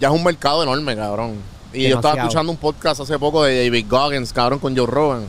Ya 0.00 0.08
es 0.08 0.14
un 0.14 0.22
mercado 0.22 0.62
enorme, 0.62 0.94
cabrón. 0.94 1.36
Y 1.72 1.88
yo 1.88 1.96
estaba 1.96 2.16
escuchando 2.16 2.52
un 2.52 2.58
podcast 2.58 3.00
hace 3.00 3.18
poco 3.18 3.44
de 3.44 3.64
David 3.64 3.86
Goggins, 3.88 4.32
cabrón, 4.32 4.58
con 4.58 4.76
Joe 4.76 4.86
Rogan. 4.86 5.26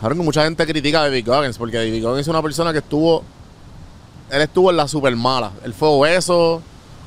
Cabrón, 0.00 0.18
que 0.18 0.24
mucha 0.24 0.44
gente 0.44 0.66
critica 0.66 1.00
a 1.00 1.04
David 1.04 1.26
Goggins, 1.26 1.58
porque 1.58 1.76
David 1.76 2.02
Goggins 2.02 2.20
es 2.20 2.28
una 2.28 2.42
persona 2.42 2.72
que 2.72 2.78
estuvo. 2.78 3.24
Él 4.30 4.42
estuvo 4.42 4.70
en 4.70 4.76
la 4.76 4.86
super 4.86 5.14
mala. 5.16 5.52
Él 5.64 5.74
fue 5.74 5.88
obeso, 5.88 6.62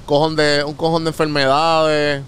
cojón 0.05 0.35
de, 0.35 0.63
un 0.65 0.73
cojón 0.73 1.03
de 1.03 1.09
enfermedades. 1.09 2.23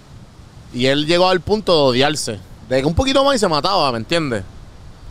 Y 0.72 0.86
él 0.86 1.06
llegó 1.06 1.28
al 1.28 1.40
punto 1.40 1.74
de 1.74 1.80
odiarse. 1.90 2.40
De 2.68 2.80
que 2.80 2.86
un 2.86 2.94
poquito 2.94 3.24
más 3.24 3.36
y 3.36 3.38
se 3.38 3.48
mataba, 3.48 3.92
¿me 3.92 3.98
entiendes? 3.98 4.42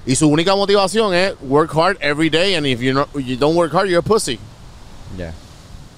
Y 0.06 0.16
su 0.16 0.28
única 0.28 0.56
motivación 0.56 1.14
es 1.14 1.34
work 1.42 1.76
hard 1.76 1.98
every 2.00 2.30
day, 2.30 2.56
and 2.56 2.68
if 2.68 2.80
you, 2.80 2.94
not, 2.94 3.10
you 3.16 3.36
don't 3.36 3.56
work 3.56 3.74
hard, 3.74 3.88
you're 3.88 4.00
a 4.00 4.02
pussy. 4.02 4.40
Ya. 5.18 5.34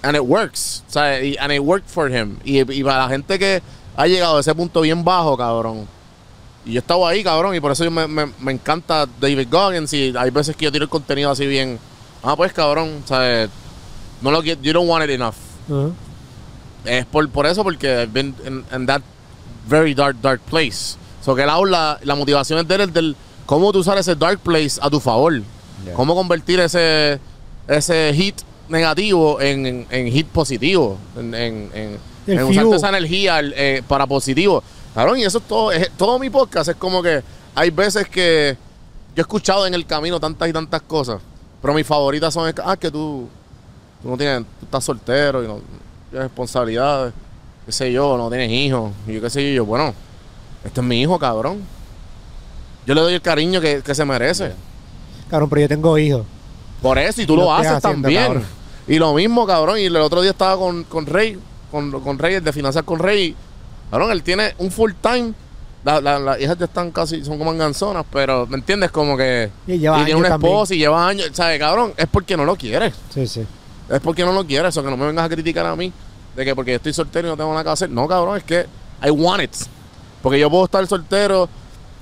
And 0.02 0.16
it 0.16 0.24
works. 0.24 0.84
O 0.88 0.92
sea, 0.92 1.22
y, 1.22 1.36
and 1.40 1.52
it 1.52 1.60
worked 1.60 1.90
for 1.90 2.10
him. 2.10 2.38
Y, 2.46 2.60
y 2.60 2.84
para 2.84 3.00
la 3.00 3.10
gente 3.10 3.38
que 3.38 3.62
ha 3.96 4.08
llegado 4.08 4.38
a 4.38 4.40
ese 4.40 4.54
punto 4.56 4.82
bien 4.82 5.04
bajo, 5.04 5.36
cabrón. 5.36 5.88
Y 6.66 6.74
yo 6.74 6.80
estaba 6.80 7.10
ahí, 7.10 7.24
cabrón, 7.24 7.56
y 7.56 7.60
por 7.60 7.72
eso 7.72 7.84
yo 7.84 7.92
me, 7.92 8.08
me, 8.08 8.32
me 8.40 8.52
encanta 8.52 9.08
David 9.20 9.48
Goggins. 9.50 9.92
Y 9.94 10.14
hay 10.18 10.30
veces 10.30 10.56
que 10.56 10.66
yo 10.66 10.72
tiro 10.72 10.84
el 10.84 10.90
contenido 10.90 11.32
así 11.32 11.46
bien. 11.46 11.80
Ah, 12.24 12.36
pues, 12.36 12.54
cabrón, 12.54 13.02
o 13.04 13.08
sea, 13.08 13.50
no 14.22 14.32
lo 14.32 14.42
you 14.44 14.74
don't 14.74 14.90
want 14.90 15.04
it 15.04 15.10
enough. 15.12 15.36
Ujú. 15.70 15.94
Es 16.86 17.06
por, 17.06 17.28
por 17.30 17.46
eso, 17.46 17.64
porque 17.64 18.04
I've 18.04 18.14
been 18.14 18.34
in, 18.46 18.64
in 18.74 18.86
that 18.86 19.02
very 19.68 19.94
dark, 19.94 20.16
dark 20.22 20.40
place. 20.42 20.96
So 21.22 21.36
que 21.36 21.44
él 21.44 21.50
habla, 21.50 22.00
la 22.04 22.16
motivación 22.16 22.60
es 22.60 22.68
de 22.68 22.76
él, 22.76 22.82
es 22.82 22.94
del 22.94 23.16
cómo 23.46 23.72
tú 23.74 23.80
usar 23.80 23.98
ese 23.98 24.16
dark 24.16 24.40
place 24.40 24.80
a 24.82 24.90
tu 24.90 25.00
favor. 25.00 25.42
Cómo 25.96 26.16
convertir 26.16 26.60
ese, 26.60 27.20
ese 27.68 28.14
hit 28.16 28.36
negativo 28.70 29.40
en, 29.42 29.66
en, 29.66 29.88
en 29.90 30.08
hit 30.12 30.28
positivo. 30.28 30.98
En, 31.18 31.34
en, 31.34 31.70
en, 31.74 32.00
El 32.28 32.40
en 32.40 32.44
usar 32.46 32.64
fuel. 32.66 32.78
esa 32.78 32.90
energía 32.90 33.40
eh, 33.42 33.82
para 33.88 34.06
positivo. 34.08 34.64
Cabrón, 34.94 35.20
y 35.20 35.24
eso 35.24 35.38
es 35.38 35.44
todo, 35.46 35.72
es- 35.72 35.92
todo 35.98 36.18
mi 36.20 36.30
podcast 36.30 36.70
es 36.70 36.76
como 36.76 37.02
que 37.04 37.22
hay 37.56 37.70
veces 37.70 38.08
que 38.10 38.58
yo 39.16 39.22
he 39.22 39.22
escuchado 39.22 39.66
en 39.68 39.74
el 39.74 39.86
camino 39.86 40.20
tantas 40.20 40.48
y 40.50 40.54
tantas 40.54 40.82
cosas. 40.82 41.22
Pero 41.62 41.74
mis 41.74 41.86
favoritas 41.88 42.34
son, 42.34 42.54
ah, 42.66 42.76
que 42.78 42.90
tú, 42.92 43.28
tú 44.08 44.12
no 44.12 44.18
tienes, 44.18 44.40
tú 44.60 44.66
estás 44.66 44.86
soltero 44.86 45.44
y 45.44 45.48
no 45.48 45.60
tienes 46.10 46.30
responsabilidades, 46.30 47.14
qué 47.66 47.72
sé 47.74 47.92
yo, 47.92 48.18
no 48.18 48.30
tienes 48.30 48.50
hijos. 48.50 48.94
Y 49.06 49.16
yo 49.16 49.22
qué 49.22 49.30
sé 49.30 49.44
yo, 49.50 49.54
yo, 49.58 49.66
bueno, 49.66 49.94
este 50.64 50.80
es 50.80 50.88
mi 50.88 51.02
hijo, 51.02 51.20
cabrón. 51.20 51.60
Yo 52.86 52.94
le 52.96 53.02
doy 53.02 53.16
el 53.16 53.22
cariño 53.22 53.60
que, 53.60 53.82
que 53.82 53.94
se 53.94 54.06
merece. 54.06 54.54
Cabrón, 55.30 55.50
pero 55.50 55.62
yo 55.64 55.68
tengo 55.68 55.98
hijos. 55.98 56.26
Por 56.82 56.98
eso, 56.98 57.22
y 57.22 57.26
tú 57.26 57.36
Lo 57.36 57.54
haces 57.54 57.74
haciendo, 57.74 58.04
también. 58.04 58.24
cabrón. 58.24 58.44
Y 58.88 58.98
lo 58.98 59.14
mismo, 59.14 59.46
cabrón. 59.46 59.78
Y 59.80 59.84
el 59.88 59.98
otro 59.98 60.22
día 60.22 60.32
estaba 60.32 60.56
con, 60.58 60.86
con 60.86 61.06
Rey, 61.06 61.38
con, 61.70 61.92
con 62.02 62.18
Rey, 62.18 62.36
el 62.36 62.44
de 62.46 62.54
finanzas 62.54 62.84
con 62.84 63.00
Rey. 63.00 63.36
Cabrón, 63.92 64.12
él 64.12 64.24
tiene 64.24 64.56
un 64.60 64.72
full 64.72 64.94
time. 65.02 65.34
La- 65.84 66.00
la- 66.00 66.20
Las 66.20 66.40
hijas 66.40 66.58
ya 66.58 66.64
están 66.66 66.92
casi, 66.92 67.26
son 67.26 67.38
como 67.38 67.52
enganzonas, 67.52 68.06
pero 68.10 68.48
¿me 68.48 68.56
entiendes? 68.56 68.90
Como 68.92 69.18
que. 69.18 69.50
Y 69.68 69.78
lleva 69.80 69.98
tiene 69.98 70.12
años 70.12 70.20
una 70.22 70.30
también. 70.30 70.54
esposa 70.54 70.76
y 70.76 70.78
lleva 70.78 71.06
años. 71.10 71.30
¿Sabes, 71.34 71.60
cabrón? 71.60 71.94
Es 71.98 72.08
porque 72.08 72.38
no 72.38 72.46
lo 72.46 72.56
quiere. 72.56 72.94
Sí, 73.14 73.28
sí. 73.28 73.46
Es 73.90 74.00
porque 74.02 74.24
no 74.26 74.32
lo 74.34 74.46
quiere. 74.46 74.68
Eso 74.68 74.84
que 74.84 74.90
no 74.90 74.98
me 74.98 75.06
vengas 75.06 75.26
a 75.26 75.30
criticar 75.30 75.66
a 75.66 75.76
mí. 75.76 75.92
De 76.36 76.46
que 76.46 76.56
porque 76.56 76.72
yo 76.72 76.78
estoy 76.78 76.94
soltero 76.94 77.28
y 77.28 77.32
no 77.32 77.38
tengo 77.38 77.52
nada 77.52 77.64
que 77.64 77.70
hacer. 77.70 77.90
No, 77.90 78.08
cabrón, 78.08 78.38
es 78.38 78.44
que 78.44 78.66
I 79.04 79.10
want 79.10 79.44
it. 79.44 79.56
Porque 80.22 80.40
yo 80.40 80.50
puedo 80.50 80.66
estar 80.66 80.86
soltero 80.88 81.50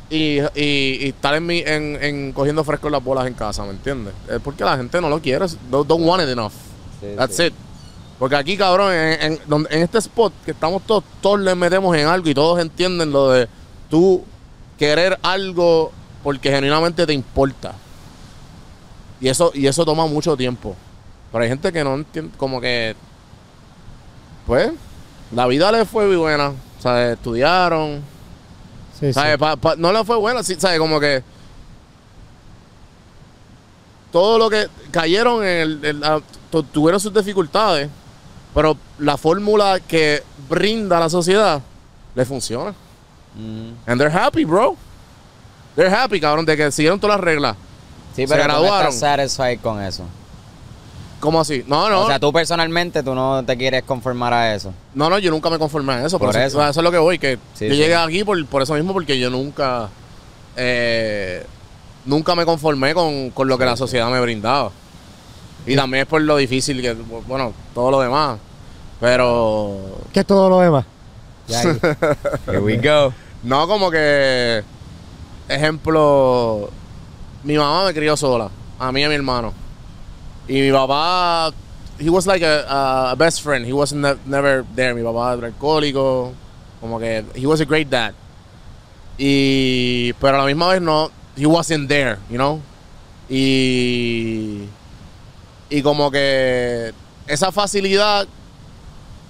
y, 0.09 0.39
y, 0.39 0.45
y 0.55 1.09
estar 1.09 1.35
en, 1.35 1.45
mi, 1.45 1.59
en, 1.59 1.97
en 2.01 2.31
cogiendo 2.33 2.63
fresco 2.63 2.89
las 2.89 3.03
bolas 3.03 3.27
en 3.27 3.33
casa, 3.33 3.63
¿me 3.63 3.71
entiendes? 3.71 4.13
Es 4.29 4.39
porque 4.39 4.63
la 4.63 4.77
gente 4.77 4.99
no 5.01 5.09
lo 5.09 5.21
quiere. 5.21 5.45
Don't, 5.69 5.87
don't 5.87 6.05
want 6.05 6.23
it 6.23 6.29
enough. 6.29 6.53
Sí, 6.99 7.07
That's 7.15 7.35
sí. 7.35 7.43
it. 7.45 7.53
Porque 8.17 8.35
aquí, 8.35 8.55
cabrón, 8.55 8.93
en, 8.93 9.33
en, 9.33 9.67
en 9.69 9.81
este 9.81 9.97
spot 9.97 10.31
que 10.45 10.51
estamos 10.51 10.83
todos, 10.83 11.03
todos 11.21 11.39
le 11.39 11.53
metemos 11.53 11.95
en 11.97 12.07
algo 12.07 12.29
y 12.29 12.33
todos 12.33 12.59
entienden 12.59 13.11
lo 13.11 13.31
de 13.31 13.47
tú 13.89 14.23
querer 14.77 15.19
algo 15.21 15.91
porque 16.23 16.49
genuinamente 16.49 17.05
te 17.05 17.13
importa. 17.13 17.73
Y 19.19 19.27
eso, 19.27 19.51
y 19.53 19.67
eso 19.67 19.85
toma 19.85 20.05
mucho 20.07 20.35
tiempo. 20.37 20.75
Pero 21.35 21.43
hay 21.43 21.49
gente 21.49 21.73
que 21.73 21.83
no 21.83 21.95
entiende, 21.95 22.31
como 22.37 22.61
que, 22.61 22.95
pues, 24.47 24.71
la 25.33 25.45
vida 25.47 25.69
les 25.69 25.85
fue 25.85 26.05
muy 26.05 26.15
buena. 26.15 26.51
O 26.79 26.81
sea, 26.81 27.11
estudiaron, 27.11 28.01
Sí, 28.97 29.07
sí. 29.07 29.13
¿Sabes? 29.13 29.37
Pa- 29.37 29.57
pa- 29.57 29.75
no 29.75 29.91
le 29.91 30.05
fue 30.05 30.15
bueno, 30.15 30.41
sí, 30.43 30.55
¿sabes? 30.57 30.79
Como 30.79 30.97
que. 30.97 31.21
Todo 34.13 34.39
lo 34.39 34.49
que 34.49 34.67
cayeron 34.91 35.43
en 35.43 35.49
el. 35.61 35.83
el- 35.85 36.03
tu- 36.49 36.63
tuvieron 36.63 37.01
sus 37.01 37.13
dificultades, 37.13 37.89
pero 38.53 38.77
la 38.99 39.17
fórmula 39.17 39.81
que 39.85 40.23
brinda 40.47 41.01
la 41.01 41.09
sociedad 41.09 41.61
le 42.15 42.23
funciona. 42.23 42.73
Mm. 43.35 43.89
And 43.89 43.99
they're 43.99 44.17
happy, 44.17 44.45
bro. 44.45 44.77
They're 45.75 45.93
happy, 45.93 46.21
cabrón, 46.21 46.45
de 46.45 46.55
que 46.55 46.71
siguieron 46.71 46.97
todas 46.97 47.17
las 47.17 47.25
reglas. 47.25 47.57
Sí, 48.15 48.25
Se 48.25 48.33
pero 48.33 48.47
no 48.47 48.61
graduaron. 48.61 48.93
estás 48.93 48.99
satisfied 49.17 49.59
con 49.59 49.81
eso. 49.81 50.05
¿Cómo 51.25 51.41
así? 51.41 51.63
No, 51.67 51.89
no. 51.89 52.01
O 52.03 52.07
sea, 52.07 52.19
tú 52.19 52.31
personalmente, 52.31 53.01
tú 53.03 53.13
no 53.15 53.43
te 53.43 53.57
quieres 53.57 53.83
conformar 53.83 54.31
a 54.33 54.53
eso. 54.55 54.73
No, 54.93 55.09
no, 55.09 55.17
yo 55.19 55.31
nunca 55.31 55.49
me 55.49 55.57
conformé 55.59 55.93
a 55.93 56.05
eso. 56.05 56.17
Por, 56.19 56.29
Por 56.29 56.37
eso, 56.37 56.59
eso. 56.61 56.69
eso 56.69 56.79
es 56.79 56.83
lo 56.83 56.91
que 56.91 56.97
voy, 56.97 57.19
que 57.19 57.37
Sí, 57.55 57.67
yo 57.67 57.73
sí. 57.73 57.77
llegué 57.77 57.95
aquí 57.95 58.23
por, 58.23 58.45
por 58.45 58.61
eso 58.61 58.73
mismo, 58.75 58.93
porque 58.93 59.19
yo 59.19 59.29
nunca, 59.29 59.89
eh, 60.55 61.45
nunca 62.05 62.35
me 62.35 62.45
conformé 62.45 62.93
con, 62.93 63.31
con 63.31 63.47
lo 63.47 63.57
que 63.57 63.65
la 63.65 63.75
sociedad 63.75 64.09
me 64.09 64.21
brindaba. 64.21 64.71
Y 65.67 65.75
también 65.75 66.03
es 66.03 66.07
por 66.07 66.21
lo 66.21 66.37
difícil 66.37 66.81
que, 66.81 66.93
bueno, 67.27 67.51
todo 67.73 67.89
lo 67.91 67.99
demás. 68.01 68.37
Pero, 68.99 69.77
¿Qué 70.13 70.19
es 70.21 70.25
todo 70.25 70.49
lo 70.49 70.59
demás? 70.59 70.85
Here 72.47 72.59
we 72.59 72.77
go. 72.77 73.13
no 73.43 73.67
como 73.67 73.91
que, 73.91 74.63
ejemplo, 75.49 76.69
mi 77.43 77.57
mamá 77.57 77.85
me 77.85 77.93
crió 77.93 78.15
sola, 78.17 78.49
a 78.79 78.91
mí 78.91 79.01
y 79.01 79.03
a 79.03 79.09
mi 79.09 79.15
hermano. 79.15 79.53
Y 80.47 80.61
mi 80.61 80.71
papá, 80.71 81.51
he 81.99 82.09
was 82.09 82.27
like 82.27 82.43
a, 82.43 83.11
a 83.11 83.15
best 83.15 83.41
friend. 83.41 83.65
He 83.65 83.73
wasn't 83.73 84.01
ne- 84.01 84.19
never 84.25 84.63
there. 84.75 84.93
Mi 84.93 85.01
papá 85.01 85.33
era 85.33 85.47
alcohólico, 85.47 86.33
como 86.79 86.99
que 86.99 87.23
he 87.35 87.45
was 87.45 87.61
a 87.61 87.65
great 87.65 87.89
dad. 87.89 88.13
Y 89.17 90.13
pero 90.13 90.35
a 90.35 90.39
la 90.39 90.45
misma 90.45 90.67
vez 90.69 90.81
no, 90.81 91.09
he 91.35 91.45
wasn't 91.45 91.87
there, 91.87 92.17
you 92.29 92.37
know. 92.37 92.61
Y 93.29 94.67
y 95.69 95.81
como 95.81 96.11
que 96.11 96.93
esa 97.27 97.51
facilidad 97.51 98.27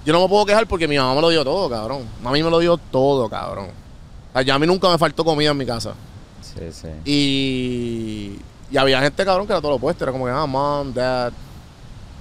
yo 0.06 0.14
no 0.14 0.22
me 0.22 0.30
puedo 0.30 0.46
quejar 0.46 0.68
porque 0.68 0.88
mi 0.88 0.98
mamá 0.98 1.16
me 1.16 1.22
lo 1.22 1.30
dio 1.30 1.44
todo, 1.44 1.70
cabrón. 1.70 2.04
Mami 2.22 2.44
me 2.44 2.50
lo 2.50 2.60
dio 2.60 2.78
todo, 2.78 3.28
cabrón. 3.28 3.70
O 4.30 4.34
sea, 4.34 4.44
ya 4.44 4.54
a 4.54 4.60
mí 4.60 4.68
nunca 4.68 4.88
me 4.90 4.98
faltó 5.00 5.26
comida 5.26 5.50
en 5.50 5.58
mi 5.58 5.66
casa. 5.66 5.96
Sí, 6.42 6.72
sí. 6.72 6.88
Y, 7.06 8.40
y 8.72 8.78
había 8.78 9.02
gente, 9.02 9.24
cabrón, 9.26 9.46
que 9.48 9.54
era 9.54 9.62
todo 9.62 9.72
lo 9.72 9.78
opuesto. 9.78 10.04
Era 10.04 10.12
como 10.12 10.26
que, 10.26 10.32
ah, 10.32 10.46
mom, 10.46 10.94
dad. 10.94 11.32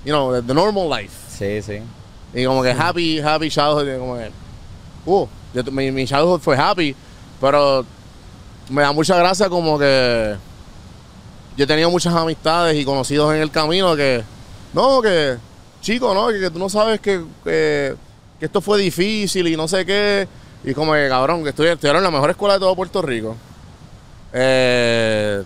You 0.04 0.12
know, 0.12 0.32
the, 0.34 0.42
the 0.42 0.54
normal 0.54 0.88
life. 0.90 1.12
Sí, 1.28 1.62
sí. 1.62 1.80
Y 2.34 2.44
como 2.44 2.62
que 2.62 2.70
happy, 2.72 3.20
happy 3.20 3.48
childhood. 3.50 3.98
Como 3.98 4.16
que, 4.16 4.30
uh, 5.06 5.26
yo- 5.54 5.64
mi, 5.72 5.90
mi 5.90 6.06
childhood 6.06 6.40
fue 6.40 6.56
happy. 6.56 6.94
Pero 7.40 7.84
me 8.68 8.82
da 8.82 8.92
mucha 8.92 9.16
gracia 9.16 9.48
como 9.48 9.78
que 9.78 10.36
yo 11.56 11.64
he 11.64 11.66
tenido 11.66 11.90
muchas 11.90 12.14
amistades 12.14 12.76
y 12.76 12.84
conocidos 12.84 13.34
en 13.34 13.40
el 13.42 13.50
camino 13.50 13.94
que, 13.94 14.22
no, 14.72 15.00
que, 15.02 15.36
chico, 15.80 16.12
no, 16.14 16.28
que, 16.28 16.40
que 16.40 16.50
tú 16.50 16.58
no 16.58 16.68
sabes 16.68 17.00
que, 17.00 17.22
que, 17.44 17.94
que 18.40 18.46
esto 18.46 18.60
fue 18.60 18.78
difícil 18.78 19.46
y 19.48 19.56
no 19.56 19.68
sé 19.68 19.84
qué. 19.86 20.26
Y 20.64 20.72
como 20.74 20.92
que, 20.94 21.08
cabrón, 21.08 21.42
que 21.42 21.50
estudiaron, 21.50 21.76
estudiaron 21.76 22.00
en 22.00 22.04
la 22.04 22.10
mejor 22.10 22.30
escuela 22.30 22.54
de 22.54 22.60
todo 22.60 22.74
Puerto 22.74 23.02
Rico. 23.02 23.36
Eh, 24.32 25.42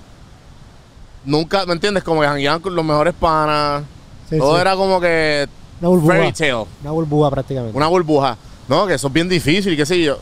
nunca, 1.24 1.64
¿me 1.66 1.72
entiendes? 1.74 2.02
Como 2.04 2.20
que 2.20 2.26
jangueaban 2.26 2.60
con 2.60 2.74
los 2.74 2.84
mejores 2.84 3.14
panas. 3.14 3.82
Sí, 4.28 4.38
todo 4.38 4.54
sí. 4.56 4.60
era 4.60 4.74
como 4.76 5.00
que 5.00 5.48
Una 5.80 5.88
burbuja. 5.88 6.14
fairy 6.14 6.32
tale. 6.32 6.66
Una 6.82 6.90
burbuja 6.90 7.30
prácticamente. 7.30 7.76
Una 7.76 7.86
burbuja. 7.88 8.36
No, 8.68 8.86
que 8.86 8.94
eso 8.94 9.06
es 9.06 9.12
bien 9.12 9.28
difícil, 9.28 9.76
qué 9.76 9.86
sé 9.86 10.02
yo. 10.02 10.18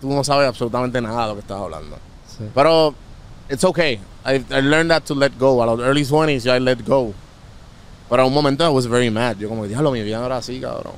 Tú 0.00 0.08
no 0.12 0.22
sabes 0.22 0.48
absolutamente 0.48 1.00
nada 1.00 1.22
de 1.22 1.28
lo 1.28 1.34
que 1.34 1.40
estás 1.40 1.60
hablando. 1.60 1.96
Sí. 2.26 2.44
Pero, 2.54 2.94
it's 3.50 3.64
okay. 3.64 3.94
I, 4.24 4.34
I 4.50 4.60
learned 4.62 4.90
that 4.90 5.02
to 5.04 5.14
let 5.14 5.32
go. 5.38 5.60
A 5.62 5.66
los 5.66 5.80
early 5.80 6.04
20s, 6.04 6.42
ya 6.44 6.56
I 6.56 6.60
let 6.60 6.78
go. 6.86 7.12
Pero 8.08 8.22
a 8.22 8.26
un 8.26 8.32
momento 8.32 8.64
I 8.64 8.68
was 8.72 8.86
very 8.86 9.10
mad. 9.10 9.36
Yo 9.38 9.48
como, 9.48 9.66
diablo, 9.66 9.90
mi 9.90 10.02
vida 10.02 10.18
no 10.20 10.26
era 10.26 10.36
así, 10.36 10.60
cabrón. 10.60 10.94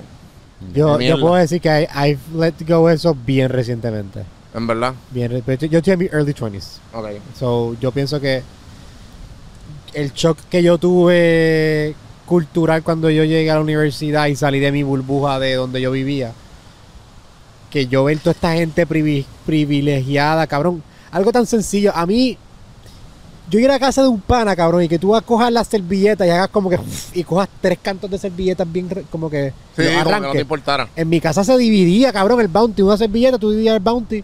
Yo, 0.75 1.01
yo 1.01 1.19
puedo 1.19 1.37
decir 1.37 1.61
que 1.63 1.69
I- 1.95 2.11
I've 2.11 2.21
let 2.35 2.55
go 2.69 2.91
eso 2.91 3.15
bien 3.15 3.49
recientemente. 3.49 4.25
En 4.55 4.67
verdad. 4.67 4.95
Bien, 5.11 5.31
yo 5.47 5.79
estoy 5.79 5.93
en 5.93 5.99
mis 5.99 6.13
early 6.13 6.33
20s. 6.33 6.79
Ok. 6.93 7.07
So, 7.39 7.77
yo 7.81 7.93
pienso 7.93 8.21
que 8.21 8.43
el 9.95 10.13
shock 10.13 10.39
que 10.51 10.63
yo 10.63 10.79
tuve 10.79 11.95
cultural 12.27 12.83
cuando 12.83 13.11
yo 13.11 13.25
llegué 13.25 13.51
a 13.51 13.55
la 13.57 13.61
universidad 13.61 14.27
y 14.27 14.37
salí 14.37 14.61
de 14.61 14.71
mi 14.73 14.83
burbuja 14.83 15.39
de 15.41 15.55
donde 15.55 15.81
yo 15.81 15.91
vivía, 15.91 16.33
que 17.71 17.87
yo 17.87 18.05
ver 18.05 18.19
toda 18.19 18.33
esta 18.33 18.53
gente 18.53 18.87
privi- 18.87 19.25
privilegiada, 19.47 20.47
cabrón, 20.47 20.83
algo 21.11 21.33
tan 21.33 21.45
sencillo, 21.47 21.93
a 21.95 22.07
mí, 22.07 22.37
yo 23.51 23.59
ir 23.59 23.69
a 23.71 23.81
casa 23.81 24.03
de 24.03 24.09
un 24.09 24.21
pana, 24.21 24.55
cabrón, 24.55 24.85
y 24.85 24.89
que 24.89 24.99
tú 24.99 25.09
vas 25.09 25.23
a 25.23 25.27
coger 25.27 25.53
las 25.53 25.67
servilletas 25.67 26.25
y 26.25 26.31
hagas 26.31 26.49
como 26.51 26.71
que, 26.71 26.79
y 27.15 27.25
cojas 27.25 27.49
tres 27.61 27.79
cantos 27.83 28.09
de 28.09 28.17
servilletas 28.19 28.71
bien, 28.71 28.89
como 29.11 29.29
que, 29.29 29.53
Sí, 29.77 29.83
como 30.05 30.05
que 30.15 30.21
no 30.21 30.33
te 30.33 30.41
importara. 30.43 30.89
En 30.95 31.09
mi 31.09 31.21
casa 31.21 31.43
se 31.43 31.57
dividía, 31.59 32.13
cabrón, 32.13 32.41
el 32.41 32.49
bounty, 32.49 32.83
una 32.83 32.97
servilleta, 32.97 33.39
tú 33.39 33.51
dividías 33.51 33.75
el 33.75 33.83
bounty, 33.83 34.23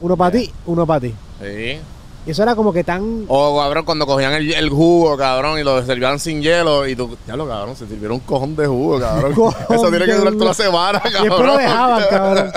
uno 0.00 0.16
para 0.16 0.30
ti, 0.32 0.52
uno 0.66 0.86
para 0.86 1.00
ti. 1.00 1.14
Sí. 1.42 1.78
Y 2.26 2.30
eso 2.32 2.42
era 2.42 2.54
como 2.54 2.70
que 2.72 2.84
tan... 2.84 3.24
O, 3.28 3.58
cabrón, 3.58 3.84
cuando 3.86 4.06
cogían 4.06 4.34
el, 4.34 4.52
el 4.52 4.68
jugo, 4.68 5.16
cabrón, 5.16 5.58
y 5.58 5.62
lo 5.62 5.82
servían 5.86 6.18
sin 6.18 6.42
hielo, 6.42 6.86
y 6.86 6.94
tú, 6.94 7.16
diablo, 7.24 7.48
cabrón, 7.48 7.74
se 7.76 7.86
sirvieron 7.86 8.16
un 8.16 8.20
cojón 8.20 8.54
de 8.56 8.66
jugo, 8.66 9.00
cabrón. 9.00 9.32
Eso 9.70 9.88
tiene 9.88 10.04
que 10.04 10.14
durar 10.14 10.34
toda 10.34 10.44
la 10.46 10.54
semana, 10.54 11.02
Y 11.04 11.12
cabrón. 11.12 11.28
después 11.28 11.46
lo 11.46 11.56
dejaban, 11.56 12.04
cabrón. 12.10 12.52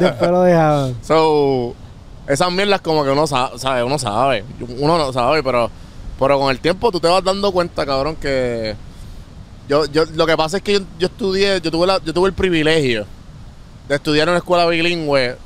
Después 0.00 0.30
lo 0.30 0.42
dejaban. 0.42 0.96
So, 1.02 1.74
esas 2.26 2.50
mierdas 2.52 2.80
como 2.80 3.04
que 3.04 3.10
uno 3.10 3.26
sabe, 3.26 3.58
sabe, 3.58 3.82
uno 3.84 3.98
sabe, 3.98 4.44
uno 4.78 4.96
no 4.96 5.12
sabe, 5.12 5.42
pero, 5.42 5.70
pero 6.18 6.38
con 6.38 6.50
el 6.50 6.60
tiempo 6.60 6.90
tú 6.90 6.98
te 6.98 7.08
vas 7.08 7.22
dando 7.22 7.52
cuenta, 7.52 7.84
cabrón, 7.84 8.16
que 8.16 8.74
yo, 9.68 9.84
yo, 9.86 10.04
lo 10.14 10.24
que 10.24 10.36
pasa 10.38 10.56
es 10.56 10.62
que 10.62 10.72
yo, 10.72 10.80
yo 10.98 11.06
estudié, 11.08 11.60
yo 11.60 11.70
tuve 11.70 11.86
la, 11.86 12.02
yo 12.02 12.14
tuve 12.14 12.28
el 12.28 12.34
privilegio 12.34 13.04
de 13.88 13.94
estudiar 13.94 14.26
en 14.28 14.30
una 14.30 14.38
escuela 14.38 14.64
bilingüe, 14.66 15.36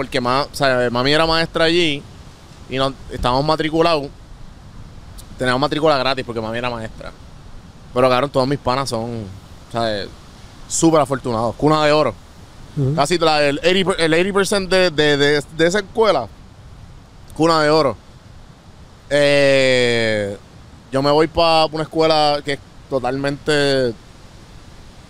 porque 0.00 0.18
ma- 0.18 0.44
o 0.50 0.54
sea, 0.54 0.88
mami 0.90 1.12
era 1.12 1.26
maestra 1.26 1.66
allí 1.66 2.02
y 2.70 2.76
estábamos 3.12 3.44
matriculados, 3.44 4.06
teníamos 5.36 5.60
matrícula 5.60 5.98
gratis 5.98 6.24
porque 6.24 6.40
mami 6.40 6.56
era 6.56 6.70
maestra. 6.70 7.12
Pero 7.92 8.08
cabrón, 8.08 8.30
todos 8.30 8.48
mis 8.48 8.58
panas 8.58 8.88
son. 8.88 9.24
Súper 10.68 11.02
afortunados, 11.02 11.54
cuna 11.56 11.84
de 11.84 11.92
oro. 11.92 12.14
Casi 12.96 13.18
la- 13.18 13.42
el 13.42 13.60
80%, 13.60 13.94
el 13.98 14.14
80 14.36 14.74
de, 14.76 14.90
de, 14.90 15.16
de, 15.18 15.44
de 15.58 15.66
esa 15.66 15.80
escuela, 15.80 16.28
cuna 17.36 17.60
de 17.62 17.68
oro. 17.68 17.94
Eh, 19.10 20.36
yo 20.90 21.02
me 21.02 21.10
voy 21.10 21.26
para 21.26 21.66
una 21.66 21.82
escuela 21.82 22.40
que 22.42 22.54
es 22.54 22.58
totalmente 22.88 23.92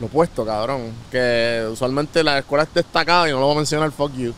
lo 0.01 0.07
opuesto, 0.07 0.45
cabrón. 0.45 0.91
Que 1.11 1.69
usualmente 1.71 2.25
la 2.25 2.39
escuela 2.39 2.65
es 2.65 2.75
destacada, 2.75 3.29
y 3.29 3.33
no 3.33 3.39
lo 3.41 3.47
voy 3.47 3.55
a 3.55 3.59
mencionar, 3.59 3.91
fuck 3.93 4.13
you. 4.15 4.33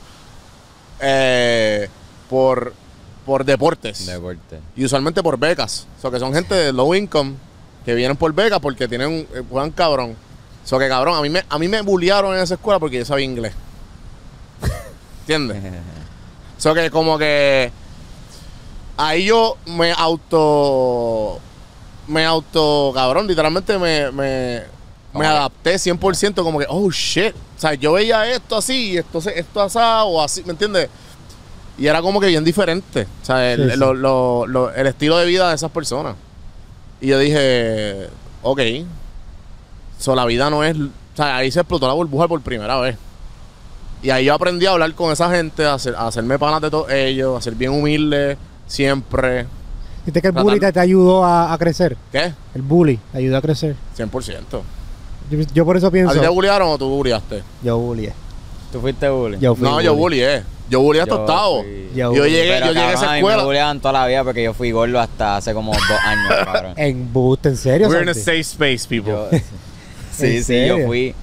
Eh, 1.03 1.89
por, 2.31 2.73
por 3.27 3.45
deportes. 3.45 4.07
Deporte. 4.07 4.61
Y 4.77 4.85
usualmente 4.85 5.23
por 5.23 5.39
becas. 5.39 5.87
O 5.99 6.01
sea, 6.01 6.11
que 6.11 6.19
son 6.19 6.33
gente 6.33 6.55
de 6.55 6.73
low 6.73 6.95
income 6.95 7.35
que 7.85 7.95
vienen 7.95 8.17
por 8.17 8.33
becas 8.33 8.61
porque 8.61 8.89
tienen 8.89 9.09
un 9.09 9.19
eh, 9.35 9.43
juegan 9.51 9.71
cabrón. 9.73 10.17
O 10.65 10.67
sea, 10.67 10.79
que 10.79 10.89
cabrón, 10.89 11.17
a 11.17 11.21
mí 11.21 11.29
me, 11.29 11.45
a 11.49 11.59
mí 11.59 11.69
me 11.69 11.83
bullearon 11.83 12.35
en 12.37 12.43
esa 12.43 12.55
escuela 12.55 12.79
porque 12.79 12.99
yo 12.99 13.05
sabía 13.05 13.25
inglés. 13.25 13.53
¿Entiendes? 15.21 15.59
O 16.57 16.61
sea, 16.63 16.75
que 16.75 16.93
como 16.93 17.19
que 17.19 17.73
ahí 18.97 19.25
yo 19.25 19.57
me 19.67 19.91
auto 19.91 21.41
me 22.07 22.25
auto 22.25 22.93
cabrón, 22.95 23.27
literalmente 23.27 23.79
me 23.79 24.13
me, 24.13 24.63
me 25.15 25.27
adapté 25.27 25.75
100% 25.77 26.43
como 26.43 26.59
que, 26.59 26.67
oh 26.69 26.91
shit. 26.91 27.35
O 27.57 27.61
sea, 27.61 27.75
yo 27.75 27.93
veía 27.93 28.31
esto 28.31 28.57
así, 28.57 28.97
esto, 28.97 29.21
se- 29.21 29.39
esto 29.39 29.61
asado 29.61 30.07
o 30.07 30.23
así, 30.23 30.43
¿me 30.45 30.53
entiendes? 30.53 30.89
Y 31.79 31.87
era 31.87 32.01
como 32.03 32.21
que 32.21 32.27
bien 32.29 32.45
diferente. 32.45 33.07
O 33.23 33.25
sea, 33.25 33.53
el, 33.53 33.65
Sí, 33.65 33.71
sí. 33.73 33.79
lo- 33.79 33.95
lo- 33.95 34.47
lo- 34.47 34.75
el 34.75 34.87
estilo 34.87 35.17
de 35.19 35.27
vida 35.27 35.49
de 35.49 35.55
esas 35.55 35.71
personas. 35.71 36.15
Y 37.01 37.09
yo 37.09 37.19
dije, 37.19 38.09
ok. 38.43 38.61
So, 39.99 40.15
la 40.15 40.25
vida 40.25 40.51
no 40.51 40.65
es. 40.65 40.77
O 40.77 40.89
sea, 41.17 41.37
ahí 41.37 41.51
se 41.51 41.61
explotó 41.61 41.87
la 41.87 41.95
burbuja 41.95 42.27
por 42.29 42.41
primera 42.41 42.79
vez. 42.81 42.97
Y 44.03 44.11
ahí 44.11 44.25
yo 44.25 44.35
aprendí 44.35 44.67
a 44.67 44.73
hablar 44.73 44.95
con 44.95 45.13
esa 45.13 45.31
gente, 45.31 45.65
a, 45.65 45.75
hacer- 45.75 45.95
a 45.95 46.07
hacerme 46.09 46.39
panas 46.39 46.61
de 46.61 46.71
todos 46.71 46.91
ellos, 46.91 47.37
a 47.39 47.41
ser 47.41 47.55
bien 47.55 47.71
humilde, 47.73 48.37
siempre. 48.67 49.47
¿Viste 50.05 50.21
que 50.21 50.27
el 50.29 50.33
bully 50.33 50.59
te, 50.59 50.73
te 50.73 50.81
ayudó 50.81 51.25
a, 51.25 51.53
a 51.53 51.59
crecer? 51.59 51.97
¿Qué? 52.11 52.33
El 52.55 52.63
bully 52.63 52.99
te 53.13 53.19
ayudó 53.19 53.37
a 53.37 53.41
crecer. 53.43 53.77
100%. 53.97 54.63
Yo, 55.33 55.39
yo 55.55 55.65
por 55.65 55.77
eso 55.77 55.87
¿A 55.89 55.91
pienso. 55.91 56.13
ti 56.15 56.21
te 56.21 56.29
bullearon 56.29 56.69
o 56.69 56.79
tú 56.79 56.89
bulleaste? 56.89 57.43
Yo 57.63 57.79
bullyé. 57.79 58.13
¿Tú 58.71 58.81
fuiste 58.81 59.09
bully? 59.09 59.39
Yo 59.41 59.55
fui 59.55 59.69
No, 59.69 59.81
yo 59.81 59.95
bullié. 59.95 60.43
Yo 60.71 60.81
bullié 60.81 61.03
hasta 61.03 61.17
octavo. 61.17 61.63
Yo 61.95 62.15
Yo 62.15 62.25
llegué, 62.27 62.53
Pero 62.55 62.67
yo 62.67 62.73
llegué 62.73 62.81
a 62.81 62.93
cabrón, 62.93 63.03
esa 63.03 63.11
a 63.13 63.17
escuela. 63.19 63.37
me 63.39 63.45
bulleaban 63.45 63.81
toda 63.81 63.93
la 63.93 64.07
vida 64.07 64.25
porque 64.25 64.43
yo 64.45 64.55
fui 64.55 64.71
gordo 64.71 64.99
hasta 64.99 65.37
hace 65.37 65.53
como 65.53 65.73
dos 65.73 65.83
años, 66.05 66.33
cabrón. 66.45 66.73
En 66.77 67.13
buste, 67.13 67.51
¿en 67.51 67.57
serio? 67.59 67.89
We're 67.89 68.03
in 68.03 68.09
a 68.09 68.15
Santi? 68.15 68.25
safe 68.25 68.41
space, 68.41 68.87
people. 68.89 69.13
Yo- 69.13 69.29
sí, 70.13 70.37
¿En 70.37 70.45
sí, 70.45 70.67
yo 70.67 70.87
fui. 70.87 71.15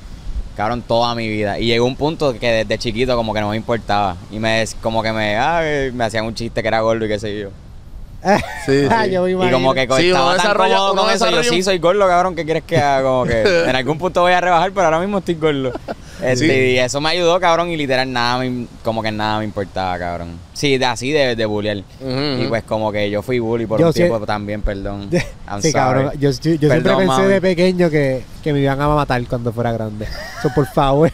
Cabrón, 0.56 0.84
toda 0.86 1.16
mi 1.16 1.28
vida. 1.28 1.58
Y 1.58 1.68
llegó 1.68 1.86
un 1.86 1.96
punto 1.96 2.34
que 2.38 2.52
desde 2.52 2.78
chiquito 2.78 3.16
como 3.16 3.34
que 3.34 3.40
no 3.42 3.50
me 3.50 3.56
importaba. 3.56 4.18
Y 4.30 4.38
me 4.40 4.66
como 4.82 5.02
que 5.02 5.12
me, 5.14 5.38
ah, 5.38 5.62
me 5.94 6.04
hacían 6.04 6.26
un 6.26 6.36
chiste 6.36 6.62
que 6.62 6.68
era 6.68 6.82
gordo 6.82 7.06
y 7.06 7.08
qué 7.08 7.18
sé 7.18 7.40
yo. 7.40 7.50
Sí, 8.66 8.88
Ah, 8.92 9.06
sí. 9.06 9.12
yo 9.12 9.24
me 9.24 9.32
Y 9.48 9.52
como 9.52 9.74
que 9.74 9.88
Sí, 9.98 10.08
estaba 10.08 10.36
tan 10.38 10.56
cómodo 10.58 10.96
con 10.96 11.10
eso. 11.10 11.30
Yo 11.30 11.44
sí 11.44 11.64
soy 11.64 11.78
gordo, 11.80 12.08
cabrón. 12.08 12.36
¿Qué 12.36 12.44
quieres 12.46 12.64
que 12.64 12.78
haga? 12.78 13.04
Como 13.04 13.26
que 13.26 13.42
en 13.42 13.76
algún 13.76 13.98
punto 13.98 14.22
voy 14.22 14.34
a 14.34 14.42
rebajar, 14.42 14.72
pero 14.72 14.86
ahora 14.86 15.00
mismo 15.00 15.20
estoy 15.20 15.36
gordo. 15.36 15.72
Este, 16.22 16.48
Sí. 16.48 16.52
Y 16.74 16.78
eso 16.80 17.00
me 17.00 17.12
ayudó, 17.12 17.40
cabrón. 17.40 17.70
Y 17.70 17.78
literal 17.78 18.12
nada, 18.12 18.40
me, 18.40 18.66
como 18.84 19.02
que 19.02 19.10
nada 19.10 19.40
me 19.40 19.46
importaba, 19.46 19.98
cabrón. 19.98 20.38
Sí, 20.52 20.78
de, 20.78 20.86
así 20.86 21.14
de, 21.14 21.34
de 21.38 21.46
bullear. 21.46 21.78
Ujú, 21.78 22.10
Y 22.12 22.40
ujú. 22.42 22.50
pues 22.50 22.64
como 22.64 22.92
que 22.92 23.10
yo 23.10 23.22
fui 23.22 23.40
bully 23.40 23.66
por 23.66 23.80
Yo 23.80 23.88
un 23.88 23.94
sí- 23.94 24.00
tiempo 24.02 24.20
también, 24.26 24.62
perdón. 24.62 25.10
I'm 25.50 25.62
Sí, 25.62 25.72
sorry. 25.72 25.74
cabrón. 25.74 26.12
Yo, 26.20 26.30
yo- 26.32 26.56
yo 26.56 26.70
siempre 26.70 26.82
pensé 26.82 27.06
mami. 27.06 27.28
de 27.28 27.40
pequeño 27.40 27.90
que, 27.90 28.26
que 28.44 28.52
me 28.52 28.60
iban 28.60 28.82
a 28.82 28.90
matar 28.90 29.24
cuando 29.28 29.54
fuera 29.54 29.72
grande. 29.72 30.10
So, 30.44 30.50
por 30.54 30.68
favor, 30.68 31.10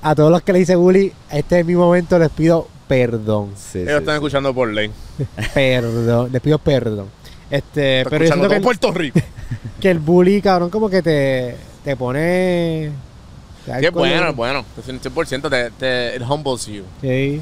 a 0.00 0.14
todos 0.14 0.30
los 0.30 0.40
que 0.42 0.52
le 0.52 0.60
hice 0.60 0.76
bully, 0.76 1.12
este 1.32 1.58
es 1.58 1.66
mi 1.66 1.74
momento, 1.74 2.16
les 2.16 2.30
pido 2.30 2.68
perdón. 2.88 3.52
Sí, 3.56 3.78
Ellos 3.80 3.90
sí, 3.92 3.98
están 3.98 4.14
sí. 4.14 4.16
escuchando 4.16 4.54
por 4.54 4.68
ley. 4.72 4.90
Perdón, 5.54 6.30
les 6.32 6.40
pido 6.40 6.58
perdón. 6.58 7.08
Este, 7.50 7.98
Están 7.98 8.10
pero 8.10 8.24
yo 8.24 8.34
escuchando 8.34 8.34
siento 8.34 8.48
todo 8.48 8.58
que, 8.58 8.60
Puerto 8.64 8.92
Rico. 8.92 9.20
que 9.80 9.90
el 9.90 9.98
bully, 9.98 10.42
cabrón, 10.42 10.70
como 10.70 10.88
que 10.90 11.02
te, 11.02 11.56
te 11.84 11.96
pone. 11.96 12.90
te 13.64 13.72
Qué 13.80 13.86
el 13.86 13.90
bueno, 13.92 14.28
es 14.30 14.36
bueno. 14.36 14.64
100% 14.86 15.50
te, 15.50 15.70
te 15.70 16.16
it 16.16 16.22
humbles 16.28 16.66
you. 16.66 16.84
Sí. 17.00 17.40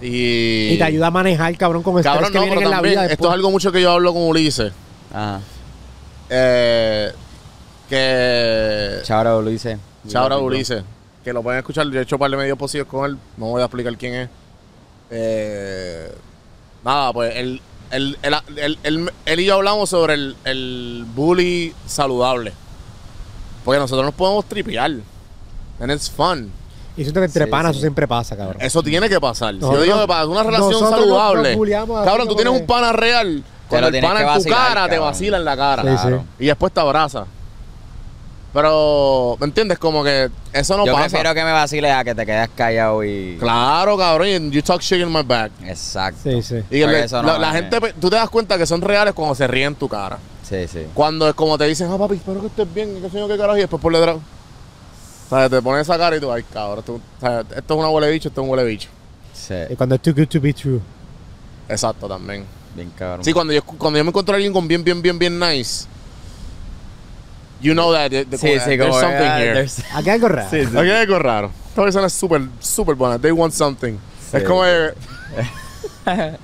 Y, 0.00 0.72
Y 0.74 0.76
te 0.78 0.84
ayuda 0.84 1.06
a 1.06 1.10
manejar, 1.10 1.56
cabrón, 1.56 1.82
con 1.82 1.96
estrés 1.98 2.12
Cabrón, 2.12 2.32
que 2.32 2.38
no, 2.38 2.44
vienen 2.44 2.58
pero 2.58 2.66
en 2.66 2.70
la 2.70 2.76
también, 2.76 2.94
vida. 3.00 3.06
esto 3.06 3.28
es 3.28 3.32
algo 3.34 3.50
mucho 3.50 3.72
que 3.72 3.80
yo 3.80 3.90
hablo 3.92 4.12
con 4.12 4.22
Ulises. 4.24 4.72
Ajá. 5.12 5.40
Eh, 6.28 7.12
que. 7.88 8.98
Chao, 9.04 9.38
Ulises. 9.38 9.78
Chao, 10.08 10.40
Ulises. 10.42 10.82
Que 11.24 11.32
lo 11.32 11.42
pueden 11.42 11.58
escuchar. 11.58 11.86
Yo 11.90 11.98
he 11.98 12.02
hecho 12.02 12.16
un 12.16 12.20
par 12.20 12.30
de 12.30 12.36
medios 12.36 12.58
posibles 12.58 12.88
con 12.88 13.10
él. 13.10 13.16
No 13.36 13.46
voy 13.46 13.62
a 13.62 13.64
explicar 13.64 13.96
quién 13.96 14.14
es. 14.14 14.28
Eh, 15.10 16.12
nada, 16.84 17.12
pues 17.12 17.34
él, 17.36 17.60
él, 17.90 18.18
él, 18.22 18.34
él- 18.56 18.78
él- 18.82 19.12
él 19.24 19.40
y 19.40 19.44
yo 19.44 19.54
hablamos 19.54 19.90
sobre 19.90 20.14
el, 20.14 20.36
el 20.44 21.04
bully 21.14 21.74
saludable. 21.86 22.52
Porque 23.64 23.78
nosotros 23.80 24.04
nos 24.06 24.14
podemos 24.14 24.44
tripear. 24.46 24.92
And 25.80 25.90
it's 25.92 26.10
fun. 26.10 26.50
Y 26.96 27.02
siento 27.02 27.20
que 27.20 27.26
entre 27.26 27.44
Sí, 27.44 27.50
panas 27.50 27.72
sí. 27.72 27.78
eso 27.78 27.80
siempre 27.82 28.08
pasa, 28.08 28.36
cabrón. 28.36 28.56
Eso 28.60 28.82
tiene 28.82 29.08
que 29.08 29.20
pasar. 29.20 29.54
Si 29.54 29.60
yo 29.60 29.82
digo 29.82 30.00
que 30.00 30.06
para 30.06 30.26
una 30.26 30.42
relación 30.42 30.78
saludable. 30.90 31.58
cabrón, 32.04 32.28
tú 32.28 32.34
tienes 32.36 32.58
un 32.60 32.66
pana 32.66 32.92
real. 32.92 33.44
Cuando 33.68 33.88
el 33.88 34.00
pana 34.00 34.20
en 34.20 34.26
tu 34.26 34.32
vacilar, 34.32 34.68
cara 34.74 34.88
te 34.88 34.98
vacila 34.98 35.36
en 35.38 35.44
la 35.44 35.56
cara. 35.56 35.82
Sí, 35.82 35.88
sí. 35.90 35.96
Claro. 36.02 36.24
Y 36.38 36.46
después 36.46 36.72
te 36.72 36.80
abraza. 36.80 37.26
Pero, 38.56 39.36
¿me 39.38 39.44
entiendes? 39.48 39.78
Como 39.78 40.02
que 40.02 40.30
eso 40.54 40.78
no 40.78 40.86
Yo 40.86 40.92
pasa. 40.94 41.08
prefiero 41.10 41.34
que 41.34 41.44
me 41.44 41.52
vaciles 41.52 41.92
a 41.92 42.02
que 42.04 42.14
te 42.14 42.24
quedes 42.24 42.48
callado 42.56 43.04
y... 43.04 43.36
Claro, 43.38 43.98
cabrón. 43.98 44.28
y 44.28 44.50
You 44.50 44.62
talk 44.62 44.80
shit 44.80 44.98
in 45.02 45.12
my 45.12 45.22
back. 45.22 45.52
Exacto. 45.62 46.20
Sí, 46.24 46.40
sí. 46.40 46.54
Y 46.70 46.80
Porque 46.80 46.86
le- 46.86 47.04
eso 47.04 47.22
la, 47.22 47.32
no 47.34 47.38
la 47.38 47.48
es- 47.50 47.54
gente, 47.70 47.94
tú 48.00 48.08
te 48.08 48.16
das 48.16 48.30
cuenta 48.30 48.56
que 48.56 48.64
son 48.64 48.80
reales 48.80 49.12
cuando 49.12 49.34
se 49.34 49.46
ríen 49.46 49.66
en 49.68 49.74
tu 49.74 49.90
cara. 49.90 50.16
Sí, 50.42 50.66
sí. 50.72 50.86
Cuando 50.94 51.28
es 51.28 51.34
como 51.34 51.58
te 51.58 51.64
dicen, 51.66 51.88
ah, 51.92 51.98
papi, 51.98 52.14
espero 52.14 52.40
que 52.40 52.46
estés 52.46 52.72
bien, 52.72 52.98
qué 53.02 53.10
señor, 53.10 53.28
qué 53.28 53.36
carajo, 53.36 53.58
y 53.58 53.60
después 53.60 53.82
por 53.82 53.92
detrás. 53.92 54.16
¿Sabes? 55.28 55.50
Te 55.50 55.60
pones 55.60 55.82
esa 55.82 55.98
cara 55.98 56.16
y 56.16 56.20
tú, 56.20 56.32
ay, 56.32 56.42
cabrón, 56.50 56.82
tú- 56.82 57.00
¿sabes? 57.20 57.44
esto 57.54 57.74
es 57.74 57.78
una 57.80 57.90
huele 57.90 58.10
bicho, 58.10 58.28
esto 58.28 58.40
es 58.40 58.44
un 58.46 58.50
huele 58.50 58.64
bicho. 58.64 58.88
Sí. 59.34 59.54
Y 59.68 59.76
cuando 59.76 59.96
es 59.96 60.00
too 60.00 60.14
good 60.14 60.28
to 60.28 60.40
be 60.40 60.54
true. 60.54 60.80
Exacto, 61.68 62.08
también. 62.08 62.46
Bien 62.74 62.90
cabrón. 62.96 63.22
Sí, 63.22 63.34
cuando 63.34 63.52
yo, 63.52 63.62
cuando 63.62 63.98
yo 63.98 64.04
me 64.04 64.08
encuentro 64.08 64.32
a 64.34 64.36
alguien 64.36 64.52
con 64.54 64.66
bien, 64.66 64.82
bien, 64.82 65.02
bien, 65.02 65.18
bien 65.18 65.38
nice, 65.38 65.86
you 67.60 67.72
know 67.72 67.92
that 67.92 68.10
the- 68.10 68.24
the- 68.24 68.36
Sí, 68.38 68.48
sí, 68.58 68.76
there's 68.76 68.86
como... 68.86 69.00
something 69.00 69.26
ah, 69.28 69.38
here. 69.38 69.54
there's- 69.54 69.82
Aquí 69.94 70.08
hay 70.10 70.14
algo 70.16 70.28
raro. 70.28 70.48
Sí, 70.50 70.60
sí. 70.64 70.76
Aquí 70.78 70.90
hay 70.90 71.02
algo 71.02 71.18
raro. 71.18 71.50
Esta 71.68 71.82
persona 71.82 72.06
es 72.06 72.12
súper, 72.12 72.42
súper 72.60 72.94
buena. 72.94 73.18
They 73.18 73.30
want 73.32 73.52
something. 73.54 73.94
Sí. 74.30 74.36
Es 74.38 74.42
como... 74.44 74.62
que- 74.62 74.92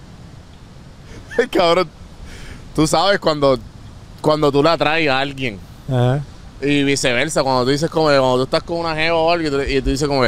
Ay, 1.38 1.48
cabrón. 1.50 1.88
Tú 2.74 2.86
sabes 2.86 3.18
cuando, 3.18 3.58
cuando 4.20 4.50
tú 4.50 4.62
la 4.62 4.76
traes 4.76 5.08
a 5.08 5.18
alguien. 5.20 5.58
Ajá. 5.88 6.20
Y 6.60 6.84
viceversa, 6.84 7.42
cuando 7.42 7.64
tú 7.64 7.70
dices 7.70 7.90
como 7.90 8.06
cuando 8.06 8.36
tú 8.36 8.42
estás 8.44 8.62
con 8.62 8.78
una 8.78 8.94
jeva 8.94 9.16
o 9.16 9.30
algo 9.32 9.48
y 9.48 9.50
tú, 9.50 9.60
y 9.62 9.82
tú 9.82 9.90
dices 9.90 10.06
como 10.06 10.24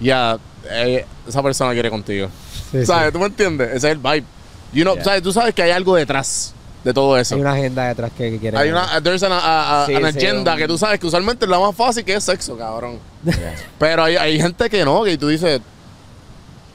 ya, 0.00 0.36
eh, 0.68 1.06
esa 1.28 1.42
persona 1.42 1.72
quiere 1.72 1.88
contigo. 1.88 2.28
Sí, 2.72 2.84
¿Sabes? 2.84 3.06
sí. 3.06 3.12
¿Tú 3.12 3.18
me 3.20 3.26
entiendes? 3.26 3.68
Ese 3.68 3.76
es 3.88 3.92
el 3.92 3.98
vibe. 3.98 4.24
You 4.72 4.82
know, 4.82 4.94
Yeah. 4.94 5.04
¿sabes? 5.04 5.22
Tú 5.22 5.32
sabes 5.32 5.54
que 5.54 5.62
hay 5.62 5.70
algo 5.70 5.94
detrás 5.94 6.54
de 6.84 6.92
todo 6.92 7.16
eso. 7.18 7.34
Hay 7.34 7.40
una 7.40 7.52
agenda 7.52 7.88
detrás 7.88 8.10
que, 8.16 8.30
que 8.32 8.38
quiere. 8.38 8.58
Hay 8.58 8.70
una, 8.70 9.00
there's 9.00 9.22
an, 9.22 9.32
a- 9.32 9.82
a- 9.82 9.86
Sí, 9.86 9.94
an 9.94 10.02
sí, 10.12 10.18
agenda 10.18 10.56
que 10.56 10.66
tú 10.66 10.76
sabes 10.78 10.98
que 10.98 11.06
usualmente 11.06 11.44
es 11.44 11.50
la 11.50 11.58
más 11.58 11.74
fácil 11.74 12.04
que 12.04 12.14
es 12.14 12.24
sexo, 12.24 12.56
cabrón. 12.56 12.98
Yeah. 13.24 13.54
Pero 13.78 14.04
hay, 14.04 14.16
hay 14.16 14.40
gente 14.40 14.68
que 14.68 14.84
no, 14.84 15.04
que 15.04 15.16
tú 15.16 15.28
dices, 15.28 15.60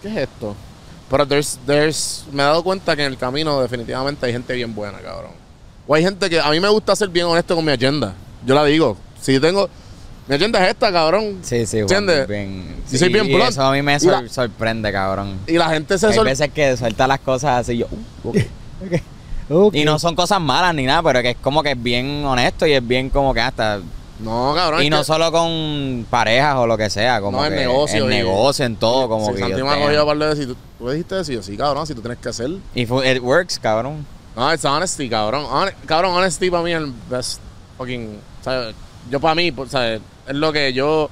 ¿qué 0.02 0.08
es 0.10 0.18
esto? 0.18 0.56
Pero 1.10 1.26
there's, 1.28 1.58
there's, 1.66 2.26
me 2.32 2.44
he 2.44 2.46
dado 2.46 2.64
cuenta 2.64 2.96
que 2.96 3.04
en 3.06 3.12
el 3.14 3.18
camino 3.18 3.62
definitivamente 3.62 4.26
hay 4.26 4.34
gente 4.34 4.54
bien 4.54 4.74
buena, 4.76 5.00
cabrón. 5.00 5.32
O 5.88 5.96
hay 5.96 6.04
gente 6.04 6.30
que 6.30 6.40
a 6.40 6.50
mí 6.52 6.60
me 6.60 6.68
gusta 6.70 6.96
ser 6.96 7.08
bien 7.10 7.26
honesto 7.28 7.56
con 7.56 7.64
mi 7.64 7.72
agenda. 7.72 8.14
Yo 8.46 8.54
la 8.56 8.66
digo. 8.66 8.98
Si 9.22 9.40
tengo, 9.40 9.70
mi 10.28 10.36
agenda 10.36 10.62
es 10.66 10.72
esta, 10.72 10.92
cabrón. 10.92 11.40
Sí, 11.44 11.66
sí, 11.66 11.80
¿Entiendes? 11.80 12.28
bien- 12.28 12.76
Yo 12.92 12.98
soy 12.98 13.08
sí, 13.08 13.14
bien 13.14 13.26
y 13.26 13.34
blunt. 13.34 13.50
Eso 13.52 13.62
a 13.64 13.72
mí 13.72 13.82
me 13.82 13.98
la- 14.00 14.28
sorprende, 14.28 14.92
cabrón. 14.92 15.40
Y 15.48 15.54
la 15.54 15.70
gente 15.70 15.98
se 15.98 16.08
Hay 16.08 16.14
sor- 16.14 16.26
veces 16.26 16.50
que 16.52 16.76
suelta 16.76 17.08
las 17.08 17.20
cosas 17.20 17.62
así 17.62 17.78
yo... 17.78 17.88
uh. 18.26 18.34
Y 19.74 19.86
no 19.86 19.98
son 20.00 20.16
cosas 20.16 20.42
malas 20.42 20.74
ni 20.76 20.86
nada, 20.86 21.02
pero 21.04 21.22
que 21.22 21.32
es 21.32 21.38
como 21.42 21.64
que 21.64 21.72
es 21.72 21.82
bien 21.82 22.26
honesto 22.26 22.66
y 22.68 22.74
es 22.74 22.86
bien 22.86 23.10
como 23.10 23.34
que 23.34 23.42
hasta... 23.42 23.80
No, 24.20 24.54
cabrón. 24.56 24.82
Y 24.84 24.90
no 24.90 25.00
que- 25.00 25.04
solo 25.06 25.32
con 25.32 26.06
parejas 26.10 26.56
o 26.58 26.66
lo 26.68 26.76
que 26.78 26.90
sea, 26.90 27.22
como 27.22 27.38
No, 27.38 27.46
en 27.46 27.54
que 27.54 27.60
negocio 27.60 28.06
En 28.08 28.12
y- 28.14 28.16
negocio, 28.16 28.66
en 28.66 28.76
todo, 28.76 29.08
como 29.08 29.28
si 29.28 29.34
que... 29.34 29.40
Santi 29.42 29.62
me 29.64 29.70
ha 29.70 29.80
cogido 29.80 30.06
par 30.06 30.18
de 30.18 30.44
y 30.44 30.46
tú, 30.48 30.56
tú 30.80 30.90
dijiste 30.90 31.20
eso, 31.20 31.32
yo, 31.32 31.44
sí, 31.44 31.56
cabrón, 31.56 31.86
si 31.86 31.94
tú 31.94 32.02
tienes 32.02 32.18
que 32.20 32.30
hacer. 32.30 32.50
Y 32.74 32.82
it 32.82 33.22
works, 33.22 33.60
cabrón. 33.60 34.06
No, 34.36 34.52
it's 34.54 34.66
honesty, 34.66 35.08
cabrón. 35.10 35.46
Cabrón, 35.86 36.14
honesty 36.16 36.50
para 36.50 36.64
mí 36.64 36.72
es 36.72 36.78
el 36.78 36.94
best 37.10 37.40
fucking. 37.78 38.20
¿sabes? 38.44 38.76
Yo 39.10 39.20
para 39.20 39.36
mí, 39.36 39.52
pues, 39.52 39.72
¿sabes? 39.72 40.02
Es 40.28 40.36
lo 40.36 40.52
que 40.52 40.74
yo 40.74 41.10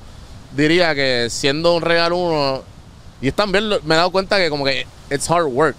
diría 0.55 0.93
que 0.95 1.27
siendo 1.29 1.75
un 1.75 1.81
real 1.81 2.11
uno. 2.13 2.61
Y 3.21 3.27
es 3.29 3.33
también 3.33 3.67
me 3.83 3.95
he 3.95 3.97
dado 3.97 4.11
cuenta 4.11 4.37
que 4.37 4.49
como 4.49 4.65
que 4.65 4.85
it's 5.11 5.29
hard 5.29 5.45
work. 5.45 5.75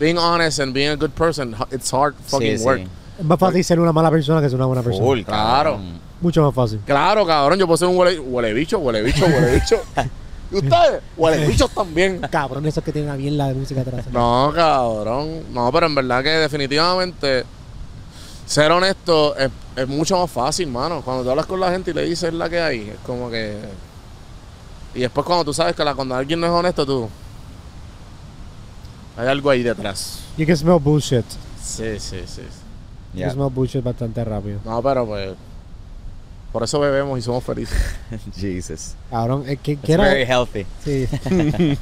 Being 0.00 0.18
honest 0.18 0.58
and 0.58 0.72
being 0.72 0.88
a 0.88 0.96
good 0.96 1.12
person, 1.12 1.54
it's 1.70 1.92
hard 1.92 2.14
fucking 2.26 2.56
sí, 2.58 2.64
work. 2.64 2.80
sí. 2.80 2.88
Es 3.18 3.24
más 3.24 3.38
fácil 3.38 3.62
ser 3.62 3.78
una 3.78 3.92
mala 3.92 4.10
persona 4.10 4.40
que 4.40 4.48
ser 4.48 4.56
una 4.56 4.64
buena 4.66 4.82
persona. 4.82 5.04
Full, 5.04 5.20
Claro. 5.24 5.78
Mucho 6.22 6.42
más 6.42 6.54
fácil. 6.54 6.80
Claro, 6.86 7.26
cabrón, 7.26 7.58
yo 7.58 7.66
puedo 7.66 7.76
ser 7.76 7.88
un 7.88 7.96
huele, 7.98 8.18
huele 8.18 8.52
bicho, 8.54 8.78
huele 8.78 9.02
bicho, 9.02 9.24
huele 9.26 9.52
bicho. 9.54 9.76
¿Y 10.52 10.56
ustedes? 10.56 11.02
Huele 11.16 11.46
bichos 11.48 11.70
también. 11.70 12.20
Cabrón, 12.30 12.64
esos 12.66 12.82
que 12.82 12.92
tienen 12.92 13.10
a 13.10 13.16
bien 13.16 13.36
la 13.36 13.48
música 13.48 13.82
atrás. 13.82 14.06
No, 14.10 14.52
cabrón. 14.54 15.42
No, 15.52 15.70
pero 15.70 15.86
en 15.86 15.94
verdad 15.94 16.22
que 16.22 16.30
definitivamente 16.30 17.44
ser 18.46 18.72
honesto 18.72 19.36
es, 19.36 19.50
es 19.76 19.86
mucho 19.86 20.18
más 20.18 20.30
fácil, 20.30 20.68
mano. 20.68 21.02
Cuando 21.02 21.22
tú 21.22 21.30
hablas 21.30 21.46
con 21.46 21.60
la 21.60 21.70
gente 21.70 21.90
y 21.90 21.94
le 21.94 22.04
dices 22.04 22.32
la 22.32 22.48
que 22.48 22.58
hay, 22.60 22.88
es 22.88 22.98
como 23.06 23.30
que. 23.30 23.58
Y 24.94 25.00
después 25.00 25.24
cuando 25.26 25.44
tú 25.44 25.52
sabes 25.54 25.76
que 25.76 25.84
la, 25.84 25.94
cuando 25.94 26.14
alguien 26.14 26.40
no 26.40 26.46
es 26.46 26.52
honesto, 26.52 26.84
tú. 26.86 27.08
Hay 29.20 29.28
algo 29.28 29.50
ahí 29.50 29.62
detrás. 29.62 30.20
You 30.36 30.46
can 30.46 30.56
smell 30.56 30.78
bullshit. 30.80 31.24
Sí, 31.62 31.98
sí, 31.98 32.16
sí. 32.26 32.40
You 33.12 33.18
Yeah. 33.18 33.26
can 33.28 33.34
smell 33.36 33.50
bullshit 33.50 33.82
bastante 33.84 34.24
rápido. 34.24 34.60
No, 34.64 34.82
pero 34.82 35.06
pues. 35.06 35.34
Por 36.52 36.62
eso 36.64 36.80
bebemos 36.80 37.18
y 37.18 37.22
somos 37.22 37.44
felices. 37.44 37.78
Jesus. 38.36 38.94
Cabrón, 39.10 39.44
es 39.46 39.58
que 39.60 39.72
It's 39.72 39.84
quiera. 39.84 40.04
very 40.04 40.24
healthy. 40.24 40.66
Sí. 40.84 41.06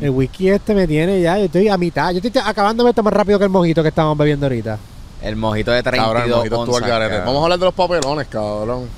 el 0.00 0.10
whisky 0.10 0.50
este 0.50 0.74
me 0.74 0.86
tiene 0.86 1.20
ya. 1.22 1.38
Yo 1.38 1.44
estoy 1.44 1.68
a 1.68 1.78
mitad. 1.78 2.10
Yo 2.10 2.18
estoy 2.20 2.42
acabándome 2.44 2.90
esto 2.90 3.02
más 3.02 3.12
rápido 3.14 3.38
que 3.38 3.44
el 3.44 3.50
mojito 3.50 3.82
que 3.82 3.88
estábamos 3.88 4.18
bebiendo 4.18 4.46
ahorita. 4.46 4.78
El 5.22 5.36
mojito 5.36 5.70
de 5.70 5.82
32 5.82 6.06
Cabrón, 6.06 6.22
el 6.30 6.36
mojito 6.36 6.54
estuvo 6.56 6.76
al 6.76 6.82
onzas, 6.82 6.88
garete. 6.90 7.10
cabrón. 7.12 7.26
Vamos 7.26 7.40
a 7.40 7.44
hablar 7.44 7.58
de 7.60 7.64
los 7.64 7.74
papelones, 7.74 8.26
cabrón. 8.28 8.88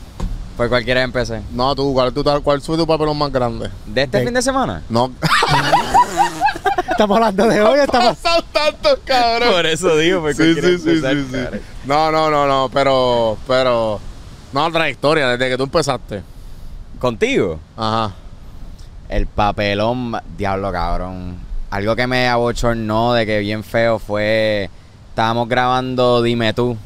Por 0.57 0.69
cualquiera 0.71 1.03
empecé. 1.03 1.43
No, 1.53 1.75
tú, 1.77 1.93
¿cuál, 1.93 2.13
tú, 2.13 2.25
¿cuál 2.43 2.61
fue 2.63 2.77
tu 2.79 2.87
papelón 2.87 3.17
más 3.19 3.31
grande? 3.31 3.69
¿De 3.87 4.03
este 4.05 4.19
De- 4.19 4.25
fin 4.25 4.35
de 4.35 4.41
semana? 4.43 4.83
No. 4.89 5.13
Estamos 6.91 7.17
hablando 7.17 7.47
de 7.47 7.63
hoy. 7.63 7.81
Estamos. 7.81 8.17
pasado 8.17 8.45
tanto, 8.53 8.99
cabrón. 9.05 9.67
eso 9.67 9.97
digo, 9.97 10.23
por 10.23 10.35
Sí, 10.35 10.55
sí, 10.55 10.79
sí, 10.79 11.01
sí, 11.01 11.27
sí. 11.31 11.59
No, 11.85 12.11
no, 12.11 12.31
no, 12.31 12.47
no, 12.47 12.69
pero, 12.73 13.37
pero, 13.47 14.01
no, 14.53 14.73
trayectoria, 14.73 15.29
desde 15.29 15.51
que 15.51 15.57
tú 15.57 15.65
empezaste. 15.65 16.23
¿Contigo? 16.99 17.61
Ajá. 17.77 18.15
El 19.09 19.27
papelón, 19.27 20.17
diablo 20.37 20.73
cabrón. 20.73 21.39
Algo 21.71 21.95
que 21.95 22.07
me 22.07 22.29
abochornó 22.29 23.13
de 23.13 23.27
que 23.27 23.39
bien 23.41 23.63
feo 23.63 23.99
fue. 23.99 24.71
Estábamos 25.11 25.49
grabando 25.49 26.23
Dime 26.23 26.53
tú 26.53 26.77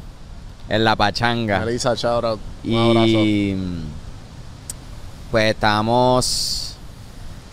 en 0.69 0.83
la 0.83 0.95
pachanga. 0.95 1.59
Melissa, 1.59 1.95
shout 1.95 2.23
out. 2.23 2.39
Un 2.63 2.77
abrazo. 2.77 3.07
Y. 3.07 3.57
Pues 5.31 5.51
estábamos. 5.53 6.70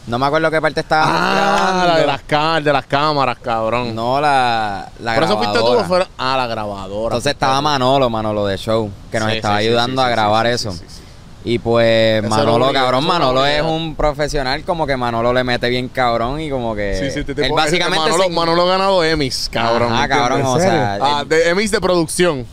No 0.08 0.18
me 0.18 0.26
acuerdo 0.26 0.50
qué 0.50 0.60
parte 0.60 0.80
estábamos 0.80 1.14
Ah, 1.16 1.34
grabando. 1.34 1.86
la 1.86 1.96
de 1.98 2.06
las, 2.06 2.64
de 2.64 2.72
las 2.72 2.86
cámaras, 2.86 3.36
cabrón. 3.42 3.94
No, 3.94 4.20
la, 4.20 4.88
la 5.00 5.14
Por 5.14 5.24
eso 5.24 5.36
fuiste 5.36 5.58
tú 5.58 5.64
grabadora. 5.64 5.82
o 5.82 5.88
fuera. 5.88 6.08
Ah, 6.16 6.36
la 6.36 6.46
grabadora. 6.46 7.14
Entonces 7.14 7.32
estaba 7.32 7.60
Manolo, 7.60 8.08
Manolo 8.08 8.46
de 8.46 8.56
show, 8.56 8.90
que 9.12 9.20
nos 9.20 9.30
Sí, 9.30 9.36
estaba 9.36 9.58
sí, 9.58 9.64
sí, 9.64 9.68
ayudando 9.68 10.00
sí, 10.02 10.06
a 10.06 10.08
sí, 10.08 10.12
grabar 10.12 10.46
sí, 10.46 10.52
eso. 10.52 10.72
sí, 10.72 10.78
sí, 10.78 10.84
sí. 10.88 11.02
Y 11.44 11.58
pues 11.60 12.24
Eso 12.24 12.28
Manolo, 12.28 12.72
cabrón, 12.72 13.00
eso 13.04 13.08
Manolo 13.12 13.46
es 13.46 13.62
un 13.62 13.94
profesional, 13.94 14.64
como 14.64 14.86
que 14.86 14.96
Manolo 14.96 15.32
le 15.32 15.44
mete 15.44 15.68
bien 15.68 15.88
cabrón 15.88 16.40
y 16.40 16.50
como 16.50 16.74
que... 16.74 16.96
Sí, 16.98 17.10
sí, 17.10 17.24
te- 17.24 17.34
te 17.34 17.42
él 17.42 17.48
puedo- 17.50 17.64
básicamente... 17.64 17.98
Manolo, 18.04 18.24
sin- 18.24 18.34
Manolo 18.34 18.62
ha 18.62 18.66
ganado 18.66 19.04
Emmys, 19.04 19.48
cabrón. 19.52 19.92
Ajá, 19.92 20.02
¿me 20.02 20.08
cabrón, 20.08 20.42
o 20.44 20.58
sea... 20.58 20.98
Ah, 21.00 21.20
él- 21.22 21.28
de 21.28 21.48
Emmys 21.50 21.70
de 21.70 21.80
producción. 21.80 22.44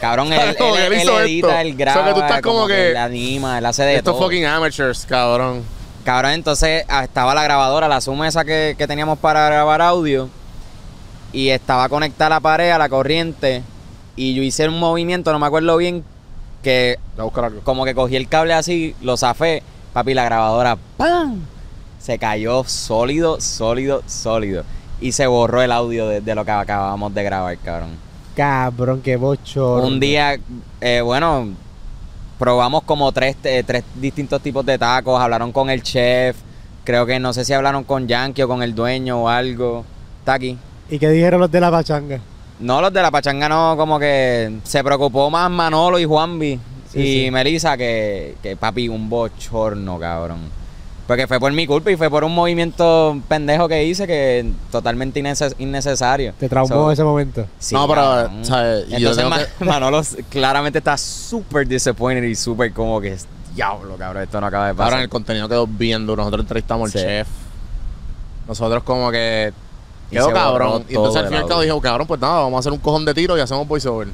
cabrón, 0.00 0.32
él, 0.32 0.40
él, 0.50 0.56
Como 0.56 0.74
que 0.74 0.86
él 0.86 0.92
él 0.92 1.00
hizo 1.02 1.20
edita, 1.20 1.46
esto. 1.48 1.60
él 1.60 1.66
O 1.74 1.76
sea, 1.76 1.76
graba, 1.94 2.04
que 2.08 2.14
tú 2.14 2.20
estás 2.20 2.42
como 2.42 2.66
que- 2.66 2.90
él 2.90 2.96
anima, 2.96 3.58
él 3.58 3.66
hace 3.66 3.82
de 3.84 3.96
Estos 3.96 4.14
todo. 4.14 4.24
fucking 4.24 4.44
amateurs, 4.46 5.06
cabrón. 5.08 5.62
Cabrón, 6.04 6.32
entonces 6.32 6.84
ah, 6.88 7.04
estaba 7.04 7.34
la 7.34 7.42
grabadora, 7.42 7.88
la 7.88 8.00
suma 8.00 8.28
esa 8.28 8.44
que, 8.44 8.74
que 8.76 8.86
teníamos 8.86 9.18
para 9.18 9.46
grabar 9.46 9.80
audio. 9.80 10.28
Y 11.32 11.48
estaba 11.48 11.88
conectada 11.88 12.26
a 12.26 12.30
la 12.36 12.40
pared, 12.40 12.70
a 12.70 12.78
la 12.78 12.88
corriente. 12.88 13.62
Y 14.14 14.34
yo 14.34 14.42
hice 14.42 14.68
un 14.68 14.78
movimiento, 14.78 15.32
no 15.32 15.38
me 15.38 15.46
acuerdo 15.46 15.76
bien, 15.76 16.04
que 16.62 16.98
como 17.64 17.84
que 17.84 17.94
cogí 17.94 18.16
el 18.16 18.28
cable 18.28 18.54
así, 18.54 18.94
lo 19.00 19.16
zafé, 19.16 19.62
papi, 19.92 20.14
la 20.14 20.24
grabadora, 20.24 20.78
¡pam! 20.96 21.40
Se 21.98 22.18
cayó 22.18 22.64
sólido, 22.64 23.40
sólido, 23.40 24.02
sólido. 24.06 24.64
Y 25.00 25.12
se 25.12 25.26
borró 25.26 25.62
el 25.62 25.72
audio 25.72 26.06
de, 26.06 26.20
de 26.20 26.34
lo 26.34 26.44
que 26.44 26.50
acabamos 26.50 27.12
de 27.14 27.22
grabar, 27.24 27.56
cabrón. 27.58 27.90
Cabrón, 28.36 29.00
qué 29.02 29.16
bochorno. 29.16 29.86
Un 29.86 30.00
día, 30.00 30.38
eh, 30.80 31.00
bueno, 31.00 31.48
probamos 32.44 32.82
como 32.82 33.10
tres, 33.10 33.36
eh, 33.44 33.64
tres 33.66 33.82
distintos 33.94 34.38
tipos 34.42 34.66
de 34.66 34.76
tacos, 34.76 35.18
hablaron 35.18 35.50
con 35.50 35.70
el 35.70 35.82
chef, 35.82 36.36
creo 36.84 37.06
que 37.06 37.18
no 37.18 37.32
sé 37.32 37.42
si 37.42 37.54
hablaron 37.54 37.84
con 37.84 38.06
Yankee 38.06 38.42
o 38.42 38.48
con 38.48 38.62
el 38.62 38.74
dueño 38.74 39.22
o 39.22 39.28
algo. 39.30 39.82
Está 40.18 40.34
aquí. 40.34 40.58
¿Y 40.90 40.98
qué 40.98 41.08
dijeron 41.08 41.40
los 41.40 41.50
de 41.50 41.58
la 41.58 41.70
pachanga? 41.70 42.20
No, 42.60 42.82
los 42.82 42.92
de 42.92 43.00
la 43.00 43.10
pachanga 43.10 43.48
no, 43.48 43.78
como 43.78 43.98
que 43.98 44.58
se 44.62 44.84
preocupó 44.84 45.30
más 45.30 45.50
Manolo 45.50 45.98
y 45.98 46.04
Juanvi 46.04 46.60
Sí, 46.92 47.00
y 47.00 47.24
sí. 47.24 47.30
Melissa 47.30 47.78
que, 47.78 48.36
que 48.42 48.56
papi, 48.56 48.90
un 48.90 49.08
bochorno, 49.08 49.98
cabrón. 49.98 50.40
Porque 51.06 51.26
fue 51.26 51.38
por 51.38 51.52
mi 51.52 51.66
culpa 51.66 51.90
y 51.90 51.96
fue 51.96 52.08
por 52.08 52.24
un 52.24 52.34
movimiento 52.34 53.18
pendejo 53.28 53.68
que 53.68 53.84
hice 53.84 54.06
que 54.06 54.50
totalmente 54.72 55.20
innece- 55.20 55.54
innecesario. 55.58 56.32
Te 56.38 56.48
traumó 56.48 56.68
So, 56.68 56.90
ese 56.92 57.04
momento. 57.04 57.46
sí, 57.58 57.74
No, 57.74 57.86
pero, 57.86 58.26
Entonces 58.90 59.24
que- 59.58 59.64
Manolo 59.66 60.00
claramente 60.30 60.78
está 60.78 60.96
súper 60.96 61.68
disappointed 61.68 62.22
y 62.26 62.34
súper 62.34 62.72
como 62.72 63.00
que 63.02 63.16
diablo, 63.54 63.96
cabrón, 63.96 64.22
esto 64.22 64.40
no 64.40 64.46
acaba 64.46 64.68
de 64.68 64.74
pasar. 64.74 64.92
Ahora 64.94 65.02
el 65.02 65.08
contenido 65.10 65.46
quedó 65.48 65.66
bien 65.66 66.06
duro. 66.06 66.22
Nosotros 66.22 66.40
entrevistamos 66.44 66.90
Sí. 66.90 66.98
al 66.98 67.04
chef. 67.04 67.28
Nosotros 68.48 68.82
como 68.82 69.10
que 69.10 69.52
Y 70.10 70.14
quedó 70.16 70.32
cabrón. 70.32 70.84
Y 70.88 70.94
entonces 70.94 71.22
al 71.22 71.28
fin 71.28 71.36
y 71.36 71.40
al 71.40 71.46
cabo 71.48 71.60
dijo, 71.60 71.80
cabrón, 71.80 72.06
pues 72.06 72.20
nada, 72.20 72.40
vamos 72.40 72.56
a 72.56 72.60
hacer 72.60 72.72
un 72.72 72.78
cojón 72.78 73.04
de 73.04 73.14
tiro 73.14 73.36
y 73.36 73.40
hacemos 73.40 73.66
voiceover. 73.68 74.08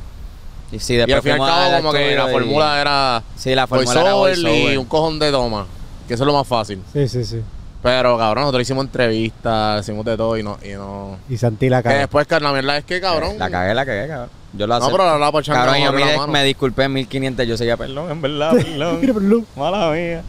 y 0.72 0.78
sí, 0.78 0.94
Y 0.94 1.00
al 1.00 1.22
fin 1.22 1.32
y 1.36 1.40
al 1.40 1.46
cabo 1.46 1.76
como 1.78 1.92
que 1.92 2.14
la 2.16 2.28
y- 2.28 2.32
fórmula 2.32 2.80
era 2.80 3.22
Sí, 3.36 3.54
la 3.54 3.66
fórmula 3.66 4.00
era 4.00 4.14
voiceover 4.14 4.72
y 4.72 4.76
un 4.76 4.86
cojón 4.86 5.18
de 5.18 5.30
toma. 5.32 5.66
Que 6.10 6.14
eso 6.14 6.24
es 6.24 6.26
lo 6.26 6.32
más 6.32 6.48
fácil. 6.48 6.82
Sí, 6.92 7.06
sí, 7.06 7.24
sí. 7.24 7.40
Pero 7.84 8.18
cabrón, 8.18 8.42
nosotros 8.42 8.62
hicimos 8.62 8.84
entrevistas, 8.84 9.80
hicimos 9.84 10.04
de 10.04 10.16
todo 10.16 10.36
y 10.36 10.42
no... 10.42 10.58
Y 10.60 10.70
no... 10.72 11.18
Y 11.28 11.36
Santi 11.36 11.68
la 11.68 11.78
Que 11.84 11.88
cara. 11.88 11.98
después, 12.00 12.26
que 12.26 12.40
la 12.40 12.50
verdad 12.50 12.78
es 12.78 12.84
que 12.84 13.00
cabrón... 13.00 13.38
La 13.38 13.48
cagué, 13.48 13.72
la 13.74 13.86
cagué, 13.86 14.08
cabrón. 14.08 14.28
Yo 14.54 14.66
lo 14.66 14.80
No, 14.80 14.90
pero 14.90 15.04
la, 15.06 15.18
la 15.18 15.30
pachanga 15.30 15.60
Cabrón, 15.66 15.84
no 15.84 15.92
yo 15.92 15.98
la 16.00 16.06
me, 16.06 16.16
mano. 16.16 16.32
me 16.32 16.42
disculpé 16.42 16.82
en 16.82 16.92
1500, 16.94 17.46
yo 17.46 17.56
seguía 17.56 17.76
perdón, 17.76 18.10
en 18.10 18.20
verdad, 18.20 18.50
perdón. 18.56 19.00
Mira, 19.00 19.14
perdón. 19.14 19.46
Mala 19.54 19.92
mía. 19.92 20.22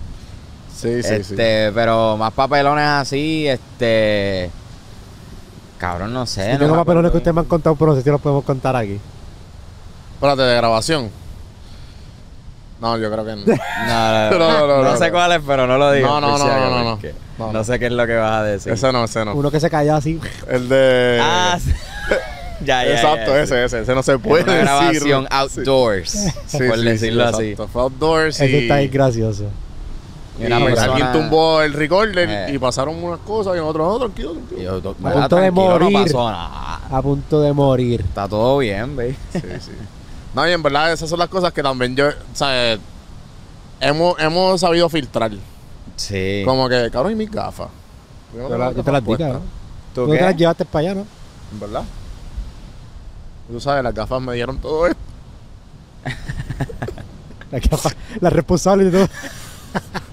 Sí, 0.72 1.02
sí, 1.02 1.10
sí. 1.10 1.14
este, 1.16 1.72
pero 1.74 2.16
más 2.16 2.32
papelones 2.32 2.86
así, 2.86 3.48
este. 3.48 4.52
Cabrón, 5.80 6.14
no 6.14 6.28
sé. 6.28 6.46
Yo 6.46 6.54
no 6.54 6.60
tengo 6.60 6.76
papelones 6.76 7.10
que 7.10 7.18
ustedes 7.18 7.34
me 7.34 7.42
han 7.42 7.48
contado, 7.48 7.76
pero 7.76 7.90
no 7.90 7.98
sé 7.98 8.04
si 8.04 8.10
los 8.12 8.22
podemos 8.22 8.44
contar 8.46 8.76
aquí. 8.76 9.00
Espérate, 10.14 10.44
de 10.44 10.56
grabación. 10.58 11.10
No, 12.82 12.98
yo 12.98 13.12
creo 13.12 13.24
que 13.24 13.36
no. 13.36 13.46
No, 13.46 14.30
no, 14.32 14.38
No, 14.40 14.60
no, 14.60 14.68
no, 14.68 14.84
no, 14.84 14.98
sé 14.98 15.06
no. 15.08 15.12
cuál 15.14 15.32
es, 15.34 15.42
pero 15.46 15.68
no 15.68 15.78
lo 15.78 15.92
digo. 15.92 16.08
No, 16.08 16.20
no, 16.20 16.38
no, 16.38 16.48
no, 16.48 16.98
no, 17.38 17.54
no. 17.54 17.64
sé 17.64 17.78
qué 17.80 17.86
es 17.86 17.92
lo 17.92 18.06
que 18.08 18.16
vas 18.16 18.42
a 18.42 18.44
decir. 18.44 18.74
ese 18.74 18.92
no, 18.92 19.04
ese 19.06 19.24
no. 19.24 19.34
Uno 19.36 19.52
que 19.52 19.60
se 19.60 19.70
callaba 19.70 20.00
así. 20.00 20.20
El 20.50 20.68
de... 20.68 21.20
Ah, 21.22 21.58
sí. 21.64 21.72
ya, 22.66 22.84
ya. 22.84 22.92
Exacto, 22.94 23.32
ya, 23.36 23.42
ese, 23.44 23.64
ese. 23.66 23.82
Ese 23.82 23.96
no 23.96 24.02
se 24.04 24.18
puede 24.18 24.44
una 24.44 24.54
decir. 24.54 24.66
grabación 24.68 25.28
outdoors, 25.30 26.10
Sí, 26.48 26.58
por 26.68 26.78
sí, 26.78 26.84
decirlo 26.86 27.28
sí, 27.38 27.54
así. 27.54 27.68
Fue 27.72 27.82
outdoors 27.84 28.40
y... 28.42 28.46
Ese 28.46 28.60
está 28.64 28.78
bien 28.78 28.92
gracioso. 28.92 29.46
Y 30.40 30.46
una 30.46 30.60
y 30.60 30.64
persona- 30.64 30.86
alguien 30.94 31.12
tumbó 31.12 31.62
el 31.62 31.74
recorder 31.74 32.30
Eh. 32.30 32.54
y 32.54 32.58
pasaron 32.58 33.04
unas 33.04 33.20
cosas 33.20 33.56
y 33.56 33.60
nosotros, 33.60 33.88
no, 33.88 34.00
tranquilo, 34.00 34.32
tranquilo. 34.34 34.80
Yo, 34.82 34.90
A 34.90 34.94
"Mira, 34.98 35.12
punto 35.14 35.36
de 35.36 35.42
tranquilo, 35.52 35.52
morir. 35.70 35.92
No 35.98 36.04
pasó 36.04 36.32
nada. 36.32 36.80
A 36.92 37.02
punto 37.04 37.42
de 37.42 37.54
morir. 37.54 38.02
Está 38.02 38.28
todo 38.28 38.58
bien, 38.58 38.96
baby. 38.96 39.16
Sí, 39.34 39.40
sí. 39.60 39.72
No, 40.34 40.48
y 40.48 40.52
en 40.52 40.64
verdad 40.64 40.94
esas 40.94 41.10
son 41.10 41.20
las 41.20 41.28
cosas 41.30 41.52
que 41.54 41.62
también 41.62 41.96
yo, 41.96 42.08
o 42.08 42.14
sea, 42.36 42.78
hemos, 43.80 44.20
hemos 44.20 44.62
sabido 44.62 44.88
filtrar. 44.90 45.32
Sí. 45.98 46.44
Como 46.46 46.70
que, 46.70 46.90
cabrón, 46.92 47.12
y 47.12 47.16
mis 47.16 47.30
gafas. 47.32 47.68
Yo 48.34 48.40
no 48.40 48.44
Yo, 48.44 48.48
tengo 48.50 48.58
la- 48.60 48.66
las 48.68 48.76
yo 48.78 48.84
te 48.84 48.92
gafas 48.92 48.94
las 49.10 49.18
di, 49.18 49.24
cabrón. 49.24 49.42
¿Tú 49.94 50.06
Tú 50.06 50.12
te 50.12 50.18
qué? 50.18 50.24
las 50.24 50.38
llevaste 50.38 50.66
para 50.66 50.80
allá, 50.80 50.96
¿no? 50.96 51.08
¿En 51.52 51.60
verdad? 51.60 51.84
Tú 53.52 53.60
sabes, 53.60 53.84
las 53.84 53.94
gafas 53.94 54.22
me 54.22 54.34
dieron 54.36 54.58
todo 54.60 54.88
esto. 54.88 55.00
La, 57.52 57.60
capa- 57.60 57.92
la 58.22 58.30
responsable 58.30 58.86
de 58.86 58.92
todo. 58.92 59.10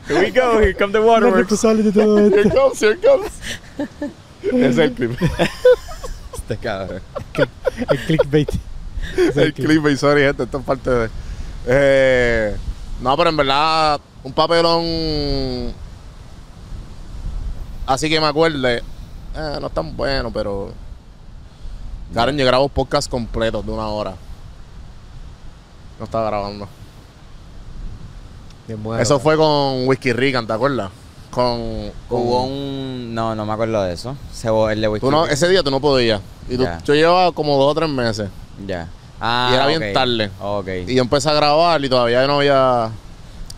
Here 0.09 0.19
we 0.21 0.31
go, 0.33 0.59
here 0.61 0.75
come 0.75 0.93
the 0.93 0.99
waterworks. 0.99 1.39
responsable 1.51 1.85
de 1.85 1.93
todo 1.93 2.19
esto. 2.19 2.37
Here 2.37 2.51
comes, 2.51 2.81
here 2.83 2.99
comes. 2.99 3.33
Ese 4.43 4.69
es 4.71 4.79
el 4.79 4.93
clip. 4.93 5.13
Este 6.35 6.57
cabrón. 6.57 7.01
El 7.91 7.99
clickbait. 8.07 8.51
El 9.37 9.55
clip, 9.55 9.87
y 9.89 9.97
sorry, 9.97 10.23
gente, 10.23 10.43
esto 10.45 10.59
es 10.59 10.65
parte 10.65 10.91
de. 10.91 11.11
Eh, 11.67 12.57
no, 13.01 13.17
pero 13.17 13.31
en 13.31 13.37
verdad, 13.37 14.01
un 14.25 14.33
papelón. 14.33 15.73
Así 17.87 18.09
que 18.09 18.21
me 18.21 18.27
acuerde. 18.27 18.83
eh, 19.37 19.59
no 19.61 19.67
es 19.67 19.73
tan 19.75 19.97
bueno, 19.97 20.31
pero. 20.33 20.73
Karen, 22.15 22.37
yo 22.39 22.47
grabo 22.47 22.69
podcast 22.69 23.11
completos 23.11 23.65
de 23.65 23.73
una 23.73 23.89
hora. 23.89 24.15
No 25.99 26.05
estaba 26.05 26.27
grabando. 26.27 26.69
Muero. 28.77 29.03
Eso 29.03 29.19
fue 29.19 29.37
con 29.37 29.89
Whiskey 29.89 30.13
Rican, 30.13 30.47
¿te 30.47 30.53
acuerdas? 30.53 30.91
Con. 31.31 31.91
con- 32.09 32.21
Hubo 32.21 32.45
un. 32.45 33.15
No, 33.15 33.35
no 33.35 33.47
me 33.47 33.53
acuerdo 33.53 33.83
de 33.83 33.95
eso. 33.95 34.15
Se 34.33 34.49
el 34.49 34.81
de 34.81 34.89
Whisky 34.89 35.07
tú 35.07 35.11
no, 35.11 35.25
Rick. 35.25 35.33
ese 35.33 35.49
día 35.49 35.63
tú 35.63 35.71
no 35.71 35.81
podías. 35.81 36.21
Y 36.49 36.57
tú, 36.57 36.67
yo 36.85 36.95
llevaba 36.95 37.33
como 37.33 37.57
dos 37.57 37.73
o 37.73 37.75
tres 37.75 37.89
meses. 37.89 38.29
Ya. 38.67 38.89
Ah, 39.21 39.49
y 39.51 39.55
era 39.55 39.67
bien 39.67 39.83
ok. 39.83 39.93
tarde. 39.93 40.31
Ok. 40.41 40.69
Y 40.87 40.95
yo 40.95 41.03
empecé 41.03 41.29
a 41.29 41.35
grabar 41.35 41.85
y 41.85 41.89
todavía 41.89 42.27
no 42.27 42.37
había. 42.39 42.91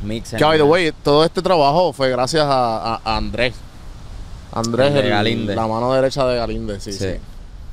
Mix 0.03 0.31
Que 0.31 0.43
by 0.45 0.57
the 0.57 0.63
way, 0.63 0.93
todo 1.05 1.25
este 1.25 1.43
trabajo 1.43 1.93
fue 1.93 2.09
gracias 2.11 2.45
a, 2.45 2.95
a- 2.95 3.01
a 3.05 3.17
Andrés. 3.17 3.55
Andrés, 4.53 4.91
El 4.93 5.05
el- 5.05 5.11
Galinde. 5.11 5.55
la 5.55 5.67
mano 5.67 5.93
derecha 5.93 6.25
de 6.27 6.37
Galinde, 6.39 6.81
sí, 6.81 6.93
sí. 6.93 6.99
Sí. 6.99 7.21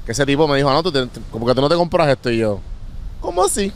Que 0.05 0.11
ese 0.11 0.25
tipo 0.25 0.47
me 0.47 0.57
dijo, 0.57 0.69
"Ah, 0.69 0.73
no, 0.73 0.83
tú 0.83 0.91
te- 0.91 1.07
te- 1.07 1.21
como 1.31 1.45
que 1.45 1.55
tú 1.55 1.61
no 1.61 1.69
te 1.69 1.75
compras 1.75 2.09
esto. 2.09 2.29
Y 2.29 2.37
yo, 2.39 2.59
¿cómo 3.21 3.43
así? 3.45 3.71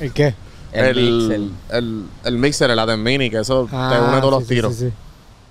¿El 0.00 0.12
qué? 0.12 0.34
El, 0.72 0.96
mixer. 0.96 1.40
el, 1.70 2.04
el 2.24 2.38
mixer, 2.38 2.70
el 2.70 2.78
Atem 2.78 3.02
Mini, 3.02 3.30
que 3.30 3.38
eso 3.38 3.66
te 3.70 3.76
Ah, 3.76 4.06
une 4.08 4.18
todos 4.20 4.32
los 4.32 4.42
sí, 4.44 4.54
tiros. 4.54 4.74
sí, 4.74 4.88
sí. 4.88 4.92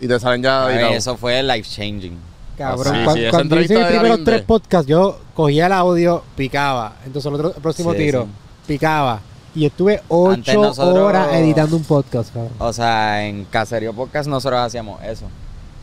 Y 0.05 0.07
te 0.07 0.19
salen 0.19 0.41
ya 0.43 0.65
Ay, 0.65 0.93
eso 0.95 1.15
fue 1.15 1.41
life 1.43 1.69
changing. 1.69 2.17
Cabrón, 2.57 2.95
Sí, 2.95 3.03
cuan- 3.03 3.15
sí, 3.17 3.23
cuando 3.31 3.61
hice 3.61 3.73
mis 3.75 3.85
primeros 3.85 4.09
Galinde. 4.09 4.31
tres 4.31 4.41
podcasts, 4.43 4.87
yo 4.87 5.19
cogía 5.33 5.65
el 5.65 5.71
audio, 5.73 6.23
picaba. 6.35 6.93
Entonces 7.05 7.27
el, 7.29 7.35
otro, 7.35 7.53
el 7.55 7.61
próximo 7.61 7.91
Sí, 7.93 7.97
tiro, 7.97 8.23
sí. 8.23 8.29
picaba. 8.67 9.19
Y 9.55 9.65
estuve 9.65 10.01
ocho 10.07 10.53
nosotros- 10.61 10.97
horas 10.97 11.33
editando 11.33 11.75
un 11.75 11.83
podcast, 11.83 12.33
cabrón. 12.33 12.53
O 12.59 12.71
sea, 12.71 13.25
en 13.25 13.45
Caserío 13.45 13.93
Podcast 13.93 14.29
nosotros 14.29 14.59
hacíamos 14.61 15.01
eso. 15.03 15.25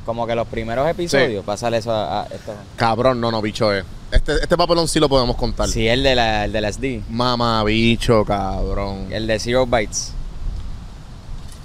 Como 0.06 0.26
que 0.26 0.34
los 0.34 0.46
primeros 0.48 0.88
episodios, 0.88 1.44
pasarle 1.44 1.78
eso 1.78 1.92
a, 1.92 2.22
a 2.22 2.26
esto. 2.26 2.54
Cabrón, 2.76 3.20
no, 3.20 3.30
no, 3.30 3.42
bicho 3.42 3.72
es. 3.74 3.84
Este, 4.10 4.32
este 4.36 4.56
papelón 4.56 4.88
sí 4.88 4.98
lo 5.00 5.08
podemos 5.08 5.36
contar. 5.36 5.68
Sí, 5.68 5.86
el 5.86 6.02
de 6.02 6.14
la, 6.14 6.46
el 6.46 6.52
de 6.52 6.60
la 6.62 6.68
SD. 6.72 7.02
Mamá, 7.10 7.62
bicho, 7.64 8.24
cabrón. 8.24 9.08
El 9.10 9.26
de 9.26 9.38
Zero 9.38 9.66
Bytes. 9.66 10.12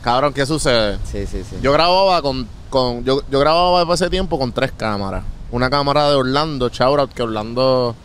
Cabrón, 0.02 0.34
¿qué 0.34 0.46
sucede? 0.46 0.98
Sí, 1.10 1.26
sí, 1.26 1.44
sí. 1.50 1.56
Yo 1.62 1.72
grababa 1.72 2.22
con, 2.22 2.46
con 2.74 3.06
yo, 3.06 3.22
yo 3.30 3.40
grababa 3.40 3.84
para 3.84 3.94
ese 3.94 4.10
tiempo 4.10 4.40
con 4.40 4.52
tres 4.52 4.72
cámaras. 4.76 5.24
Una 5.52 5.70
cámara 5.70 6.10
de 6.10 6.16
Orlando, 6.16 6.72
out, 6.80 7.14
que 7.14 7.22
Orlando 7.22 7.96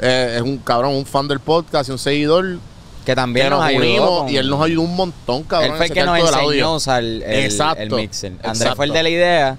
eh, 0.00 0.32
es 0.36 0.42
un 0.42 0.56
cabrón, 0.58 0.94
un 0.94 1.04
fan 1.04 1.28
del 1.28 1.40
podcast 1.40 1.90
y 1.90 1.92
un 1.92 1.98
seguidor 1.98 2.56
que 3.04 3.14
también 3.14 3.46
que 3.46 3.50
nos 3.50 3.58
nos 3.60 3.68
ayudó. 3.68 4.18
con- 4.20 4.28
y 4.30 4.36
él 4.38 4.48
nos 4.48 4.62
ayudó 4.62 4.80
un 4.82 4.96
montón, 4.96 5.42
cabrón. 5.42 5.72
Él 5.72 5.76
fue 5.76 5.86
el 5.86 5.92
que 5.92 6.04
nos 6.04 6.18
enseñó 6.18 6.74
usar 6.76 7.02
el, 7.04 7.22
Exacto, 7.22 7.82
el 7.82 7.90
mixer. 7.92 8.32
Andrés 8.32 8.52
exacto. 8.54 8.76
fue 8.76 8.86
el 8.86 8.92
de 8.94 9.02
la 9.02 9.08
idea. 9.10 9.58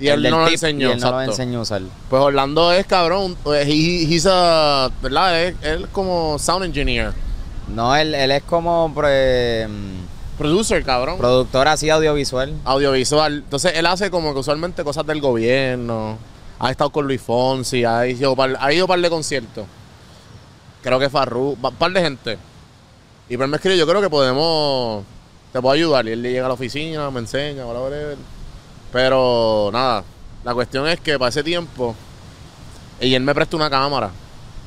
Y 0.00 0.08
él 0.08 0.22
nos 0.22 0.30
lo 0.30 0.48
enseñó, 0.48 0.88
Y 0.88 0.92
él 0.92 1.00
nos 1.00 1.10
lo 1.10 1.20
enseñó 1.22 1.58
a 1.58 1.62
usar. 1.62 1.82
Pues 2.08 2.22
Orlando 2.22 2.72
es 2.72 2.86
cabrón, 2.86 3.36
pues, 3.42 3.66
he- 3.68 4.04
he's 4.04 4.26
a, 4.30 4.90
¿verdad? 5.02 5.42
Él, 5.42 5.56
él 5.62 5.82
es 5.84 5.90
como 5.90 6.38
sound 6.38 6.64
engineer, 6.64 7.12
No, 7.68 7.94
él, 7.94 8.14
él 8.14 8.30
es 8.30 8.42
como 8.44 8.92
pre- 8.94 9.68
mm, 9.68 10.05
producer, 10.36 10.84
cabrón. 10.84 11.18
productor 11.18 11.68
así 11.68 11.90
audiovisual. 11.90 12.54
audiovisual. 12.64 13.34
Entonces 13.44 13.72
él 13.74 13.86
hace 13.86 14.10
como 14.10 14.32
que 14.32 14.40
usualmente 14.40 14.84
cosas 14.84 15.06
del 15.06 15.20
gobierno. 15.20 16.18
Ha 16.58 16.70
estado 16.70 16.90
con 16.90 17.06
Luis 17.06 17.20
Fonsi, 17.20 17.84
ha 17.84 18.06
ido 18.06 18.34
par, 18.34 18.56
ha 18.58 18.72
ido 18.72 18.86
par 18.86 19.00
de 19.00 19.10
conciertos. 19.10 19.66
Creo 20.82 20.98
que 20.98 21.10
Farru, 21.10 21.56
un 21.60 21.74
par 21.74 21.92
de 21.92 22.00
gente. 22.00 22.38
Y 23.28 23.36
pues 23.36 23.48
me 23.48 23.56
escribió, 23.56 23.78
yo 23.78 23.86
creo 23.86 24.00
que 24.00 24.08
podemos 24.08 25.04
te 25.52 25.60
puedo 25.60 25.74
ayudar. 25.74 26.06
Y 26.06 26.12
él 26.12 26.22
llega 26.22 26.44
a 26.44 26.48
la 26.48 26.54
oficina, 26.54 27.10
me 27.10 27.20
enseña, 27.20 27.64
bla, 27.64 27.80
bla, 27.80 27.88
bla. 27.88 28.14
Pero 28.92 29.70
nada, 29.72 30.04
la 30.44 30.54
cuestión 30.54 30.86
es 30.86 31.00
que 31.00 31.18
para 31.18 31.28
ese 31.30 31.42
tiempo, 31.42 31.94
y 33.00 33.14
él 33.14 33.22
me 33.22 33.34
prestó 33.34 33.56
una 33.56 33.70
cámara. 33.70 34.10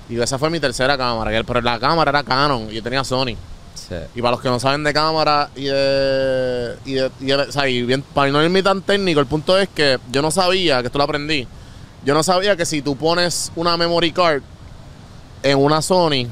Y 0.10 0.20
esa 0.20 0.38
fue 0.40 0.50
mi 0.50 0.60
tercera 0.60 0.98
cámara. 0.98 1.44
Pero 1.46 1.62
la 1.62 1.80
cámara 1.80 2.10
era 2.10 2.24
Canon 2.24 2.68
y 2.70 2.76
yo 2.76 2.84
tenía 2.84 3.04
Sony. 3.04 3.36
Sí. 3.90 3.96
Y 4.16 4.22
para 4.22 4.32
los 4.32 4.42
que 4.42 4.50
no 4.50 4.60
saben 4.60 4.84
de 4.84 4.94
cámara 4.94 5.50
y 5.56 5.64
de. 5.66 6.76
Y 6.86 6.94
de, 6.94 7.12
y 7.20 7.26
de- 7.26 7.36
o 7.36 7.52
sea, 7.52 7.68
y 7.68 7.82
bien, 7.82 8.04
para 8.14 8.32
no 8.32 8.44
irme 8.44 8.62
tan 8.64 8.82
técnico, 8.84 9.20
el 9.20 9.26
punto 9.26 9.58
es 9.58 9.68
que 9.70 9.98
yo 10.12 10.22
no 10.22 10.30
sabía, 10.32 10.82
que 10.82 10.88
esto 10.88 10.98
lo 11.00 11.04
aprendí. 11.06 11.48
Yo 12.06 12.14
no 12.14 12.22
sabía 12.24 12.56
que 12.56 12.66
si 12.66 12.82
tú 12.82 12.96
pones 12.96 13.52
una 13.56 13.76
memory 13.78 14.12
card 14.12 14.42
en 15.44 15.58
una 15.58 15.82
Sony, 15.82 16.28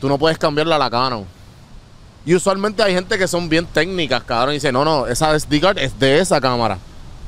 tú 0.00 0.08
no 0.08 0.18
puedes 0.18 0.36
cambiarla 0.36 0.76
a 0.76 0.78
la 0.78 0.90
Canon. 0.90 1.24
Y 2.26 2.34
usualmente 2.34 2.82
hay 2.82 2.94
gente 2.94 3.18
que 3.18 3.28
son 3.28 3.48
bien 3.48 3.66
técnicas, 3.66 4.22
cabrón, 4.24 4.50
y 4.54 4.56
dice, 4.56 4.72
no, 4.72 4.84
no, 4.84 5.06
esa 5.06 5.38
SD 5.38 5.60
card 5.60 5.78
es 5.78 5.98
de 5.98 6.18
esa 6.20 6.40
cámara. 6.40 6.78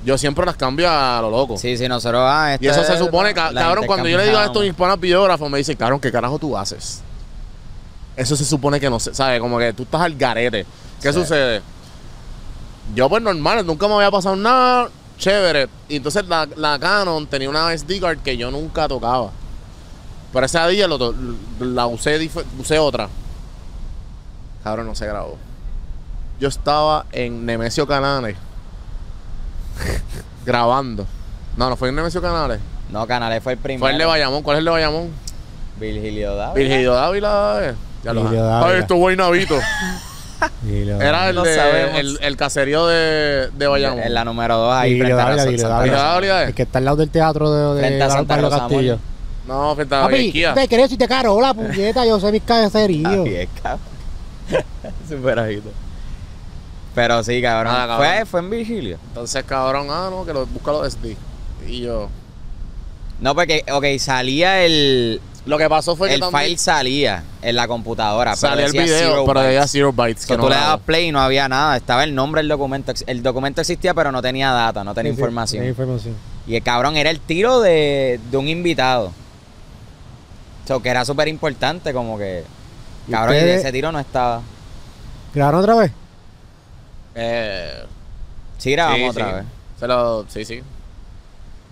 Yo 0.04 0.16
siempre 0.18 0.44
las 0.46 0.56
cambio 0.56 0.88
a 0.90 1.18
lo 1.20 1.30
loco. 1.30 1.56
Sí, 1.58 1.76
sí, 1.76 1.86
nosotros. 1.88 2.22
Ah, 2.24 2.56
Y 2.60 2.66
esta 2.66 2.80
eso 2.80 2.86
se 2.88 2.94
es 2.94 2.98
supone, 2.98 3.34
cabrón, 3.34 3.86
cuando 3.86 4.08
yo 4.08 4.16
le 4.18 4.24
digo 4.24 4.36
a 4.38 4.44
estos 4.44 4.64
intercambiamos. 4.64 4.66
hispanos 4.66 5.00
biógrafos, 5.00 5.50
me 5.50 5.58
dicen, 5.58 5.76
cabrón, 5.76 6.00
¿qué 6.00 6.10
carajo 6.12 6.38
tú 6.38 6.56
haces? 6.56 7.02
Eso 8.16 8.34
se 8.36 8.44
supone 8.44 8.80
que 8.80 8.88
no 8.88 8.98
se, 8.98 9.14
¿sabes? 9.14 9.40
Como 9.40 9.58
que 9.58 9.72
tú 9.72 9.82
estás 9.82 10.00
al 10.00 10.14
garete. 10.16 10.64
¿Qué 11.02 11.12
Sí. 11.12 11.18
sucede? 11.20 11.60
Yo, 12.94 13.08
pues 13.08 13.22
normal, 13.22 13.66
nunca 13.66 13.86
me 13.88 13.94
había 13.94 14.10
pasado 14.10 14.36
nada 14.36 14.88
chévere. 15.18 15.68
Y 15.88 15.96
entonces 15.96 16.26
la, 16.26 16.48
la 16.56 16.78
Canon 16.78 17.26
tenía 17.26 17.50
una 17.50 17.72
SD 17.76 18.00
card 18.00 18.18
que 18.18 18.36
yo 18.36 18.50
nunca 18.50 18.88
tocaba. 18.88 19.30
Pero 20.32 20.46
ese 20.46 20.66
día 20.68 20.86
lo 20.88 21.14
la 21.60 21.86
usé, 21.86 22.30
usé 22.58 22.78
otra. 22.78 23.08
Cabrón, 24.62 24.86
no 24.86 24.94
se 24.94 25.06
grabó. 25.06 25.36
Yo 26.40 26.48
estaba 26.48 27.06
en 27.12 27.46
Nemesio 27.46 27.86
Canales 27.86 28.36
grabando. 30.44 31.06
No, 31.56 31.70
no 31.70 31.76
fue 31.76 31.88
en 31.88 31.94
Nemesio 31.96 32.20
Canales. 32.20 32.60
No, 32.90 33.06
Canales 33.06 33.42
fue 33.42 33.52
el 33.54 33.58
primero. 33.58 33.80
Fue 33.80 33.92
el 33.92 33.98
de 33.98 34.04
Bayamón. 34.04 34.42
¿Cuál 34.42 34.56
es 34.56 34.58
el 34.60 34.64
de 34.66 34.70
Bayamón? 34.70 35.10
Virgilio 35.80 36.34
Dávila. 36.34 36.54
Virgilio 36.54 36.94
Dávila. 36.94 37.74
Ya 38.04 38.12
lo 38.12 38.28
Ay, 38.64 38.80
esto 38.80 38.96
buen 38.96 39.16
navito. 39.16 39.58
Y 40.68 40.86
Era 40.86 41.30
el, 41.30 41.34
No 41.34 41.44
de, 41.44 41.54
sabemos. 41.54 41.98
el, 41.98 42.18
el 42.20 42.36
caserío 42.36 42.86
de, 42.86 43.48
de 43.56 43.66
Bayamón. 43.66 44.00
En 44.00 44.12
la 44.12 44.22
número 44.22 44.58
2 44.58 44.74
ahí 44.74 44.92
Virgilio 44.92 45.16
frente 45.16 45.32
a 45.32 45.36
Dávila, 45.44 45.58
Santa 45.62 45.86
Rosa. 45.86 46.42
Eh. 46.42 46.46
El 46.48 46.54
que 46.54 46.62
está 46.62 46.78
al 46.78 46.84
lado 46.84 46.96
del 46.98 47.08
teatro 47.10 47.50
de, 47.50 47.74
de 47.74 47.80
Frente 47.88 48.02
a 48.02 48.10
Santa 48.10 48.34
Pablo 48.34 48.50
Rosa 48.50 48.60
Castillo. 48.60 48.98
No, 49.46 49.74
frente 49.74 49.94
a 49.94 50.02
Papi, 50.02 50.14
Ikea. 50.16 50.54
te 50.54 50.68
querés 50.68 50.90
si 50.90 50.98
te 50.98 51.08
caro 51.08 51.40
la 51.40 51.54
puñeta, 51.54 52.04
yo 52.04 52.20
sé 52.20 52.30
mis 52.32 52.42
caseríos. 52.42 53.12
Así 53.12 53.34
es, 53.34 53.48
cabrón. 53.62 53.80
Súper 55.08 55.38
agito. 55.38 55.70
Pero 56.94 57.22
sí, 57.22 57.40
cabrón. 57.40 57.72
Nada, 57.72 57.86
cabrón. 57.86 58.08
Fue, 58.16 58.26
fue 58.26 58.40
en 58.40 58.50
Virgilio. 58.50 58.98
Entonces, 59.08 59.42
cabrón, 59.44 59.86
ah, 59.90 60.08
no, 60.10 60.26
que 60.26 60.32
lo, 60.34 60.46
busca 60.46 60.72
los 60.72 60.92
SD. 60.92 61.16
Y 61.66 61.80
yo. 61.82 62.08
No, 63.20 63.34
porque, 63.34 63.64
ok, 63.72 63.84
salía 63.98 64.62
el. 64.64 65.20
Lo 65.46 65.56
que 65.58 65.68
pasó 65.68 65.94
fue 65.96 66.08
que 66.08 66.14
El 66.14 66.20
también 66.20 66.44
file 66.44 66.58
salía 66.58 67.22
en 67.40 67.54
la 67.56 67.68
computadora. 67.68 68.32
pero 68.32 68.36
salía 68.50 68.66
el 68.66 68.72
decía 68.72 68.84
video, 68.84 68.98
zero 68.98 69.24
pero 69.26 69.40
bytes. 69.40 69.54
decía 69.54 69.66
zero 69.68 69.92
bytes. 69.92 70.26
Que 70.26 70.34
tú 70.34 70.42
no 70.42 70.48
le 70.48 70.54
grabó. 70.56 70.66
dabas 70.70 70.84
play 70.84 71.06
y 71.08 71.12
no 71.12 71.20
había 71.20 71.48
nada. 71.48 71.76
Estaba 71.76 72.02
el 72.04 72.14
nombre 72.14 72.40
del 72.40 72.48
documento. 72.48 72.92
El 73.06 73.22
documento 73.22 73.60
existía, 73.60 73.94
pero 73.94 74.10
no 74.12 74.20
tenía 74.20 74.50
data, 74.50 74.82
no 74.82 74.92
tenía 74.92 75.12
Sí, 75.12 75.16
sí, 75.16 75.20
información. 75.20 75.60
tenía 75.60 75.70
información. 75.70 76.14
Y 76.48 76.56
el 76.56 76.62
cabrón 76.62 76.96
era 76.96 77.10
el 77.10 77.20
tiro 77.20 77.60
de, 77.60 78.18
de 78.30 78.36
un 78.36 78.48
invitado. 78.48 79.06
O 80.64 80.66
sea, 80.66 80.78
que 80.80 80.88
era 80.88 81.04
súper 81.04 81.28
importante, 81.28 81.92
como 81.92 82.18
que. 82.18 82.42
¿Y 83.06 83.12
Cabrón, 83.12 83.36
ese 83.36 83.70
tiro 83.70 83.92
no 83.92 84.00
estaba. 84.00 84.42
¿Grabaron 85.32 85.60
otra 85.60 85.76
vez? 85.76 85.92
Eh, 87.14 87.84
Sí, 88.58 88.72
grabamos 88.72 88.98
sí, 88.98 89.06
otra 89.08 89.28
sí. 89.28 89.34
vez. 89.36 89.44
Se 89.78 89.86
lo, 89.86 90.26
sí, 90.28 90.44
sí. 90.44 90.62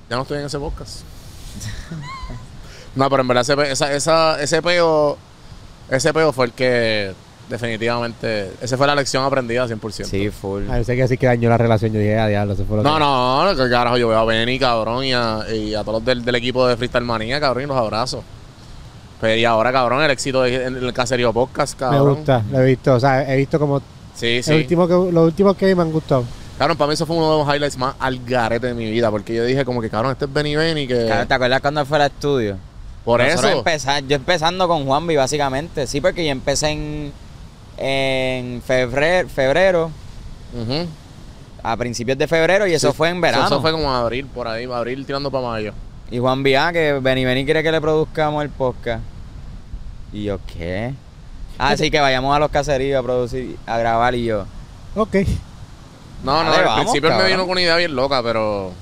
Ya 0.08 0.16
no 0.16 0.22
estoy 0.22 0.38
en 0.38 0.44
ese 0.46 0.58
podcast. 0.60 1.00
no, 2.96 3.10
pero 3.10 3.22
en 3.22 3.28
verdad 3.28 3.42
ese, 3.42 3.56
pe- 3.56 3.70
esa, 3.72 3.92
esa, 3.92 4.40
ese 4.42 4.62
peo, 4.62 5.16
ese 5.90 6.12
peo 6.12 6.32
fue 6.32 6.46
el 6.46 6.52
que 6.52 7.12
definitivamente, 7.48 8.52
esa 8.62 8.76
fue 8.76 8.86
la 8.86 8.94
lección 8.94 9.24
aprendida 9.24 9.66
100%. 9.66 10.04
Sí, 10.04 10.30
full. 10.30 10.68
A 10.70 10.74
ver, 10.74 10.84
sé 10.84 10.96
que 10.96 11.02
así 11.02 11.16
que 11.18 11.26
dañó 11.26 11.48
la 11.50 11.58
relación. 11.58 11.92
Yo 11.92 11.98
dije, 12.00 12.18
a 12.18 12.26
diablo, 12.28 12.54
eso 12.54 12.64
fue 12.64 12.78
lo 12.78 12.82
No, 12.82 12.94
que... 12.94 13.00
no, 13.00 13.44
no, 13.52 13.56
que 13.64 13.70
carajo, 13.70 13.96
yo 13.98 14.08
veo 14.08 14.18
a 14.18 14.24
Benny, 14.24 14.58
cabrón, 14.58 15.04
y 15.04 15.12
a, 15.12 15.44
y 15.52 15.74
a 15.74 15.80
todos 15.82 15.94
los 16.00 16.04
del, 16.04 16.24
del 16.24 16.34
equipo 16.36 16.66
de 16.66 16.76
Freestyle 16.76 17.04
Manía, 17.04 17.40
cabrón, 17.40 17.64
y 17.64 17.66
los 17.66 17.76
abrazo. 17.76 18.22
Pero 19.20 19.36
y 19.36 19.44
ahora, 19.44 19.72
cabrón, 19.72 20.02
el 20.02 20.10
éxito 20.10 20.42
de- 20.42 20.64
en 20.66 20.76
el 20.76 20.92
Caserío 20.92 21.32
Podcast, 21.32 21.74
Me 21.74 21.78
cabrón. 21.80 22.14
gusta, 22.16 22.42
lo 22.50 22.60
he 22.60 22.64
visto. 22.66 22.94
O 22.94 23.00
sea, 23.00 23.30
he 23.32 23.36
visto 23.36 23.58
como... 23.58 23.80
Sí, 24.14 24.42
sí. 24.42 24.52
El 24.52 24.58
último 24.62 24.86
que, 24.86 24.92
los 25.12 25.24
últimos 25.26 25.56
que 25.56 25.74
me 25.74 25.82
han 25.82 25.90
gustado. 25.92 26.24
Cabrón, 26.58 26.76
para 26.76 26.88
mí 26.88 26.94
eso 26.94 27.04
fue 27.04 27.16
uno 27.16 27.32
de 27.32 27.44
los 27.44 27.54
highlights 27.54 27.76
más 27.78 27.94
al 27.98 28.20
garete 28.24 28.68
de 28.68 28.74
mi 28.74 28.88
vida, 28.90 29.10
porque 29.10 29.34
yo 29.34 29.44
dije 29.44 29.64
como 29.64 29.80
que, 29.82 29.90
cabrón, 29.90 30.12
este 30.12 30.24
es 30.26 30.32
Benny 30.32 30.54
Benny, 30.56 30.86
que... 30.86 31.06
Cabrón, 31.08 31.26
¿Te 31.28 31.34
acuerdas 31.34 31.60
cuando 31.60 31.84
fue 31.84 31.96
al 31.98 32.06
estudio? 32.06 32.56
Por 33.04 33.20
Nosotros 33.22 33.50
eso... 33.50 33.58
empezar- 33.58 34.06
yo 34.06 34.16
empezando 34.16 34.66
con 34.68 34.86
Juanvi, 34.86 35.16
básicamente. 35.16 35.86
Sí, 35.86 36.00
porque 36.00 36.24
yo 36.24 36.30
empecé 36.30 36.70
en, 36.70 37.12
en 37.76 38.62
febrero, 38.62 39.28
febrero, 39.28 39.90
a 41.62 41.76
principios 41.76 42.18
de 42.18 42.26
febrero, 42.26 42.66
y 42.66 42.74
eso 42.74 42.92
fue 42.92 43.10
en 43.10 43.20
verano. 43.20 43.46
Eso 43.46 43.60
fue 43.60 43.72
como 43.72 43.90
abril, 43.92 44.26
por 44.26 44.48
ahí, 44.48 44.64
abril 44.64 45.04
tirando 45.06 45.30
para 45.30 45.48
mayo. 45.48 45.72
Y 46.10 46.18
Juan 46.18 46.44
ah, 46.58 46.72
que 46.72 46.92
Benny 47.00 47.24
Benny 47.24 47.44
quiere 47.44 47.62
que 47.62 47.72
le 47.72 47.80
produzcamos 47.80 48.42
el 48.42 48.50
podcast. 48.50 49.02
Y 50.12 50.24
yo, 50.24 50.38
¿qué? 50.46 50.94
Ah, 51.58 51.76
sí, 51.76 51.90
que 51.90 52.00
vayamos 52.00 52.34
a 52.34 52.38
los 52.38 52.50
caseríos 52.50 53.00
a 53.00 53.02
producir, 53.02 53.56
a 53.66 53.78
grabar 53.78 54.14
y 54.14 54.24
yo. 54.24 54.44
Ok. 54.94 55.16
No, 56.22 56.42
no, 56.42 56.52
al 56.52 56.76
principio 56.76 57.08
él 57.08 57.14
me 57.14 57.20
cabrón. 57.20 57.26
vino 57.26 57.42
con 57.42 57.50
una 57.50 57.60
idea 57.60 57.76
bien 57.76 57.94
loca, 57.94 58.22
pero... 58.22 58.72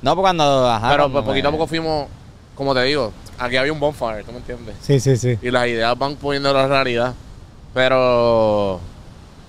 No, 0.00 0.14
pues 0.14 0.22
cuando. 0.22 0.70
Ajá, 0.70 0.90
pero 0.90 1.10
pues, 1.10 1.24
poquito 1.24 1.48
a 1.48 1.50
poco 1.50 1.66
fuimos, 1.66 2.06
como 2.54 2.72
te 2.74 2.82
digo, 2.84 3.12
aquí 3.38 3.56
había 3.56 3.72
un 3.72 3.80
bonfire, 3.80 4.24
¿tú 4.24 4.32
me 4.32 4.38
entiendes? 4.38 4.74
Sí, 4.82 4.98
sí, 5.00 5.16
sí. 5.16 5.38
Y 5.42 5.50
las 5.50 5.66
ideas 5.68 5.96
van 5.98 6.16
poniendo 6.16 6.52
la 6.52 6.66
realidad. 6.66 7.14
Pero... 7.74 8.80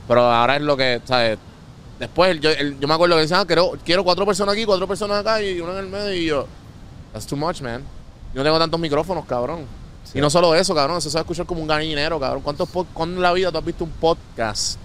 Pero 0.08 0.22
ahora 0.22 0.56
es 0.56 0.62
lo 0.62 0.76
que, 0.76 1.02
¿sabes? 1.06 1.38
Después 2.00 2.40
yo, 2.40 2.50
el- 2.50 2.80
yo 2.80 2.88
me 2.88 2.94
acuerdo 2.94 3.16
que 3.16 3.22
decían, 3.22 3.42
ah, 3.42 3.46
quiero, 3.46 3.74
quiero 3.86 4.04
cuatro 4.04 4.26
personas 4.26 4.54
aquí, 4.54 4.66
cuatro 4.66 4.88
personas 4.88 5.20
acá 5.20 5.42
y 5.42 5.60
uno 5.60 5.74
en 5.74 5.80
el 5.86 5.88
medio 5.90 6.14
y 6.14 6.26
yo... 6.26 6.48
That's 7.14 7.26
too 7.28 7.36
much, 7.36 7.62
man. 7.62 7.82
Yo 8.34 8.40
no 8.40 8.44
tengo 8.44 8.60
tantos 8.60 8.80
micrófonos, 8.80 9.26
cabrón. 9.26 9.66
Y 10.14 10.20
no 10.22 10.30
solo 10.30 10.56
eso, 10.56 10.74
cabrón, 10.74 10.98
eso 10.98 11.10
se 11.10 11.16
va 11.16 11.22
a 11.22 11.24
escuchar 11.24 11.46
como 11.46 11.62
un 11.62 11.68
gallinero, 11.68 12.20
cabrón. 12.20 12.42
¿Cuántos 12.42 12.68
pod- 12.72 12.88
¿Cuándo 12.94 13.18
en 13.18 13.22
la 13.22 13.34
vida 13.34 13.52
tú 13.52 13.58
has 13.60 13.66
visto 13.66 13.84
un 13.84 13.92
podcast 13.92 14.78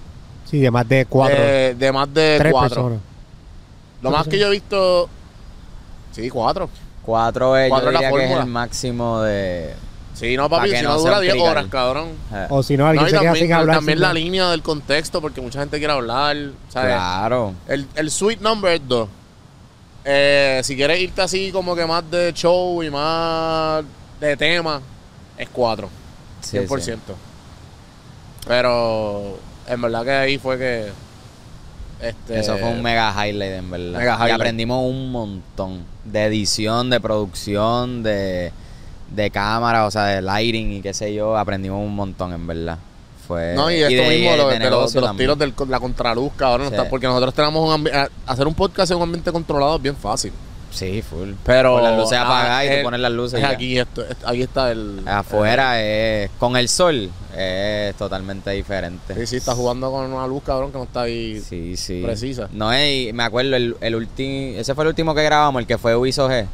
Sí, 0.45 0.59
de 0.61 0.71
más 0.71 0.87
de 0.89 1.07
cuatro. 1.07 1.37
de, 1.43 1.75
de 1.75 1.93
más 1.93 2.13
de 2.13 2.37
tres 2.39 2.53
cuatro? 2.53 2.75
personas. 2.83 3.01
Lo 4.03 4.11
más 4.11 4.29
que 4.29 4.39
yo 4.39 4.49
he 4.49 4.51
visto... 4.51 5.09
Sí, 6.13 6.29
cuatro. 6.29 6.69
Cuatro 7.05 7.57
es, 7.57 7.69
Cuatro 7.69 7.91
yo 7.93 7.99
diría 7.99 8.11
que 8.13 8.25
es 8.25 8.31
el 8.41 8.47
máximo 8.47 9.21
de. 9.23 9.75
Sí, 10.15 10.37
no, 10.37 10.49
Pa' 10.49 10.59
papi, 10.59 10.71
que 10.71 10.77
si 10.79 10.83
no 10.85 10.97
dura 10.99 11.17
un 11.17 11.21
10 11.23 11.33
crical. 11.35 11.51
horas, 11.51 11.67
cabrón. 11.69 12.09
eh, 12.33 12.47
O 12.49 12.63
si 12.63 12.77
no, 12.77 12.87
alguien 12.87 13.03
No, 13.05 13.11
se 13.11 13.17
queda 13.17 13.25
también, 13.25 13.47
sin 13.47 13.53
hablar. 13.53 13.77
también 13.77 13.97
sin 13.97 14.01
la 14.03 14.09
nada. 14.09 14.15
línea 14.21 14.51
del 14.51 14.63
contexto, 14.63 15.21
porque 15.21 15.41
mucha 15.41 15.59
gente 15.61 15.79
quiere 15.79 15.93
hablar, 15.93 16.37
¿sabes? 16.69 16.95
claro. 16.95 17.53
El, 17.67 17.87
el 17.97 18.11
sweet 18.11 18.41
number 18.41 18.73
es 18.75 18.89
dos. 18.89 19.09
Eh, 20.05 20.61
si 20.63 20.77
quieres 20.77 21.01
irte 21.01 21.21
así 21.23 21.51
como 21.51 21.75
que 21.75 21.85
más 21.85 22.09
de 22.11 22.33
show 22.33 22.83
y 22.83 22.91
más 22.91 23.83
de 24.21 24.37
tema, 24.37 24.81
es 25.37 25.49
cuatro. 25.49 25.89
Sí, 26.41 26.59
100%. 26.59 26.81
sí. 26.81 26.93
Pero 28.47 29.39
en 29.67 29.81
verdad 29.81 30.05
que 30.05 30.11
ahí 30.13 30.39
fue 30.39 30.59
que... 30.59 30.93
Este, 32.05 32.39
Eso 32.41 32.57
fue 32.59 32.69
un 32.71 32.83
mega 32.83 33.11
highlight, 33.13 33.53
en 33.55 33.71
verdad. 33.71 33.99
Mega 33.99 34.29
Y 34.29 34.31
aprendimos 34.33 34.85
un 34.89 35.11
montón 35.11 35.85
de 36.05 36.25
edición, 36.25 36.91
de 36.91 37.01
producción, 37.01 38.03
de, 38.03 38.53
de 39.11 39.31
cámara, 39.31 39.87
o 39.87 39.91
sea, 39.91 40.05
de 40.07 40.23
lighting 40.23 40.73
y 40.75 40.81
qué 40.83 40.93
sé 40.95 41.15
yo. 41.15 41.37
Aprendimos 41.37 41.81
un 41.81 41.95
montón, 41.95 42.33
en 42.33 42.47
verdad. 42.47 42.79
Fue, 43.27 43.55
No, 43.55 43.71
y 43.71 43.77
esto 43.77 43.89
de- 44.03 44.09
mismo, 44.11 44.31
de 44.33 44.37
lo- 44.37 44.49
de, 44.49 44.71
los, 44.71 44.93
de 44.93 45.01
tiros 45.17 45.39
de 45.39 45.53
la 45.69 45.81
contraluz, 45.81 46.31
cabrón. 46.37 46.69
Sí. 46.71 46.77
porque 46.91 47.07
nosotros 47.07 47.33
tenemos 47.33 47.67
un 47.75 47.83
ambi- 47.85 47.93
a- 47.95 48.11
Hacer 48.31 48.47
un 48.47 48.55
podcast 48.55 48.91
en 48.91 48.99
un 48.99 49.05
ambiente 49.05 49.33
controlado 49.33 49.77
es 49.77 49.83
bien 49.83 49.97
fácil. 49.97 50.31
Sí, 50.75 51.03
full. 51.03 51.35
Pero... 51.45 51.75
Con 51.75 51.85
las 51.85 51.97
luces 51.97 52.19
ah, 52.19 52.23
apagadas 52.23 52.65
y 52.65 52.69
tú 52.69 52.73
es- 52.75 52.83
pones 52.83 53.01
las 53.01 53.13
luces. 53.13 53.39
es 53.41 53.47
aquí, 53.47 53.79
esto, 53.79 54.03
es- 54.05 54.17
aquí 54.27 54.43
está 54.43 54.73
el... 54.73 55.03
Afuera 55.07 55.81
es. 55.81 56.31
Con 56.39 56.57
el 56.57 56.69
sol 56.69 57.11
es 57.37 57.95
totalmente 57.95 58.51
diferente. 58.51 59.15
Sí, 59.15 59.27
sí, 59.27 59.37
está 59.37 59.55
jugando 59.55 59.91
con 59.93 60.13
una 60.13 60.27
luz, 60.27 60.43
cabrón, 60.45 60.73
que 60.73 60.79
no 60.79 60.85
está 60.85 61.03
ahí 61.03 61.41
Sí, 61.41 61.77
sí. 61.77 62.03
precisa. 62.05 62.49
No 62.53 62.73
es, 62.73 63.15
me 63.15 63.23
acuerdo, 63.23 63.55
el, 63.55 63.77
el 63.81 63.95
último, 63.95 64.59
ese 64.59 64.75
fue 64.75 64.83
el 64.85 64.89
último 64.89 65.15
que 65.15 65.23
grabamos, 65.23 65.61
el 65.61 65.67
que 65.69 65.79
fue 65.79 65.97
Wiso 65.97 66.29
G. 66.29 66.45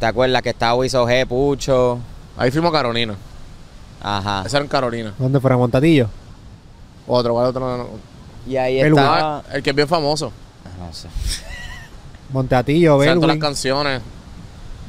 ¿Te 0.00 0.06
acuerdas 0.06 0.42
que 0.42 0.50
estaba 0.50 0.74
Wiso 0.74 1.06
G, 1.06 1.26
Pucho? 1.26 1.98
Ahí 2.36 2.50
fuimos 2.50 2.70
a 2.70 2.72
Carolina. 2.72 3.14
Ajá. 4.02 4.42
Ese 4.44 4.56
era 4.56 4.64
en 4.64 4.68
Carolina. 4.68 5.14
¿Dónde 5.18 5.40
fueron 5.40 5.60
Montatillo? 5.60 6.08
Otro, 7.06 7.32
¿cuál 7.34 7.46
otro? 7.46 7.60
No, 7.60 7.76
no. 7.78 7.88
Y 8.46 8.56
ahí 8.56 8.80
El 8.80 8.88
estaba. 8.88 9.38
Ah, 9.38 9.42
el 9.52 9.62
que 9.62 9.70
es 9.70 9.76
bien 9.76 9.88
famoso. 9.88 10.32
No 10.78 10.92
sé. 10.92 11.08
Montatillo, 12.30 12.98
sea, 12.98 13.14
todas 13.14 13.16
las 13.16 13.20
Belwin. 13.28 13.40
canciones. 13.40 14.02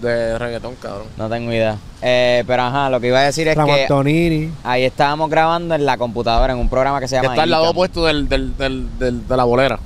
de 0.02 0.38
reggaetón, 0.38 0.76
cabrón. 0.76 1.08
No 1.18 1.30
tengo 1.30 1.52
idea. 1.54 1.78
Eh, 2.02 2.44
pero 2.46 2.64
ajá, 2.64 2.90
lo 2.90 3.00
que 3.00 3.08
iba 3.08 3.20
a 3.20 3.24
decir 3.24 3.48
es 3.48 3.56
Ramón 3.56 3.76
que 3.76 3.82
Antonini. 3.84 4.52
ahí 4.64 4.84
estábamos 4.84 5.30
grabando 5.30 5.74
en 5.74 5.86
la 5.86 5.98
computadora 5.98 6.52
en 6.54 6.60
un 6.60 6.70
programa 6.70 7.00
que 7.00 7.08
se 7.08 7.16
Que 7.16 7.22
llama 7.24 7.34
está 7.36 7.44
al 7.44 7.50
lado 7.50 7.70
opuesto 7.72 8.06
del, 8.06 8.28
del, 8.28 8.56
del, 8.58 8.90
del- 9.00 9.26
de 9.28 9.38
la 9.38 9.44
bolera. 9.46 9.80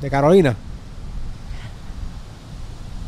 De 0.00 0.10
Carolina. 0.10 0.56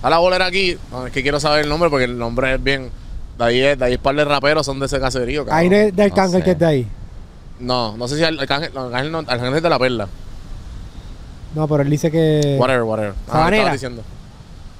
A 0.02 0.10
la 0.10 0.18
bolera 0.18 0.46
aquí, 0.46 0.76
no, 0.92 1.06
es 1.06 1.12
que 1.12 1.22
quiero 1.22 1.40
saber 1.40 1.64
el 1.64 1.68
nombre 1.70 1.90
porque 1.90 2.04
el 2.04 2.18
nombre 2.18 2.54
es 2.54 2.62
bien. 2.62 2.90
De 3.38 3.44
ahí 3.44 3.60
es, 3.60 3.78
de 3.78 3.84
ahí 3.86 3.92
es 3.94 3.98
par 3.98 4.14
de 4.14 4.24
raperos 4.24 4.64
son 4.66 4.78
de 4.78 4.86
ese 4.86 5.00
caserío, 5.00 5.44
cabrón. 5.44 5.58
Ahí 5.58 5.68
de, 5.68 5.92
de 5.92 6.02
Arcángel 6.04 6.40
sé. 6.40 6.44
que 6.44 6.50
es 6.52 6.58
de 6.58 6.66
ahí. 6.66 6.86
No, 7.58 7.96
no 7.96 8.06
sé 8.06 8.16
si 8.16 8.22
el 8.22 8.38
Arcángel, 8.38 8.70
no, 8.74 8.82
Arcángel 8.84 9.10
no, 9.12 9.18
Arcángel 9.18 9.54
es 9.54 9.62
de 9.62 9.70
la 9.70 9.78
perla. 9.78 10.08
No, 11.58 11.66
pero 11.66 11.82
él 11.82 11.90
dice 11.90 12.08
que. 12.10 12.56
Whatever, 12.58 12.82
whatever. 12.84 13.14
Ah, 13.28 13.32
Sabanera. 13.32 13.72
diciendo. 13.72 14.02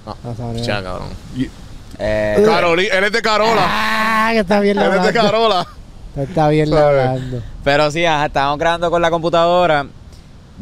No, 0.07 0.16
Ah, 0.24 0.33
Sabanera. 0.37 0.64
ya, 0.64 0.83
cabrón. 0.83 1.09
Y- 1.37 1.49
Eh, 1.99 2.37
Caroli- 2.47 2.89
él 2.93 3.03
es 3.05 3.11
de 3.11 3.20
Carola. 3.20 3.62
Ah, 3.66 4.29
que 4.33 4.39
está 4.39 4.61
bien 4.61 4.79
él 4.79 4.93
es 4.93 5.03
de. 5.03 5.12
Carola. 5.12 5.66
Está 6.16 6.49
bien 6.49 6.72
hablando. 6.72 7.43
pero 7.64 7.91
sí, 7.91 8.05
ajá, 8.05 8.26
estábamos 8.26 8.59
grabando 8.61 8.89
con 8.93 9.03
la 9.03 9.11
computadora. 9.11 9.87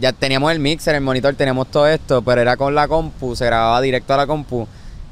Ya 0.00 0.12
teníamos 0.14 0.50
el 0.52 0.58
mixer, 0.60 0.94
el 0.94 1.02
monitor, 1.02 1.34
teníamos 1.34 1.66
todo 1.70 1.86
esto, 1.86 2.22
pero 2.22 2.40
era 2.40 2.56
con 2.56 2.74
la 2.74 2.88
compu, 2.88 3.36
se 3.36 3.44
grababa 3.44 3.80
directo 3.82 4.14
a 4.14 4.16
la 4.18 4.26
compu 4.26 4.66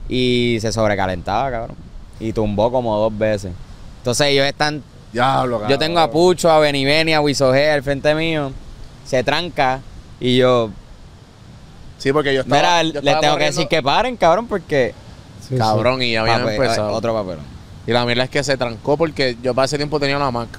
y 0.09 0.57
se 0.63 0.73
sobrecalentaba, 0.73 1.51
cabrón. 1.51 1.77
Y 2.21 2.33
tumbó 2.33 2.71
como 2.73 2.97
dos 2.97 3.17
veces. 3.19 3.53
Entonces 3.99 4.29
ellos 4.29 4.47
están 4.47 4.83
Diablo, 5.13 5.57
cabrón. 5.61 5.71
Yo 5.71 5.79
tengo 5.79 6.01
a 6.01 6.11
Pucho, 6.11 6.51
a 6.51 6.59
Beni, 6.59 7.13
a 7.13 7.21
Wisoge 7.21 7.71
al 7.71 7.83
frente 7.83 8.15
mío. 8.15 8.51
Se 9.05 9.23
tranca 9.23 9.81
y 10.21 10.37
yo, 10.39 10.71
Sí, 12.05 12.13
porque 12.13 12.35
yo 12.35 12.43
estaba. 12.43 12.83
mira, 12.83 12.83
yo 12.83 13.01
les 13.01 13.21
tengo 13.21 13.39
que 13.39 13.45
decir 13.45 13.67
que 13.67 13.83
paren, 13.83 14.19
cabrón, 14.19 14.47
porque 14.47 14.93
Sí, 15.41 15.57
Cabrón, 15.57 16.03
y 16.03 16.13
ya 16.13 16.21
habían 16.21 16.47
empezado. 16.47 16.91
eh, 16.91 16.93
otro 16.93 17.15
papelón. 17.15 17.47
Y 17.87 17.93
la 17.93 18.05
mierda 18.05 18.25
es 18.25 18.31
que 18.31 18.45
se 18.45 18.59
trancó 18.59 18.99
porque 18.99 19.39
yo 19.43 19.55
para 19.55 19.65
ese 19.65 19.79
tiempo 19.79 19.99
tenía 19.99 20.19
una 20.19 20.31
Mac. 20.31 20.51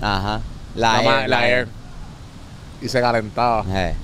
Ajá. 0.00 0.40
La, 0.74 1.02
Air, 1.02 1.28
la 1.28 1.48
Air. 1.48 1.68
Y 2.82 2.88
se 2.88 3.00
calentaba. 3.00 3.64
Eh, 3.68 3.94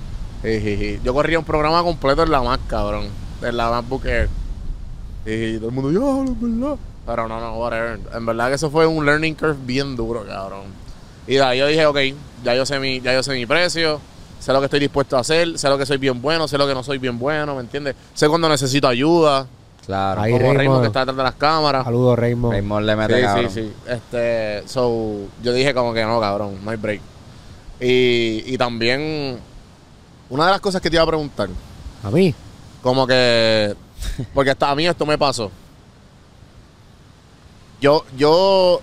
Jijiji. 0.41 1.01
Yo 1.03 1.13
corría 1.13 1.37
un 1.37 1.43
programa 1.43 1.83
completo 1.83 2.23
en 2.23 2.31
la 2.31 2.41
Mac, 2.41 2.61
cabrón. 2.67 3.07
En 3.41 3.57
la 3.57 3.69
MacBook 3.69 4.05
Air. 4.05 4.29
Y 5.25 5.57
todo 5.57 5.67
el 5.67 5.75
mundo, 5.75 5.91
yo, 5.91 6.23
es 6.23 6.41
verdad. 6.41 6.77
Pero 7.05 7.27
no, 7.27 7.41
no, 7.41 7.57
whatever. 7.57 7.99
En 8.13 8.25
verdad 8.25 8.47
que 8.47 8.55
eso 8.55 8.71
fue 8.71 8.87
un 8.87 9.05
learning 9.05 9.35
curve 9.35 9.57
bien 9.65 9.97
duro, 9.97 10.25
cabrón. 10.25 10.67
Y 11.27 11.35
de 11.35 11.43
ahí 11.43 11.59
yo 11.59 11.67
dije, 11.67 11.85
ok, 11.85 11.97
ya 12.41 12.55
yo 12.55 12.65
sé 12.65 12.79
mi, 12.79 13.01
ya 13.01 13.11
yo 13.11 13.21
sé 13.21 13.33
mi 13.33 13.45
precio, 13.45 13.99
sé 14.43 14.51
lo 14.51 14.59
que 14.59 14.65
estoy 14.65 14.79
dispuesto 14.81 15.15
a 15.15 15.21
hacer, 15.21 15.57
sé 15.57 15.69
lo 15.69 15.77
que 15.77 15.85
soy 15.85 15.97
bien 15.97 16.21
bueno, 16.21 16.47
sé 16.49 16.57
lo 16.57 16.67
que 16.67 16.73
no 16.73 16.83
soy 16.83 16.97
bien 16.97 17.17
bueno, 17.17 17.55
¿me 17.55 17.61
entiendes? 17.61 17.95
Sé 18.13 18.27
cuando 18.27 18.49
necesito 18.49 18.87
ayuda, 18.89 19.47
claro. 19.85 20.19
Ahí 20.21 20.31
como 20.31 20.39
Raymond. 20.41 20.57
Raymond 20.59 20.81
que 20.81 20.87
está 20.87 20.99
detrás 20.99 21.17
de 21.17 21.23
las 21.23 21.35
cámaras. 21.35 21.83
Saludos, 21.85 22.19
Raymond. 22.19 22.53
Raymond 22.53 22.85
le 22.85 22.95
mete 22.97 23.15
Sí, 23.15 23.21
cabrón. 23.21 23.49
sí, 23.51 23.61
sí. 23.61 23.73
Este, 23.87 24.67
so, 24.67 25.17
yo 25.41 25.53
dije 25.53 25.73
como 25.73 25.93
que 25.93 26.03
no, 26.03 26.19
cabrón, 26.19 26.59
no 26.63 26.71
hay 26.71 26.77
break. 26.77 26.99
Y, 27.79 28.43
y 28.53 28.57
también, 28.57 29.39
una 30.29 30.45
de 30.45 30.51
las 30.51 30.61
cosas 30.61 30.81
que 30.81 30.89
te 30.89 30.97
iba 30.97 31.03
a 31.03 31.07
preguntar, 31.07 31.47
A 32.03 32.11
mí. 32.11 32.35
como 32.81 33.07
que, 33.07 33.73
porque 34.33 34.51
hasta 34.51 34.69
a 34.69 34.75
mí 34.75 34.85
esto 34.85 35.05
me 35.05 35.17
pasó. 35.17 35.49
Yo, 37.81 38.05
yo, 38.17 38.81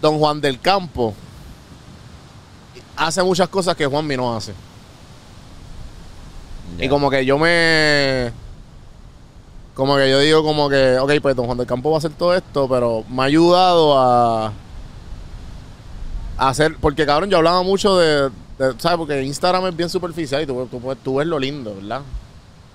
don 0.00 0.18
Juan 0.18 0.40
del 0.40 0.60
Campo, 0.60 1.14
hace 2.96 3.22
muchas 3.22 3.48
cosas 3.48 3.76
que 3.76 3.86
Juan 3.86 4.06
no 4.08 4.36
hace. 4.36 4.54
Y 6.78 6.88
como 6.88 7.10
que 7.10 7.24
yo 7.24 7.38
me. 7.38 8.32
Como 9.74 9.96
que 9.96 10.08
yo 10.08 10.20
digo, 10.20 10.42
como 10.44 10.68
que, 10.68 10.98
ok, 10.98 11.12
pues 11.20 11.34
Don 11.36 11.46
Juan 11.46 11.58
del 11.58 11.66
Campo 11.66 11.90
va 11.90 11.96
a 11.96 11.98
hacer 11.98 12.12
todo 12.12 12.34
esto, 12.34 12.68
pero 12.68 13.04
me 13.08 13.22
ha 13.22 13.26
ayudado 13.26 13.98
a. 13.98 14.52
a 16.38 16.48
hacer. 16.48 16.76
Porque 16.80 17.06
cabrón, 17.06 17.30
yo 17.30 17.36
hablaba 17.38 17.62
mucho 17.62 17.96
de. 17.96 18.30
de- 18.58 18.74
¿Sabes? 18.78 18.98
Porque 18.98 19.22
Instagram 19.22 19.66
es 19.66 19.76
bien 19.76 19.88
superficial 19.90 20.42
y 20.42 20.46
tú, 20.46 20.66
tú, 20.70 20.80
tú 21.02 21.16
ves 21.16 21.26
lo 21.26 21.38
lindo, 21.38 21.74
¿verdad? 21.74 22.02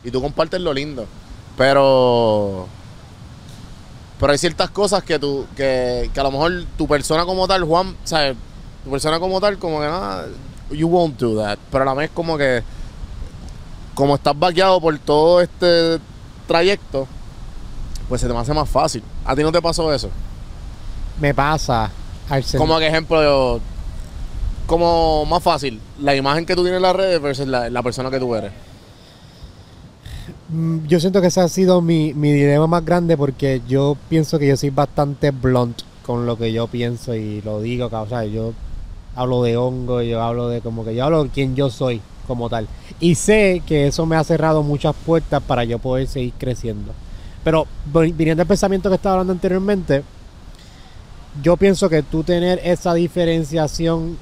Y 0.04 0.12
tú 0.12 0.22
compartes 0.22 0.60
lo 0.62 0.74
lindo. 0.74 1.06
Pero. 1.58 2.68
Pero 4.20 4.32
hay 4.34 4.38
ciertas 4.38 4.70
cosas 4.70 5.04
que 5.04 5.18
tú. 5.20 5.46
Que, 5.56 6.10
que 6.14 6.20
a 6.20 6.24
lo 6.24 6.32
mejor 6.32 6.66
tu 6.78 6.88
persona 6.88 7.26
como 7.26 7.48
tal, 7.48 7.64
Juan, 7.64 7.96
¿sabes? 8.04 8.36
Tu 8.84 8.90
persona 8.90 9.20
como 9.20 9.40
tal, 9.42 9.58
como 9.58 9.80
que 9.80 9.86
nada. 9.88 10.28
You 10.72 10.88
won't 10.88 11.18
do 11.20 11.42
that. 11.42 11.58
Pero 11.72 11.84
a 11.84 11.86
la 11.86 11.94
vez, 11.94 12.12
como 12.14 12.38
que 12.38 12.64
como 13.96 14.16
estás 14.16 14.38
vaqueado 14.38 14.80
por 14.80 14.98
todo 15.00 15.42
este 15.42 16.00
trayecto, 16.48 17.08
pues 18.08 18.22
se 18.22 18.28
te 18.28 18.34
me 18.34 18.40
hace 18.40 18.54
más 18.54 18.70
fácil. 18.70 19.04
¿A 19.26 19.36
ti 19.36 19.44
no 19.44 19.52
te 19.52 19.62
pasó 19.62 19.94
eso? 19.94 20.10
Me 21.20 21.34
pasa. 21.34 21.92
Como 22.58 22.78
que 22.80 22.88
ejemplo, 22.88 23.22
yo- 23.22 23.60
como 24.68 25.26
más 25.26 25.42
fácil, 25.44 25.82
la 26.00 26.16
imagen 26.16 26.46
que 26.46 26.56
tú 26.56 26.62
tienes 26.62 26.78
en 26.78 26.84
las 26.84 26.96
redes 26.96 27.20
versus 27.22 27.48
la, 27.48 27.70
la 27.70 27.82
persona 27.84 28.10
que 28.12 28.20
tú 28.20 28.34
eres. 28.36 28.52
Mm, 30.50 30.86
Yo 30.88 31.00
siento 31.00 31.22
que 31.22 31.28
ese 31.28 31.42
ha 31.42 31.48
sido 31.48 31.82
mi, 31.82 32.14
mi 32.14 32.32
dilema 32.32 32.68
más 32.68 32.86
grande 32.86 33.18
porque 33.18 33.62
yo 33.68 33.98
pienso 34.10 34.38
que 34.40 34.48
yo 34.48 34.56
soy 34.58 34.70
bastante 34.70 35.32
blunt 35.32 35.82
con 36.06 36.26
lo 36.26 36.38
que 36.38 36.52
yo 36.54 36.68
pienso 36.68 37.16
y 37.16 37.42
lo 37.42 37.62
digo, 37.62 37.90
o 37.92 38.08
sea, 38.08 38.24
yo 38.26 38.54
hablo 39.16 39.44
de 39.44 39.58
hongo, 39.58 40.02
yo 40.02 40.22
hablo 40.22 40.50
de 40.50 40.62
como 40.62 40.84
que 40.86 40.96
yo 40.96 41.06
hablo 41.06 41.24
de 41.24 41.30
quién 41.30 41.56
yo 41.56 41.70
soy 41.70 42.02
como 42.28 42.50
tal. 42.50 42.68
Y 43.00 43.16
sé 43.16 43.62
que 43.66 43.88
eso 43.88 44.06
me 44.06 44.16
ha 44.16 44.24
cerrado 44.24 44.64
muchas 44.64 44.96
puertas 45.06 45.42
para 45.44 45.64
yo 45.64 45.80
poder 45.80 46.08
seguir 46.08 46.34
creciendo. 46.38 46.92
Pero 47.44 47.66
vi- 47.94 48.12
viniendo 48.12 48.42
al 48.44 48.48
pensamiento 48.48 48.90
que 48.90 48.96
estaba 48.96 49.14
hablando 49.16 49.34
anteriormente, 49.34 50.04
yo 51.42 51.58
pienso 51.58 51.90
que 51.90 52.04
tú 52.04 52.24
tener 52.24 52.60
esa 52.64 52.94
diferenciación, 52.94 54.18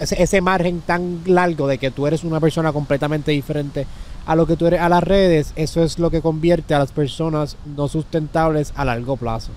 ese, 0.00 0.22
ese 0.22 0.40
margen 0.40 0.80
tan 0.80 1.22
largo 1.26 1.66
de 1.66 1.78
que 1.78 1.90
tú 1.90 2.06
eres 2.06 2.24
una 2.24 2.40
persona 2.40 2.72
completamente 2.72 3.32
diferente 3.32 3.86
a 4.26 4.34
lo 4.34 4.46
que 4.46 4.56
tú 4.56 4.66
eres 4.66 4.80
a 4.80 4.88
las 4.88 5.04
redes, 5.04 5.52
eso 5.54 5.84
es 5.84 5.98
lo 6.00 6.10
que 6.10 6.20
convierte 6.20 6.74
a 6.74 6.80
las 6.80 6.90
personas 6.90 7.56
no 7.76 7.86
sustentables 7.86 8.72
a 8.74 8.84
largo 8.84 9.16
plazo. 9.16 9.52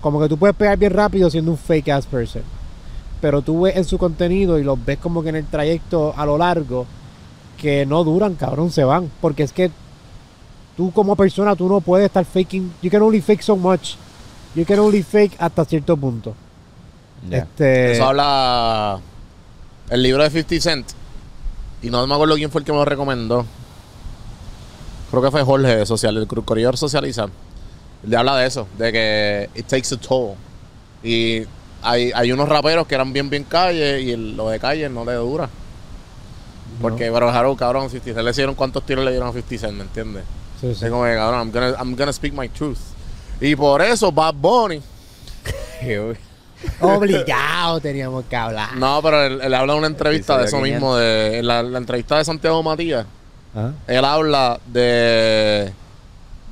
Como 0.00 0.20
que 0.20 0.28
tú 0.28 0.38
puedes 0.38 0.56
pegar 0.56 0.78
bien 0.78 0.92
rápido 0.92 1.28
siendo 1.30 1.50
un 1.50 1.58
fake 1.58 1.90
ass 1.90 2.06
person. 2.06 2.42
Pero 3.24 3.40
tú 3.40 3.62
ves 3.62 3.74
en 3.74 3.86
su 3.86 3.96
contenido 3.96 4.58
y 4.58 4.64
los 4.64 4.84
ves 4.84 4.98
como 4.98 5.22
que 5.22 5.30
en 5.30 5.36
el 5.36 5.46
trayecto 5.46 6.12
a 6.14 6.26
lo 6.26 6.36
largo 6.36 6.84
que 7.56 7.86
no 7.86 8.04
duran, 8.04 8.34
cabrón, 8.34 8.70
se 8.70 8.84
van. 8.84 9.10
Porque 9.22 9.44
es 9.44 9.50
que 9.50 9.70
tú 10.76 10.92
como 10.92 11.16
persona 11.16 11.56
tú 11.56 11.66
no 11.66 11.80
puedes 11.80 12.04
estar 12.04 12.22
faking. 12.26 12.74
You 12.82 12.90
can 12.90 13.00
only 13.00 13.22
fake 13.22 13.40
so 13.40 13.56
much. 13.56 13.94
You 14.54 14.66
can 14.66 14.78
only 14.78 15.02
fake 15.02 15.36
hasta 15.38 15.64
cierto 15.64 15.96
punto. 15.96 16.34
Este, 17.30 17.92
Eso 17.92 18.04
habla 18.04 19.00
el 19.88 20.02
libro 20.02 20.22
de 20.22 20.28
50 20.28 20.60
Cent. 20.60 20.86
Y 21.80 21.88
no 21.88 22.06
me 22.06 22.12
acuerdo 22.12 22.34
quién 22.34 22.50
fue 22.50 22.58
el 22.58 22.66
que 22.66 22.72
me 22.72 22.76
lo 22.76 22.84
recomendó. 22.84 23.46
Creo 25.10 25.22
que 25.22 25.30
fue 25.30 25.42
Jorge 25.42 25.76
de 25.76 25.86
Social, 25.86 26.14
el 26.18 26.26
corredor 26.26 26.76
socializar. 26.76 27.30
Él 28.06 28.14
habla 28.16 28.36
de 28.36 28.46
eso, 28.46 28.68
de 28.76 28.92
que 28.92 29.50
it 29.54 29.66
takes 29.66 29.94
a 29.94 29.96
toll. 29.96 30.34
Y 31.02 31.44
hay, 31.84 32.10
hay 32.14 32.32
unos 32.32 32.48
raperos 32.48 32.86
que 32.86 32.94
eran 32.94 33.12
bien, 33.12 33.30
bien 33.30 33.44
calle 33.44 34.00
y 34.00 34.10
el- 34.12 34.36
lo 34.36 34.48
de 34.48 34.58
calle 34.58 34.88
no 34.88 35.04
le 35.04 35.12
dura. 35.14 35.48
Porque, 36.80 37.10
pero 37.12 37.28
Harold, 37.30 37.58
cabrón, 37.58 37.88
50 37.88 38.14
Cent 38.14 38.24
le 38.24 38.30
hicieron 38.30 38.54
cuántos 38.56 38.84
tiros 38.84 39.04
le 39.04 39.12
dieron 39.12 39.28
a 39.28 39.32
50 39.32 39.58
Cent, 39.58 39.74
¿me 39.76 39.82
entiendes? 39.84 40.24
sí, 40.60 40.74
sí. 40.74 40.84
Es 40.84 40.90
como 40.90 41.04
que, 41.04 41.14
cabrón, 41.14 41.40
I'm 41.40 41.52
gonna, 41.52 41.70
I'm 41.78 41.96
gonna 41.96 42.12
speak 42.12 42.32
my 42.32 42.48
truth. 42.48 42.78
Y 43.40 43.54
por 43.54 43.80
eso 43.82 44.10
Bad 44.10 44.34
Bunny. 44.34 44.80
Obligado 46.80 47.80
teníamos 47.80 48.24
que 48.24 48.36
hablar. 48.36 48.74
No, 48.76 49.00
pero 49.02 49.22
él, 49.24 49.40
él 49.42 49.54
habla 49.54 49.72
en 49.74 49.78
una 49.80 49.86
entrevista 49.86 50.38
de 50.38 50.46
eso 50.46 50.60
mismo, 50.60 50.96
de 50.96 51.38
en 51.38 51.46
la, 51.46 51.62
la 51.62 51.78
entrevista 51.78 52.16
de 52.18 52.24
Santiago 52.24 52.62
Matías. 52.62 53.06
Ah. 53.54 53.70
Él 53.86 54.04
habla 54.04 54.58
de 54.66 55.72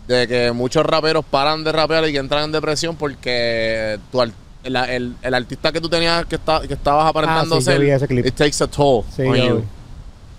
de 0.07 0.27
que 0.29 0.53
muchos 0.53 0.85
raperos 0.85 1.25
paran 1.25 1.63
de 1.65 1.73
rapear 1.73 2.07
y 2.09 2.13
que 2.13 2.19
entran 2.19 2.45
en 2.45 2.53
depresión 2.53 2.97
porque 2.97 3.99
tu 4.11 4.21
al- 4.21 4.35
el, 4.65 4.77
el- 4.77 5.17
el 5.23 5.35
artista 5.35 5.73
que 5.73 5.81
tú 5.81 5.89
tenías 5.89 6.25
que, 6.27 6.37
está, 6.37 6.61
que 6.67 6.75
estabas 6.75 7.07
aparentando 7.07 7.57
Ah, 7.57 7.59
sí, 7.61 7.65
yo 7.67 7.71
ser, 7.73 7.81
vi 7.81 7.91
ese 7.91 8.07
clip. 8.09 8.27
it 8.27 8.35
takes 8.35 8.63
a 8.63 8.67
toll 8.67 9.05
Sí, 9.15 9.23
on 9.23 9.35
yo 9.37 9.45
you. 9.49 9.57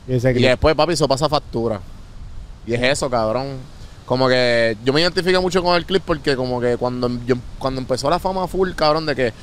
vi. 0.08 0.14
Y 0.14 0.16
ese 0.18 0.32
Y 0.32 0.34
clip. 0.36 0.48
después, 0.50 0.76
papi, 0.76 0.94
eso 0.94 1.08
pasa 1.08 1.28
factura. 1.30 1.80
Y 2.66 2.74
es 2.74 2.82
eso, 2.82 3.10
cabrón. 3.10 3.58
Como 4.06 4.28
que 4.28 4.78
yo 4.84 4.92
me 4.94 5.02
identifico 5.02 5.42
mucho 5.42 5.64
con 5.64 5.76
el 5.76 5.86
clip 5.86 6.04
porque 6.06 6.36
como 6.36 6.60
que 6.60 6.78
cuando, 6.78 7.10
yo- 7.26 7.36
cuando 7.60 7.80
empezó 7.82 8.10
la 8.10 8.20
fama 8.20 8.48
full, 8.48 8.72
cabrón, 8.72 9.06
de 9.06 9.16
que 9.16 9.34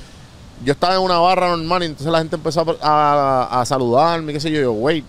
yo 0.65 0.73
estaba 0.73 0.95
en 0.97 1.01
una 1.01 1.19
barra 1.19 1.49
normal 1.57 1.83
y 1.83 1.87
entonces 1.87 2.13
la 2.13 2.19
gente 2.19 2.37
empezó 2.37 2.61
a, 2.83 3.49
a, 3.51 3.61
a 3.63 3.65
saludarme, 3.67 4.33
qué 4.35 4.41
sé 4.41 4.51
yo, 4.51 4.61
yo, 4.61 4.73
wait, 4.73 5.05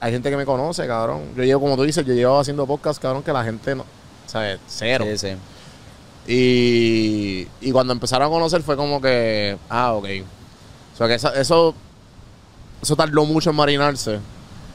hay 0.00 0.12
gente 0.12 0.28
que 0.28 0.36
me 0.36 0.44
conoce, 0.44 0.86
cabrón. 0.86 1.22
Yo 1.34 1.42
llevo, 1.44 1.62
como 1.62 1.76
tú 1.76 1.82
dices, 1.84 2.04
yo 2.04 2.12
llevo 2.12 2.38
haciendo 2.38 2.66
podcast, 2.66 3.00
cabrón, 3.00 3.22
que 3.22 3.32
la 3.32 3.42
gente 3.42 3.74
no, 3.74 3.86
¿sabes? 4.26 4.58
Cero. 4.66 5.06
Sí, 5.08 5.16
sí. 5.16 5.34
Y, 6.26 7.46
y 7.60 7.70
cuando 7.72 7.92
empezaron 7.92 8.26
a 8.28 8.30
conocer 8.30 8.62
fue 8.62 8.76
como 8.76 9.00
que, 9.00 9.56
ah, 9.68 9.92
ok. 9.94 10.06
O 10.94 10.96
sea, 10.96 11.06
que 11.08 11.14
esa- 11.14 11.34
eso, 11.40 11.74
eso 12.82 12.96
tardó 12.96 13.24
mucho 13.24 13.50
en 13.50 13.56
marinarse. 13.56 14.20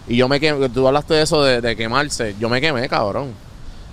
Y 0.07 0.17
yo 0.17 0.27
me 0.27 0.39
quemé, 0.39 0.69
tú 0.69 0.87
hablaste 0.87 1.13
de 1.15 1.21
eso 1.23 1.43
de, 1.43 1.75
quemarse. 1.75 2.35
Yo 2.39 2.49
me 2.49 2.61
quemé, 2.61 2.87
cabrón. 2.89 3.33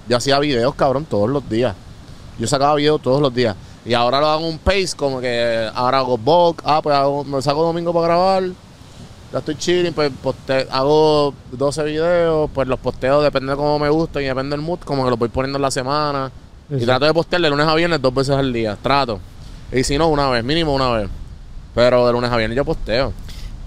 yo 0.09 0.17
hacía 0.17 0.39
videos, 0.39 0.75
cabrón, 0.75 1.05
todos 1.05 1.29
los 1.29 1.49
días. 1.49 1.75
Yo 2.39 2.47
sacaba 2.47 2.75
videos 2.77 3.03
todos 3.03 3.21
los 3.21 3.35
días. 3.35 3.57
Y 3.85 3.93
ahora 3.95 4.21
lo 4.21 4.27
hago 4.29 4.47
un 4.49 4.59
pace, 4.59 4.91
como 4.97 5.21
que 5.21 5.69
ahora 5.75 5.99
hago 5.99 6.17
bulk, 6.19 6.63
ah, 6.65 6.81
pues 6.83 6.95
hago- 6.97 7.25
me 7.25 7.41
saco 7.43 7.63
domingo 7.65 7.93
para 7.93 8.07
grabar. 8.07 8.45
Ya 9.33 9.39
estoy 9.41 9.57
chilling, 9.57 9.93
pues 9.93 10.11
poste- 10.23 10.67
hago 10.71 11.35
12 11.51 11.83
videos, 11.85 12.49
pues 12.55 12.69
los 12.69 12.79
posteos 12.79 13.23
depende 13.25 13.51
de 13.53 13.57
cómo 13.57 13.79
me 13.79 13.89
gusta 13.89 14.23
y 14.23 14.27
depende 14.27 14.57
del 14.57 14.65
mood, 14.65 14.79
como 14.81 15.05
que 15.05 15.11
los 15.11 15.19
voy 15.19 15.29
poniendo 15.29 15.57
en 15.59 15.63
la 15.63 15.71
semana. 15.71 16.31
Sí, 16.69 16.77
y 16.81 16.85
trato 16.85 17.05
de 17.05 17.15
postear 17.15 17.41
de 17.43 17.51
lunes 17.51 17.67
a 17.67 17.75
viernes 17.75 18.01
dos 18.03 18.13
veces 18.15 18.35
al 18.35 18.53
día, 18.53 18.77
trato. 18.81 19.21
Y 19.73 19.85
si 19.85 19.99
no, 19.99 20.09
una 20.09 20.29
vez, 20.31 20.43
mínimo 20.45 20.75
una 20.75 20.91
vez. 20.91 21.09
Pero 21.75 22.07
de 22.07 22.13
lunes 22.13 22.31
a 22.31 22.37
viernes 22.37 22.57
yo 22.57 22.65
posteo. 22.65 23.13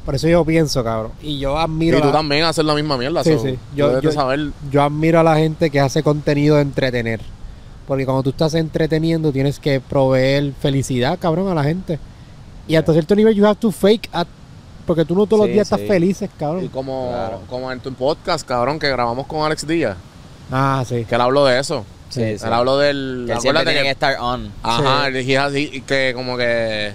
Por 0.06 0.16
eso 0.16 0.28
yo 0.28 0.44
pienso, 0.44 0.84
cabrón. 0.84 1.12
Y 1.22 1.40
yo 1.40 1.58
admiro. 1.58 1.98
y 1.98 2.02
tú 2.02 2.08
la- 2.08 2.14
también 2.14 2.44
haces 2.44 2.66
la 2.66 2.74
misma 2.74 2.98
mierda. 2.98 3.24
Sí, 3.24 3.34
so, 3.34 3.44
sí. 3.44 3.60
Yo- 3.76 4.02
yo- 4.02 4.12
saber. 4.12 4.50
yo 4.72 4.82
admiro 4.82 5.20
a 5.20 5.24
la 5.24 5.36
gente 5.36 5.70
que 5.70 5.80
hace 5.80 6.02
contenido 6.04 6.56
de 6.56 6.64
entretener. 6.64 7.22
Porque 7.88 8.06
cuando 8.06 8.24
tú 8.24 8.30
estás 8.32 8.54
entreteniendo, 8.56 9.32
tienes 9.32 9.60
que 9.60 9.80
proveer 9.80 10.54
felicidad, 10.60 11.18
cabrón, 11.20 11.48
a 11.50 11.54
la 11.56 11.64
gente. 11.64 12.00
Y 12.68 12.76
hasta 12.76 12.94
cierto 12.94 13.16
nivel, 13.16 13.34
you 13.36 13.46
have 13.46 13.56
to 13.60 13.72
fake 13.72 14.10
at- 14.12 14.28
porque 14.86 15.06
tú 15.06 15.16
no 15.16 15.26
todos 15.28 15.46
los 15.46 15.54
días 15.54 15.68
sí. 15.68 15.74
estás 15.76 15.88
felices, 15.88 16.30
Y 16.36 16.40
cabrón. 16.40 16.68
como, 16.70 17.10
Claro. 17.10 17.42
como 17.50 17.72
en 17.72 17.80
tu 17.80 17.94
podcast, 17.94 18.48
cabrón, 18.48 18.80
que 18.80 18.90
grabamos 18.90 19.28
con 19.28 19.42
Alex 19.46 19.68
Díaz, 19.68 19.96
Ah, 20.52 20.84
sí. 20.88 21.06
que 21.06 21.14
él 21.16 21.22
habló 21.22 21.46
de 21.46 21.60
eso. 21.60 21.86
Sí, 22.10 22.38
sí. 22.40 22.46
Él 22.46 22.54
habló 22.54 22.78
del. 22.78 23.26
Que 23.28 23.34
siempre 23.40 23.62
acuérdate 23.62 23.66
tiene 23.66 23.80
que 23.80 23.84
que- 23.86 23.92
estar 23.92 24.18
on. 24.20 24.52
Ajá, 24.64 25.08
Sí. 25.12 25.36
así, 25.36 25.82
que 25.88 26.12
como 26.16 26.38
que. 26.38 26.94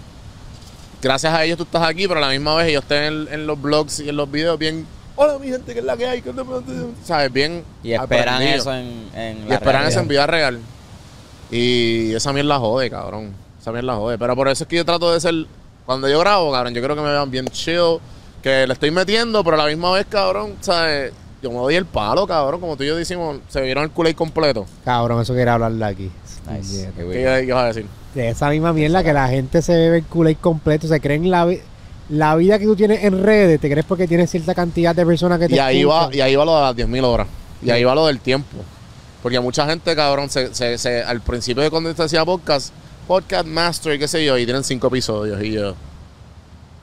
Gracias 1.02 1.32
a 1.34 1.44
ellos 1.44 1.56
tú 1.58 1.64
estás 1.64 1.82
aquí, 1.82 2.08
pero 2.08 2.18
a 2.18 2.22
la 2.22 2.30
misma 2.30 2.54
vez 2.56 2.68
ellos 2.68 2.82
estén 2.82 3.02
en, 3.04 3.28
en 3.32 3.46
los 3.46 3.60
blogs 3.60 4.00
y 4.00 4.08
en 4.08 4.16
los 4.16 4.30
videos 4.30 4.58
bien. 4.58 4.86
Hola, 5.16 5.38
mi 5.38 5.48
gente, 5.48 5.72
que 5.72 5.78
es 5.78 5.84
la 5.84 5.96
que 5.96 6.06
hay? 6.06 6.22
¿Qué 6.22 6.32
te- 6.32 6.42
¿Sabes? 7.06 7.32
Bien. 7.32 7.62
Y 7.84 7.92
esperan 7.92 8.34
aprendido. 8.34 8.56
eso 8.60 8.74
en, 8.74 9.10
en 9.14 9.36
Y 9.48 9.52
esperan 9.52 9.62
realidad. 9.64 9.88
eso 9.88 10.00
en 10.00 10.08
vida 10.08 10.26
real. 10.26 10.58
Y 11.50 12.14
esa 12.14 12.32
mierda 12.32 12.58
jode, 12.58 12.90
cabrón. 12.90 13.32
Esa 13.60 13.70
mierda 13.70 13.94
jode. 13.94 14.18
Pero 14.18 14.34
por 14.34 14.48
eso 14.48 14.64
es 14.64 14.68
que 14.68 14.76
yo 14.76 14.84
trato 14.84 15.12
de 15.12 15.20
ser. 15.20 15.34
Cuando 15.86 16.08
yo 16.08 16.18
grabo, 16.20 16.50
cabrón, 16.50 16.74
yo 16.74 16.82
creo 16.82 16.96
que 16.96 17.02
me 17.02 17.10
vean 17.10 17.30
bien 17.30 17.46
chill. 17.48 17.98
Que 18.42 18.66
le 18.66 18.72
estoy 18.72 18.90
metiendo, 18.90 19.42
pero 19.44 19.54
a 19.60 19.64
la 19.64 19.66
misma 19.68 19.92
vez, 19.92 20.06
cabrón, 20.08 20.56
¿sabes? 20.60 21.12
Yo 21.44 21.50
me 21.50 21.58
doy 21.58 21.74
el 21.74 21.84
palo, 21.84 22.26
cabrón. 22.26 22.58
Como 22.60 22.74
tú 22.76 22.82
y 22.84 22.86
yo 22.86 22.96
decimos, 22.96 23.36
se 23.48 23.60
vieron 23.60 23.84
el 23.84 23.90
culé 23.90 24.14
completo. 24.14 24.64
Cabrón, 24.84 25.20
eso 25.20 25.34
quería 25.34 25.54
hablarle 25.54 25.84
aquí. 25.84 26.10
Nice. 26.50 26.90
¿Qué, 26.96 27.52
vas 27.52 27.64
a 27.64 27.66
decir? 27.68 27.86
De 28.14 28.28
esa 28.30 28.48
misma 28.48 28.72
mierda 28.72 29.04
que 29.04 29.12
la 29.12 29.28
gente 29.28 29.60
se 29.60 29.74
bebe 29.74 29.98
el 29.98 30.04
Kool-Aid 30.06 30.38
completo, 30.40 30.88
se 30.88 31.00
creen 31.00 31.30
la, 31.30 31.44
vi- 31.44 31.60
la 32.08 32.34
vida 32.36 32.58
que 32.58 32.64
tú 32.64 32.74
tienes 32.76 33.04
en 33.04 33.22
redes, 33.22 33.60
te 33.60 33.70
crees 33.70 33.84
porque 33.84 34.08
tienes 34.08 34.30
cierta 34.30 34.54
cantidad 34.54 34.94
de 34.96 35.04
personas 35.04 35.38
que 35.38 35.48
te 35.48 35.56
Y 35.56 35.58
ahí, 35.58 35.84
va, 35.84 36.08
y 36.12 36.20
ahí 36.22 36.34
va 36.34 36.44
lo 36.46 36.54
de 36.56 36.62
las 36.62 36.74
10.000 36.76 37.04
horas. 37.04 37.26
Y 37.62 37.70
ahí 37.70 37.84
va 37.84 37.94
lo 37.94 38.06
del 38.06 38.20
tiempo. 38.20 38.56
Porque 39.22 39.38
mucha 39.40 39.66
gente, 39.66 39.94
cabrón, 39.94 40.30
se, 40.30 40.54
se, 40.54 40.78
se- 40.78 41.02
al 41.02 41.20
principio 41.20 41.62
de 41.62 41.70
cuando 41.70 41.94
te 41.94 42.02
hacía 42.02 42.24
podcast, 42.24 42.72
podcast 43.06 43.46
master 43.46 43.94
y 43.94 43.98
qué 43.98 44.08
sé 44.08 44.24
yo, 44.24 44.38
y 44.38 44.44
tienen 44.44 44.64
cinco 44.64 44.86
episodios. 44.88 45.42
Y 45.42 45.52
yo, 45.52 45.74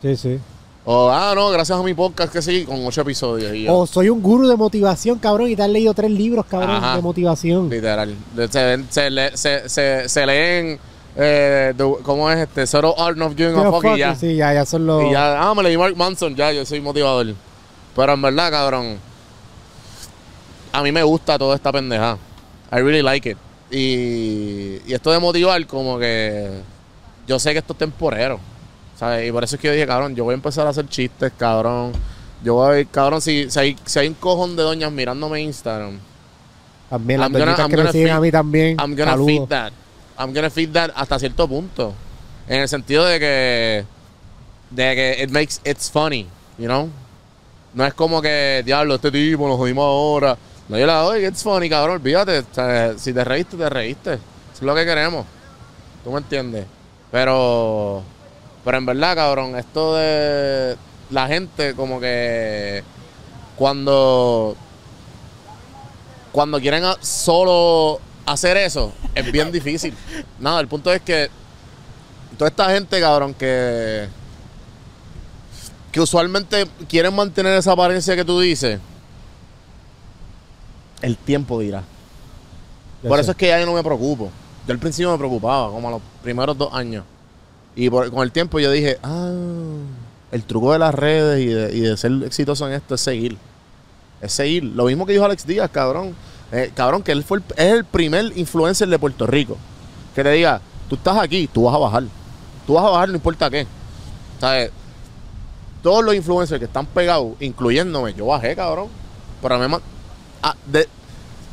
Sí, 0.01 0.16
sí. 0.18 0.39
O, 0.84 1.09
ah, 1.11 1.34
no, 1.36 1.49
gracias 1.49 1.77
a 1.77 1.84
mi 1.84 1.93
podcast, 1.93 2.34
que 2.34 2.41
sí, 2.41 2.65
con 2.65 2.84
ocho 2.86 3.01
episodios. 3.01 3.53
Y 3.53 3.67
O 3.69 3.86
soy 3.86 4.09
un 4.09 4.21
gurú 4.21 4.47
de 4.47 4.55
motivación, 4.55 5.19
cabrón, 5.19 5.49
y 5.49 5.55
te 5.55 5.61
has 5.63 5.69
leído 5.69 5.93
tres 5.93 6.09
libros, 6.11 6.45
cabrón, 6.47 6.71
Ajá. 6.71 6.95
de 6.95 7.01
motivación. 7.01 7.69
Literal. 7.69 8.15
Se, 8.49 8.63
ven- 8.63 8.88
se, 8.89 9.09
le- 9.11 9.38
se, 9.38 9.69
se, 9.69 10.09
se 10.09 10.25
leen, 10.25 10.79
eh, 11.15 11.73
the- 11.77 11.97
¿cómo 12.03 12.32
es 12.32 12.39
este? 12.39 12.65
Zero 12.65 12.95
Art 12.99 13.19
of 13.21 13.36
Giving 13.36 13.55
a 13.57 13.69
Fuck 13.71 13.86
y 13.95 13.99
ya. 13.99 14.15
Sí, 14.15 14.36
ya, 14.36 14.53
ya 14.53 14.65
son 14.65 14.88
los... 14.88 15.03
Y 15.03 15.11
ya, 15.11 15.39
ah, 15.41 15.53
me 15.53 15.61
leí 15.63 15.77
Mark 15.77 15.95
Manson, 15.95 16.36
ya, 16.36 16.51
yo 16.51 16.65
soy 16.65 16.82
motivador. 16.82 17.27
Pero 17.95 18.13
en 18.13 18.21
verdad, 18.21 18.49
cabrón, 18.49 18.97
a 20.71 20.82
mí 20.82 20.91
me 20.91 21.03
gusta 21.03 21.38
toda 21.38 21.55
esta 21.55 21.71
pendeja. 21.71 22.17
I 22.71 22.75
really 22.77 23.01
like 23.01 23.29
it. 23.29 23.38
Y, 23.69 24.79
y 24.89 24.93
esto 24.93 25.11
de 25.11 25.19
motivar, 25.19 25.65
como 25.67 25.99
que 25.99 26.49
yo 27.27 27.38
sé 27.39 27.51
que 27.53 27.59
esto 27.59 27.73
es 27.73 27.79
temporero. 27.79 28.39
¿Sabes? 29.01 29.27
Y 29.27 29.31
por 29.31 29.43
eso 29.43 29.55
es 29.55 29.61
que 29.61 29.67
yo 29.67 29.73
dije, 29.73 29.87
cabrón, 29.87 30.15
yo 30.15 30.23
voy 30.23 30.33
a 30.33 30.35
empezar 30.35 30.67
a 30.67 30.69
hacer 30.69 30.87
chistes, 30.87 31.31
cabrón. 31.35 31.91
Yo 32.43 32.53
voy, 32.53 32.85
cabrón, 32.85 33.19
si, 33.19 33.49
si, 33.49 33.59
hay, 33.59 33.75
si 33.83 33.97
hay 33.97 34.07
un 34.09 34.13
cojón 34.13 34.55
de 34.55 34.61
doñas 34.61 34.91
mirándome 34.91 35.41
Instagram, 35.41 35.97
También 36.87 37.19
las 37.19 37.29
I'm 37.29 37.33
gonna- 37.33 37.45
doñitas 37.55 37.67
que 37.69 37.77
me 37.83 37.91
siguen 37.91 38.07
feed- 38.09 38.11
a 38.15 38.19
mí 38.21 38.31
también. 38.31 38.77
I'm 38.79 38.95
gonna 38.95 39.11
saludos. 39.11 39.27
feed 39.39 39.47
that. 39.49 39.71
I'm 40.19 40.33
gonna 40.33 40.49
feed 40.51 40.69
that 40.73 40.91
hasta 40.95 41.17
cierto 41.17 41.47
punto. 41.47 41.93
En 42.47 42.61
el 42.61 42.67
sentido 42.69 43.05
de 43.05 43.19
que 43.19 43.85
de 44.69 44.95
que 44.95 45.23
it 45.23 45.31
makes 45.31 45.59
it's 45.65 45.89
funny, 45.89 46.27
you 46.59 46.65
know? 46.65 46.87
No 47.73 47.85
es 47.85 47.93
como 47.95 48.21
que 48.21 48.61
diablo, 48.63 48.95
este 48.95 49.09
tipo 49.11 49.47
lo 49.47 49.57
jodimos 49.57 49.83
ahora. 49.83 50.37
No, 50.69 50.77
yo 50.77 50.85
le 50.85 50.93
doy, 50.93 51.25
it's 51.25 51.41
funny, 51.43 51.69
cabrón, 51.69 51.95
olvídate. 51.95 52.39
O 52.39 52.45
sea, 52.53 52.93
si 52.97 53.13
te 53.13 53.23
reíste, 53.23 53.57
te 53.57 53.69
reíste. 53.69 54.13
Eso 54.13 54.21
es 54.55 54.61
lo 54.61 54.75
que 54.75 54.85
queremos. 54.85 55.25
¿Tú 56.03 56.11
me 56.11 56.19
entiendes? 56.19 56.65
Pero 57.11 58.03
pero 58.64 58.78
en 58.78 58.86
verdad, 58.86 59.16
cabrón, 59.16 59.57
esto 59.57 59.95
de 59.95 60.78
la 61.09 61.28
gente 61.28 61.76
como 61.76 61.99
que 61.99 62.84
cuando 63.55 64.55
cuando 66.32 66.59
quieren 66.59 66.84
solo 67.01 67.99
hacer 68.26 68.57
eso, 68.57 68.93
es 69.16 69.32
bien 69.32 69.51
difícil. 69.51 69.93
Nada, 70.39 70.62
el 70.62 70.68
punto 70.68 70.93
es 70.93 71.01
que 71.01 71.30
toda 72.38 72.49
esta 72.49 72.72
gente, 72.72 72.99
cabrón, 72.99 73.34
que 73.34 74.07
que 75.91 75.99
usualmente 75.99 76.68
quieren 76.88 77.14
mantener 77.14 77.57
esa 77.57 77.74
apariencia 77.74 78.16
que 78.16 78.24
tú 78.24 78.39
dices, 78.39 78.80
el 81.01 81.18
tiempo 81.18 81.59
dirá. 81.59 81.84
Por 83.05 83.20
eso 83.20 83.32
es 83.32 83.38
que 83.38 83.47
ya 83.47 83.59
yo 83.59 83.66
no 83.66 83.74
me 83.74 83.84
preocupo. 83.84 84.32
Yo 84.68 84.74
al 84.74 84.80
principio 84.80 85.12
me 85.12 85.18
preocupaba, 85.18 85.70
como 85.70 85.88
a 85.88 85.91
los 85.91 86.01
primeros 86.24 86.57
dos 86.57 86.74
años. 86.74 87.03
Y 87.76 87.89
con 87.89 88.22
el 88.22 88.32
tiempo 88.32 88.59
yo 88.59 88.72
dije, 88.72 88.97
ah, 89.03 89.32
el 90.32 90.43
truco 90.43 90.74
de 90.74 90.80
las 90.80 90.93
redes 90.93 91.74
y 91.74 91.80
de, 91.80 91.97
ser 91.97 92.11
exitoso 92.26 92.67
en 92.67 92.74
esto 92.74 92.95
es 92.95 93.01
seguir. 93.01 93.38
Es 94.22 94.34
seguir. 94.34 94.63
Lo 94.63 94.86
mismo 94.86 95.05
que 95.05 95.13
dijo 95.13 95.26
Alex 95.26 95.45
Díaz, 95.45 95.69
cabrón. 95.72 96.15
Eh, 96.51 96.72
cabrón, 96.76 97.01
que 97.01 97.11
él 97.11 97.24
fue 97.24 97.39
es 97.55 97.65
el 97.65 97.86
primer 97.86 98.38
influencer 98.38 98.88
de 98.88 98.99
Puerto 98.99 99.26
Rico. 99.26 99.57
Que 100.13 100.24
le 100.24 100.32
diga, 100.32 100.61
tú 100.89 100.95
estás 100.95 101.17
aquí, 101.17 101.47
tú 101.47 101.63
vas 101.63 101.76
a 101.76 101.78
bajar. 101.78 102.03
Tú 102.67 102.74
vas 102.74 102.86
a 102.86 102.89
bajar 102.89 103.09
no 103.09 103.15
importa 103.15 103.49
qué. 103.49 103.65
¿Sabes? 104.39 104.72
Todos 105.82 106.03
los 106.03 106.13
influencers 106.13 106.59
que 106.59 106.65
están 106.65 106.86
pegados, 106.86 107.34
incluyéndome, 107.39 108.13
yo 108.13 108.26
bajé, 108.28 108.55
cabrón. 108.55 108.88
Pero 109.41 109.57
me 109.57 109.67
ma- 109.67 109.82
ah, 110.43 110.55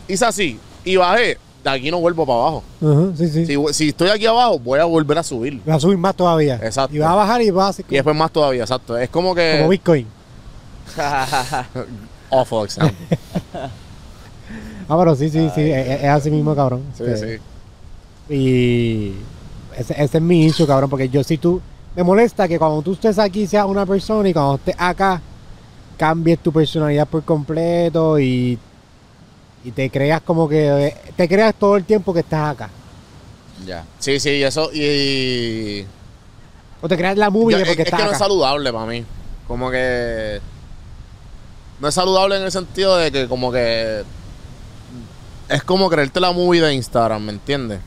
hice 0.06 0.24
así 0.24 0.58
y 0.84 0.96
bajé. 0.96 1.38
De 1.64 1.70
aquí 1.70 1.90
no 1.90 1.98
vuelvo 1.98 2.24
para 2.24 2.38
abajo. 2.38 2.62
Ajá, 2.80 3.16
sí, 3.16 3.28
sí. 3.28 3.46
Si, 3.46 3.56
si 3.72 3.88
estoy 3.88 4.10
aquí 4.10 4.26
abajo, 4.26 4.58
voy 4.58 4.78
a 4.78 4.84
volver 4.84 5.18
a 5.18 5.22
subir. 5.22 5.60
Vas 5.66 5.76
a 5.76 5.80
subir 5.80 5.98
más 5.98 6.14
todavía. 6.14 6.54
Exacto. 6.62 6.94
Y 6.94 6.98
vas 6.98 7.10
a 7.10 7.14
bajar 7.14 7.42
y 7.42 7.50
vas 7.50 7.78
a 7.78 7.82
Y 7.82 7.94
después 7.94 8.14
más 8.16 8.30
todavía, 8.30 8.62
exacto. 8.62 8.96
Es 8.96 9.08
como 9.08 9.34
que. 9.34 9.56
como 9.58 9.70
Bitcoin. 9.70 10.06
Awful 12.30 12.64
example. 12.64 12.96
Ah, 14.88 14.96
pero 14.98 15.14
sí, 15.16 15.28
sí, 15.28 15.50
sí. 15.54 15.70
Es, 15.70 16.02
es 16.02 16.08
así 16.08 16.30
mismo, 16.30 16.54
cabrón. 16.54 16.82
Sí, 16.96 17.04
Este, 17.04 17.38
sí. 17.38 18.34
Y 18.34 19.14
ese, 19.76 19.94
ese 20.02 20.18
es 20.18 20.22
mi 20.22 20.44
issue, 20.46 20.66
cabrón, 20.66 20.90
porque 20.90 21.08
yo 21.08 21.22
si 21.24 21.38
tú... 21.38 21.60
Me 21.96 22.02
molesta 22.04 22.46
que 22.46 22.58
cuando 22.58 22.80
tú 22.82 22.92
estés 22.92 23.18
aquí 23.18 23.46
seas 23.46 23.66
una 23.66 23.84
persona 23.84 24.28
y 24.28 24.32
cuando 24.32 24.54
estés 24.54 24.76
acá 24.78 25.20
cambies 25.96 26.38
tu 26.38 26.52
personalidad 26.52 27.08
por 27.08 27.24
completo 27.24 28.20
y, 28.20 28.56
y 29.64 29.70
te 29.72 29.90
creas 29.90 30.20
como 30.22 30.48
que... 30.48 30.94
Te 31.16 31.28
creas 31.28 31.54
todo 31.54 31.76
el 31.76 31.84
tiempo 31.84 32.12
que 32.14 32.20
estás 32.20 32.52
acá. 32.52 32.70
Ya. 33.66 33.84
Sí, 33.98 34.20
sí, 34.20 34.42
eso. 34.42 34.70
Y. 34.72 35.84
O 36.80 36.88
te 36.88 36.96
creas 36.96 37.16
la 37.18 37.28
movie 37.30 37.52
Yo- 37.52 37.56
de 37.58 37.62
es, 37.64 37.68
porque 37.68 37.82
es 37.82 37.88
que 37.90 37.94
estás 37.94 38.06
no 38.06 38.12
es 38.12 38.18
saludable 38.18 38.72
para 38.72 38.86
mí. 38.86 39.04
Como 39.46 39.70
que. 39.70 40.40
No 41.80 41.88
es 41.88 41.94
saludable 41.94 42.36
en 42.36 42.44
el 42.44 42.52
sentido 42.52 42.96
de 42.96 43.10
que, 43.10 43.26
como 43.26 43.50
que. 43.50 44.04
Es 45.48 45.62
como 45.64 45.88
creerte 45.88 46.20
la 46.20 46.32
movie 46.32 46.60
de 46.60 46.74
Instagram, 46.74 47.24
¿me 47.24 47.32
entiendes? 47.32 47.80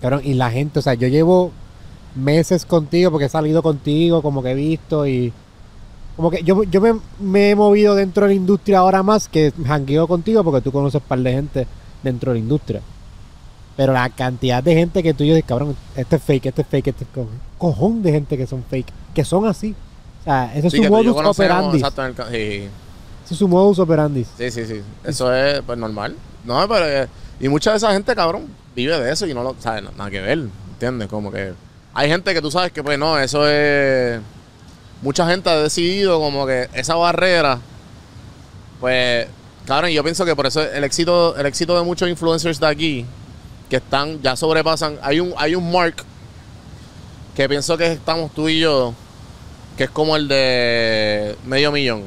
Cabrón, 0.00 0.22
y 0.24 0.34
la 0.34 0.50
gente, 0.50 0.78
o 0.78 0.82
sea, 0.82 0.94
yo 0.94 1.08
llevo 1.08 1.52
meses 2.14 2.64
contigo 2.64 3.10
porque 3.10 3.26
he 3.26 3.28
salido 3.28 3.62
contigo, 3.62 4.22
como 4.22 4.42
que 4.42 4.52
he 4.52 4.54
visto 4.54 5.06
y... 5.06 5.32
Como 6.16 6.30
que 6.30 6.42
yo, 6.42 6.62
yo 6.64 6.80
me, 6.80 6.94
me 7.20 7.50
he 7.50 7.54
movido 7.54 7.94
dentro 7.94 8.24
de 8.24 8.30
la 8.30 8.34
industria 8.34 8.78
ahora 8.78 9.02
más 9.02 9.28
que 9.28 9.52
jangueo 9.66 10.08
contigo 10.08 10.42
porque 10.42 10.62
tú 10.62 10.72
conoces 10.72 11.00
un 11.02 11.06
par 11.08 11.18
de 11.18 11.32
gente 11.32 11.66
dentro 12.02 12.32
de 12.32 12.38
la 12.38 12.42
industria. 12.42 12.80
Pero 13.76 13.92
la 13.92 14.08
cantidad 14.08 14.62
de 14.62 14.74
gente 14.74 15.02
que 15.02 15.12
tú 15.12 15.24
y 15.24 15.28
yo 15.28 15.34
dices, 15.34 15.46
cabrón, 15.46 15.76
este 15.94 16.16
es 16.16 16.22
fake, 16.22 16.46
este 16.46 16.62
es 16.62 16.68
fake, 16.68 16.86
este 16.88 17.04
es 17.04 17.10
co- 17.14 17.28
cojón 17.58 18.02
de 18.02 18.12
gente 18.12 18.38
que 18.38 18.46
son 18.46 18.64
fake, 18.70 18.86
que 19.14 19.24
son 19.24 19.46
así. 19.46 19.74
O 20.22 20.24
sea, 20.24 20.50
ese 20.54 20.68
es 20.68 20.72
Sí, 20.72 20.78
su 20.78 20.82
y 20.82 20.86
yo 20.86 20.90
modus 20.90 21.16
operandi. 21.26 21.78
sí. 22.30 22.68
Ese 23.24 23.34
es 23.34 23.38
su 23.38 23.46
modus 23.48 23.78
operandi. 23.78 24.24
Sí, 24.38 24.50
sí, 24.50 24.64
sí. 24.64 24.80
Eso 25.04 25.34
es 25.34 25.60
pues 25.66 25.78
normal. 25.78 26.16
No, 26.44 26.66
pero 26.66 26.86
eh, 26.88 27.08
y 27.40 27.48
mucha 27.50 27.72
de 27.72 27.76
esa 27.76 27.92
gente, 27.92 28.14
cabrón, 28.14 28.46
vive 28.74 28.98
de 28.98 29.12
eso 29.12 29.26
y 29.26 29.34
no 29.34 29.42
lo 29.42 29.54
sabe 29.60 29.82
nada 29.82 30.10
que 30.10 30.20
ver, 30.22 30.38
¿entiendes? 30.72 31.08
Como 31.08 31.30
que 31.30 31.52
hay 31.92 32.08
gente 32.08 32.32
que 32.32 32.40
tú 32.40 32.50
sabes 32.50 32.72
que 32.72 32.82
pues 32.82 32.98
no, 32.98 33.18
eso 33.18 33.46
es 33.46 34.18
mucha 35.02 35.26
gente 35.26 35.50
ha 35.50 35.56
decidido 35.56 36.18
como 36.18 36.46
que 36.46 36.68
esa 36.74 36.94
barrera 36.94 37.60
pues 38.80 39.28
Cabrón, 39.66 39.90
yo 39.90 40.04
pienso 40.04 40.24
que 40.24 40.36
por 40.36 40.46
eso 40.46 40.62
el 40.62 40.84
éxito, 40.84 41.36
el 41.36 41.44
éxito 41.44 41.76
de 41.76 41.84
muchos 41.84 42.08
influencers 42.08 42.60
de 42.60 42.68
aquí, 42.68 43.06
que 43.68 43.76
están, 43.76 44.22
ya 44.22 44.36
sobrepasan, 44.36 44.96
hay 45.02 45.18
un, 45.18 45.34
hay 45.36 45.56
un 45.56 45.72
mark 45.72 46.04
que 47.34 47.48
pienso 47.48 47.76
que 47.76 47.92
estamos 47.92 48.32
tú 48.32 48.48
y 48.48 48.60
yo, 48.60 48.94
que 49.76 49.84
es 49.84 49.90
como 49.90 50.14
el 50.14 50.28
de 50.28 51.36
medio 51.44 51.72
millón. 51.72 52.04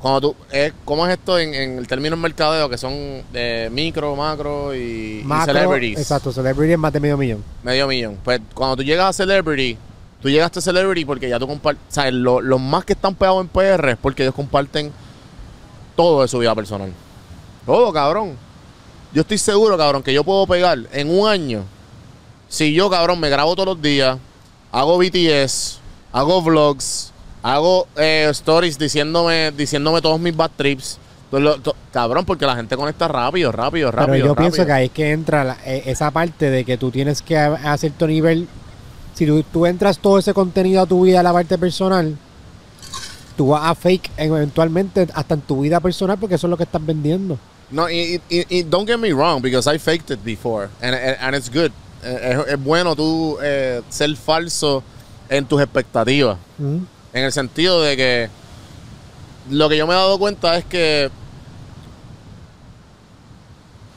Cuando 0.00 0.20
tú, 0.20 0.36
es, 0.50 0.72
¿Cómo 0.84 1.06
es 1.06 1.12
esto 1.12 1.38
en, 1.38 1.54
en 1.54 1.78
el 1.78 1.86
término 1.86 2.16
en 2.16 2.22
mercadeo? 2.22 2.68
Que 2.68 2.78
son 2.78 3.22
de 3.32 3.68
micro, 3.70 4.16
macro 4.16 4.74
y, 4.74 5.20
y 5.20 5.22
Macro, 5.24 5.52
celebrities. 5.52 5.98
Exacto, 6.00 6.32
celebrity 6.32 6.72
es 6.72 6.78
más 6.78 6.92
de 6.92 6.98
medio 6.98 7.16
millón. 7.16 7.44
Medio 7.62 7.86
millón. 7.86 8.18
Pues 8.24 8.40
cuando 8.54 8.76
tú 8.76 8.82
llegas 8.82 9.10
a 9.10 9.12
Celebrity, 9.12 9.78
tú 10.22 10.28
llegaste 10.30 10.58
a 10.58 10.62
Celebrity 10.62 11.04
porque 11.04 11.28
ya 11.28 11.38
tú 11.38 11.46
compartes. 11.46 11.82
¿Sabes? 11.88 12.12
Lo- 12.14 12.40
Los 12.40 12.60
más 12.60 12.84
que 12.84 12.92
están 12.94 13.14
pegados 13.14 13.40
en 13.42 13.48
PR 13.48 13.90
es 13.92 13.96
porque 13.96 14.22
ellos 14.22 14.34
comparten 14.34 14.92
todo 15.96 16.22
de 16.22 16.28
su 16.28 16.38
vida 16.38 16.54
personal. 16.54 16.92
Todo, 17.66 17.92
cabrón. 17.92 18.36
Yo 19.12 19.22
estoy 19.22 19.38
seguro, 19.38 19.76
cabrón, 19.76 20.02
que 20.02 20.12
yo 20.12 20.22
puedo 20.24 20.46
pegar 20.46 20.78
en 20.92 21.10
un 21.10 21.28
año. 21.28 21.64
Si 22.48 22.72
yo, 22.72 22.88
cabrón, 22.90 23.18
me 23.20 23.28
grabo 23.28 23.54
todos 23.54 23.66
los 23.74 23.82
días, 23.82 24.18
hago 24.72 24.98
BTS, 24.98 25.78
hago 26.12 26.42
vlogs, 26.42 27.12
hago 27.42 27.86
eh, 27.96 28.28
stories 28.30 28.78
diciéndome, 28.78 29.50
diciéndome 29.52 30.00
todos 30.00 30.18
mis 30.20 30.36
bad 30.36 30.50
trips. 30.56 30.98
todo 31.30 31.74
cabrón, 31.92 32.24
porque 32.24 32.46
la 32.46 32.54
gente 32.56 32.76
conecta 32.76 33.08
rápido, 33.08 33.50
rápido, 33.52 33.90
rápido. 33.90 34.12
Pero 34.14 34.26
yo 34.26 34.34
rápido. 34.34 34.50
pienso 34.50 34.66
que 34.66 34.72
ahí 34.72 34.86
es 34.86 34.92
que 34.92 35.10
entra 35.10 35.42
la- 35.44 35.58
e- 35.64 35.82
esa 35.90 36.10
parte 36.12 36.50
de 36.50 36.64
que 36.64 36.76
tú 36.76 36.90
tienes 36.92 37.20
que 37.22 37.36
a, 37.36 37.72
a 37.72 37.76
cierto 37.78 38.06
nivel, 38.06 38.48
si 39.20 39.26
tú, 39.26 39.42
tú 39.52 39.66
entras 39.66 39.98
todo 39.98 40.18
ese 40.18 40.32
contenido 40.32 40.80
a 40.80 40.86
tu 40.86 41.02
vida, 41.02 41.20
a 41.20 41.22
la 41.22 41.32
parte 41.32 41.58
personal, 41.58 42.16
tú 43.36 43.48
vas 43.48 43.64
a 43.64 43.74
fake 43.74 44.10
eventualmente 44.16 45.06
hasta 45.14 45.34
en 45.34 45.42
tu 45.42 45.60
vida 45.60 45.78
personal 45.80 46.16
porque 46.18 46.36
eso 46.36 46.46
es 46.46 46.50
lo 46.50 46.56
que 46.56 46.62
estás 46.64 46.84
vendiendo. 46.84 47.38
No, 47.70 47.88
y, 47.90 48.20
y- 48.30 48.46
y- 48.48 48.62
don't 48.62 48.88
get 48.88 48.98
me 48.98 49.12
wrong, 49.12 49.40
because 49.42 49.68
I 49.72 49.78
faked 49.78 50.10
it 50.10 50.20
before, 50.24 50.68
and, 50.82 50.94
and, 50.94 51.16
and 51.20 51.36
it's 51.36 51.48
good. 51.50 51.70
Eh, 52.02 52.36
Es, 52.46 52.54
es 52.54 52.64
bueno 52.64 52.96
tú 52.96 53.36
eh, 53.42 53.82
ser 53.90 54.16
falso 54.16 54.82
en 55.28 55.44
tus 55.44 55.60
expectativas. 55.60 56.38
Ujú. 56.58 56.80
En 57.12 57.24
el 57.24 57.30
sentido 57.32 57.82
de 57.82 57.96
que 57.96 58.28
lo 59.50 59.68
que 59.68 59.76
yo 59.76 59.86
me 59.86 59.92
he 59.92 59.96
dado 59.96 60.18
cuenta 60.18 60.56
es 60.56 60.64
que 60.64 61.10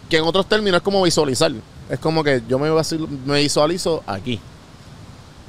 que 0.09 0.17
en 0.17 0.25
otros 0.25 0.47
términos 0.47 0.77
es 0.77 0.83
como 0.83 1.01
visualizar. 1.01 1.51
Es 1.89 1.99
como 1.99 2.23
que 2.23 2.41
yo 2.47 2.59
me 2.59 2.69
visualizo 3.41 4.03
aquí. 4.05 4.39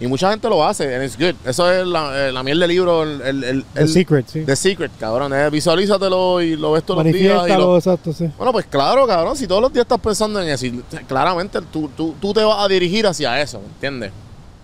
Y 0.01 0.09
mucha 0.09 0.29
gente 0.31 0.49
lo 0.49 0.67
hace, 0.67 0.93
and 0.95 1.05
it's 1.05 1.17
good. 1.17 1.35
Eso 1.49 1.71
es 1.71 1.87
la, 1.87 2.27
eh, 2.29 2.33
la 2.33 2.43
miel 2.43 2.59
del 2.59 2.69
libro, 2.69 3.05
el, 3.05 3.21
el, 3.23 3.45
el- 3.45 3.65
The 3.75 3.87
Secret, 3.87 4.27
sí. 4.29 4.41
The 4.45 4.57
Secret, 4.57 4.91
cabrón. 4.99 5.33
eh, 5.33 5.49
visualízatelo 5.51 6.43
y 6.43 6.57
lo 6.57 6.73
ves 6.73 6.83
todos 6.83 7.05
los 7.05 7.13
días. 7.13 7.49
y 7.49 7.53
lo- 7.53 7.77
exacto, 7.77 8.13
sí. 8.13 8.29
bueno, 8.37 8.53
pues 8.53 8.67
claro, 8.67 9.07
cabrón, 9.07 9.37
si 9.37 9.47
todos 9.47 9.63
los 9.63 9.73
días 9.73 9.85
estás 9.85 10.01
pensando 10.01 10.43
en 10.43 10.49
eso, 10.49 10.67
claramente 11.07 11.61
tú, 11.73 11.89
tú, 11.97 12.15
tú 12.21 12.33
te 12.35 12.43
vas 12.43 12.59
a 12.59 12.67
dirigir 12.67 13.07
hacia 13.07 13.41
eso, 13.41 13.59
¿entiendes? 13.75 14.11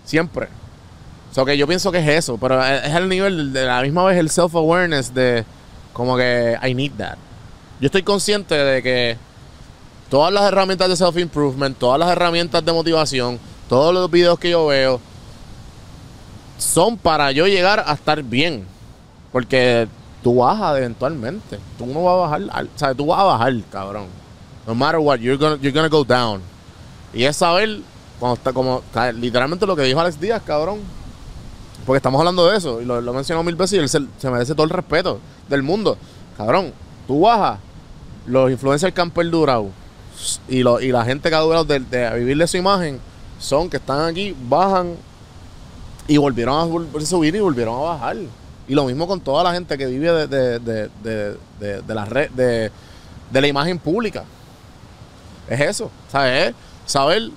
Siempre. 0.03 0.47
O 1.31 1.33
sea, 1.33 1.45
que 1.45 1.57
yo 1.57 1.65
pienso 1.65 1.93
que 1.93 1.99
es 1.99 2.07
eso, 2.09 2.37
pero 2.37 2.61
es 2.61 2.83
es 2.83 2.93
el 2.93 3.07
nivel 3.07 3.53
de 3.53 3.65
la 3.65 3.81
misma 3.81 4.03
vez 4.03 4.17
el 4.17 4.29
self-awareness 4.29 5.13
de 5.13 5.45
como 5.93 6.17
que 6.17 6.57
I 6.61 6.73
need 6.73 6.91
that. 6.97 7.15
Yo 7.79 7.85
estoy 7.85 8.03
consciente 8.03 8.53
de 8.53 8.83
que 8.83 9.17
todas 10.09 10.33
las 10.33 10.43
herramientas 10.43 10.89
de 10.89 10.97
self-improvement, 10.97 11.77
todas 11.77 11.97
las 11.97 12.09
herramientas 12.11 12.65
de 12.65 12.73
motivación, 12.73 13.39
todos 13.69 13.93
los 13.93 14.11
videos 14.11 14.37
que 14.37 14.49
yo 14.49 14.65
veo, 14.67 14.99
son 16.61 16.95
para 16.95 17.31
yo 17.31 17.47
llegar 17.47 17.83
a 17.85 17.93
estar 17.93 18.21
bien. 18.21 18.65
Porque 19.31 19.87
tú 20.21 20.35
bajas 20.35 20.77
eventualmente. 20.77 21.59
Tú 21.77 21.85
no 21.87 22.03
vas 22.03 22.13
a 22.13 22.37
bajar. 22.37 22.67
O 22.91 22.95
tú 22.95 23.05
vas 23.07 23.19
a 23.19 23.23
bajar, 23.23 23.53
cabrón. 23.71 24.05
No 24.67 24.75
matter 24.75 24.99
what, 24.99 25.17
you're 25.17 25.37
gonna, 25.37 25.55
you're 25.61 25.71
gonna 25.71 25.89
go 25.89 26.03
down. 26.03 26.41
Y 27.13 27.23
es 27.23 27.35
saber, 27.35 27.79
cuando 28.19 28.35
está 28.35 28.53
como, 28.53 28.83
literalmente 29.15 29.65
lo 29.65 29.75
que 29.75 29.83
dijo 29.83 29.99
Alex 29.99 30.19
Díaz, 30.19 30.41
cabrón. 30.45 30.79
Porque 31.85 31.97
estamos 31.97 32.19
hablando 32.19 32.47
de 32.47 32.57
eso, 32.57 32.79
y 32.79 32.85
lo, 32.85 33.01
lo 33.01 33.11
he 33.11 33.15
mencionado 33.15 33.43
mil 33.43 33.55
veces, 33.55 33.73
y 33.73 33.81
él 33.81 33.89
se, 33.89 33.99
se 34.19 34.29
merece 34.29 34.53
todo 34.53 34.65
el 34.65 34.69
respeto 34.69 35.19
del 35.49 35.63
mundo. 35.63 35.97
Cabrón, 36.37 36.71
tú 37.07 37.21
bajas, 37.21 37.57
los 38.27 38.51
influencers 38.51 38.93
que 38.93 39.01
han 39.01 39.09
perdurado, 39.09 39.69
y, 40.47 40.61
lo, 40.61 40.79
y 40.79 40.91
la 40.91 41.03
gente 41.03 41.29
que 41.29 41.35
ha 41.35 41.39
durado 41.39 41.65
de, 41.65 41.79
de 41.79 42.19
vivir 42.19 42.37
de 42.37 42.45
su 42.45 42.57
imagen, 42.57 42.99
son 43.39 43.67
que 43.67 43.77
están 43.77 44.01
aquí, 44.01 44.35
bajan, 44.47 44.95
y 46.11 46.17
volvieron 46.17 46.55
a 46.95 47.05
subir 47.05 47.35
y 47.35 47.39
volvieron 47.39 47.75
a 47.75 47.81
bajar. 47.83 48.17
Y 48.67 48.73
lo 48.75 48.85
mismo 48.85 49.07
con 49.07 49.19
toda 49.21 49.43
la 49.43 49.53
gente 49.53 49.77
que 49.77 49.85
vive 49.85 50.11
de, 50.11 50.27
de, 50.27 50.59
de, 50.59 50.89
de, 51.03 51.37
de- 51.59 51.81
de 51.81 51.95
la 51.95 52.05
red, 52.05 52.29
de, 52.31 52.71
de 53.31 53.41
la 53.41 53.47
imagen 53.47 53.79
pública. 53.79 54.23
Es 55.49 55.59
eso, 55.61 55.89
¿sabes? 56.11 56.49
Es 56.49 56.55
saber 56.85 57.29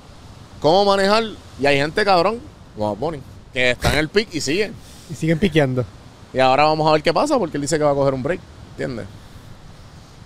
cómo 0.60 0.84
manejar. 0.84 1.24
Y 1.60 1.66
hay 1.66 1.76
gente 1.78 2.04
cabrón, 2.04 2.40
como 2.76 2.94
Bonnie, 2.96 3.20
que 3.52 3.70
está 3.70 3.92
en 3.92 3.98
el 4.00 4.08
pick 4.08 4.34
y 4.34 4.40
siguen. 4.40 4.74
Y 5.10 5.14
siguen 5.14 5.38
piqueando. 5.38 5.84
Y 6.32 6.38
ahora 6.40 6.64
vamos 6.64 6.88
a 6.88 6.92
ver 6.92 7.02
qué 7.02 7.12
pasa 7.12 7.38
porque 7.38 7.56
él 7.56 7.62
dice 7.62 7.78
que 7.78 7.84
va 7.84 7.92
a 7.92 7.94
coger 7.94 8.14
un 8.14 8.22
break. 8.22 8.40
¿Entiendes? 8.72 9.06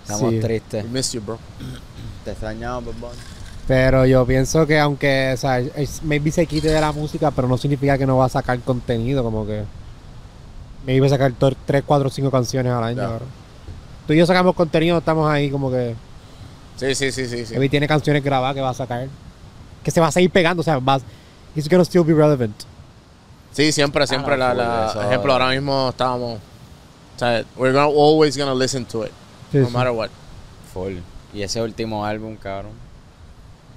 Estamos 0.03 0.31
Sí. 0.33 0.39
tristes. 0.39 0.85
Miss 0.89 1.11
you, 1.13 1.21
bro. 1.21 1.37
Te 2.25 2.31
extrañamos, 2.31 2.83
Bunny. 2.99 3.13
Pero 3.69 4.03
yo 4.07 4.25
pienso 4.25 4.65
que 4.65 4.79
aunque, 4.79 5.31
o 5.35 5.37
sea, 5.37 5.59
es- 5.59 6.01
maybe 6.01 6.31
se 6.31 6.47
quite 6.47 6.69
de 6.69 6.81
la 6.81 6.91
música, 6.91 7.29
pero 7.29 7.47
no 7.47 7.55
significa 7.55 7.99
que 7.99 8.05
no 8.07 8.17
va 8.17 8.25
a 8.25 8.29
sacar 8.29 8.59
contenido, 8.61 9.23
como 9.23 9.45
que 9.45 9.63
maybe 10.87 11.01
va 11.01 11.05
a 11.05 11.09
sacar 11.11 11.31
3, 11.67 11.83
4, 11.85 12.09
5 12.09 12.31
canciones 12.31 12.73
al 12.73 12.83
año. 12.83 12.97
Cabrón. 12.97 13.29
Tú 14.07 14.13
y 14.13 14.17
yo 14.17 14.25
sacamos 14.25 14.55
contenido, 14.55 14.97
estamos 14.97 15.29
ahí 15.29 15.51
como 15.51 15.69
que 15.69 15.93
Sí, 16.77 16.95
sí, 16.95 17.11
sí, 17.11 17.27
sí. 17.27 17.45
sí. 17.45 17.53
maybe 17.53 17.69
tiene 17.69 17.87
canciones 17.87 18.23
grabadas 18.23 18.55
que 18.55 18.61
va 18.61 18.71
a 18.71 18.73
sacar. 18.73 19.07
Que 19.83 19.91
se 19.91 20.01
va 20.01 20.07
a 20.07 20.11
seguir 20.11 20.31
pegando, 20.31 20.61
o 20.61 20.63
sea, 20.63 20.79
va, 20.79 20.99
he's 21.55 21.69
gonna 21.69 21.85
still 21.85 22.03
be 22.03 22.13
relevant. 22.15 22.55
Sí, 23.51 23.71
siempre, 23.71 24.07
siempre. 24.07 24.31
no, 24.31 24.37
la, 24.37 24.53
la- 24.55 24.87
eso- 24.89 25.01
ejemplo, 25.03 25.31
ahora 25.31 25.49
mismo 25.49 25.89
estábamos. 25.89 26.39
O 27.15 27.19
sea, 27.19 27.43
we're 27.55 27.71
gonna, 27.71 27.85
always 27.85 28.35
gonna 28.35 28.55
listen 28.55 28.83
to 28.85 29.05
it. 29.05 29.11
Sí, 29.51 29.59
no 29.59 29.67
sí. 29.67 29.73
matter 29.73 29.91
what. 29.91 30.09
Full. 30.73 30.93
Y 31.35 31.43
ese 31.43 31.61
último 31.61 32.03
álbum, 32.03 32.35
cabrón. 32.35 32.88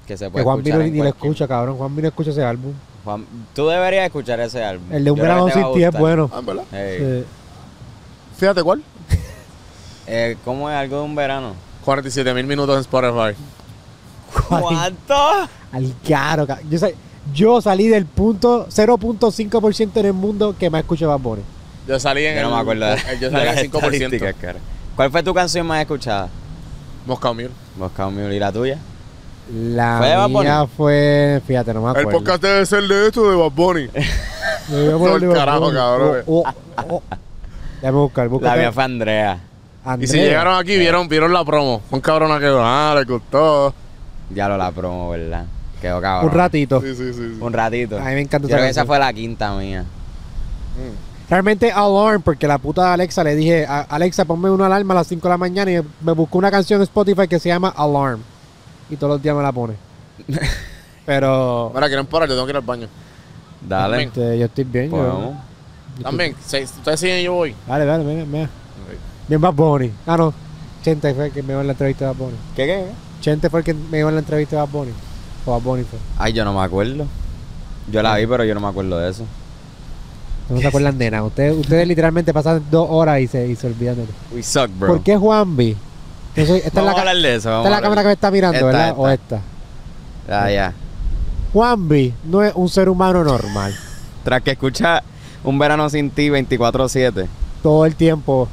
Que 0.06 0.16
se 0.16 0.24
Que 0.26 0.30
puede 0.30 0.44
Juan 0.44 0.58
escuchar 0.58 0.78
Vino 0.80 0.92
ni 0.92 0.98
lo 1.02 1.08
escucha, 1.08 1.46
cabrón. 1.48 1.76
Juan 1.76 1.94
Vino 1.96 2.08
escucha 2.08 2.30
ese 2.30 2.44
álbum. 2.44 2.72
Juan, 3.04 3.26
tú 3.54 3.68
deberías 3.68 4.06
escuchar 4.06 4.40
ese 4.40 4.62
álbum. 4.62 4.92
El 4.92 5.04
de 5.04 5.10
Un 5.10 5.18
verano 5.18 5.46
que 5.46 5.52
sin 5.52 5.72
ti 5.74 5.82
es 5.84 5.92
bueno. 5.92 6.30
Ah, 6.32 6.40
¿verdad? 6.40 6.64
Sí. 6.70 7.24
Fíjate 8.38 8.62
cuál. 8.62 8.82
Eh, 10.04 10.36
¿Cómo 10.44 10.68
es 10.68 10.74
algo 10.76 10.98
de 10.98 11.04
un 11.04 11.14
verano? 11.14 11.54
47 11.84 12.34
mil 12.34 12.44
minutos 12.44 12.74
en 12.74 12.80
Spotify. 12.80 13.40
¿Cuánto? 14.48 15.14
Al 15.72 15.94
caro, 16.06 16.46
ca- 16.46 16.60
yo, 16.68 16.78
yo 17.32 17.60
salí 17.62 17.86
del 17.88 18.04
punto 18.06 18.66
0.5% 18.68 19.90
en 20.00 20.06
el 20.06 20.12
mundo 20.12 20.56
que 20.58 20.68
más 20.70 20.80
escucha 20.82 21.06
Bad 21.06 21.20
Bunny. 21.20 21.42
Yo 21.86 21.98
salí 22.00 22.24
en 22.26 22.34
Yo 22.36 22.42
no 22.42 22.48
el, 22.48 22.54
me 22.54 22.60
acuerdo 22.60 22.86
de, 22.86 22.96
Yo 23.20 23.30
salí 23.30 23.48
en 23.48 23.54
las 23.54 23.56
el 23.58 23.70
5%. 23.70 23.74
estadísticas, 23.92 24.34
cara. 24.40 24.58
¿Cuál 24.96 25.10
fue 25.10 25.22
tu 25.22 25.32
canción 25.32 25.66
más 25.66 25.80
escuchada? 25.80 26.28
Moscow 27.06 27.32
Mule. 27.34 27.50
Moscow 27.78 28.10
Mule 28.10 28.34
y 28.34 28.38
la 28.38 28.52
tuya. 28.52 28.78
La 29.54 29.98
¿Fue 29.98 30.08
de 30.08 30.16
Bad 30.16 30.28
mía 30.30 30.60
Bunny? 30.62 30.70
fue, 30.76 31.42
fíjate, 31.46 31.74
no 31.74 31.82
me 31.82 31.90
El 31.90 31.96
acuerdo. 31.98 32.18
podcast 32.20 32.42
debe 32.42 32.64
ser 32.66 32.82
de 32.84 33.06
esto 33.08 33.30
de 33.30 33.36
Bad 33.36 33.50
Bunny. 33.50 33.88
Me 34.70 34.76
voy 34.76 34.88
a 34.88 34.92
poner 34.92 34.98
Todo 34.98 35.16
el 35.16 35.26
Bad 35.28 35.34
carajo, 35.36 35.60
Bunny. 35.60 35.74
cabrón. 35.76 36.16
Oh, 36.26 36.44
oh, 36.76 36.82
oh. 36.88 37.02
Déjame 37.80 37.98
buscar, 37.98 38.28
busca. 38.28 38.46
La 38.48 38.56
mía 38.56 38.72
fue 38.72 38.84
Andrea. 38.84 39.40
y 40.00 40.06
si 40.06 40.16
llegaron 40.18 40.56
aquí, 40.58 40.78
vieron, 40.78 41.08
vieron 41.08 41.32
la 41.32 41.44
promo. 41.44 41.82
Un 41.90 42.00
cabrona 42.00 42.38
que 42.38 42.46
ah, 42.48 42.94
les 42.96 43.06
gustó. 43.06 43.74
Ya 44.30 44.48
lo 44.48 44.56
la 44.56 44.70
promo, 44.70 45.10
¿verdad? 45.10 45.44
Quedó 45.82 46.00
cabrón. 46.00 46.30
Un 46.30 46.36
ratito. 46.38 46.80
Sí, 46.80 46.94
sí, 46.94 47.12
sí. 47.12 47.34
sí. 47.34 47.38
Un 47.40 47.52
ratito. 47.52 47.98
A 47.98 48.04
mí 48.04 48.14
me 48.14 48.20
encanta 48.20 48.46
Yo 48.48 48.54
esa 48.54 48.56
creo 48.56 48.66
que 48.66 48.70
esa 48.70 48.80
canción. 48.82 48.86
fue 48.86 48.98
la 49.00 49.12
quinta 49.12 49.52
mía. 49.56 49.84
Realmente 51.28 51.72
Alarm, 51.72 52.22
porque 52.22 52.46
la 52.46 52.58
puta 52.58 52.84
de 52.86 52.88
Alexa 52.92 53.24
le 53.24 53.34
dije, 53.34 53.66
"A- 53.66 53.80
Alexa, 53.88 54.24
ponme 54.24 54.48
una 54.50 54.66
alarma 54.66 54.92
a 54.94 54.98
las 54.98 55.06
5 55.06 55.28
de 55.28 55.32
la 55.34 55.38
mañana 55.38 55.70
y 55.70 55.80
me 56.02 56.12
buscó 56.12 56.38
una 56.38 56.50
canción 56.50 56.78
en 56.80 56.84
Spotify 56.84 57.26
que 57.26 57.38
se 57.38 57.48
llama 57.48 57.68
Alarm. 57.76 58.20
Y 58.92 58.96
todos 58.96 59.14
los 59.14 59.22
días 59.22 59.34
me 59.34 59.42
la 59.42 59.50
pone. 59.52 59.74
Pero 61.06 61.72
Mira, 61.74 61.86
quieren 61.88 62.06
parar, 62.06 62.28
yo 62.28 62.34
tengo 62.34 62.46
que 62.46 62.50
ir 62.52 62.56
al 62.56 62.62
baño. 62.62 62.86
Dale. 63.66 64.02
este, 64.04 64.38
yo 64.38 64.44
estoy 64.46 64.64
bien. 64.64 64.84
yo- 64.86 64.90
Podemos. 64.96 65.34
yo 65.98 66.02
También, 66.04 66.36
se- 66.44 66.62
ustedes 66.64 67.00
siguen 67.00 67.20
y 67.20 67.22
yo 67.24 67.32
voy. 67.32 67.54
Dale, 67.66 67.84
dale, 67.84 68.04
venga, 68.04 68.24
venga. 68.24 68.48
Bien 69.28 69.40
Bad 69.40 69.54
Bunny. 69.54 69.90
Ah, 70.06 70.16
no. 70.16 70.34
Chente 70.84 71.14
fue 71.14 71.26
el 71.26 71.32
que 71.32 71.42
me 71.42 71.52
dio 71.52 71.60
en 71.60 71.66
la 71.68 71.72
entrevista 71.72 72.04
de 72.04 72.10
Bad 72.10 72.18
Bunny. 72.18 72.36
¿Qué, 72.56 72.66
qué? 72.66 72.84
Chente 73.20 73.48
fue 73.50 73.60
el 73.60 73.64
que 73.64 73.72
me 73.74 73.98
dio 73.98 74.08
en 74.08 74.14
la 74.16 74.20
entrevista 74.20 74.56
de 74.56 74.62
Bad 74.62 74.68
Bunny. 74.68 74.92
O 75.46 75.52
Bad 75.52 75.62
Bunny 75.62 75.84
fue. 75.84 75.98
Ay, 76.18 76.32
yo 76.32 76.44
no 76.44 76.52
me 76.52 76.60
acuerdo. 76.60 77.06
Yo 77.90 78.02
la 78.02 78.16
vi, 78.16 78.26
pero 78.26 78.44
yo 78.44 78.54
no 78.54 78.60
me 78.60 78.68
acuerdo 78.68 78.98
de 78.98 79.10
eso. 79.10 79.24
No 80.50 80.60
se 80.60 80.66
acuerdan 80.66 80.98
de 80.98 81.10
nada. 81.10 81.22
Ustedes, 81.24 81.56
ustedes 81.56 81.86
literalmente 81.88 82.32
pasan 82.34 82.62
dos 82.70 82.86
horas 82.90 83.20
y 83.20 83.26
se, 83.26 83.46
y 83.48 83.56
se 83.56 83.66
olvidan 83.68 83.96
de 83.96 84.02
todo. 84.04 84.14
We 84.32 84.42
suck, 84.42 84.68
bro. 84.78 84.88
¿Por 84.88 85.02
qué 85.02 85.16
Juanvi? 85.16 85.76
Esta 86.34 86.56
es 86.56 86.74
la, 86.74 86.90
a 86.90 86.94
ca- 86.94 87.00
hablar 87.00 87.16
de 87.16 87.34
eso. 87.34 87.56
esta 87.58 87.64
es 87.64 87.70
la 87.70 87.80
cámara 87.82 88.02
que 88.02 88.06
me 88.08 88.12
está 88.14 88.30
mirando, 88.30 88.56
Esta, 88.56 88.66
¿verdad? 88.66 88.88
esta. 88.88 89.00
O 89.00 89.08
esta. 89.08 89.40
Ya, 90.28 90.50
ya. 90.50 90.72
Juanvi 91.52 92.14
no 92.24 92.42
es 92.42 92.52
un 92.54 92.68
ser 92.68 92.88
humano 92.88 93.22
normal. 93.24 93.74
Tras 94.24 94.40
que 94.42 94.52
escucha 94.52 95.02
Un 95.44 95.58
Verano 95.58 95.88
Sin 95.90 96.10
Ti 96.10 96.28
24-7. 96.30 97.26
Todo 97.62 97.84
el 97.86 97.94
tiempo. 97.96 98.48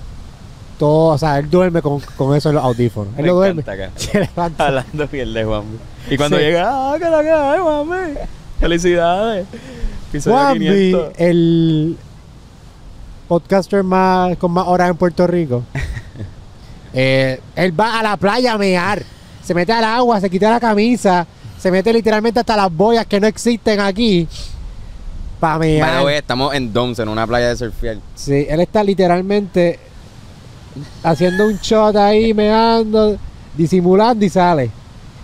todo, 0.77 1.13
o 1.13 1.17
sea, 1.17 1.37
él 1.39 1.49
duerme 1.49 1.81
con, 1.81 1.99
con 2.17 2.35
eso 2.35 2.49
en 2.49 2.55
los 2.55 2.63
audífonos. 2.63 3.13
Él 3.17 3.23
Me 3.25 3.29
duerme. 3.31 3.63
que- 3.63 3.89
Se 3.95 4.19
levanta. 4.19 4.67
Hablando 4.67 5.07
bien 5.07 5.33
de 5.33 5.43
Juanmi. 5.45 5.77
Y 6.09 6.17
cuando 6.17 6.37
Sí. 6.37 6.43
llega, 6.43 6.69
ah, 6.71 6.95
que 6.97 7.05
la 7.09 7.21
que 7.21 7.31
hay, 7.31 7.59
Juanmi. 7.59 8.13
Felicidades. 8.59 9.45
Episodio 10.09 10.37
Juanmi, 10.37 10.65
500. 10.65 11.11
el 11.17 11.97
podcaster 13.27 13.83
más 13.83 14.35
con 14.37 14.51
más 14.51 14.67
horas 14.67 14.89
en 14.89 14.95
Puerto 14.97 15.25
Rico. 15.27 15.63
Eh, 16.93 17.39
él 17.55 17.79
va 17.79 17.99
a 17.99 18.03
la 18.03 18.17
playa 18.17 18.53
a 18.53 18.57
mear, 18.57 19.03
se 19.43 19.53
mete 19.53 19.71
al 19.71 19.83
agua, 19.83 20.19
se 20.19 20.29
quita 20.29 20.49
la 20.49 20.59
camisa, 20.59 21.25
se 21.59 21.69
mete 21.71 21.93
literalmente 21.93 22.39
hasta 22.39 22.55
las 22.57 22.71
boyas 22.71 23.05
que 23.05 23.19
no 23.19 23.27
existen 23.27 23.79
aquí 23.79 24.27
para 25.39 25.59
mear. 25.59 26.03
way, 26.03 26.15
estamos 26.17 26.53
en 26.55 26.73
Doms, 26.73 26.99
en 26.99 27.09
una 27.09 27.25
playa 27.27 27.49
de 27.49 27.55
surfear. 27.57 27.97
Sí, 28.15 28.45
él 28.49 28.59
está 28.59 28.83
literalmente 28.83 29.79
haciendo 31.03 31.45
un 31.45 31.57
shot 31.57 31.95
ahí, 31.95 32.33
meando, 32.33 33.17
disimulando 33.55 34.25
y 34.25 34.29
sale. 34.29 34.71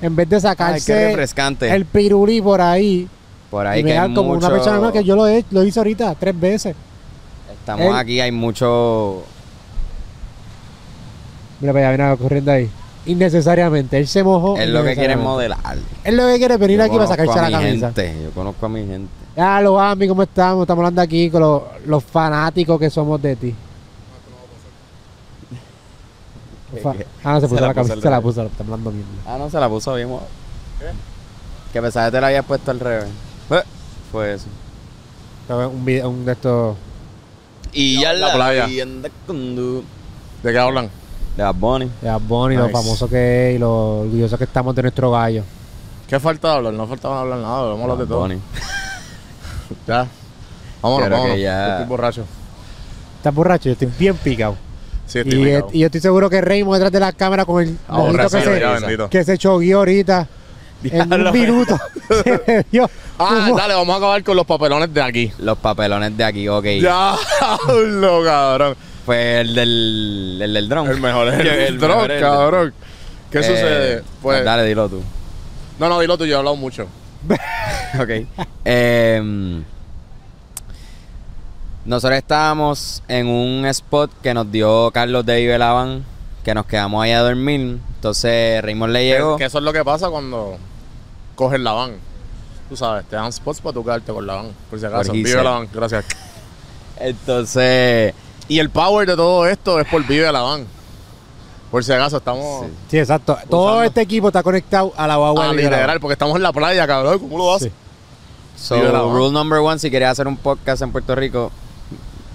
En 0.01 0.15
vez 0.15 0.29
de 0.29 0.35
Ay, 0.35 0.41
qué 0.41 0.47
sacarse 0.47 1.07
refrescante. 1.07 1.73
el 1.73 1.85
pirulí 1.85 2.41
por 2.41 2.59
ahí 2.61 3.07
Por 3.49 3.65
ahí 3.65 3.79
y 3.79 3.83
que 3.85 3.97
hay 3.97 4.13
como 4.13 4.33
mucho... 4.35 4.45
una 4.45 4.55
persona 4.55 4.91
que 4.91 5.03
yo 5.03 5.15
lo, 5.15 5.25
he, 5.27 5.43
lo 5.51 5.63
hice 5.63 5.79
ahorita 5.79 6.13
tres 6.15 6.37
veces. 6.39 6.75
Estamos 7.51 7.87
Él- 7.87 7.95
aquí, 7.95 8.19
hay 8.19 8.31
mucho... 8.31 9.23
Mira, 11.65 11.73
para 11.73 11.89
allá, 11.89 11.97
viene 12.05 12.17
corriendo 12.17 12.51
ahí. 12.51 12.69
Innecesariamente, 13.07 13.97
él 13.97 14.07
se 14.07 14.23
mojó. 14.23 14.57
Es 14.57 14.67
lo 14.69 14.83
que 14.83 14.95
quiere 14.95 15.13
es 15.13 15.19
modelar. 15.19 15.77
Él 16.03 16.17
lo 16.17 16.27
que 16.27 16.37
quiere 16.37 16.53
es 16.55 16.59
venir 16.59 16.77
Yo 16.77 16.83
aquí 16.83 16.95
para 16.97 17.05
conozco 17.07 17.23
sacarse 17.33 17.39
a 17.39 17.49
la 17.49 17.57
mi 17.59 17.65
camisa. 17.65 17.85
gente, 17.87 18.23
Yo 18.23 18.31
conozco 18.31 18.65
a 18.65 18.69
mi 18.69 18.85
gente. 18.85 19.09
Ah, 19.37 19.61
los 19.61 19.79
Ami, 19.79 20.07
¿cómo 20.07 20.23
estamos? 20.23 20.63
Estamos 20.63 20.79
hablando 20.81 21.01
aquí 21.01 21.29
con 21.29 21.41
los, 21.41 21.61
los 21.85 22.03
fanáticos 22.03 22.79
que 22.79 22.89
somos 22.89 23.21
de 23.21 23.35
ti. 23.35 23.55
Ah, 27.23 27.33
no, 27.33 27.41
se 27.41 27.41
Se 27.41 27.47
puso 27.49 27.61
la 27.61 27.67
la 27.67 27.73
puso 27.73 27.87
camisa, 27.89 28.01
se 28.01 28.09
la 28.09 28.21
puso, 28.21 28.43
está 28.43 28.63
hablando 28.63 28.91
mierda. 28.91 29.09
Ah, 29.25 29.37
no, 29.37 29.49
se 29.49 29.59
la 29.59 29.69
puso 29.69 29.93
bien. 29.95 30.09
mo- 30.09 30.21
Que 31.71 31.81
pensaba 31.81 32.07
que 32.07 32.11
te 32.13 32.21
la 32.21 32.27
habías 32.27 32.45
puesto 32.45 32.71
al 32.71 32.79
revés. 32.79 33.07
Eh, 33.51 33.61
Fue 34.11 34.33
eso. 34.33 34.45
Un, 35.49 35.85
video, 35.85 36.09
un 36.09 36.25
de 36.25 36.31
estos... 36.31 36.75
Y 37.71 38.01
ya 38.01 38.13
la 38.13 38.33
playa. 38.33 38.67
¿De 38.67 40.51
qué 40.51 40.57
hablan? 40.59 40.89
De 41.35 41.43
Bad 41.43 41.55
Bunny. 41.55 41.89
De 42.01 42.09
Bad 42.09 42.21
Bunny, 42.21 42.55
lo 42.55 42.69
famoso 42.69 43.07
que 43.09 43.49
es 43.51 43.55
y 43.55 43.59
lo 43.59 43.99
orgulloso 44.01 44.37
que 44.37 44.45
estamos 44.45 44.73
de 44.75 44.81
nuestro 44.83 45.11
gallo. 45.11 45.43
¿Qué 46.07 46.19
falta 46.19 46.53
hablar? 46.53 46.73
No 46.73 46.87
faltaba 46.87 47.21
hablar 47.21 47.39
nada, 47.39 47.71
hablar 47.71 47.97
de 47.97 48.05
todo. 48.05 48.19
Bunny. 48.21 48.39
Ya. 49.87 50.07
Vámonos, 50.81 51.07
Creo 51.07 51.09
que 51.09 51.21
vámonos. 51.21 51.39
ya- 51.39 51.65
Yo 51.67 51.71
Estoy 51.73 51.85
borracho. 51.87 52.25
¿Estás 53.17 53.33
borracho? 53.33 53.63
Yo 53.65 53.71
estoy 53.73 53.89
bien 53.97 54.15
picado. 54.15 54.55
Sí, 55.07 55.19
estoy 55.19 55.41
Y, 55.41 55.45
picado. 55.45 55.69
y 55.73 55.79
yo 55.79 55.85
estoy 55.87 56.01
seguro 56.01 56.29
que 56.29 56.39
Raymond 56.41 56.75
detrás 56.75 56.91
de 56.91 56.99
la 56.99 57.11
cámara 57.13 57.45
con 57.45 57.63
el 57.63 57.77
Ah, 57.87 57.95
que, 57.95 58.01
borracho, 58.11 58.29
se, 58.41 58.59
ya, 58.59 58.71
bendito. 58.79 59.09
que 59.09 59.23
se 59.23 59.37
chogueó 59.39 59.79
ahorita. 59.79 60.27
en 60.83 61.11
un 61.13 61.31
minuto. 61.31 61.79
Ah, 63.17 63.49
dale, 63.55 63.73
vamos 63.73 63.93
a 63.95 63.97
acabar 63.97 64.23
con 64.25 64.35
los 64.35 64.45
papelones 64.45 64.93
de 64.93 65.01
aquí. 65.01 65.31
Los 65.39 65.57
papelones 65.57 66.15
de 66.17 66.23
aquí, 66.25 66.47
ok. 66.49 66.65
Ya, 66.81 67.15
lo 67.87 68.23
cabrón. 68.25 68.75
Fue 69.05 69.41
el 69.41 69.53
del, 69.55 70.39
el 70.41 70.53
del 70.53 70.69
drone. 70.69 70.91
El 70.91 70.99
mejor 71.01 71.27
es 71.29 71.39
el, 71.39 71.47
El 71.47 71.79
mejor 71.79 72.03
es 72.03 72.07
del- 72.09 72.21
cabrón. 72.21 72.73
¿Qué 73.31 73.39
Eh, 73.39 73.43
sucede? 73.43 74.03
Pues, 74.21 74.43
Dale, 74.45 74.63
dilo 74.65 74.87
tú. 74.89 75.01
no, 75.79 75.89
no, 75.89 75.99
dilo 75.99 76.17
tú, 76.17 76.25
yo 76.25 76.35
he 76.35 76.37
hablado 76.39 76.55
mucho. 76.55 76.87
Ok. 77.99 78.09
Em, 78.65 79.63
nosotros 81.85 82.17
estábamos 82.17 83.03
en 83.07 83.27
un 83.27 83.65
spot 83.67 84.11
que 84.21 84.33
nos 84.33 84.51
dio 84.51 84.91
Carlos 84.91 85.25
de 85.25 85.37
Vivelaván, 85.37 86.03
que 86.43 86.53
nos 86.53 86.65
quedamos 86.65 87.03
ahí 87.03 87.11
a 87.11 87.21
dormir. 87.21 87.77
Entonces 87.95 88.61
Raymond 88.63 88.91
le 88.91 89.05
llegó. 89.05 89.37
Que, 89.37 89.45
eso 89.45 89.59
es 89.59 89.63
lo 89.63 89.71
que 89.71 89.83
pasa 89.85 90.09
cuando 90.09 90.57
coges 91.35 91.59
la 91.59 91.71
van. 91.73 91.93
Tú 92.67 92.75
sabes, 92.75 93.05
te 93.05 93.15
dan 93.15 93.31
spots 93.31 93.61
para 93.61 93.73
tu 93.73 93.83
quedarte 93.83 94.11
con 94.11 94.25
la 94.27 94.33
van. 94.35 94.47
Por 94.69 94.79
si 94.79 94.85
acaso. 94.85 95.11
Vive 95.13 95.35
la 95.43 95.49
van, 95.51 95.69
gracias. 95.73 96.05
Entonces, 96.99 98.13
Y 98.47 98.59
el 98.59 98.69
power 98.69 99.07
de 99.07 99.15
todo 99.15 99.47
esto 99.47 99.79
es 99.79 99.87
por 99.87 100.05
Vive 100.05 100.31
la 100.31 100.41
van. 100.41 100.65
Por 101.71 101.83
si 101.83 101.91
acaso 101.91 102.17
estamos. 102.17 102.65
Sí. 102.67 102.71
Sí, 102.91 102.99
exacto. 102.99 103.37
Todo 103.49 103.83
este 103.83 104.01
equipo 104.01 104.27
está 104.27 104.43
conectado 104.43 104.93
a 104.95 105.07
la 105.07 105.15
guagua 105.17 105.45
Ah, 105.49 105.51
Vivelaván. 105.51 105.73
literal, 105.79 105.99
porque 105.99 106.13
estamos 106.13 106.35
en 106.35 106.43
la 106.43 106.53
playa, 106.53 106.85
cabrón. 106.87 107.19
¿Cómo 107.19 107.37
lo 107.37 107.53
haces? 107.53 107.71
Sí. 108.55 108.67
so, 108.67 109.11
rule 109.11 109.31
number 109.33 109.59
one, 109.59 109.79
si 109.79 109.89
quieres 109.89 110.09
hacer 110.09 110.27
un 110.27 110.37
podcast 110.37 110.81
en 110.83 110.91
Puerto 110.91 111.15
Rico. 111.15 111.51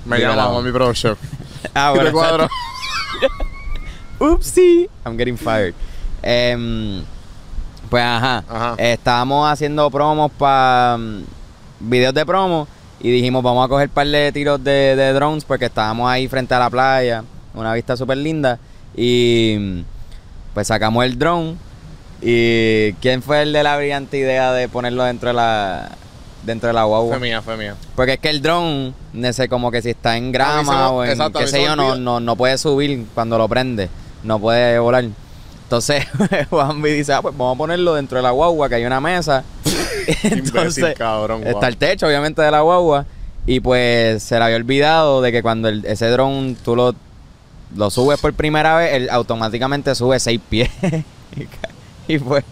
Me 0.05 0.19
llama 0.19 0.49
van. 0.49 0.65
mi 0.65 0.73
production. 0.73 1.17
Ah, 1.75 1.93
bueno, 1.95 2.11
cuadro. 2.11 2.49
Oopsie. 4.19 4.89
I'm 5.07 5.17
getting 5.17 5.37
fired. 5.37 5.75
Em, 6.23 7.03
pues 7.89 8.03
ajá. 8.03 8.45
Ajá. 8.49 8.75
Estábamos 8.79 9.51
haciendo 9.51 9.91
promos 9.91 10.31
para 10.33 10.99
videos 11.79 12.15
de 12.15 12.27
promo 12.27 12.67
y 13.01 13.11
dijimos 13.11 13.43
vamos 13.43 13.65
a 13.65 13.69
coger 13.69 13.89
un 13.89 13.95
par 13.95 14.07
de 14.07 14.33
tiros 14.33 14.63
de, 14.63 14.97
de 14.97 15.13
drones 15.13 15.45
porque 15.45 15.67
estábamos 15.67 16.11
ahí 16.11 16.29
frente 16.29 16.55
a 16.55 16.59
la 16.59 16.71
playa, 16.71 17.25
una 17.55 17.75
vista 17.75 17.97
súper 17.97 18.19
linda 18.19 18.59
y 18.97 19.85
pues 20.55 20.67
sacamos 20.67 21.05
el 21.05 21.19
drone 21.19 21.57
y 22.23 22.93
¿quién 22.95 23.23
fue 23.23 23.43
el 23.43 23.53
de 23.53 23.63
la 23.63 23.77
brillante 23.77 24.19
idea 24.19 24.53
de 24.53 24.69
ponerlo 24.69 25.05
dentro 25.05 25.31
de 25.31 25.35
la 25.35 25.91
dentro 26.45 26.69
de 26.69 26.73
la 26.75 26.85
guagua? 26.85 27.17
Fue 27.17 27.21
mía, 27.21 27.43
fue 27.43 27.57
mía. 27.57 27.77
Porque 27.97 28.15
es 28.15 28.19
que 28.19 28.29
el 28.31 28.43
drone, 28.43 28.93
no 29.13 29.33
sé, 29.33 29.49
como 29.49 29.71
que 29.71 29.81
si 29.83 29.91
está 29.91 30.17
en 30.17 30.33
grama 30.33 30.91
o 30.91 31.05
en 31.05 31.11
exacto, 31.11 31.39
qué 31.39 31.47
sé 31.47 31.65
yo, 31.65 31.77
no, 31.77 31.97
no, 31.97 32.21
no 32.21 32.37
puede 32.37 32.59
subir 32.59 33.07
cuando 33.15 33.39
lo 33.39 33.49
prende. 33.49 33.89
No 34.23 34.39
puede 34.39 34.79
volar. 34.79 35.05
Entonces, 35.63 36.05
Juanvi 36.51 36.91
dice, 36.91 37.13
ah, 37.15 37.23
pues 37.23 37.37
vamos 37.37 37.55
a 37.55 37.59
ponerlo 37.59 37.95
dentro 37.95 38.19
de 38.19 38.23
la 38.23 38.33
guagua, 38.33 38.69
que 38.69 38.75
hay 38.75 38.85
una 38.85 39.01
mesa. 39.01 39.45
Imbécil, 40.25 40.39
Entonces, 40.39 40.97
está 41.47 41.69
el 41.69 41.77
techo, 41.77 42.07
obviamente, 42.07 42.43
de 42.43 42.51
la 42.51 42.61
guagua. 42.61 43.07
Y 43.47 43.61
pues 43.61 44.23
se 44.23 44.39
le 44.39 44.45
había 44.45 44.57
olvidado 44.57 45.23
de 45.23 45.33
que 45.33 45.43
cuando 45.43 45.69
el- 45.69 45.85
ese 45.87 46.09
drone 46.09 46.57
tú 46.65 46.77
lo, 46.77 46.95
lo 47.75 47.91
subes 47.91 48.21
por 48.21 48.33
primera 48.35 48.77
vez, 48.77 48.95
él 48.95 49.09
automáticamente 49.11 49.95
sube 49.95 50.21
seis 50.21 50.41
pies. 50.49 50.71
y 52.09 52.19
pues 52.19 52.45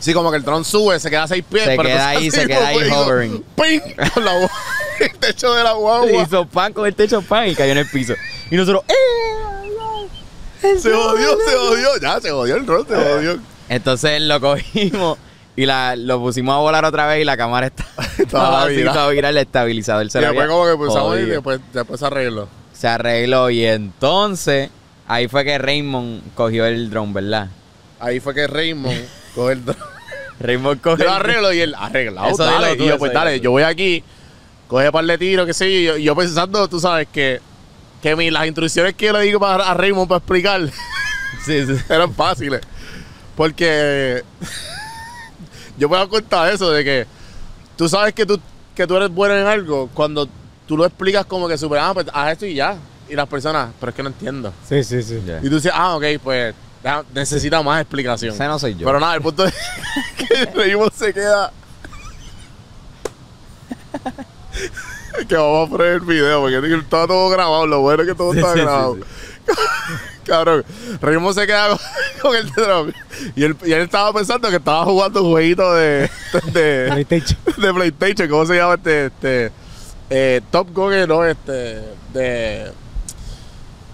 Sí, 0.00 0.14
como 0.14 0.30
que 0.30 0.36
el 0.36 0.44
dron 0.44 0.64
sube, 0.64 1.00
se 1.00 1.10
queda 1.10 1.24
a 1.24 1.28
seis 1.28 1.44
pies. 1.48 1.64
Se 1.64 1.70
pero 1.70 1.82
queda 1.82 2.08
ahí, 2.10 2.30
se 2.30 2.46
queda 2.46 2.68
ahí 2.68 2.88
hovering. 2.88 3.44
¡Ping! 3.56 3.80
Con 4.14 4.24
la 4.24 4.32
el 5.00 5.18
techo 5.18 5.52
de 5.54 5.64
la 5.64 5.72
guagua. 5.72 6.22
hizo 6.22 6.46
pan 6.46 6.72
con 6.72 6.86
el 6.86 6.94
techo 6.94 7.20
pan 7.20 7.48
y 7.48 7.54
cayó 7.56 7.72
en 7.72 7.78
el 7.78 7.86
piso. 7.88 8.14
Y 8.50 8.56
nosotros, 8.56 8.84
¡eh! 8.88 8.94
Se 10.78 10.92
jodió, 10.92 11.36
se 11.46 11.56
jodió. 11.56 11.88
Ya, 12.00 12.20
se 12.20 12.30
jodió 12.30 12.56
el 12.56 12.66
dron, 12.66 12.86
se 12.86 12.94
jodió. 12.94 13.38
Entonces 13.68 14.20
lo 14.22 14.40
cogimos 14.40 15.18
y 15.58 15.66
la, 15.66 15.96
lo 15.96 16.20
pusimos 16.20 16.54
a 16.54 16.58
volar 16.58 16.84
otra 16.84 17.08
vez 17.08 17.20
y 17.20 17.24
la 17.24 17.36
cámara 17.36 17.66
está, 17.66 17.84
estaba 18.18 18.62
así, 18.66 18.78
estaba 18.80 19.08
virada, 19.08 19.30
el 19.30 19.38
estabilizador 19.38 20.08
se 20.08 20.20
Y 20.20 20.22
después 20.22 20.46
como 20.46 20.64
que 20.64 20.76
pulsamos 20.76 21.18
y 21.18 21.22
después, 21.22 21.60
después 21.72 21.98
se 21.98 22.06
arregló. 22.06 22.48
Se 22.72 22.86
arregló 22.86 23.50
y 23.50 23.64
entonces 23.64 24.70
ahí 25.08 25.26
fue 25.26 25.44
que 25.44 25.58
Raymond 25.58 26.32
cogió 26.36 26.64
el 26.64 26.90
drone, 26.90 27.12
¿verdad? 27.12 27.48
Ahí 27.98 28.20
fue 28.20 28.34
que 28.34 28.46
Raymond 28.46 29.04
coge 29.34 29.54
el 29.54 29.64
dron. 29.64 29.76
Raymond 30.38 30.80
cogió 30.80 30.98
Yo 30.98 31.10
lo 31.10 31.16
el 31.16 31.20
arreglo 31.22 31.52
y 31.52 31.60
él 31.60 31.74
arreglado. 31.76 32.28
Eso 32.28 32.44
dale. 32.44 32.76
tú, 32.76 32.84
y 32.84 32.86
yo, 32.86 32.96
pues 32.96 33.12
dale, 33.12 33.40
yo 33.40 33.50
voy 33.50 33.64
aquí, 33.64 34.04
coge 34.68 34.92
par 34.92 35.04
de 35.06 35.18
tiros, 35.18 35.44
qué 35.44 35.54
sé 35.54 35.82
yo. 35.82 35.96
Y 35.96 36.04
yo, 36.04 36.14
pensando, 36.14 36.68
tú 36.68 36.78
sabes, 36.78 37.08
que, 37.12 37.40
que 38.00 38.14
mi, 38.14 38.30
las 38.30 38.46
instrucciones 38.46 38.94
que 38.94 39.06
yo 39.06 39.12
le 39.12 39.22
digo 39.22 39.40
para, 39.40 39.68
a 39.68 39.74
Raymond 39.74 40.06
para 40.06 40.18
explicar 40.18 40.60
Sí, 41.44 41.66
sí. 41.66 41.82
eran 41.88 42.14
fáciles. 42.14 42.60
Porque 43.34 44.22
yo 45.78 45.88
me 45.88 45.94
he 45.94 45.98
dado 45.98 46.10
cuenta 46.10 46.44
de 46.44 46.54
eso, 46.54 46.70
de 46.70 46.84
que 46.84 47.06
tú 47.76 47.88
sabes 47.88 48.12
que 48.12 48.26
tú, 48.26 48.40
que 48.74 48.86
tú 48.86 48.96
eres 48.96 49.10
bueno 49.10 49.36
en 49.36 49.46
algo 49.46 49.88
cuando 49.94 50.28
tú 50.66 50.76
lo 50.76 50.84
explicas 50.84 51.24
como 51.24 51.48
que 51.48 51.56
super, 51.56 51.78
ah, 51.78 51.94
pues 51.94 52.06
haz 52.12 52.32
esto 52.32 52.46
y 52.46 52.54
ya. 52.54 52.76
Y 53.08 53.14
las 53.14 53.26
personas, 53.26 53.70
pero 53.80 53.88
es 53.90 53.96
que 53.96 54.02
no 54.02 54.10
entiendo. 54.10 54.52
Sí, 54.68 54.84
sí, 54.84 55.02
sí. 55.02 55.18
Y 55.42 55.48
tú 55.48 55.54
dices, 55.54 55.72
ah, 55.74 55.96
ok, 55.96 56.04
pues 56.22 56.54
necesita 57.14 57.62
más 57.62 57.80
explicación. 57.80 58.34
Ese 58.34 58.44
no 58.46 58.58
soy 58.58 58.74
yo. 58.74 58.86
Pero 58.86 59.00
nada, 59.00 59.14
el 59.14 59.22
punto 59.22 59.46
es 59.46 59.54
que 60.16 60.44
Raymond 60.44 60.92
se 60.92 61.14
queda. 61.14 61.52
que 65.28 65.36
vamos 65.36 65.68
a 65.68 65.70
poner 65.70 65.92
el 65.94 66.00
video 66.00 66.42
porque 66.42 66.74
está 66.74 67.06
todo 67.06 67.30
grabado. 67.30 67.66
Lo 67.66 67.80
bueno 67.80 68.02
es 68.02 68.08
que 68.10 68.14
todo 68.14 68.34
está 68.34 68.52
sí, 68.52 68.58
sí, 68.58 68.64
grabado. 68.64 68.98
Cabrón, 70.28 70.64
Raymond 71.00 71.34
se 71.34 71.46
queda 71.46 71.68
con, 71.68 71.78
con 72.22 72.36
el 72.36 72.50
dron. 72.50 72.94
Y 73.34 73.44
él, 73.44 73.56
y 73.64 73.72
él 73.72 73.80
estaba 73.80 74.12
pensando 74.12 74.48
que 74.50 74.56
estaba 74.56 74.84
jugando 74.84 75.22
un 75.22 75.30
jueguito 75.30 75.74
de, 75.74 76.10
de, 76.52 76.86
PlayStation. 76.90 77.38
de 77.56 77.74
PlayStation. 77.74 78.28
¿Cómo 78.28 78.46
se 78.46 78.56
llama 78.56 78.74
este? 78.74 79.06
este 79.06 79.52
eh, 80.10 80.40
Top 80.50 80.72
Gun, 80.72 81.08
no, 81.08 81.24
este. 81.24 81.82
De. 82.12 82.72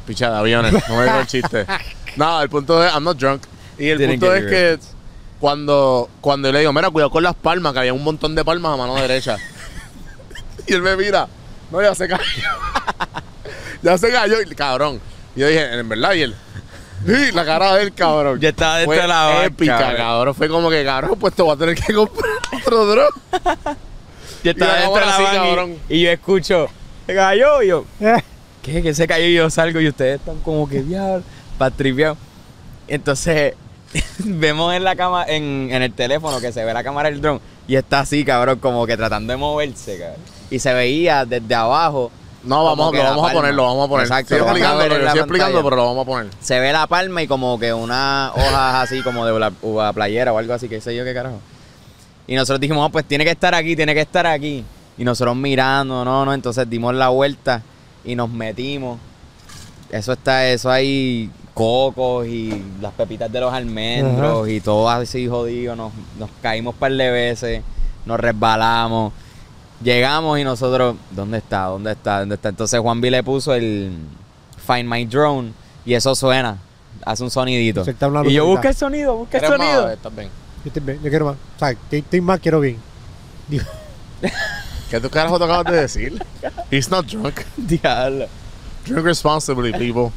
Picha 0.07 0.31
de 0.31 0.37
aviones. 0.37 0.73
No 0.89 0.97
me 0.97 1.05
digo 1.05 1.21
el 1.21 1.27
chiste. 1.27 1.67
Nada, 2.17 2.43
el 2.43 2.51
punto 2.51 2.85
es, 2.85 2.93
I'm 2.93 3.05
not 3.05 3.17
drunk. 3.17 3.43
Y 3.79 3.89
el 3.89 3.99
Didn't 3.99 4.21
punto 4.21 4.35
es 4.35 4.45
que 4.45 4.79
cuando, 5.41 6.09
cuando 6.21 6.49
yo 6.49 6.53
le 6.53 6.61
digo, 6.61 6.73
mira, 6.73 6.91
cuidado 6.91 7.11
con 7.11 7.23
las 7.23 7.35
palmas, 7.35 7.73
que 7.73 7.81
había 7.81 7.93
un 7.93 8.05
montón 8.05 8.35
de 8.35 8.45
palmas 8.45 8.75
a 8.75 8.77
mano 8.77 8.95
derecha. 8.97 9.37
y 10.67 10.75
él 10.75 10.83
me 10.83 10.97
mira, 10.97 11.27
no, 11.71 11.83
ya 11.83 11.95
se 11.95 12.07
cayó. 12.07 12.23
ya 13.83 13.99
se 13.99 14.13
cayó. 14.13 14.41
Y 14.43 14.55
cabrón, 14.55 15.01
Y 15.37 15.41
yo 15.41 15.49
dije, 15.49 15.79
en 15.79 15.89
verdad, 15.89 16.13
y 16.15 16.23
él. 16.23 16.35
Sí, 17.07 17.33
la 17.33 17.45
cara 17.45 17.75
del 17.75 17.93
cabrón. 17.93 18.41
Yo 18.41 18.49
estaba 18.49 18.79
dentro 18.79 18.95
Fue 18.95 19.03
de 19.03 19.09
la 19.09 19.25
banca, 19.27 19.45
épica, 19.45 19.79
cabrón. 19.79 19.97
cabrón. 19.97 20.35
Fue 20.35 20.49
como 20.49 20.71
que, 20.71 20.85
cabrón, 20.85 21.19
pues 21.19 21.35
te 21.35 21.43
voy 21.43 21.55
a 21.55 21.59
tener 21.59 21.75
que 21.75 21.93
comprar 21.93 22.31
otro 22.65 22.87
drone. 22.87 23.09
Yo 24.43 24.51
estaba 24.53 24.73
la 24.75 24.81
dentro 24.81 25.01
de 25.01 25.07
la 25.07 25.19
van 25.19 25.33
y- 25.33 25.37
cabrón. 25.37 25.79
y, 25.89 26.03
yo 26.03 26.11
escucho, 26.11 26.69
se 27.07 27.15
cayó 27.15 27.63
y 27.63 27.69
yo, 27.69 27.85
Eh, 28.01 28.23
¿qué? 28.63 28.83
Que 28.83 28.95
se 28.95 29.07
cayó 29.07 29.27
y 29.27 29.35
yo 29.35 29.51
salgo 29.51 29.81
y 29.81 29.89
ustedes 29.89 30.19
están 30.21 30.39
como 30.41 30.69
que 30.69 30.83
diablo, 30.83 31.23
patripeados. 31.59 32.17
Entonces, 32.89 33.55
vemos 34.19 34.75
en 34.75 34.85
la 34.85 34.97
cama, 34.97 35.25
en, 35.27 35.69
en 35.73 35.83
el 35.83 35.93
teléfono 35.93 36.41
que 36.41 36.53
se 36.53 36.65
ve 36.65 36.73
la 36.75 36.83
cámara 36.85 37.11
del 37.11 37.21
dron 37.21 37.41
y 37.69 37.77
está 37.77 38.01
así, 38.01 38.25
cabrón, 38.25 38.59
como 38.59 38.87
que 38.87 38.97
tratando 38.97 39.33
de 39.33 39.37
moverse, 39.37 39.99
cabrón. 39.99 40.21
Y 40.51 40.59
se 40.59 40.73
veía 40.75 41.25
desde 41.25 41.55
abajo, 41.55 42.11
No, 42.45 42.65
vamos, 42.65 42.95
lo 42.95 43.03
vamos 43.03 43.31
a 43.31 43.33
poner, 43.33 43.55
lo 43.55 43.63
vamos 43.65 43.87
a 43.87 43.89
poner. 43.89 44.07
Exacto, 44.07 44.35
a 44.35 44.39
explicando, 44.39 44.89
lo 44.89 44.95
sigue 45.11 45.21
explicando, 45.21 45.65
pero 45.65 45.77
lo 45.77 45.87
vamos 45.87 46.03
a 46.03 46.07
poner. 46.07 46.27
se 46.41 46.61
ve 46.61 46.73
la 46.73 46.87
palma 46.87 47.23
y 47.23 47.27
como 47.27 47.59
que 47.59 47.73
una 47.73 48.33
hoja 48.35 48.83
así 48.83 49.03
como 49.03 49.25
de 49.25 49.39
la 49.39 49.53
uva 49.63 49.93
playera 49.93 50.33
o 50.33 50.39
algo 50.39 50.53
así, 50.53 50.69
que 50.69 50.81
sé 50.81 50.95
yo 50.95 51.05
qué 51.05 51.15
carajo. 51.15 51.39
Y 52.27 52.35
nosotros 52.35 52.61
dijimos, 52.61 52.87
"Oh, 52.87 52.91
pues 52.91 53.05
tiene 53.07 53.25
que 53.25 53.31
estar 53.31 53.55
aquí, 53.55 53.77
tiene 53.77 53.95
que 53.95 54.01
estar 54.03 54.27
aquí. 54.27 54.65
Y 54.97 55.05
nosotros 55.05 55.35
mirando, 55.37 56.05
no, 56.05 56.25
no, 56.25 56.33
entonces 56.33 56.69
dimos 56.71 56.95
la 56.95 57.09
vuelta 57.09 57.63
y 58.05 58.15
nos 58.15 58.31
metimos. 58.31 58.99
Eso 59.91 60.13
está, 60.13 60.47
eso 60.49 60.71
hay 60.71 61.31
cocos 61.53 62.27
y 62.27 62.63
las 62.81 62.93
pepitas 62.93 63.31
de 63.31 63.41
los 63.41 63.53
almendros 63.53 64.49
y 64.49 64.61
todo 64.61 64.89
así 64.89 65.27
jodido. 65.29 65.77
Nos, 65.77 65.93
nos 66.19 66.31
caímos 66.43 66.75
un 66.75 66.81
par 66.81 66.93
de 66.93 67.11
veces, 67.11 67.63
nos 68.07 68.19
resbalamos. 68.21 69.13
Llegamos 69.85 70.39
y 70.39 70.45
nosotros, 70.45 70.97
¿dónde 71.11 71.39
está? 71.39 71.65
¿Dónde 71.65 71.93
está? 71.93 72.21
¿Dónde 72.21 72.37
está? 72.37 72.49
Entonces 72.49 72.81
Juan 72.81 73.03
B 73.03 73.11
le 73.11 73.23
puso 73.23 73.53
el 73.53 73.93
Find 74.67 74.89
My 74.91 75.05
Drone 75.05 75.53
y 75.85 75.93
eso 75.93 76.15
suena, 76.15 76.57
hace 77.05 77.23
un 77.23 77.31
sonidito. 77.31 77.85
Y 78.25 78.33
yo 78.33 78.47
busca 78.47 78.71
el 78.71 78.75
sonido, 78.75 79.15
busca 79.15 79.37
el 79.37 79.45
¿Quieres 79.45 79.59
más? 79.59 79.69
sonido. 79.69 79.91
Estás 79.91 80.17
bien. 80.17 80.31
Yo, 80.65 80.69
estoy 80.69 80.83
bien, 80.83 81.03
yo 81.03 81.11
quiero 81.11 81.27
más. 81.27 81.35
O 81.35 81.59
sea, 81.59 81.71
estoy, 81.73 81.99
estoy 81.99 82.21
más, 82.23 82.41
quiero 82.41 82.61
bien. 82.61 82.79
Digo, 83.47 83.65
¿Qué 84.91 85.01
tú 85.01 85.11
carajo 85.11 85.39
te 85.39 85.45
acabas 85.45 85.71
de 85.71 85.81
decir? 85.83 86.25
He's 86.71 86.89
not 86.89 87.05
drunk. 87.07 87.41
Diablo. 87.59 88.27
Drink 88.87 89.05
responsibly, 89.05 89.73
people. 89.73 90.11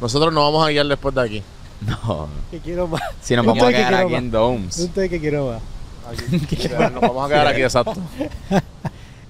Nosotros 0.00 0.32
nos 0.34 0.42
vamos 0.42 0.66
a 0.66 0.70
guiar 0.70 0.86
después 0.86 1.14
de 1.14 1.20
aquí. 1.20 1.42
No, 1.86 2.28
que 2.50 2.58
quiero 2.58 2.88
más. 2.88 3.02
si 3.20 3.36
nos 3.36 3.46
vamos 3.46 3.62
a 3.62 3.68
que 3.68 3.74
quedar 3.74 3.88
quiero 3.88 4.04
aquí 4.06 4.12
más. 4.14 4.22
en 4.22 4.30
Domes. 4.32 4.78
Usted 4.78 5.10
que 5.10 5.20
quiero 5.20 5.46
más. 5.46 6.92
Nos 6.92 7.00
vamos 7.00 7.26
a 7.26 7.28
quedar 7.28 7.46
aquí, 7.46 7.62
exacto. 7.62 7.94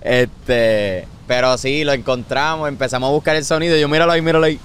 Este, 0.03 1.07
pero 1.27 1.57
sí, 1.59 1.85
lo 1.85 1.93
encontramos, 1.93 2.69
empezamos 2.69 3.09
a 3.09 3.13
buscar 3.13 3.37
el 3.37 3.45
sonido. 3.45 3.77
Yo 3.77 3.89
míralo 3.89 4.13
ahí, 4.13 4.23
míralo 4.23 4.45
ahí. 4.47 4.59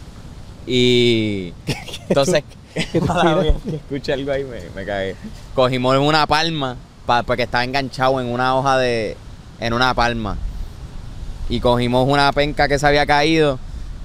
Y 0.66 1.54
entonces, 2.10 2.44
escuché 2.76 4.14
algo 4.14 4.32
ahí, 4.32 4.44
me, 4.44 4.60
me 4.76 4.86
cagué. 4.86 5.16
Cogimos 5.54 5.98
una 5.98 6.26
palma, 6.28 6.76
pa- 7.06 7.24
porque 7.24 7.44
estaba 7.44 7.64
enganchado 7.64 8.20
en 8.20 8.28
una 8.28 8.56
hoja 8.56 8.78
de. 8.78 9.16
en 9.60 9.74
una 9.74 9.94
palma. 9.94 10.38
Y 11.50 11.60
cogimos 11.62 12.08
una 12.08 12.32
penca 12.34 12.68
que 12.68 12.78
se 12.80 12.86
había 12.88 13.06
caído. 13.06 13.60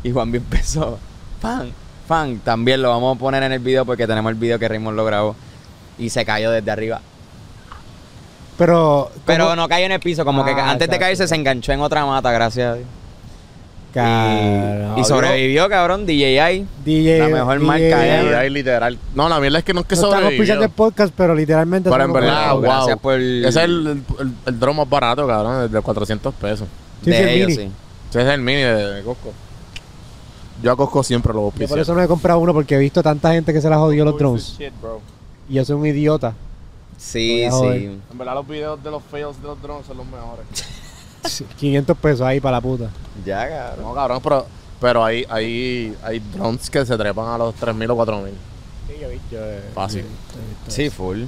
Y 0.04 0.12
Juan 0.12 0.30
B 0.30 0.38
empezó. 0.38 0.98
Fan, 1.40 1.72
fan. 2.06 2.38
También 2.44 2.82
lo 2.82 2.90
vamos 2.90 3.16
a 3.16 3.18
poner 3.18 3.42
en 3.42 3.52
el 3.52 3.58
video 3.58 3.84
porque 3.84 4.06
tenemos 4.06 4.30
el 4.30 4.38
video 4.38 4.58
que 4.58 4.68
Raymond 4.68 4.96
lo 4.96 5.04
grabó. 5.04 5.34
Y 5.98 6.10
se 6.10 6.24
cayó 6.24 6.50
desde 6.50 6.70
arriba. 6.70 7.00
Pero. 8.66 9.10
Pero 9.26 9.56
no 9.56 9.68
cayó 9.68 9.86
en 9.86 9.92
el 9.92 10.00
piso, 10.00 10.24
como 10.24 10.44
que 10.44 10.52
Ah, 10.52 10.70
antes 10.70 10.88
de 10.88 10.98
caerse 10.98 11.26
se 11.26 11.34
enganchó 11.34 11.72
en 11.72 11.80
otra 11.80 12.04
mata, 12.06 12.30
gracias 12.30 12.72
a 12.72 12.74
Dios. 12.74 12.86
Y, 13.94 15.00
y 15.00 15.04
sobrevivió, 15.04 15.68
cabrón, 15.68 16.06
DJI. 16.06 16.66
DJ. 16.84 17.18
la 17.18 17.28
mejor 17.28 17.58
DJ, 17.58 17.66
marca 17.66 18.38
ahí 18.40 18.48
literal. 18.50 18.98
No, 19.14 19.28
la 19.28 19.38
mierda 19.38 19.58
es 19.58 19.64
que 19.64 19.74
no 19.74 19.80
es 19.80 19.86
que 19.86 19.96
No 19.96 20.00
estamos 20.02 20.16
sobrevivió. 20.20 20.42
pisando 20.44 20.64
el 20.64 20.70
podcast, 20.70 21.12
pero 21.14 21.34
literalmente. 21.34 21.90
Pero 21.90 22.04
en 22.04 22.10
estamos 22.10 22.22
verdad, 22.22 22.52
wow. 22.54 22.60
Gracias 22.62 22.98
por- 23.00 23.20
Ese 23.20 23.48
es 23.48 23.56
el, 23.56 23.86
el, 24.20 24.32
el 24.46 24.60
dron 24.60 24.76
más 24.76 24.88
barato, 24.88 25.26
cabrón, 25.26 25.70
de 25.70 25.80
400 25.80 26.34
pesos. 26.34 26.68
Sí, 27.04 27.10
de 27.10 27.16
sí, 27.16 27.22
el 27.22 27.28
ellos, 27.28 27.48
mini. 27.48 27.62
sí. 27.64 27.70
Ese 28.10 28.22
es 28.22 28.28
el 28.28 28.40
mini 28.40 28.60
de, 28.62 28.92
de 28.94 29.02
Costco. 29.02 29.32
Yo 30.62 30.72
a 30.72 30.76
Costco 30.76 31.02
siempre 31.02 31.34
lo 31.34 31.40
voy 31.40 31.52
a 31.56 31.58
Yo 31.60 31.68
por 31.68 31.78
eso 31.78 31.94
no 31.94 32.00
he 32.02 32.06
comprado 32.08 32.38
uno 32.38 32.54
porque 32.54 32.76
he 32.76 32.78
visto 32.78 33.02
tanta 33.02 33.32
gente 33.32 33.52
que 33.52 33.60
se 33.60 33.68
la 33.68 33.76
jodió 33.76 34.04
los 34.06 34.16
drones. 34.16 34.56
Shit, 34.58 34.72
bro. 34.80 35.00
Y 35.50 35.54
yo 35.54 35.64
soy 35.66 35.76
un 35.76 35.84
idiota. 35.86 36.32
Sí, 37.02 37.44
sí. 37.50 37.66
En 38.10 38.18
verdad 38.18 38.34
los 38.34 38.46
videos 38.46 38.82
de 38.82 38.90
los 38.90 39.02
fails 39.02 39.36
de 39.42 39.48
los 39.48 39.60
drones 39.60 39.86
son 39.86 39.96
los 39.96 40.06
mejores. 40.06 40.46
500 41.58 41.96
pesos 41.98 42.20
ahí 42.22 42.40
para 42.40 42.56
la 42.56 42.60
puta. 42.60 42.90
Ya, 43.24 43.48
cabrón. 43.48 43.84
No, 43.84 43.94
cabrón, 43.94 44.20
pero, 44.22 44.46
pero 44.80 45.04
hay, 45.04 45.24
hay, 45.28 45.96
hay 46.02 46.18
drones 46.20 46.70
que 46.70 46.84
se 46.86 46.96
trepan 46.96 47.28
a 47.28 47.38
los 47.38 47.54
3.000 47.56 47.90
o 47.90 47.96
4.000. 48.06 48.28
Sí, 48.88 48.94
yo 49.00 49.06
he 49.08 49.10
visto. 49.12 49.36
eh, 49.36 49.60
Fácil. 49.74 50.04
Sí, 50.68 50.90
full. 50.90 51.24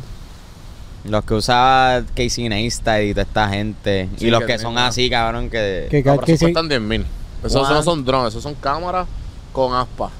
Los 1.04 1.24
que 1.24 1.34
usaba 1.34 2.02
Casey 2.14 2.48
Neistat 2.48 3.02
y 3.02 3.10
toda 3.12 3.22
esta 3.22 3.48
gente. 3.48 4.08
Sí, 4.16 4.26
y 4.26 4.30
los 4.30 4.44
que 4.44 4.58
son 4.58 4.78
así, 4.78 5.10
cabrón, 5.10 5.50
que... 5.50 5.88
Que, 5.90 6.02
No, 6.02 6.14
pero 6.14 6.24
que 6.26 6.32
esos 6.32 6.48
sí- 6.48 6.52
cuestan 6.54 6.68
10.000. 6.70 7.04
Esos 7.44 7.60
Juan. 7.60 7.74
no 7.74 7.82
son 7.82 8.04
drones, 8.04 8.28
esos 8.28 8.42
son 8.42 8.54
cámaras 8.54 9.06
con 9.52 9.74
aspas. 9.74 10.10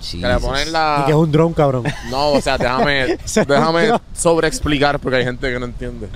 Que 0.00 0.16
le 0.16 0.28
Jesus. 0.34 0.42
ponen 0.42 0.72
la... 0.72 1.00
y 1.02 1.04
que 1.06 1.10
es 1.10 1.16
un 1.16 1.32
drone, 1.32 1.54
cabrón. 1.54 1.84
No, 2.10 2.30
o 2.32 2.40
sea, 2.40 2.56
déjame, 2.56 3.18
déjame 3.46 3.92
sobreexplicar 4.14 4.98
porque 5.00 5.18
hay 5.18 5.24
gente 5.24 5.52
que 5.52 5.58
no 5.58 5.66
entiende. 5.66 6.08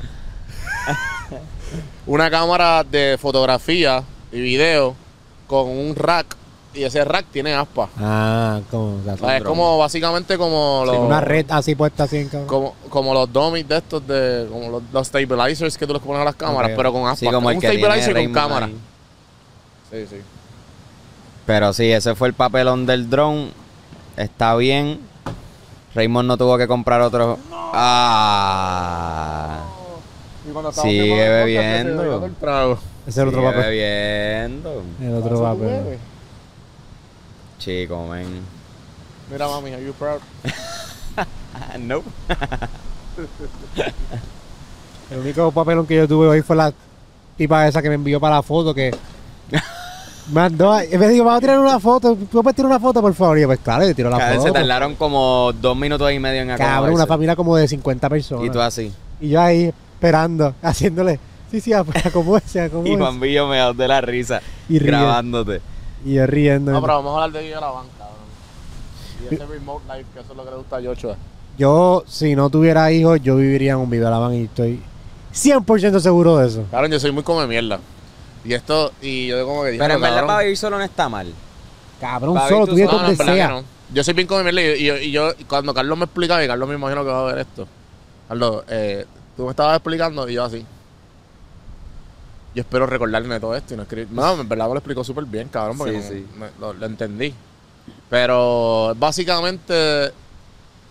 Una 2.07 2.31
cámara 2.31 2.85
de 2.85 3.17
fotografía 3.21 4.03
y 4.31 4.41
video 4.41 4.95
con 5.47 5.69
un 5.69 5.95
rack 5.95 6.37
y 6.75 6.85
ese 6.85 7.05
rack 7.05 7.27
tiene 7.31 7.55
aspas. 7.55 7.91
Ah, 7.99 8.61
como. 8.71 8.97
O 8.97 9.17
sea, 9.19 9.37
es 9.37 9.43
como 9.43 9.79
básicamente 9.79 10.39
como 10.39 10.85
los, 10.87 10.97
Una 10.97 11.21
red 11.21 11.47
así 11.51 11.75
puesta 11.75 12.05
así 12.05 12.19
en 12.19 12.29
cabrón. 12.29 12.49
como, 12.49 12.75
como 12.89 13.15
los 13.15 13.31
dummies 13.31 13.69
de 13.69 13.77
estos 13.77 14.07
de 14.07 14.47
como 14.51 14.71
los, 14.71 14.83
los 14.91 15.07
stabilizers 15.07 15.77
que 15.77 15.87
tú 15.87 15.93
les 15.93 16.03
pones 16.03 16.23
a 16.23 16.25
las 16.25 16.35
cámaras, 16.35 16.73
pero 16.75 16.93
con 16.93 17.03
aspas. 17.03 17.19
Sí, 17.19 17.27
como 17.27 17.51
el 17.51 17.57
un 17.57 17.61
que 17.61 17.69
tiene 17.71 17.85
stabilizer 17.85 18.25
con 18.25 18.33
cámara. 18.33 18.67
ahí. 18.67 18.79
Sí, 19.91 20.07
sí. 20.09 20.17
Pero 21.45 21.73
sí, 21.73 21.91
ese 21.93 22.15
fue 22.15 22.29
el 22.29 22.35
papelón 22.35 22.87
del 22.87 23.11
drone. 23.11 23.51
Está 24.17 24.55
bien. 24.57 25.01
Raymond 25.95 26.27
no 26.29 26.37
tuvo 26.37 26.57
que 26.59 26.67
comprar 26.69 27.01
otro. 27.03 27.39
Ah. 27.75 29.65
Cuando 30.53 30.71
estábamos 30.71 30.93
Sigue 30.95 31.29
bebiendo. 31.29 32.25
el 32.27 32.35
trago. 32.35 32.79
Ese 33.07 33.11
es 33.11 33.17
el 33.19 33.29
otro 33.29 33.41
Sigue 33.41 33.53
papel. 33.53 33.65
bebiendo. 33.71 34.83
El 35.01 35.15
otro 35.15 35.43
papel. 35.43 35.99
Chico, 37.59 38.07
men. 38.07 38.41
Mira, 39.31 39.49
mami, 39.49 39.73
are 39.73 39.85
you 39.85 39.93
proud? 39.95 40.21
Ah, 41.55 41.77
no. 41.79 42.03
El 45.11 45.19
único 45.19 45.53
papelón 45.53 45.87
que 45.87 45.97
yo 45.97 46.09
tuve 46.09 46.27
hoy 46.29 46.41
fue 46.41 46.57
la 46.57 46.73
tipa 47.37 47.69
esa 47.69 47.83
que 47.83 47.91
me 47.91 47.97
envió 47.97 48.19
para 48.19 48.37
la 48.37 48.43
foto 48.43 48.75
que 48.75 48.91
mandó. 50.31 50.73
a- 50.73 50.83
Me 50.83 51.09
dijo, 51.09 51.25
vamos 51.25 51.39
a 51.39 51.41
tirar 51.41 51.59
una 51.59 51.81
foto. 51.81 52.15
¿Tú 52.31 52.43
puedes 52.43 52.55
tirar 52.57 52.71
una 52.71 52.81
foto, 52.81 53.01
por 53.01 53.15
favor? 53.15 53.39
Y 53.39 53.43
yo, 53.43 53.47
pues 53.49 53.59
claro, 53.61 53.87
yo 53.87 53.95
tiro 53.95 54.11
la 54.11 54.19
Cada 54.19 54.31
vez 54.33 54.43
se 54.43 54.49
foto. 54.49 54.61
tardaron 54.61 54.95
como 54.97 55.53
dos 55.61 55.77
minutos 55.77 56.13
y 56.13 56.19
medio 56.19 56.43
en 56.43 56.49
Cabrón, 56.49 56.67
acomodarse. 56.69 56.95
una 56.95 57.07
familia 57.07 57.37
como 57.37 57.57
de 57.57 57.69
50 57.69 58.09
personas. 58.09 58.47
Y 58.47 58.51
tú 58.51 58.61
así. 58.61 58.93
Y 59.21 59.31
yo 59.31 59.41
ahí 59.41 59.73
esperando, 59.95 60.55
haciéndole. 60.63 61.19
Sí, 61.51 61.61
sí, 61.61 61.73
acomódese, 61.73 62.59
Y 62.59 62.63
acomódese. 62.63 62.97
Juan 62.97 63.21
Villo 63.21 63.47
me 63.49 63.59
da 63.59 63.73
de 63.73 63.89
la 63.89 64.01
risa. 64.01 64.41
Y 64.69 64.79
ríe. 64.79 64.89
grabándote. 64.91 65.61
Y 66.05 66.15
yo 66.15 66.27
riendo. 66.27 66.73
No, 66.73 66.81
pero 66.81 66.95
vamos 66.95 67.13
a 67.19 67.25
hablar 67.25 67.41
de 67.43 67.47
Guía 67.49 67.61
la 67.61 67.69
Banca, 67.71 67.89
cabrón. 67.99 68.17
Y 69.31 69.35
ese 69.35 69.47
remote 69.47 69.85
life, 69.87 70.07
que 70.15 70.21
eso 70.21 70.33
es 70.33 70.37
lo 70.37 70.45
que 70.45 70.51
le 70.51 70.57
gusta 70.57 70.77
a 70.79 70.83
Joshua. 70.83 71.17
Yo, 71.59 72.03
si 72.09 72.35
no 72.35 72.49
tuviera 72.49 72.91
hijos, 72.91 73.21
yo 73.23 73.37
viviría 73.37 73.73
en 73.73 73.79
un 73.79 73.91
video 73.91 74.09
Alaban 74.09 74.35
y 74.35 74.45
estoy 74.45 74.81
100% 75.35 76.01
seguro 76.01 76.39
de 76.39 76.49
eso. 76.49 76.65
Cabrón, 76.71 76.91
yo 76.91 76.99
soy 76.99 77.13
muy 77.13 77.23
come 77.23 77.47
mierda. 77.47 77.79
Y 78.45 78.55
esto, 78.55 78.93
y 79.01 79.29
yo 79.29 79.47
como 79.47 79.63
que 79.63 79.71
dije, 79.71 79.83
Pero 79.83 79.95
en 79.95 80.01
verdad 80.01 80.17
cabrón, 80.17 80.29
para 80.29 80.43
vivir 80.43 80.57
solo 80.57 80.79
no 80.79 80.85
está 80.85 81.09
mal. 81.09 81.33
Cabrón, 82.01 82.35
Pabi, 82.35 82.49
solo 82.49 82.65
tú 82.67 82.71
tú 82.73 82.77
vives 82.77 82.91
en 82.91 82.97
donde 82.99 83.17
verdad 83.17 83.35
sea. 83.35 83.47
que 83.49 83.53
no. 83.55 83.65
Yo 83.95 84.03
soy 84.05 84.15
bien 84.15 84.27
come 84.27 84.43
mierda 84.43 84.63
y, 84.63 84.89
y- 84.91 85.05
y 85.09 85.11
yo, 85.13 85.31
cuando 85.49 85.73
Carlos 85.75 85.97
me 85.99 86.05
explicaba, 86.05 86.43
y 86.43 86.47
Carlos 86.49 86.69
me 86.69 86.75
imagino 86.75 87.05
que 87.05 87.11
va 87.11 87.21
a 87.21 87.33
ver 87.33 87.39
esto. 87.47 87.69
Carlos, 88.29 88.65
eh, 88.69 89.07
tú 89.37 89.45
me 89.45 89.51
estabas 89.51 89.77
explicando 89.77 90.29
y 90.29 90.35
yo 90.35 90.45
así. 90.45 90.65
Yo 92.55 92.61
espero 92.61 92.87
recordarme 92.87 93.35
de 93.35 93.41
todo 93.41 93.55
esto 93.57 93.75
y 93.75 93.77
no 93.77 93.85
escribir. 93.85 94.09
No, 94.11 94.33
en 94.41 94.49
verdad 94.49 94.67
me 94.67 94.73
lo 94.75 94.79
explicó 94.79 95.05
súper 95.05 95.25
bien, 95.25 95.49
cabrón, 95.49 95.79
porque 95.79 95.93
Sí, 95.93 95.99
no- 95.99 96.09
sí. 96.09 96.27
me- 96.39 96.51
lo, 96.61 96.73
lo 96.75 96.87
entendí. 96.87 97.33
Pero 98.11 98.95
básicamente 98.97 100.13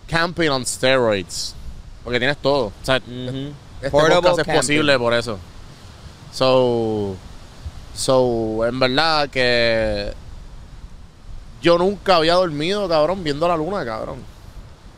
camping 0.08 0.48
on 0.48 0.66
steroids. 0.66 1.54
Porque 2.02 2.18
tienes 2.18 2.36
todo. 2.38 2.66
O 2.66 2.72
sea, 2.84 2.96
Ujú. 2.96 3.52
este 3.80 3.90
Portable 3.90 4.16
podcast 4.16 4.38
es 4.40 4.44
camping. 4.46 4.60
posible 4.60 4.98
por 4.98 5.14
eso. 5.14 5.38
So, 6.32 7.14
so, 7.94 8.64
en 8.66 8.78
verdad 8.78 9.28
que 9.28 10.12
yo 11.60 11.78
nunca 11.78 12.16
había 12.16 12.34
dormido, 12.34 12.88
cabrón, 12.88 13.22
viendo 13.22 13.46
la 13.46 13.56
luna, 13.56 13.84
cabrón. 13.84 14.16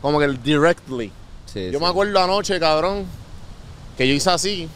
Como 0.01 0.19
que 0.19 0.25
el 0.25 0.41
directly. 0.41 1.11
Sí, 1.45 1.71
Yo 1.71 1.79
sí. 1.79 1.83
me 1.83 1.89
acuerdo 1.89 2.19
anoche, 2.21 2.59
cabrón, 2.59 3.05
que 3.97 4.07
yo 4.07 4.13
hice 4.13 4.29
así. 4.29 4.69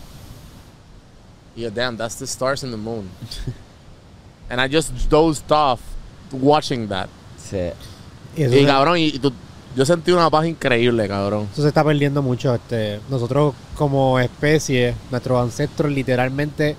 Y 1.56 1.62
yo, 1.62 1.72
damn, 1.72 1.98
that's 1.98 2.16
the 2.18 2.26
stars 2.26 2.64
and 2.64 2.72
the 2.72 2.78
moon. 2.78 3.10
and 4.50 4.62
I 4.62 4.68
just 4.74 4.92
dozed 5.10 5.52
off 5.52 5.80
watching 6.32 6.88
that. 6.90 7.10
Sí. 7.38 7.72
Y 8.38 8.66
cabrón, 8.66 8.98
y, 8.98 9.08
y 9.08 9.20
tú- 9.20 9.34
yo 9.76 9.86
sentí 9.86 10.12
una 10.12 10.30
paz 10.30 10.46
increíble, 10.46 11.08
cabrón. 11.08 11.48
eso 11.52 11.62
se 11.62 11.68
está 11.68 11.84
perdiendo 11.84 12.22
mucho. 12.22 12.54
Este, 12.56 13.00
nosotros 13.10 13.54
como 13.76 14.20
especie, 14.20 14.96
nuestros 15.12 15.42
ancestros 15.42 15.92
literalmente 15.92 16.76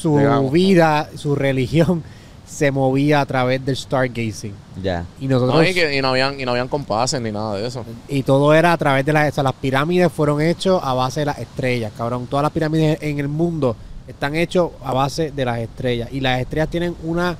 su 0.00 0.16
Digamos. 0.18 0.52
vida, 0.52 1.08
su 1.16 1.34
religión 1.34 2.02
se 2.46 2.70
movía 2.72 3.20
a 3.20 3.26
través 3.26 3.64
del 3.64 3.76
stargazing. 3.76 4.52
Ya. 4.82 5.04
Y 5.20 5.28
nosotros 5.28 5.54
No, 5.56 5.62
y, 5.62 5.72
que- 5.74 5.96
y 5.96 6.00
no 6.02 6.08
habían, 6.08 6.40
y 6.40 6.44
no 6.44 6.50
habían 6.52 6.68
compases 6.68 7.20
ni 7.20 7.30
nada 7.30 7.54
de 7.56 7.66
eso. 7.66 7.84
Y 8.08 8.22
todo 8.22 8.52
era 8.54 8.72
a 8.72 8.76
través 8.76 9.04
de 9.06 9.12
las... 9.12 9.30
O 9.30 9.34
sea, 9.34 9.44
las 9.44 9.52
pirámides 9.52 10.10
fueron 10.10 10.40
hechos 10.40 10.80
a 10.82 10.92
base 10.94 11.20
de 11.20 11.26
las 11.26 11.38
estrellas, 11.38 11.92
cabrón. 11.96 12.26
Todas 12.26 12.42
las 12.42 12.52
pirámides 12.52 12.98
en 13.02 13.18
el 13.20 13.28
mundo 13.28 13.76
están 14.08 14.34
hechos 14.34 14.70
a 14.84 14.92
base 14.92 15.30
de 15.30 15.44
las 15.44 15.58
estrellas. 15.58 16.08
Y 16.12 16.20
las 16.20 16.40
estrellas 16.40 16.68
tienen 16.68 16.96
una... 17.04 17.36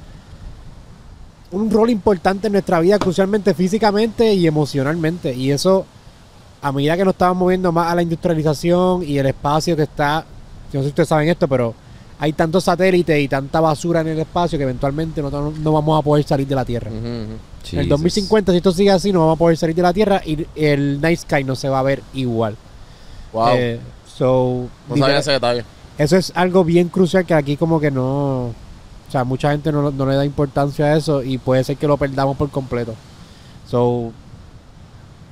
Un 1.53 1.69
rol 1.70 1.91
importante 1.91 2.47
en 2.47 2.53
nuestra 2.53 2.78
vida, 2.78 2.97
crucialmente 3.01 3.55
físicamente 3.55 4.32
y 4.35 4.47
emocionalmente. 4.47 5.35
Y 5.35 5.51
eso, 5.51 5.85
a 6.62 6.70
medida 6.70 6.97
que 6.97 7.05
nos 7.05 7.15
estamos 7.15 7.37
moviendo 7.37 7.73
más 7.73 7.91
a 7.91 7.97
la 7.97 8.03
industrialización 8.03 9.03
y 9.03 9.19
el 9.19 9.27
espacio 9.27 9.74
que 9.74 9.82
está... 9.82 10.24
yo 10.73 10.78
No 10.78 10.82
sé 10.82 10.85
si 10.85 10.89
ustedes 10.91 11.09
saben 11.09 11.28
esto, 11.28 11.49
pero 11.49 11.74
hay 12.23 12.35
tantos 12.35 12.65
satélites 12.65 13.19
y 13.19 13.29
tanta 13.29 13.61
basura 13.61 14.03
en 14.03 14.09
el 14.09 14.19
espacio 14.19 14.59
que 14.59 14.65
eventualmente 14.65 15.23
no, 15.23 15.31
no 15.31 15.73
vamos 15.73 15.99
a 15.99 16.03
poder 16.03 16.23
salir 16.27 16.47
de 16.47 16.55
la 16.55 16.67
Tierra. 16.67 16.91
En 16.91 17.39
el 17.63 17.65
Jesus. 17.65 17.89
2050, 17.89 18.53
si 18.53 18.59
esto 18.59 18.73
sigue 18.73 18.91
así, 18.91 19.11
no 19.11 19.21
vamos 19.21 19.37
a 19.37 19.39
poder 19.39 19.57
salir 19.57 19.75
de 19.75 19.81
la 19.81 19.95
Tierra 19.95 20.21
y 20.25 20.47
el 20.55 21.01
Night 21.01 21.21
Sky 21.21 21.45
no 21.45 21.57
se 21.57 21.71
va 21.71 21.79
a 21.79 21.83
ver 21.83 22.03
igual. 22.13 22.57
Wow. 23.33 23.49
Eh, 23.55 23.81
so, 24.07 24.69
no 24.87 24.97
sabía 24.99 25.19
ese 25.19 25.33
detalle. 25.33 25.65
eso 25.97 26.19
es 26.19 26.31
algo 26.35 26.63
bien 26.63 26.91
crucial 26.91 27.25
que 27.25 27.33
aquí 27.33 27.57
como 27.57 27.81
que 27.81 27.91
no... 27.91 28.49
O 28.49 29.13
sea, 29.13 29.25
mucha 29.25 29.51
gente 29.53 29.73
no, 29.73 29.91
no 29.91 30.07
le 30.07 30.15
da 30.15 30.25
importancia 30.25 30.85
a 30.85 30.97
eso 30.97 31.23
y 31.23 31.39
puede 31.39 31.65
ser 31.65 31.79
que 31.79 31.89
lo 31.89 31.97
perdamos 31.97 32.37
por 32.37 32.51
completo. 32.51 32.95
So, 33.67 34.13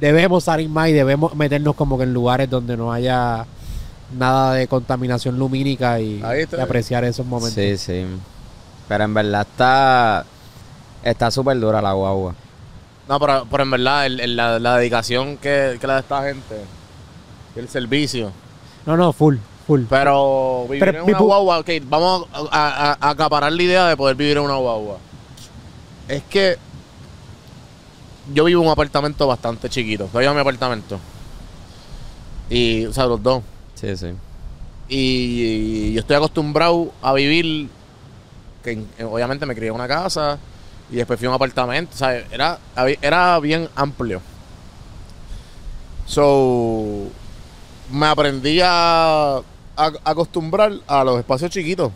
debemos 0.00 0.44
salir 0.44 0.70
más 0.70 0.88
y 0.88 0.94
debemos 0.94 1.34
meternos 1.34 1.74
como 1.74 1.98
que 1.98 2.04
en 2.04 2.14
lugares 2.14 2.48
donde 2.48 2.78
no 2.78 2.90
haya 2.90 3.46
nada 4.12 4.54
de 4.54 4.66
contaminación 4.68 5.38
lumínica 5.38 6.00
y, 6.00 6.22
y 6.22 6.60
apreciar 6.60 7.04
esos 7.04 7.26
momentos. 7.26 7.54
Sí, 7.54 7.76
sí. 7.76 8.04
Pero 8.88 9.04
en 9.04 9.14
verdad 9.14 9.42
está. 9.48 10.24
Está 11.02 11.30
súper 11.30 11.58
dura 11.60 11.80
la 11.80 11.92
guagua. 11.92 12.34
No, 13.08 13.18
pero, 13.20 13.46
pero 13.50 13.62
en 13.62 13.70
verdad, 13.70 14.06
el- 14.06 14.20
el- 14.20 14.36
la, 14.36 14.58
la 14.58 14.76
dedicación 14.76 15.36
que, 15.38 15.78
que 15.80 15.86
le 15.86 15.92
da 15.94 15.98
esta 16.00 16.22
gente, 16.24 16.56
el 17.56 17.68
servicio. 17.68 18.32
No, 18.84 18.96
no, 18.96 19.12
full, 19.12 19.36
full. 19.66 19.82
Pero 19.88 20.64
vivir 20.68 20.80
Pero 20.80 20.98
en 20.98 21.04
una 21.04 21.18
guagua, 21.18 21.58
ok, 21.60 21.70
vamos 21.84 22.26
a, 22.32 22.40
a- 22.50 22.98
a 23.00 23.10
acaparar 23.10 23.52
la 23.52 23.62
idea 23.62 23.86
de 23.86 23.96
poder 23.96 24.16
vivir 24.16 24.36
en 24.36 24.42
una 24.42 24.56
guagua. 24.56 24.98
Es 26.08 26.22
que 26.24 26.56
yo 28.34 28.44
vivo 28.44 28.60
en 28.62 28.66
un 28.66 28.72
apartamento 28.72 29.26
bastante 29.26 29.68
chiquito. 29.70 30.04
Todavía 30.06 30.32
mi 30.34 30.40
apartamento. 30.40 30.98
Y, 32.50 32.84
o 32.86 32.92
sea, 32.92 33.06
los 33.06 33.22
dos. 33.22 33.42
Sí, 33.78 33.96
sí. 33.96 34.08
Y, 34.88 35.92
yo 35.92 36.00
estoy 36.00 36.16
acostumbrado 36.16 36.92
a 37.02 37.12
vivir, 37.12 37.68
que 38.64 38.72
en- 38.72 38.88
obviamente 39.04 39.44
me 39.46 39.54
crié 39.54 39.68
en 39.68 39.74
una 39.74 39.86
casa 39.86 40.38
y 40.90 40.96
después 40.96 41.18
fui 41.18 41.26
a 41.26 41.30
un 41.30 41.34
apartamento, 41.34 41.92
o 41.94 41.98
sea, 41.98 42.16
era, 42.32 42.58
era 43.02 43.38
bien 43.40 43.68
amplio. 43.76 44.20
So, 46.06 47.08
me 47.92 48.06
aprendí 48.06 48.60
a, 48.62 49.36
a- 49.76 49.92
acostumbrar 50.04 50.72
a 50.86 51.04
los 51.04 51.18
espacios 51.18 51.50
chiquitos. 51.50 51.92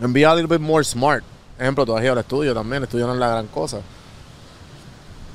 And 0.00 0.12
be 0.14 0.24
a 0.24 0.34
little 0.34 0.46
bit 0.58 0.64
more 0.64 0.84
smart. 0.84 1.24
Ejemplo, 1.58 1.84
tú 1.84 1.96
has 1.96 2.04
ido 2.04 2.12
al 2.12 2.18
estudio 2.18 2.54
también, 2.54 2.78
el 2.78 2.84
estudio 2.84 3.06
no 3.06 3.14
es 3.14 3.18
la 3.18 3.28
gran 3.30 3.46
cosa. 3.48 3.80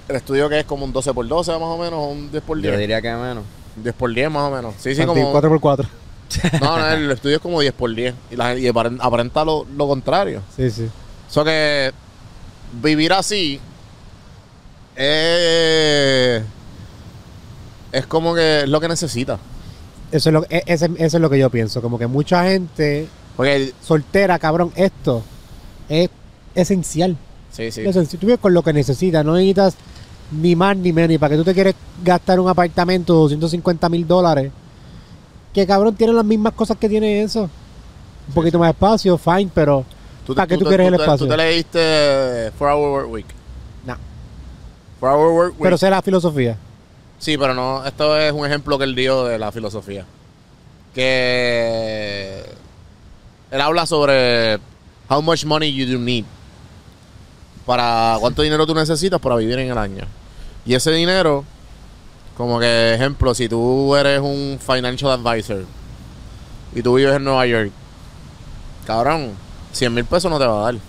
El 0.08 0.16
estudio 0.16 0.48
que 0.48 0.60
es 0.60 0.66
como 0.66 0.86
un 0.86 0.94
12 0.94 1.14
por 1.14 1.28
12 1.28 1.52
más 1.54 1.62
o 1.64 1.78
menos, 1.78 1.94
o 1.94 2.06
un 2.08 2.32
10 2.32 2.44
por 2.44 2.58
Yo 2.58 2.70
10. 2.70 2.80
diría 2.80 3.02
que 3.02 3.12
menos. 3.12 3.44
10 3.76 3.96
por 3.96 4.14
10 4.14 4.30
más 4.32 4.52
o 4.52 4.56
menos. 4.56 4.76
Sí, 4.80 4.94
sí, 4.96 5.06
como... 5.06 5.34
4x4. 5.34 5.88
No, 6.62 6.78
no, 6.80 6.88
el 6.90 7.12
estudio 7.12 7.36
es 7.36 7.42
como 7.42 7.60
10 7.62 7.74
por 7.74 7.94
10. 7.94 8.14
Y, 8.32 8.36
la, 8.36 8.56
y 8.58 8.66
aparen- 8.66 8.98
aparenta 9.02 9.46
lo, 9.46 9.66
lo 9.78 9.88
contrario. 9.88 10.42
Sí, 10.56 10.70
sí. 10.72 10.90
Eso 11.30 11.44
que 11.44 11.92
vivir 12.82 13.14
así 13.14 13.60
es, 14.96 16.44
es 17.92 18.06
como 18.08 18.34
que 18.34 18.62
es 18.62 18.70
lo 18.70 18.80
que 18.80 18.88
necesita. 18.88 19.38
Eso 20.12 20.30
es, 20.30 20.34
lo, 20.34 20.44
e- 20.50 20.64
ese- 20.68 20.90
eso 20.98 21.18
es 21.18 21.22
lo 21.22 21.30
que 21.30 21.40
yo 21.40 21.50
pienso. 21.50 21.82
Como 21.82 21.98
que 22.00 22.08
mucha 22.08 22.44
gente 22.46 23.08
Porque, 23.36 23.74
soltera, 23.82 24.38
cabrón, 24.40 24.72
esto 24.76 25.24
es 25.90 26.10
esencial. 26.56 27.18
sí, 27.52 27.72
sí. 27.72 27.82
Es 27.82 27.88
esencial. 27.96 28.20
Tú 28.20 28.28
vives 28.28 28.40
con 28.40 28.54
lo 28.54 28.62
que 28.64 28.74
necesitas. 28.74 29.26
No 29.26 29.34
necesitas 29.34 29.76
ni 30.34 30.56
más 30.56 30.76
ni 30.76 30.92
menos. 30.92 31.16
Y 31.16 31.18
para 31.18 31.32
que 31.32 31.38
tú 31.38 31.44
te 31.44 31.54
quieres 31.54 31.76
gastar 32.04 32.40
un 32.40 32.50
apartamento 32.50 33.14
de 33.14 33.20
250 33.20 33.90
mil 33.90 34.08
dólares, 34.08 34.52
que 35.54 35.68
cabrón 35.68 35.96
tiene 35.96 36.14
las 36.14 36.26
mismas 36.26 36.54
cosas 36.54 36.78
que 36.78 36.90
tiene 36.90 37.22
eso. 37.22 37.50
Un 38.28 38.34
poquito 38.34 38.58
más 38.58 38.70
espacio, 38.70 39.18
fine, 39.18 39.52
pero 39.54 39.86
¿para 40.36 40.48
qué 40.48 40.58
tú, 40.58 40.66
quieres 40.66 40.88
el 40.88 40.94
espacio? 40.96 41.26
¿Tú 41.26 41.28
te 41.28 41.38
leíste 41.38 42.52
4 42.58 42.78
Hour 42.78 42.92
Work 42.92 43.12
Week? 43.12 43.26
No. 43.86 43.98
4 45.00 45.20
Hour 45.20 45.34
Work 45.34 45.52
Week. 45.54 45.64
Pero 45.64 45.78
sé 45.78 45.90
la 45.90 46.02
filosofía. 46.02 46.58
Sí, 47.20 47.38
pero 47.38 47.54
no, 47.54 47.86
esto 47.86 48.18
es 48.18 48.32
un 48.34 48.46
ejemplo 48.46 48.78
que 48.78 48.86
él 48.86 48.96
dio 48.96 49.26
de 49.26 49.38
la 49.38 49.52
filosofía. 49.52 50.06
Que 50.94 52.44
él 53.52 53.62
habla 53.62 53.86
sobre 53.86 54.58
how 55.10 55.22
much 55.22 55.46
money 55.46 55.74
you 55.74 55.86
do 55.86 56.00
need. 56.00 56.26
Para 57.66 58.18
cuánto 58.20 58.42
dinero 58.42 58.66
tú 58.66 58.74
necesitas 58.74 59.20
para 59.22 59.36
vivir 59.36 59.60
en 59.60 59.72
el 59.72 59.78
año. 59.78 60.06
Y 60.66 60.74
ese 60.76 60.92
dinero, 60.92 61.44
como 62.38 62.60
que 62.60 62.94
ejemplo, 62.94 63.34
si 63.36 63.50
tú 63.50 63.96
eres 63.96 64.20
un 64.22 64.60
financial 64.66 65.12
advisor 65.12 65.66
y 66.74 66.82
tú 66.82 66.96
vives 66.96 67.16
en 67.16 67.24
Nueva 67.24 67.46
York, 67.46 67.72
cabrón, 68.86 69.32
100 69.74 69.94
mil 69.94 70.06
pesos 70.06 70.32
no 70.32 70.40
te 70.40 70.46
va 70.46 70.62
a 70.62 70.72
dar. 70.72 70.82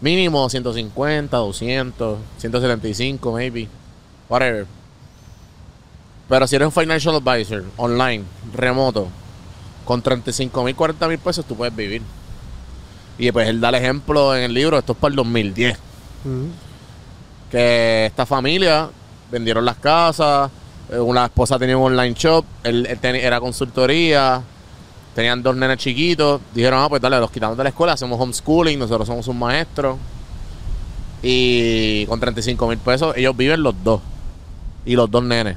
Mínimo 0.00 0.48
150, 0.48 1.36
200, 1.36 2.18
175, 2.38 3.32
maybe. 3.32 3.68
Whatever. 4.28 4.66
Pero 6.28 6.46
si 6.46 6.56
eres 6.56 6.66
un 6.66 6.72
financial 6.72 7.14
advisor 7.14 7.64
online, 7.76 8.24
remoto, 8.52 9.08
con 9.84 10.02
35 10.02 10.64
mil, 10.64 10.74
40 10.74 11.08
mil 11.08 11.18
pesos, 11.18 11.44
tú 11.46 11.56
puedes 11.56 11.74
vivir. 11.74 12.02
Y 13.18 13.32
pues 13.32 13.48
él 13.48 13.60
da 13.60 13.70
el 13.70 13.76
ejemplo 13.76 14.36
en 14.36 14.42
el 14.42 14.52
libro, 14.54 14.76
esto 14.76 14.92
es 14.92 14.98
para 14.98 15.10
el 15.10 15.16
2010, 15.16 15.78
Ujú. 16.24 16.48
Que 17.50 18.06
esta 18.06 18.26
familia 18.26 18.88
vendieron 19.30 19.64
las 19.64 19.76
casas, 19.76 20.50
eh, 20.90 20.98
una 20.98 21.26
esposa 21.26 21.58
tenía 21.58 21.76
un 21.76 21.92
online 21.92 22.14
shop, 22.14 22.44
él, 22.64 22.86
era 23.02 23.40
consultoría, 23.40 24.42
tenían 25.14 25.42
dos 25.42 25.56
nenes 25.56 25.78
chiquitos, 25.78 26.40
dijeron, 26.54 26.80
ah, 26.82 26.88
pues 26.88 27.00
dale, 27.02 27.18
los 27.18 27.30
quitamos 27.30 27.56
de 27.56 27.64
la 27.64 27.70
escuela, 27.70 27.94
hacemos 27.94 28.20
homeschooling, 28.20 28.78
nosotros 28.78 29.06
somos 29.06 29.26
un 29.28 29.38
maestro. 29.38 29.98
Y 31.22 32.06
con 32.06 32.20
35 32.20 32.68
mil 32.68 32.78
pesos 32.78 33.16
ellos 33.16 33.36
viven 33.36 33.62
los 33.62 33.74
dos. 33.82 34.00
Y 34.84 34.94
los 34.94 35.10
dos 35.10 35.24
nenes. 35.24 35.56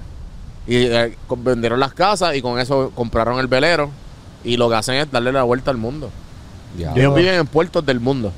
Y 0.65 0.77
eh, 0.77 1.15
vendieron 1.37 1.79
las 1.79 1.93
casas 1.93 2.35
y 2.35 2.41
con 2.41 2.59
eso 2.59 2.91
compraron 2.95 3.39
el 3.39 3.47
velero. 3.47 3.89
Y 4.43 4.57
lo 4.57 4.69
que 4.69 4.75
hacen 4.75 4.95
es 4.95 5.11
darle 5.11 5.31
la 5.31 5.43
vuelta 5.43 5.69
al 5.69 5.77
mundo. 5.77 6.09
Diablo. 6.77 6.99
Ellos 6.99 7.15
viven 7.15 7.35
en 7.35 7.47
puertos 7.47 7.85
del 7.85 7.99
mundo. 7.99 8.31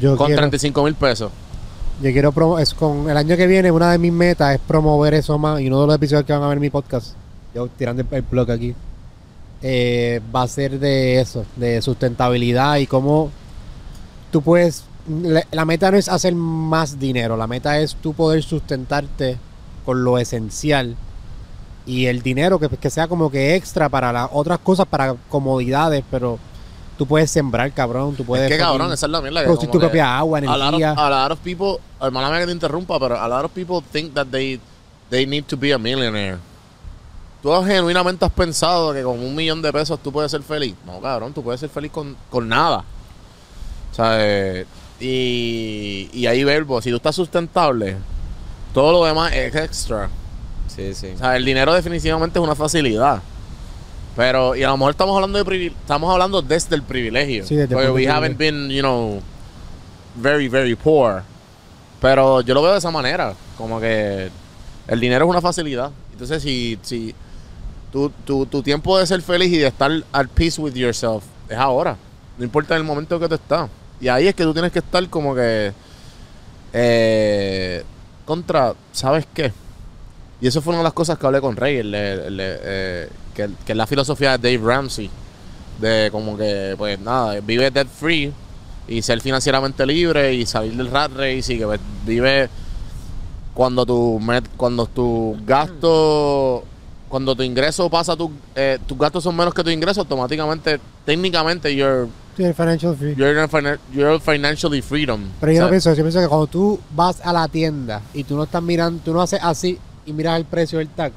Yo 0.00 0.16
Con 0.16 0.26
quiero, 0.28 0.40
35 0.40 0.82
mil 0.84 0.94
pesos. 0.94 1.30
Yo 2.00 2.12
quiero 2.12 2.32
promo- 2.32 2.58
es 2.58 2.74
con 2.74 3.08
el 3.10 3.16
año 3.16 3.36
que 3.36 3.46
viene, 3.46 3.70
una 3.70 3.92
de 3.92 3.98
mis 3.98 4.12
metas 4.12 4.54
es 4.54 4.60
promover 4.60 5.14
eso 5.14 5.38
más. 5.38 5.60
Y 5.60 5.66
uno 5.68 5.82
de 5.82 5.86
los 5.88 5.96
episodios 5.96 6.24
que 6.24 6.32
van 6.32 6.42
a 6.42 6.48
ver 6.48 6.58
en 6.58 6.62
mi 6.62 6.70
podcast, 6.70 7.14
yo 7.54 7.68
tirando 7.68 8.04
el, 8.10 8.22
blog 8.22 8.50
aquí, 8.50 8.74
eh, 9.62 10.20
va 10.34 10.42
a 10.42 10.48
ser 10.48 10.78
de 10.78 11.20
eso, 11.20 11.44
de 11.56 11.80
sustentabilidad 11.82 12.76
y 12.76 12.86
cómo 12.86 13.30
tú 14.30 14.42
puedes. 14.42 14.84
La, 15.08 15.44
la 15.50 15.64
meta 15.64 15.90
no 15.90 15.96
es 15.96 16.08
hacer 16.08 16.34
más 16.34 16.98
dinero, 16.98 17.36
la 17.36 17.46
meta 17.46 17.78
es 17.80 17.96
tú 17.96 18.12
poder 18.14 18.42
sustentarte 18.42 19.36
con 19.84 20.04
lo 20.04 20.18
esencial. 20.18 20.96
Y 21.84 22.06
el 22.06 22.22
dinero 22.22 22.60
que, 22.60 22.68
que 22.68 22.90
sea 22.90 23.08
como 23.08 23.28
que 23.30 23.56
extra 23.56 23.88
para 23.88 24.12
las 24.12 24.28
otras 24.32 24.60
cosas, 24.60 24.86
para 24.86 25.16
comodidades, 25.28 26.04
pero 26.10 26.38
tú 26.98 27.06
puedes 27.06 27.30
sembrar, 27.30 27.72
cabrón. 27.72 28.14
Tú 28.14 28.24
puedes 28.24 28.50
es 28.50 28.56
que 28.56 28.62
cabrón, 28.62 28.92
esa 28.92 29.06
es 29.06 29.12
la 29.12 29.20
mierda. 29.20 29.40
que 29.40 29.46
producir 29.46 29.70
tu 29.70 29.78
que 29.78 29.86
propia 29.86 30.18
agua, 30.18 30.38
a 30.38 30.42
lot, 30.42 30.50
of, 30.50 30.80
energía. 30.80 30.92
a 30.92 31.10
lot 31.10 31.32
of 31.32 31.38
people, 31.40 31.78
hermana 32.00 32.30
mía 32.30 32.40
que 32.40 32.46
te 32.46 32.52
interrumpa, 32.52 32.98
pero 32.98 33.20
a 33.20 33.28
lot 33.28 33.44
of 33.44 33.50
people 33.52 33.80
think 33.92 34.14
that 34.14 34.26
they, 34.28 34.60
they 35.10 35.26
need 35.26 35.44
to 35.44 35.56
be 35.56 35.72
a 35.72 35.78
millionaire. 35.78 36.38
¿Tú 37.42 37.50
genuinamente 37.64 38.24
has 38.24 38.30
pensado 38.30 38.92
que 38.92 39.02
con 39.02 39.18
un 39.18 39.34
millón 39.34 39.60
de 39.62 39.72
pesos 39.72 39.98
tú 40.00 40.12
puedes 40.12 40.30
ser 40.30 40.42
feliz? 40.42 40.76
No, 40.86 41.00
cabrón, 41.00 41.32
tú 41.32 41.42
puedes 41.42 41.58
ser 41.60 41.70
feliz 41.70 41.90
con, 41.90 42.16
con 42.30 42.48
nada. 42.48 42.84
O 43.90 43.94
sea, 43.94 44.16
eh, 44.20 44.64
y, 45.00 46.08
y 46.12 46.26
hay 46.26 46.44
verbo, 46.44 46.80
si 46.80 46.90
tú 46.90 46.96
estás 46.96 47.16
sustentable, 47.16 47.96
todo 48.72 48.92
lo 48.92 49.04
demás 49.04 49.32
es 49.32 49.54
extra. 49.54 50.08
Sí, 50.68 50.94
sí. 50.94 51.12
O 51.14 51.18
sea, 51.18 51.36
el 51.36 51.44
dinero 51.44 51.74
definitivamente 51.74 52.38
es 52.38 52.44
una 52.44 52.54
facilidad. 52.54 53.20
Pero, 54.16 54.54
y 54.54 54.62
a 54.62 54.68
lo 54.68 54.76
mejor 54.76 54.90
estamos 54.90 55.14
hablando 55.14 55.42
de 55.42 55.66
estamos 55.66 56.12
hablando 56.12 56.42
desde 56.42 56.74
el 56.76 56.82
privilegio. 56.82 57.46
Sí, 57.46 57.56
desde 57.56 57.74
el 57.74 57.80
Porque 57.80 57.90
we 57.90 58.08
haven't 58.08 58.36
been, 58.36 58.68
you 58.68 58.80
know, 58.80 59.20
very, 60.16 60.48
very 60.48 60.74
poor. 60.74 61.22
Pero 62.00 62.40
yo 62.42 62.52
lo 62.54 62.62
veo 62.62 62.72
de 62.72 62.78
esa 62.78 62.90
manera, 62.90 63.34
como 63.56 63.80
que 63.80 64.28
el 64.88 65.00
dinero 65.00 65.24
es 65.24 65.30
una 65.30 65.40
facilidad. 65.40 65.90
Entonces, 66.10 66.42
si, 66.42 66.78
si 66.82 67.14
tu, 67.90 68.10
tu, 68.24 68.44
tu 68.46 68.62
tiempo 68.62 68.98
de 68.98 69.06
ser 69.06 69.22
feliz 69.22 69.52
y 69.52 69.58
de 69.58 69.68
estar 69.68 69.90
at 70.12 70.26
peace 70.34 70.60
with 70.60 70.74
yourself 70.74 71.24
es 71.48 71.56
ahora, 71.56 71.96
no 72.36 72.44
importa 72.44 72.76
el 72.76 72.84
momento 72.84 73.18
que 73.18 73.28
tú 73.28 73.34
estás. 73.34 73.70
Y 74.00 74.08
ahí 74.08 74.26
es 74.26 74.34
que 74.34 74.42
tú 74.42 74.52
tienes 74.52 74.72
que 74.72 74.80
estar 74.80 75.08
como 75.08 75.34
que 75.34 75.72
eh, 76.72 77.84
contra, 78.24 78.74
¿sabes 78.90 79.26
qué? 79.32 79.52
Y 80.42 80.48
eso 80.48 80.60
fue 80.60 80.72
una 80.72 80.78
de 80.78 80.84
las 80.84 80.92
cosas 80.92 81.16
que 81.18 81.24
hablé 81.26 81.40
con 81.40 81.54
Rey, 81.56 81.76
el- 81.78 81.94
el- 81.94 82.20
el- 82.20 82.38
eh, 82.42 83.08
que, 83.34 83.48
que 83.64 83.72
es 83.72 83.78
la 83.78 83.86
filosofía 83.86 84.36
de 84.36 84.50
Dave 84.56 84.66
Ramsey, 84.74 85.08
de 85.80 86.08
como 86.12 86.36
que, 86.36 86.74
pues 86.76 86.98
nada, 87.00 87.40
vive 87.40 87.70
debt 87.70 87.88
free 87.88 88.32
y 88.88 89.00
ser 89.02 89.20
financieramente 89.20 89.86
libre 89.86 90.34
y 90.34 90.44
salir 90.44 90.76
del 90.76 90.90
rat 90.90 91.12
race 91.12 91.54
y 91.54 91.58
que 91.58 91.64
pues, 91.64 91.80
vive 92.04 92.50
cuando 93.54 93.86
tu 93.86 94.18
met- 94.20 94.48
cuando 94.56 94.86
tu 94.86 95.36
gasto 95.46 96.64
cuando 97.08 97.36
tu 97.36 97.42
ingreso 97.42 97.88
pasa 97.90 98.16
tu 98.16 98.30
eh, 98.56 98.78
tus 98.86 98.98
gastos 98.98 99.22
son 99.22 99.36
menos 99.36 99.52
que 99.54 99.62
tu 99.62 99.68
ingreso 99.70 100.00
automáticamente 100.00 100.80
técnicamente 101.04 101.74
you're 101.74 102.08
Sí, 102.36 102.42
el 102.44 102.54
financial 102.54 102.96
free. 102.96 103.14
you're, 103.14 103.46
finan- 103.48 103.78
you're 103.92 104.18
financially 104.18 104.80
freedom 104.80 105.20
Pero 105.38 105.52
yo 105.52 105.60
no 105.62 105.68
pienso, 105.68 105.90
yo 105.92 106.02
pienso 106.02 106.18
que 106.20 106.26
cuando 106.28 106.46
tú 106.46 106.80
vas 106.96 107.20
a 107.22 107.32
la 107.32 107.46
tienda 107.46 108.00
y 108.14 108.24
tú 108.24 108.36
no 108.36 108.44
estás 108.44 108.62
mirando, 108.62 109.00
tú 109.04 109.12
no 109.12 109.20
haces 109.20 109.38
así 109.42 109.78
y 110.06 110.12
miras 110.12 110.36
el 110.38 110.44
precio 110.44 110.78
del 110.78 110.88
tag, 110.88 111.12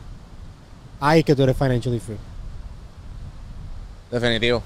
ahí 0.99 1.19
es 1.19 1.25
que 1.25 1.35
tú 1.35 1.43
eres 1.43 1.57
financially 1.57 1.99
free. 1.99 2.17
definitivo 4.11 4.61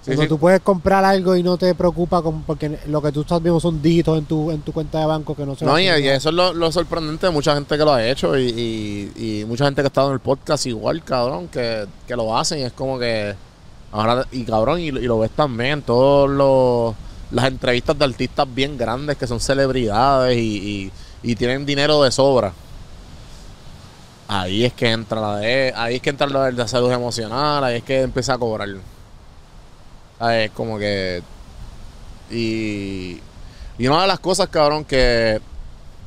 Sí, 0.00 0.12
Cuando 0.12 0.22
sí. 0.22 0.28
tú 0.28 0.38
puedes 0.38 0.60
comprar 0.60 1.04
algo 1.04 1.34
y 1.34 1.42
no 1.42 1.58
te 1.58 1.74
preocupa 1.74 2.22
con, 2.22 2.42
porque 2.44 2.78
lo 2.86 3.02
que 3.02 3.10
tú 3.10 3.22
estás 3.22 3.42
viendo 3.42 3.58
son 3.58 3.82
dígitos 3.82 4.16
en 4.16 4.24
tu, 4.26 4.50
en 4.52 4.60
tu 4.62 4.72
cuenta 4.72 5.00
de 5.00 5.06
banco 5.06 5.34
que 5.34 5.44
no 5.44 5.56
se 5.56 5.64
No, 5.66 5.78
y, 5.78 5.86
eso 5.88 6.28
es 6.28 6.34
lo, 6.34 6.54
lo 6.54 6.70
sorprendente 6.70 7.26
de 7.26 7.32
mucha 7.32 7.52
gente 7.52 7.76
que 7.76 7.84
lo 7.84 7.92
ha 7.92 8.06
hecho 8.06 8.38
y, 8.38 8.44
y- 9.16 9.40
y 9.40 9.44
mucha 9.44 9.64
gente 9.64 9.82
que 9.82 9.86
ha 9.86 9.88
estado 9.88 10.06
en 10.08 10.14
el 10.14 10.20
podcast 10.20 10.64
igual, 10.66 11.02
cabrón, 11.02 11.48
que, 11.48 11.86
que 12.06 12.14
lo 12.14 12.34
hacen. 12.38 12.60
y 12.60 12.62
Es 12.62 12.72
como 12.72 12.96
que 12.98 13.34
ahora, 13.90 14.24
y 14.30 14.44
cabrón, 14.44 14.78
y, 14.80 14.92
lo- 14.92 15.00
y 15.00 15.04
lo 15.06 15.18
ves 15.18 15.32
también, 15.32 15.82
todos 15.82 16.30
los 16.30 16.94
las 17.32 17.44
entrevistas 17.46 17.98
de 17.98 18.04
artistas 18.06 18.46
bien 18.54 18.78
grandes 18.78 19.16
que 19.18 19.26
son 19.26 19.40
celebridades 19.40 20.38
y, 20.38 20.40
y- 20.40 20.92
y 21.32 21.34
tienen 21.34 21.66
dinero 21.66 22.02
de 22.04 22.12
sobra. 22.12 22.52
Ahí 24.28 24.64
es 24.64 24.74
que 24.74 24.90
entra 24.90 25.20
la 25.20 25.36
de, 25.38 25.72
ahí 25.74 25.96
es 25.96 26.02
que 26.02 26.10
entra 26.10 26.26
la 26.26 26.44
de 26.46 26.52
la 26.52 26.68
salud 26.68 26.92
emocional, 26.92 27.64
ahí 27.64 27.76
es 27.78 27.82
que 27.84 28.02
empieza 28.02 28.34
a 28.34 28.38
cobrar. 28.38 28.68
Es 30.20 30.50
como 30.50 30.78
que 30.78 31.22
y, 32.30 33.20
y 33.78 33.86
una 33.86 34.02
de 34.02 34.08
las 34.08 34.18
cosas, 34.20 34.48
cabrón, 34.48 34.84
que, 34.84 35.40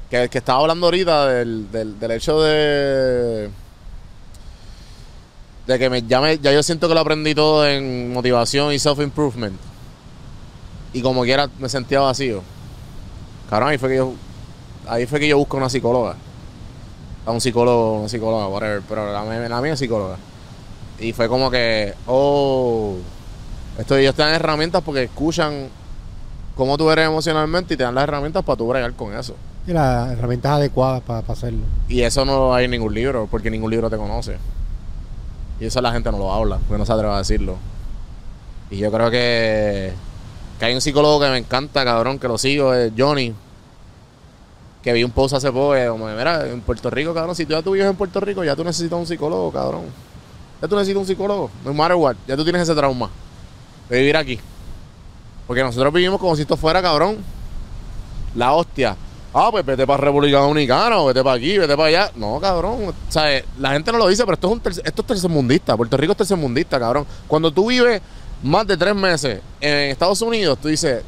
que, 0.09 0.29
que 0.29 0.37
estaba 0.37 0.59
hablando 0.59 0.87
ahorita 0.87 1.27
del, 1.27 1.71
del, 1.71 1.99
del 1.99 2.11
hecho 2.11 2.41
de. 2.41 3.49
De 5.67 5.79
que 5.79 5.89
me, 5.89 6.01
ya, 6.03 6.19
me- 6.21 6.37
ya 6.39 6.51
yo 6.51 6.63
siento 6.63 6.87
que 6.87 6.93
lo 6.93 6.99
aprendí 6.99 7.33
todo 7.35 7.65
en 7.67 8.11
motivación 8.13 8.73
y 8.73 8.79
self-improvement. 8.79 9.55
Y 10.93 11.01
como 11.01 11.23
quiera 11.23 11.49
me 11.59 11.69
sentía 11.69 12.01
vacío. 12.01 12.41
Cabrón, 13.49 13.69
ahí 13.69 13.77
fue 13.77 13.89
que 13.89 13.95
yo. 13.97 14.13
Ahí 14.87 15.05
fue 15.05 15.19
que 15.19 15.27
yo 15.27 15.37
busco 15.37 15.57
una 15.57 15.69
psicóloga. 15.69 16.15
A 17.25 17.31
un 17.31 17.41
psicólogo, 17.41 17.99
una 17.99 18.09
psicóloga, 18.09 18.47
whatever. 18.47 18.81
Pero 18.87 19.11
la, 19.11 19.23
mía- 19.23 19.47
la 19.49 19.61
mía 19.61 19.73
es 19.73 19.79
psicóloga. 19.79 20.17
Y 20.99 21.13
fue 21.13 21.27
como 21.27 21.49
que. 21.51 21.93
Oh. 22.07 22.95
Esto, 23.77 23.95
ellos 23.95 24.13
te 24.15 24.21
dan 24.21 24.33
herramientas 24.33 24.81
porque 24.83 25.03
escuchan 25.03 25.69
cómo 26.55 26.77
tú 26.77 26.89
eres 26.91 27.07
emocionalmente 27.07 27.73
y 27.73 27.77
te 27.77 27.83
dan 27.83 27.95
las 27.95 28.03
herramientas 28.03 28.43
para 28.43 28.57
tú 28.57 28.67
bregar 28.67 28.93
con 28.93 29.13
eso. 29.17 29.35
Y 29.65 29.71
las 29.73 30.11
herramientas 30.11 30.53
adecuadas 30.53 31.01
para 31.01 31.19
hacerlo. 31.27 31.61
Y 31.87 32.01
eso 32.01 32.25
no 32.25 32.53
hay 32.53 32.65
en 32.65 32.71
ningún 32.71 32.93
libro, 32.93 33.27
porque 33.29 33.49
ningún 33.49 33.71
libro 33.71 33.89
te 33.89 33.97
conoce. 33.97 34.37
Y 35.59 35.65
eso 35.65 35.79
la 35.81 35.91
gente 35.91 36.11
no 36.11 36.17
lo 36.17 36.33
habla, 36.33 36.57
porque 36.67 36.77
no 36.79 36.85
se 36.85 36.91
atreve 36.93 37.13
a 37.13 37.17
decirlo. 37.19 37.57
Y 38.71 38.77
yo 38.77 38.91
creo 38.91 39.11
que, 39.11 39.93
que 40.59 40.65
hay 40.65 40.73
un 40.73 40.81
psicólogo 40.81 41.19
que 41.19 41.29
me 41.29 41.37
encanta, 41.37 41.83
cabrón, 41.85 42.17
que 42.19 42.27
lo 42.27 42.37
sigo, 42.37 42.73
es 42.73 42.91
Johnny. 42.97 43.33
Que 44.83 44.93
vi 44.93 45.03
un 45.03 45.11
post 45.11 45.35
hace 45.35 45.51
poco, 45.51 45.75
en 45.75 46.61
Puerto 46.61 46.89
Rico, 46.89 47.13
cabrón, 47.13 47.35
si 47.35 47.45
tú 47.45 47.51
ya 47.53 47.61
tú 47.61 47.71
vives 47.71 47.87
en 47.87 47.95
Puerto 47.95 48.19
Rico, 48.19 48.43
ya 48.43 48.55
tú 48.55 48.63
necesitas 48.63 48.97
un 48.97 49.05
psicólogo, 49.05 49.51
cabrón. 49.51 49.83
Ya 50.61 50.67
tú 50.67 50.75
necesitas 50.75 51.01
un 51.01 51.07
psicólogo, 51.07 51.51
no 51.65 51.73
matter 51.73 51.95
what, 51.95 52.15
ya 52.27 52.35
tú 52.35 52.43
tienes 52.43 52.63
ese 52.63 52.73
trauma 52.75 53.09
de 53.89 53.99
vivir 53.99 54.17
aquí. 54.17 54.39
Porque 55.47 55.61
nosotros 55.63 55.93
vivimos 55.93 56.19
como 56.19 56.35
si 56.35 56.43
esto 56.43 56.57
fuera, 56.57 56.81
cabrón, 56.81 57.17
la 58.35 58.53
hostia. 58.53 58.95
Ah, 59.33 59.47
pues 59.51 59.65
vete 59.65 59.87
para 59.87 59.97
República 60.03 60.39
Dominicana, 60.39 60.97
o 60.99 61.05
vete 61.05 61.23
para 61.23 61.37
aquí, 61.37 61.57
vete 61.57 61.75
para 61.77 61.87
allá. 61.87 62.11
No, 62.15 62.39
cabrón. 62.41 62.89
O 62.89 62.93
sea, 63.11 63.33
eh, 63.33 63.45
la 63.59 63.71
gente 63.71 63.91
no 63.91 63.97
lo 63.97 64.07
dice, 64.07 64.23
pero 64.23 64.33
esto 64.33 64.47
es, 64.47 64.53
un 64.53 64.61
tercer- 64.61 64.81
esto 64.85 65.01
es 65.01 65.07
tercermundista. 65.07 65.77
Puerto 65.77 65.95
Rico 65.95 66.11
es 66.11 66.17
tercermundista, 66.17 66.79
cabrón. 66.79 67.05
Cuando 67.27 67.49
tú 67.51 67.67
vives 67.67 68.01
más 68.43 68.67
de 68.67 68.75
tres 68.75 68.93
meses 68.93 69.39
en 69.61 69.89
Estados 69.91 70.21
Unidos, 70.21 70.57
tú 70.61 70.67
dices, 70.67 71.01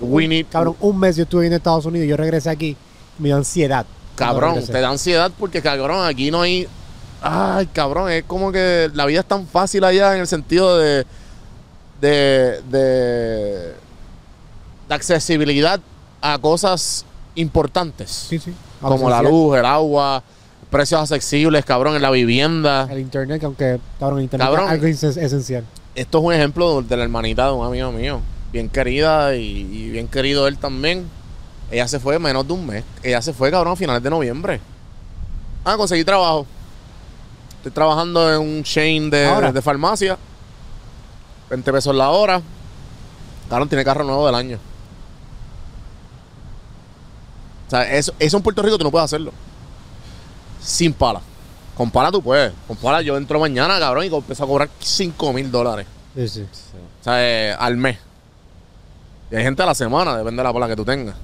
we 0.00 0.28
need... 0.28 0.46
Cabrón, 0.50 0.76
un 0.80 0.98
mes 0.98 1.16
yo 1.16 1.24
estuve 1.24 1.46
en 1.46 1.52
Estados 1.52 1.86
Unidos 1.86 2.06
y 2.06 2.08
yo 2.08 2.16
regresé 2.16 2.50
aquí, 2.50 2.76
me 3.18 3.28
dio 3.28 3.36
ansiedad. 3.36 3.86
Cabrón, 4.14 4.64
te 4.64 4.80
da 4.80 4.88
ansiedad 4.88 5.30
porque, 5.38 5.62
cabrón, 5.62 6.06
aquí 6.06 6.30
no 6.30 6.42
hay... 6.42 6.66
Ay, 7.22 7.66
cabrón, 7.66 8.10
es 8.10 8.24
como 8.24 8.52
que 8.52 8.90
la 8.94 9.06
vida 9.06 9.20
es 9.20 9.26
tan 9.26 9.46
fácil 9.46 9.84
allá 9.84 10.14
en 10.14 10.20
el 10.20 10.26
sentido 10.26 10.78
de... 10.78 11.04
De... 12.00 12.60
De, 12.70 13.74
de 14.88 14.94
accesibilidad 14.94 15.80
a 16.20 16.38
cosas 16.38 17.04
importantes. 17.34 18.10
Sí, 18.10 18.38
sí. 18.38 18.52
como 18.80 19.10
la 19.10 19.22
luz, 19.22 19.56
el 19.58 19.64
agua, 19.64 20.22
precios 20.70 21.00
accesibles, 21.00 21.64
cabrón, 21.64 21.96
en 21.96 22.02
la 22.02 22.10
vivienda. 22.10 22.88
El 22.90 23.00
internet, 23.00 23.40
que 23.40 23.46
aunque, 23.46 23.80
cabrón, 23.98 24.22
internet 24.22 24.46
Cabrón. 24.46 24.66
es 24.66 24.70
algo 24.70 24.86
esencial. 24.86 25.64
Esto 25.94 26.18
es 26.18 26.24
un 26.24 26.32
ejemplo 26.32 26.82
de 26.82 26.96
la 26.96 27.04
hermanita 27.04 27.46
de 27.46 27.52
un 27.52 27.66
amigo 27.66 27.92
mío, 27.92 28.20
bien 28.56 28.70
querida 28.70 29.36
y, 29.36 29.42
y 29.42 29.90
bien 29.90 30.08
querido 30.08 30.48
él 30.48 30.56
también. 30.56 31.06
Ella 31.70 31.86
se 31.88 32.00
fue 32.00 32.18
menos 32.18 32.46
de 32.46 32.54
un 32.54 32.66
mes. 32.66 32.84
Ella 33.02 33.20
se 33.20 33.34
fue, 33.34 33.50
cabrón, 33.50 33.74
a 33.74 33.76
finales 33.76 34.02
de 34.02 34.08
noviembre. 34.08 34.60
Ah, 35.62 35.76
conseguí 35.76 36.04
trabajo. 36.04 36.46
Estoy 37.58 37.72
trabajando 37.72 38.32
en 38.32 38.40
un 38.40 38.62
chain 38.62 39.10
de, 39.10 39.26
Ahora. 39.26 39.52
de 39.52 39.60
farmacia. 39.60 40.16
20 41.50 41.70
pesos 41.70 41.94
la 41.94 42.08
hora. 42.08 42.40
Cabrón, 43.50 43.68
tiene 43.68 43.84
carro 43.84 44.04
nuevo 44.04 44.24
del 44.24 44.34
año. 44.36 44.58
O 47.66 47.70
sea, 47.70 47.82
eso, 47.94 48.14
eso 48.18 48.36
en 48.38 48.42
Puerto 48.42 48.62
Rico 48.62 48.78
tú 48.78 48.84
no 48.84 48.90
puedes 48.90 49.04
hacerlo. 49.04 49.32
Sin 50.62 50.94
pala. 50.94 51.20
Con 51.76 51.90
pala 51.90 52.10
tú 52.10 52.22
puedes. 52.22 52.52
Con 52.66 52.76
pala 52.78 53.02
yo 53.02 53.18
entro 53.18 53.38
mañana, 53.38 53.78
cabrón, 53.78 54.04
y 54.04 54.06
empiezo 54.14 54.44
a 54.44 54.46
cobrar 54.46 54.70
5 54.80 55.32
mil 55.34 55.50
dólares. 55.50 55.86
Sí, 56.14 56.26
sí. 56.28 56.46
O 57.00 57.04
sea, 57.04 57.14
eh, 57.20 57.54
al 57.58 57.76
mes. 57.76 57.98
Y 59.30 59.36
hay 59.36 59.42
gente 59.42 59.62
a 59.62 59.66
la 59.66 59.74
semana, 59.74 60.16
depende 60.16 60.40
de 60.40 60.44
la 60.44 60.52
pala 60.52 60.68
que 60.68 60.76
tú 60.76 60.84
tengas. 60.84 61.14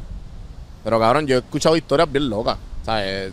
Pero, 0.84 0.98
cabrón, 0.98 1.26
yo 1.26 1.36
he 1.36 1.38
escuchado 1.38 1.76
historias 1.76 2.10
bien 2.10 2.28
locas. 2.28 2.56
O 2.82 2.84
sea, 2.84 3.06
eh, 3.06 3.32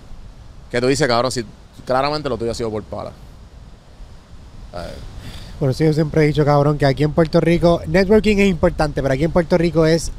que 0.70 0.80
tú 0.80 0.88
dices, 0.88 1.08
cabrón, 1.08 1.32
si 1.32 1.44
claramente 1.86 2.30
lo 2.30 2.38
tuyo 2.38 2.52
ha 2.52 2.54
sido 2.56 2.70
por 2.70 2.84
pala. 2.84 3.12
Sea, 4.72 4.86
eh, 4.86 4.94
Por 5.60 5.72
eso 5.72 5.84
yo 5.84 5.94
siempre 5.94 6.24
he 6.24 6.28
dicho, 6.28 6.46
cabrón, 6.46 6.78
que 6.78 6.86
aquí 6.86 7.04
en 7.04 7.12
Puerto 7.12 7.40
Rico, 7.40 7.82
networking 7.88 8.38
es 8.38 8.48
importante, 8.50 9.02
pero 9.02 9.14
aquí 9.14 9.24
en 9.24 9.32
Puerto 9.32 9.58
Rico 9.58 9.86
es 9.86 10.12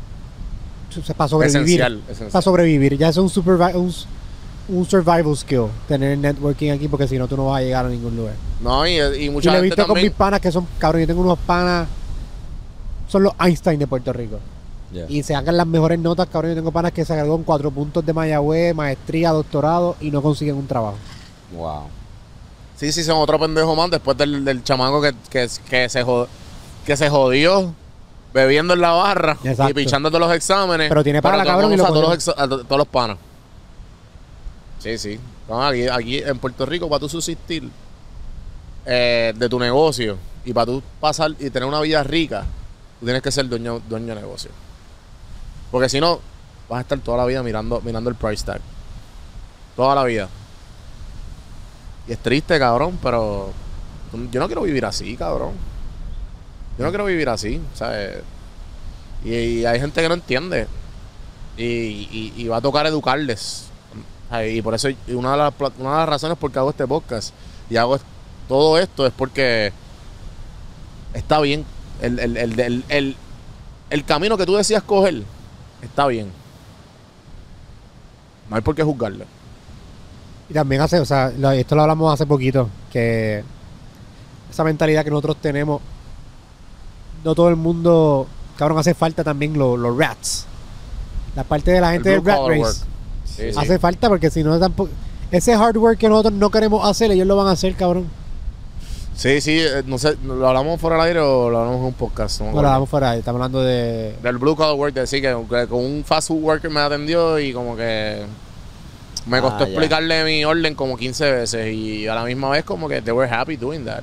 para 1.17 1.29
sobrevivir. 1.29 1.61
esencial, 1.81 2.03
esencial. 2.07 2.31
Para 2.31 2.43
sobrevivir. 2.43 2.99
Ya 2.99 3.11
es 3.11 3.17
un, 3.17 3.29
supervi- 3.29 3.75
un, 3.77 3.95
un 4.77 4.87
survival 4.91 5.37
skill 5.37 5.67
tener 5.87 6.19
networking 6.19 6.71
aquí, 6.73 6.89
porque 6.89 7.07
si 7.07 7.17
no, 7.17 7.29
tú 7.29 7.37
no 7.37 7.47
vas 7.47 7.61
a 7.61 7.63
llegar 7.63 7.87
a 7.87 7.89
ningún 7.89 8.17
lugar. 8.17 8.35
No, 8.61 8.85
y, 8.85 8.99
y 8.99 9.27
Y 9.27 9.31
mucha 9.31 9.53
lo 9.53 9.59
he 9.59 9.63
visto 9.63 9.77
con 9.87 9.95
mis 9.95 10.03
también. 10.07 10.13
panas 10.15 10.41
que 10.41 10.51
son, 10.51 10.67
cabrón, 10.79 11.03
yo 11.03 11.07
tengo 11.07 11.21
unos 11.23 11.39
panas, 11.39 11.87
son 13.11 13.25
los 13.25 13.33
Einstein 13.41 13.79
de 13.79 13.87
Puerto 13.87 14.13
Rico. 14.13 14.39
Yeah. 14.93 15.07
Y 15.09 15.23
se 15.23 15.35
hagan 15.35 15.57
las 15.57 15.67
mejores 15.67 15.99
notas, 15.99 16.29
cabrón. 16.29 16.51
Yo 16.53 16.57
tengo 16.57 16.73
panas 16.73 16.93
que 16.93 17.05
se 17.05 17.15
graduaron 17.15 17.45
cuatro 17.45 17.71
puntos 17.71 18.05
de 18.05 18.13
Mayagüez, 18.13 18.75
maestría, 18.75 19.31
doctorado 19.31 19.97
y 20.01 20.11
no 20.11 20.21
consiguen 20.23 20.57
un 20.57 20.67
trabajo. 20.67 20.97
Wow. 21.53 21.83
Sí, 22.77 22.91
sí, 22.93 23.05
son 23.05 23.19
otro 23.19 23.39
pendejo 23.39 23.77
más 23.77 23.91
después 23.91 24.17
del, 24.17 24.45
del 24.45 24.65
chamaco 24.65 25.01
que, 25.03 25.13
que, 25.29 25.49
que, 25.69 25.89
se 25.89 26.05
jod- 26.05 26.27
que 26.87 26.97
se 26.97 27.09
jodió 27.11 27.73
bebiendo 28.33 28.75
en 28.75 28.81
la 28.81 28.91
barra 28.93 29.37
Exacto. 29.45 29.71
y 29.71 29.75
pichando 29.75 30.09
todos 30.11 30.21
los 30.27 30.35
exámenes. 30.35 30.89
Pero 30.89 31.05
tiene 31.05 31.21
pala, 31.21 31.43
todo- 31.45 31.53
cabrón, 31.53 31.73
y 31.73 31.77
lo 31.77 31.85
todos, 31.85 32.03
cogió. 32.03 32.15
los 32.15 32.29
a 32.29 32.49
to- 32.49 32.65
todos 32.65 32.79
los 32.79 32.89
panas. 32.89 33.17
Sí, 34.79 34.97
sí. 34.99 35.21
No, 35.49 35.63
aquí, 35.65 35.87
aquí 35.89 36.19
en 36.19 36.39
Puerto 36.39 36.65
Rico, 36.65 36.89
para 36.89 37.01
tú 37.01 37.09
subsistir 37.09 37.69
eh, 38.87 39.33
de 39.37 39.49
tu 39.49 39.59
negocio 39.59 40.17
y 40.45 40.53
para 40.53 40.67
tú 40.67 40.83
pasar 41.01 41.33
y 41.39 41.51
tener 41.51 41.65
una 41.69 41.81
vida 41.81 42.03
rica, 42.03 42.45
tú 43.01 43.07
tienes 43.07 43.23
que 43.23 43.33
ser 43.33 43.49
dueño, 43.49 43.81
dueño 43.89 44.15
de 44.15 44.21
negocio. 44.21 44.51
Porque 45.71 45.89
si 45.89 46.01
no, 46.01 46.21
vas 46.69 46.79
a 46.79 46.81
estar 46.83 46.99
toda 47.01 47.19
la 47.19 47.25
vida 47.25 47.43
mirando, 47.43 47.81
mirando 47.81 48.11
el 48.11 48.17
price 48.17 48.45
tag. 48.45 48.61
Toda 49.75 49.95
la 49.95 50.05
vida. 50.05 50.29
Y 52.07 52.13
es 52.13 52.19
triste, 52.19 52.59
cabrón, 52.59 52.99
pero 53.03 53.53
yo 54.31 54.41
no 54.41 54.47
quiero 54.47 54.63
vivir 54.63 54.85
así, 54.85 55.17
cabrón. 55.17 55.53
Yo 56.79 56.85
no 56.85 56.91
quiero 56.91 57.05
vivir 57.05 57.29
así, 57.29 57.61
¿sabes? 57.75 58.23
Y, 59.25 59.65
hay 59.65 59.81
gente 59.81 60.01
que 60.01 60.09
no 60.09 60.15
entiende. 60.15 60.67
Y, 61.57 62.47
va 62.49 62.59
a 62.59 62.61
tocar 62.61 62.87
educarles. 62.87 63.67
Y 64.47 64.63
por 64.63 64.75
eso 64.75 64.89
una 65.09 65.33
de, 65.33 65.37
las, 65.39 65.55
una 65.79 65.91
de 65.91 65.97
las 65.97 66.09
razones 66.09 66.39
por 66.39 66.53
qué 66.53 66.61
hago 66.61 66.71
este 66.71 66.87
podcast 66.87 67.35
y 67.69 67.77
hago 67.77 67.99
todo 68.47 68.79
esto 68.79 69.07
es 69.07 69.13
porque 69.13 69.73
está 71.15 71.41
bien. 71.41 71.65
El, 72.03 72.19
el, 72.19 72.37
el, 72.37 72.61
el, 72.61 72.85
el- 72.89 73.17
el 73.91 74.05
camino 74.05 74.37
que 74.39 74.47
tú 74.47 74.55
decías 74.55 74.83
coger 74.85 75.23
está 75.83 76.07
bien. 76.07 76.29
No 78.49 78.57
hay 78.57 78.63
por 78.63 78.75
qué 78.75 78.83
juzgarlo. 78.83 79.25
Y 80.49 80.55
también 80.55 80.81
hace, 80.81 80.99
o 81.01 81.05
sea, 81.05 81.29
esto 81.55 81.75
lo 81.77 81.83
hablamos 81.83 82.13
hace 82.13 82.27
poquito, 82.27 82.69
que 82.93 83.43
esa 84.51 84.65
mentalidad 84.65 85.05
que 85.05 85.11
nosotros 85.11 85.37
tenemos, 85.41 85.81
no 87.25 87.35
todo 87.35 87.49
el 87.49 87.57
mundo, 87.57 88.27
cabrón, 88.57 88.79
hace 88.79 88.95
falta 88.95 89.23
también 89.23 89.57
lo- 89.59 89.77
los 89.77 89.97
rats. 89.97 90.47
La 91.37 91.45
parte 91.45 91.71
de 91.71 91.81
la 91.81 91.93
gente 91.93 92.13
El 92.15 92.23
del 92.23 92.33
rat 92.33 92.41
race. 92.49 92.85
sí. 93.25 93.43
Hace 93.57 93.79
falta 93.79 94.09
porque 94.09 94.31
si 94.31 94.43
no 94.43 94.59
tampoco... 94.59 94.91
Ese 95.31 95.55
hard 95.55 95.77
work 95.77 95.97
que 95.99 96.09
nosotros 96.09 96.35
no 96.35 96.51
queremos 96.51 96.85
hacer, 96.89 97.13
ellos 97.13 97.27
lo 97.29 97.37
van 97.37 97.47
a 97.47 97.53
hacer, 97.53 97.77
cabrón. 97.77 98.09
Sí, 99.21 99.43
sí, 99.43 99.59
eh, 99.61 99.83
no 99.85 99.99
sé, 99.99 100.17
¿lo 100.25 100.49
hablamos 100.49 100.81
fuera 100.81 100.97
del 100.97 101.05
aire 101.09 101.21
o 101.21 101.51
lo 101.51 101.59
hablamos 101.59 101.81
en 101.81 101.87
un 101.89 101.93
podcast? 101.93 102.41
No 102.41 102.53
lo 102.53 102.63
damos 102.63 102.89
fuera, 102.89 103.15
estamos 103.15 103.39
hablando 103.39 103.63
de... 103.63 104.17
Del 104.23 104.39
blue 104.39 104.57
collar 104.57 104.73
work, 104.77 104.95
de 104.95 105.03
decir 105.03 105.21
que, 105.21 105.37
que 105.47 105.67
con 105.67 105.85
un 105.85 106.03
fast 106.07 106.29
food 106.29 106.43
worker 106.43 106.71
me 106.71 106.81
atendió 106.81 107.39
y 107.39 107.53
como 107.53 107.77
que 107.77 108.25
me 109.27 109.37
Ah, 109.37 109.43
costó 109.43 109.65
explicarle 109.65 110.25
mi 110.25 110.43
orden 110.47 110.75
como 110.75 110.97
15 110.97 111.33
veces 111.33 111.71
y 111.71 112.09
a 112.09 112.15
la 112.15 112.25
misma 112.25 112.49
vez 112.49 112.65
como 112.65 112.89
que 112.89 113.03
they 113.03 113.13
were 113.13 113.31
happy 113.31 113.57
doing 113.59 113.85
that. 113.85 114.03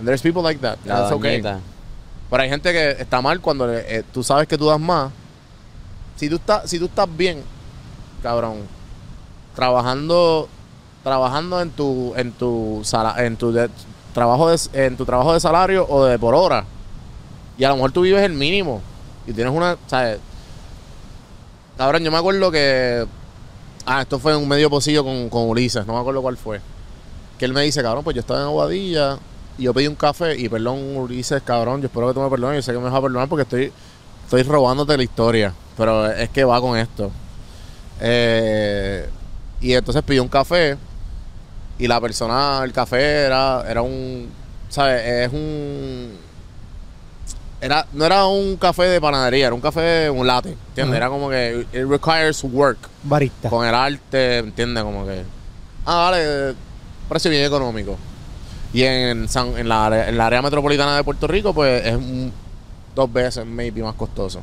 And 0.00 0.04
there's 0.04 0.20
people 0.20 0.42
like 0.42 0.60
that. 0.62 0.78
That's 0.84 1.12
okay. 1.12 1.40
Pero 1.40 2.42
hay 2.42 2.48
gente 2.48 2.72
que 2.72 2.90
está 2.90 3.22
mal 3.22 3.40
cuando 3.40 3.72
eh, 3.72 4.02
tú 4.12 4.24
sabes 4.24 4.48
que 4.48 4.58
tú 4.58 4.66
das 4.66 4.80
más. 4.80 5.12
Si 6.16 6.28
tú 6.28 6.34
estás, 6.34 6.68
si 6.68 6.80
tú 6.80 6.86
estás 6.86 7.06
bien, 7.16 7.40
cabrón, 8.20 8.62
trabajando, 9.54 10.48
trabajando 11.06 11.60
en 11.60 11.70
tu, 11.70 12.12
en 12.16 12.32
tu 12.32 12.80
sala, 12.82 13.24
en 13.24 13.36
tu 13.36 13.56
trabajo 14.12 14.50
de, 14.50 14.58
en 14.72 14.96
tu 14.96 15.06
trabajo 15.06 15.32
de 15.34 15.38
salario 15.38 15.86
o 15.88 16.04
de 16.04 16.18
por 16.18 16.34
hora, 16.34 16.64
y 17.56 17.62
a 17.62 17.68
lo 17.68 17.76
mejor 17.76 17.92
tú 17.92 18.00
vives 18.00 18.22
el 18.24 18.32
mínimo 18.32 18.82
y 19.24 19.32
tienes 19.32 19.54
una, 19.54 19.76
¿sabes? 19.86 20.18
Cabrón, 21.78 22.02
yo 22.02 22.10
me 22.10 22.18
acuerdo 22.18 22.50
que, 22.50 23.06
ah, 23.86 24.02
esto 24.02 24.18
fue 24.18 24.32
en 24.32 24.38
un 24.38 24.48
medio 24.48 24.68
pocillo 24.68 25.04
con, 25.04 25.28
con 25.28 25.48
Ulises, 25.48 25.86
no 25.86 25.92
me 25.92 26.00
acuerdo 26.00 26.22
cuál 26.22 26.36
fue. 26.36 26.60
Que 27.38 27.44
él 27.44 27.52
me 27.52 27.62
dice, 27.62 27.84
cabrón, 27.84 28.02
pues 28.02 28.16
yo 28.16 28.20
estaba 28.20 28.40
en 28.40 28.46
Aguadilla 28.46 29.20
y 29.58 29.62
yo 29.62 29.72
pedí 29.72 29.86
un 29.86 29.94
café 29.94 30.36
y 30.36 30.48
perdón, 30.48 30.96
Ulises, 30.96 31.40
cabrón, 31.42 31.82
yo 31.82 31.86
espero 31.86 32.08
que 32.08 32.14
tú 32.14 32.20
me 32.20 32.28
perdones, 32.28 32.56
yo 32.56 32.62
sé 32.62 32.72
que 32.72 32.78
me 32.78 32.90
vas 32.90 32.94
a 32.94 33.00
perdonar 33.00 33.28
porque 33.28 33.42
estoy, 33.42 33.72
estoy 34.24 34.42
robándote 34.42 34.96
la 34.96 35.04
historia, 35.04 35.54
pero 35.76 36.10
es 36.10 36.30
que 36.30 36.42
va 36.42 36.60
con 36.60 36.76
esto. 36.76 37.12
Eh, 38.00 39.08
y 39.60 39.72
entonces 39.72 40.02
pidió 40.02 40.24
un 40.24 40.28
café 40.28 40.76
y 41.78 41.86
la 41.86 42.00
persona, 42.00 42.60
el 42.64 42.72
café 42.72 43.24
era, 43.26 43.64
era 43.68 43.82
un, 43.82 44.28
¿sabes? 44.68 45.02
Es 45.04 45.32
un... 45.32 46.12
Era, 47.60 47.86
no 47.94 48.04
era 48.04 48.26
un 48.26 48.56
café 48.56 48.84
de 48.84 49.00
panadería, 49.00 49.46
era 49.46 49.54
un 49.54 49.60
café, 49.62 50.10
un 50.10 50.26
latte, 50.26 50.56
¿entiendes? 50.68 50.96
Era 50.96 51.08
como 51.08 51.30
que 51.30 51.66
it 51.72 51.86
requires 51.88 52.44
work 52.44 52.78
Barista. 53.02 53.48
con 53.48 53.66
el 53.66 53.74
arte, 53.74 54.38
¿entiendes? 54.38 54.84
Como 54.84 55.06
que. 55.06 55.22
Ah, 55.86 56.10
vale, 56.10 56.54
precio 57.08 57.30
bien 57.30 57.44
económico. 57.46 57.96
Y 58.74 58.82
en, 58.82 59.26
San, 59.28 59.56
en, 59.56 59.68
la, 59.70 59.86
área- 59.86 60.08
en 60.08 60.18
la 60.18 60.26
área 60.26 60.42
metropolitana 60.42 60.96
de 60.96 61.04
Puerto 61.04 61.26
Rico, 61.26 61.54
pues 61.54 61.84
es 61.86 61.94
un- 61.94 62.30
dos 62.94 63.10
veces, 63.10 63.46
maybe, 63.46 63.82
más 63.82 63.94
costoso. 63.94 64.40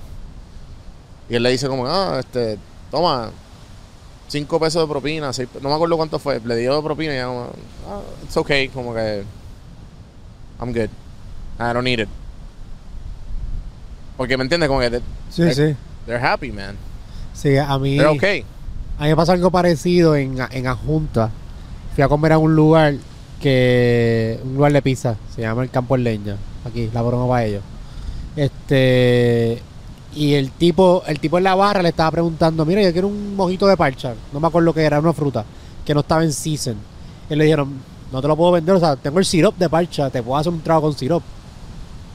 Y 1.29 1.35
él 1.35 1.43
le 1.43 1.51
dice, 1.51 1.67
como, 1.67 1.85
ah, 1.87 2.17
este, 2.19 2.57
toma, 2.89 3.29
cinco 4.33 4.59
pesos 4.59 4.81
de 4.81 4.87
propina, 4.91 5.31
seis 5.31 5.47
no 5.61 5.69
me 5.69 5.75
acuerdo 5.75 5.95
cuánto 5.95 6.19
fue. 6.19 6.39
Le 6.43 6.55
dio 6.57 6.75
de 6.75 6.81
propina 6.81 7.13
y 7.13 7.17
ya, 7.17 7.27
ah, 7.27 8.01
it's 8.23 8.35
okay, 8.35 8.67
como 8.67 8.93
que. 8.93 9.23
I'm 10.59 10.73
good. 10.73 10.89
I 11.59 11.73
don't 11.73 11.83
need 11.83 11.99
it. 11.99 12.09
Porque 14.17 14.37
me 14.37 14.43
entiendes, 14.43 14.67
como 14.67 14.79
que 14.79 14.89
they- 14.89 15.01
Sí, 15.29 15.53
sí. 15.53 15.75
they're 16.05 16.23
happy, 16.23 16.51
man. 16.51 16.75
Sí, 17.33 17.57
a 17.57 17.77
mí... 17.79 17.97
They're 17.97 18.15
okay. 18.15 18.43
A 18.99 19.03
mí 19.03 19.09
me 19.09 19.15
pasó 19.15 19.31
algo 19.31 19.49
parecido 19.51 20.15
en, 20.15 20.37
en 20.51 20.67
Adjunta. 20.67 21.31
Fui 21.95 22.03
a 22.03 22.07
comer 22.07 22.33
a 22.33 22.37
un 22.37 22.55
lugar 22.55 22.95
que. 23.41 24.39
Un 24.43 24.55
lugar 24.55 24.71
de 24.73 24.81
pizza. 24.81 25.15
Se 25.35 25.41
llama 25.41 25.63
el 25.63 25.69
Campo 25.69 25.95
en 25.95 26.03
Leña. 26.03 26.37
Aquí, 26.65 26.89
la 26.93 27.01
broma 27.01 27.27
para 27.27 27.45
ellos. 27.45 27.63
Este. 28.35 29.61
Y 30.15 30.33
el 30.35 30.51
tipo, 30.51 31.03
el 31.07 31.19
tipo 31.19 31.37
en 31.37 31.43
la 31.43 31.55
barra 31.55 31.81
le 31.81 31.89
estaba 31.89 32.11
preguntando: 32.11 32.65
Mira, 32.65 32.81
yo 32.83 32.91
quiero 32.91 33.07
un 33.07 33.35
mojito 33.35 33.65
de 33.67 33.75
parcha. 33.77 34.13
No 34.31 34.39
me 34.39 34.47
acuerdo 34.47 34.73
qué 34.73 34.83
era, 34.83 34.99
una 34.99 35.13
fruta. 35.13 35.43
Que 35.85 35.93
no 35.93 36.01
estaba 36.01 36.23
en 36.23 36.31
season. 36.33 36.75
Y 37.29 37.35
le 37.35 37.43
dijeron: 37.45 37.73
No 38.11 38.21
te 38.21 38.27
lo 38.27 38.35
puedo 38.35 38.51
vender. 38.51 38.75
O 38.75 38.79
sea, 38.79 38.95
tengo 38.95 39.19
el 39.19 39.25
sirop 39.25 39.57
de 39.57 39.69
parcha. 39.69 40.09
Te 40.09 40.21
puedo 40.21 40.37
hacer 40.37 40.51
un 40.53 40.61
trago 40.61 40.81
con 40.81 40.93
sirop. 40.97 41.23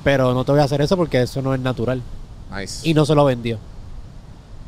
Pero 0.04 0.32
no 0.32 0.44
te 0.44 0.52
voy 0.52 0.60
a 0.60 0.64
hacer 0.64 0.80
eso 0.80 0.96
porque 0.96 1.22
eso 1.22 1.42
no 1.42 1.52
es 1.54 1.60
natural 1.60 2.00
Nice. 2.56 2.88
y 2.88 2.94
no 2.94 3.04
se 3.04 3.14
lo 3.14 3.24
vendió. 3.24 3.56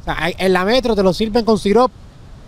O 0.00 0.04
sea, 0.04 0.16
hay- 0.18 0.34
en 0.38 0.52
la 0.52 0.64
metro 0.64 0.96
te 0.96 1.02
lo 1.02 1.12
sirven 1.14 1.44
con 1.44 1.56
sirop 1.58 1.90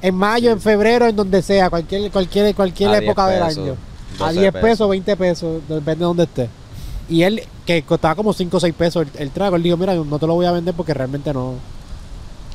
en 0.03 0.15
mayo, 0.17 0.51
en 0.51 0.61
febrero, 0.61 1.07
en 1.07 1.15
donde 1.15 1.43
sea, 1.43 1.71
cualquier 1.71 2.11
cualquier 2.11 2.55
cualquier 2.57 2.89
A 2.91 2.93
10 2.99 3.05
época 3.05 3.29
del 3.29 3.45
pesos, 3.45 3.59
año. 3.59 3.77
A 4.19 4.25
12 4.27 4.41
10 4.41 4.53
pesos, 4.53 4.69
pesos. 4.69 4.89
20 4.91 5.17
pesos, 5.17 5.63
depende 5.69 5.99
de 6.01 6.05
donde 6.05 6.23
esté. 6.25 6.49
Y 7.13 7.23
él, 7.25 7.43
que 7.67 7.83
costaba 7.83 8.15
como 8.15 8.33
5 8.33 8.57
o 8.57 8.61
6 8.61 8.75
pesos 8.75 9.07
el, 9.15 9.21
el 9.23 9.31
trago, 9.31 9.57
él 9.57 9.63
dijo, 9.63 9.77
mira, 9.77 9.95
no 9.95 10.19
te 10.19 10.27
lo 10.27 10.35
voy 10.35 10.47
a 10.47 10.53
vender 10.53 10.75
porque 10.75 10.95
realmente 10.95 11.33
no... 11.33 11.55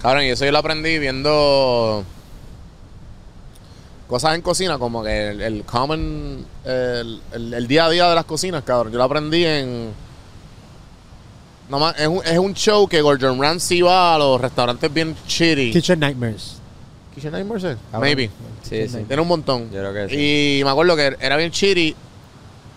Cabrón, 0.01 0.23
y 0.23 0.27
eso 0.29 0.45
yo 0.45 0.51
lo 0.51 0.57
aprendí 0.57 0.97
viendo 0.99 2.03
cosas 4.07 4.35
en 4.35 4.41
cocina, 4.41 4.77
como 4.79 5.03
que 5.03 5.29
el, 5.29 5.41
el 5.41 5.63
common, 5.63 6.45
el, 6.65 7.21
el- 7.34 7.53
el 7.53 7.67
día 7.67 7.85
a 7.85 7.89
día 7.89 8.07
de 8.09 8.15
las 8.15 8.25
cocinas, 8.25 8.63
cabrón. 8.63 8.91
Yo 8.91 8.97
lo 8.97 9.03
aprendí 9.03 9.43
en... 9.45 9.91
Nomás, 11.69 11.99
es, 11.99 12.07
un, 12.07 12.21
es 12.25 12.38
un 12.38 12.53
show 12.53 12.88
que 12.88 13.01
Gordon 13.01 13.41
Ramsay 13.41 13.81
va 13.81 14.15
a 14.15 14.17
los 14.17 14.39
restaurantes 14.39 14.93
bien 14.93 15.13
shitty. 15.27 15.71
Kitchen 15.71 15.99
Nightmares. 15.99 16.55
Kitchen 17.13 17.31
Nightmares. 17.34 17.77
Maybe. 17.99 18.29
Sí, 18.63 18.88
sí. 18.88 18.99
Tiene 19.05 19.21
un 19.21 19.27
montón. 19.27 19.69
Yo 19.71 19.79
creo 19.79 19.93
que 19.93 20.09
sí. 20.09 20.59
Y 20.59 20.63
me 20.63 20.69
acuerdo 20.69 20.95
que 20.95 21.17
era 21.19 21.35
bien 21.35 21.51
shitty. 21.51 21.93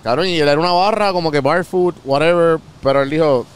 Cabrón, 0.02 0.26
y 0.26 0.38
él 0.38 0.48
era 0.48 0.58
una 0.58 0.72
barra 0.72 1.12
como 1.12 1.30
que 1.30 1.40
bar 1.40 1.64
food, 1.64 1.94
whatever. 2.04 2.58
Pero 2.82 3.02
él 3.02 3.10
dijo, 3.10 3.46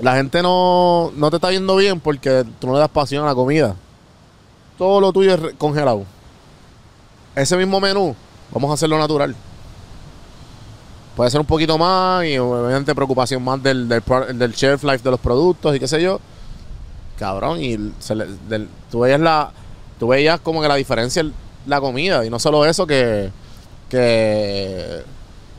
la 0.00 0.16
gente 0.16 0.42
no, 0.42 1.12
no 1.16 1.30
te 1.30 1.36
está 1.36 1.48
viendo 1.48 1.76
bien 1.76 2.00
porque 2.00 2.44
tú 2.58 2.66
no 2.66 2.74
le 2.74 2.80
das 2.80 2.88
pasión 2.88 3.24
a 3.24 3.28
la 3.28 3.34
comida. 3.34 3.76
Todo 4.76 5.00
lo 5.00 5.12
tuyo 5.12 5.34
es 5.34 5.54
congelado. 5.56 6.04
Ese 7.34 7.56
mismo 7.56 7.80
menú, 7.80 8.14
vamos 8.52 8.70
a 8.70 8.74
hacerlo 8.74 8.98
natural. 8.98 9.34
Puede 11.14 11.30
ser 11.30 11.40
un 11.40 11.46
poquito 11.46 11.78
más 11.78 12.26
y 12.26 12.36
obviamente 12.36 12.94
preocupación 12.94 13.42
más 13.42 13.62
del, 13.62 13.88
del, 13.88 14.02
del 14.38 14.50
life 14.50 14.98
de 14.98 15.10
los 15.10 15.20
productos 15.20 15.74
y 15.74 15.78
qué 15.78 15.88
sé 15.88 16.02
yo. 16.02 16.20
Cabrón, 17.18 17.58
y 17.62 17.76
tú 18.90 19.00
veías 19.00 19.20
la 19.20 19.50
tú 19.98 20.08
veías 20.08 20.38
como 20.40 20.60
que 20.60 20.68
la 20.68 20.74
diferencia 20.74 21.20
en 21.20 21.32
la 21.64 21.80
comida 21.80 22.26
y 22.26 22.28
no 22.28 22.38
solo 22.38 22.66
eso 22.66 22.86
que 22.86 23.30
que 23.88 25.02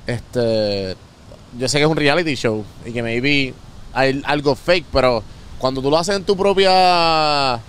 este 0.08 0.96
yo 1.58 1.68
sé 1.68 1.78
que 1.78 1.84
es 1.84 1.90
un 1.90 1.98
reality 1.98 2.36
show 2.36 2.64
y 2.86 2.92
que 2.92 3.04
maybe 3.04 3.54
hay 3.94 4.22
algo 4.26 4.56
fake 4.56 4.86
pero 4.92 5.24
cuando 5.60 5.82
tú 5.82 5.90
lo 5.90 5.98
haces 5.98 6.16
en 6.16 6.24
tu 6.24 6.36
propia 6.36 7.60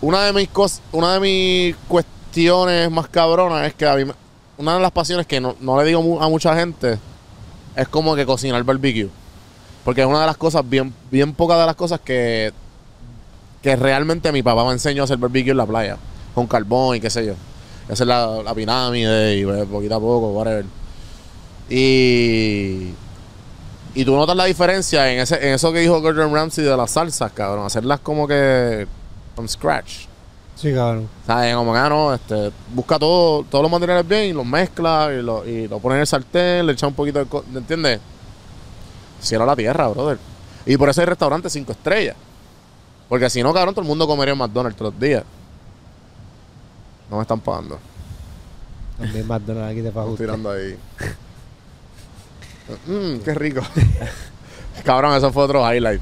una 0.00 0.24
de 0.24 0.32
mis 0.32 0.48
cosas 0.48 0.80
una 0.92 1.14
de 1.14 1.20
mis 1.20 1.76
cuestiones 1.88 2.90
más 2.90 3.08
cabronas 3.08 3.66
es 3.66 3.74
que 3.74 3.86
a 3.86 3.96
mí 3.96 4.10
una 4.56 4.74
de 4.74 4.80
las 4.80 4.92
pasiones 4.92 5.26
que 5.26 5.40
no, 5.40 5.56
no 5.60 5.78
le 5.78 5.86
digo 5.86 6.22
a 6.22 6.28
mucha 6.28 6.56
gente 6.56 6.98
es 7.76 7.88
como 7.88 8.14
que 8.14 8.24
cocinar 8.24 8.62
barbecue 8.64 9.08
porque 9.84 10.02
es 10.02 10.06
una 10.06 10.20
de 10.20 10.26
las 10.26 10.36
cosas 10.36 10.68
bien 10.68 10.94
bien 11.10 11.32
pocas 11.34 11.58
de 11.58 11.66
las 11.66 11.76
cosas 11.76 12.00
que 12.00 12.52
que 13.62 13.76
realmente 13.76 14.32
mi 14.32 14.42
papá 14.42 14.64
me 14.64 14.72
enseñó 14.72 15.02
a 15.02 15.04
hacer 15.04 15.18
barbecue 15.18 15.50
en 15.50 15.56
la 15.56 15.66
playa, 15.66 15.96
con 16.34 16.46
carbón 16.46 16.96
y 16.96 17.00
qué 17.00 17.10
sé 17.10 17.26
yo. 17.26 17.34
Hacer 17.90 18.06
la, 18.06 18.42
la 18.42 18.54
pirámide 18.54 19.36
y 19.36 19.44
pues, 19.44 19.66
poquito 19.66 19.96
a 19.96 20.00
poco, 20.00 20.30
whatever. 20.30 20.64
Y. 21.70 22.92
Y 23.92 24.04
tú 24.04 24.14
notas 24.14 24.36
la 24.36 24.44
diferencia 24.44 25.10
en, 25.12 25.18
ese, 25.20 25.34
en 25.48 25.54
eso 25.54 25.72
que 25.72 25.80
dijo 25.80 26.00
Gordon 26.00 26.32
Ramsay 26.32 26.64
de 26.64 26.76
las 26.76 26.90
salsas, 26.92 27.32
cabrón. 27.32 27.64
Hacerlas 27.66 28.00
como 28.00 28.26
que. 28.28 28.86
from 29.34 29.48
scratch. 29.48 30.06
Sí, 30.56 30.72
cabrón. 30.74 31.08
¿Sabes? 31.26 31.54
Como 31.54 31.72
que, 31.72 31.78
ah, 31.78 31.88
no, 31.88 32.12
este, 32.14 32.52
busca 32.74 32.98
todo, 32.98 33.44
todos 33.44 33.62
los 33.62 33.70
materiales 33.70 34.06
bien 34.06 34.24
y 34.26 34.32
los 34.34 34.44
mezcla 34.44 35.08
y 35.10 35.22
lo, 35.22 35.46
y 35.46 35.66
lo 35.66 35.78
pone 35.78 35.94
en 35.94 36.02
el 36.02 36.06
sartén, 36.06 36.66
le 36.66 36.72
echa 36.74 36.86
un 36.86 36.92
poquito 36.94 37.18
de. 37.20 37.24
co- 37.26 37.44
¿Entiendes? 37.54 37.98
Cielo 39.20 39.44
a 39.44 39.46
la 39.46 39.56
tierra, 39.56 39.88
brother. 39.88 40.18
Y 40.66 40.76
por 40.76 40.88
eso 40.90 41.00
hay 41.00 41.06
restaurantes 41.06 41.52
cinco 41.52 41.72
estrellas. 41.72 42.16
Porque 43.08 43.28
si 43.30 43.42
no, 43.42 43.52
cabrón, 43.52 43.74
todo 43.74 43.82
el 43.82 43.88
mundo 43.88 44.06
comería 44.06 44.32
en 44.32 44.38
McDonald's 44.38 44.76
todos 44.78 44.92
los 44.92 45.00
días. 45.00 45.24
No 47.10 47.16
me 47.16 47.22
están 47.22 47.40
pagando. 47.40 47.78
También 48.98 49.26
McDonald's 49.26 49.72
aquí 49.72 49.80
te 49.82 49.88
Estoy 49.88 50.04
paga 50.04 50.16
tirando 50.16 50.50
ahí. 50.50 50.76
Mmm, 52.86 53.18
qué 53.24 53.34
rico. 53.34 53.62
cabrón, 54.84 55.14
eso 55.16 55.32
fue 55.32 55.44
otro 55.44 55.70
highlight. 55.70 56.00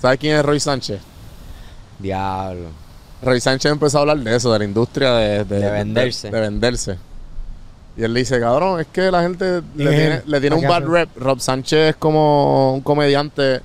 ¿Sabes 0.00 0.18
quién 0.18 0.36
es 0.36 0.44
Roy 0.44 0.60
Sánchez? 0.60 1.00
Diablo. 1.98 2.68
Rey 3.20 3.40
Sánchez 3.40 3.72
empezó 3.72 3.98
a 3.98 4.00
hablar 4.02 4.18
de 4.18 4.36
eso, 4.36 4.52
de 4.52 4.60
la 4.60 4.64
industria 4.64 5.12
de, 5.14 5.44
De 5.44 5.70
venderse. 5.70 6.30
De, 6.30 6.36
de 6.36 6.40
venderse. 6.40 6.98
Y 7.96 8.04
él 8.04 8.14
dice, 8.14 8.38
cabrón, 8.38 8.80
es 8.80 8.86
que 8.86 9.10
la 9.10 9.22
gente 9.22 9.60
le 9.74 9.90
tiene, 9.90 10.22
le 10.24 10.40
tiene 10.40 10.54
¿A 10.54 10.58
un 10.60 10.68
bad 10.68 10.84
rep. 10.84 11.08
Rob 11.16 11.40
Sánchez 11.40 11.90
es 11.90 11.96
como 11.96 12.74
un 12.74 12.80
comediante 12.80 13.60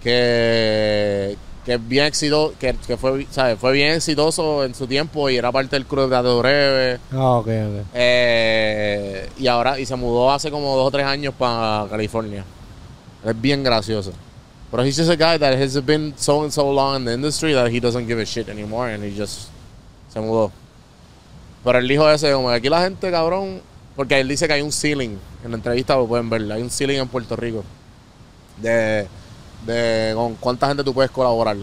que, 0.00 1.36
que 1.68 1.74
es 1.74 1.86
bien 1.86 2.06
exitoso, 2.06 2.54
que, 2.58 2.74
que 2.86 2.96
fue, 2.96 3.26
¿sabes? 3.30 3.58
fue 3.58 3.72
bien 3.72 3.92
exitoso 3.92 4.64
en 4.64 4.74
su 4.74 4.86
tiempo 4.86 5.28
y 5.28 5.36
era 5.36 5.52
parte 5.52 5.76
del 5.76 5.84
club 5.84 6.08
de 6.08 6.38
breve. 6.38 6.98
Ah, 7.12 7.32
ok, 7.32 7.46
ok. 7.46 7.86
Eh, 7.92 9.28
y 9.36 9.46
ahora, 9.48 9.78
y 9.78 9.84
se 9.84 9.94
mudó 9.94 10.32
hace 10.32 10.50
como 10.50 10.74
dos 10.78 10.86
o 10.86 10.90
tres 10.90 11.04
años 11.04 11.34
para 11.36 11.86
California. 11.90 12.42
Es 13.22 13.38
bien 13.38 13.62
gracioso. 13.62 14.12
Pero 14.70 14.82
he's 14.82 14.96
just 14.96 15.10
a 15.10 15.16
guy 15.16 15.38
that 15.38 15.60
has 15.60 15.78
been 15.84 16.14
so 16.16 16.42
and 16.42 16.50
so 16.50 16.72
long 16.72 16.96
in 16.96 17.04
the 17.04 17.12
industry 17.12 17.52
that 17.52 17.70
he 17.70 17.80
doesn't 17.80 18.06
give 18.06 18.18
a 18.18 18.24
shit 18.24 18.48
anymore 18.48 18.88
and 18.90 19.04
he 19.04 19.14
just 19.14 19.50
se 20.08 20.20
mudó. 20.20 20.50
Pero 21.62 21.80
él 21.80 21.86
dijo 21.86 22.08
ese, 22.10 22.32
como 22.32 22.48
aquí 22.48 22.70
la 22.70 22.80
gente, 22.80 23.10
cabrón, 23.10 23.60
porque 23.94 24.18
él 24.18 24.26
dice 24.26 24.46
que 24.46 24.54
hay 24.54 24.62
un 24.62 24.72
ceiling, 24.72 25.18
en 25.44 25.50
la 25.50 25.58
entrevista 25.58 25.96
lo 25.96 26.06
pueden 26.06 26.30
ver, 26.30 26.50
hay 26.50 26.62
un 26.62 26.70
ceiling 26.70 26.96
en 26.96 27.08
Puerto 27.08 27.36
Rico 27.36 27.62
de, 28.56 29.06
de 29.66 30.12
con 30.14 30.34
cuánta 30.36 30.68
gente 30.68 30.84
tú 30.84 30.94
puedes 30.94 31.10
colaborar. 31.10 31.56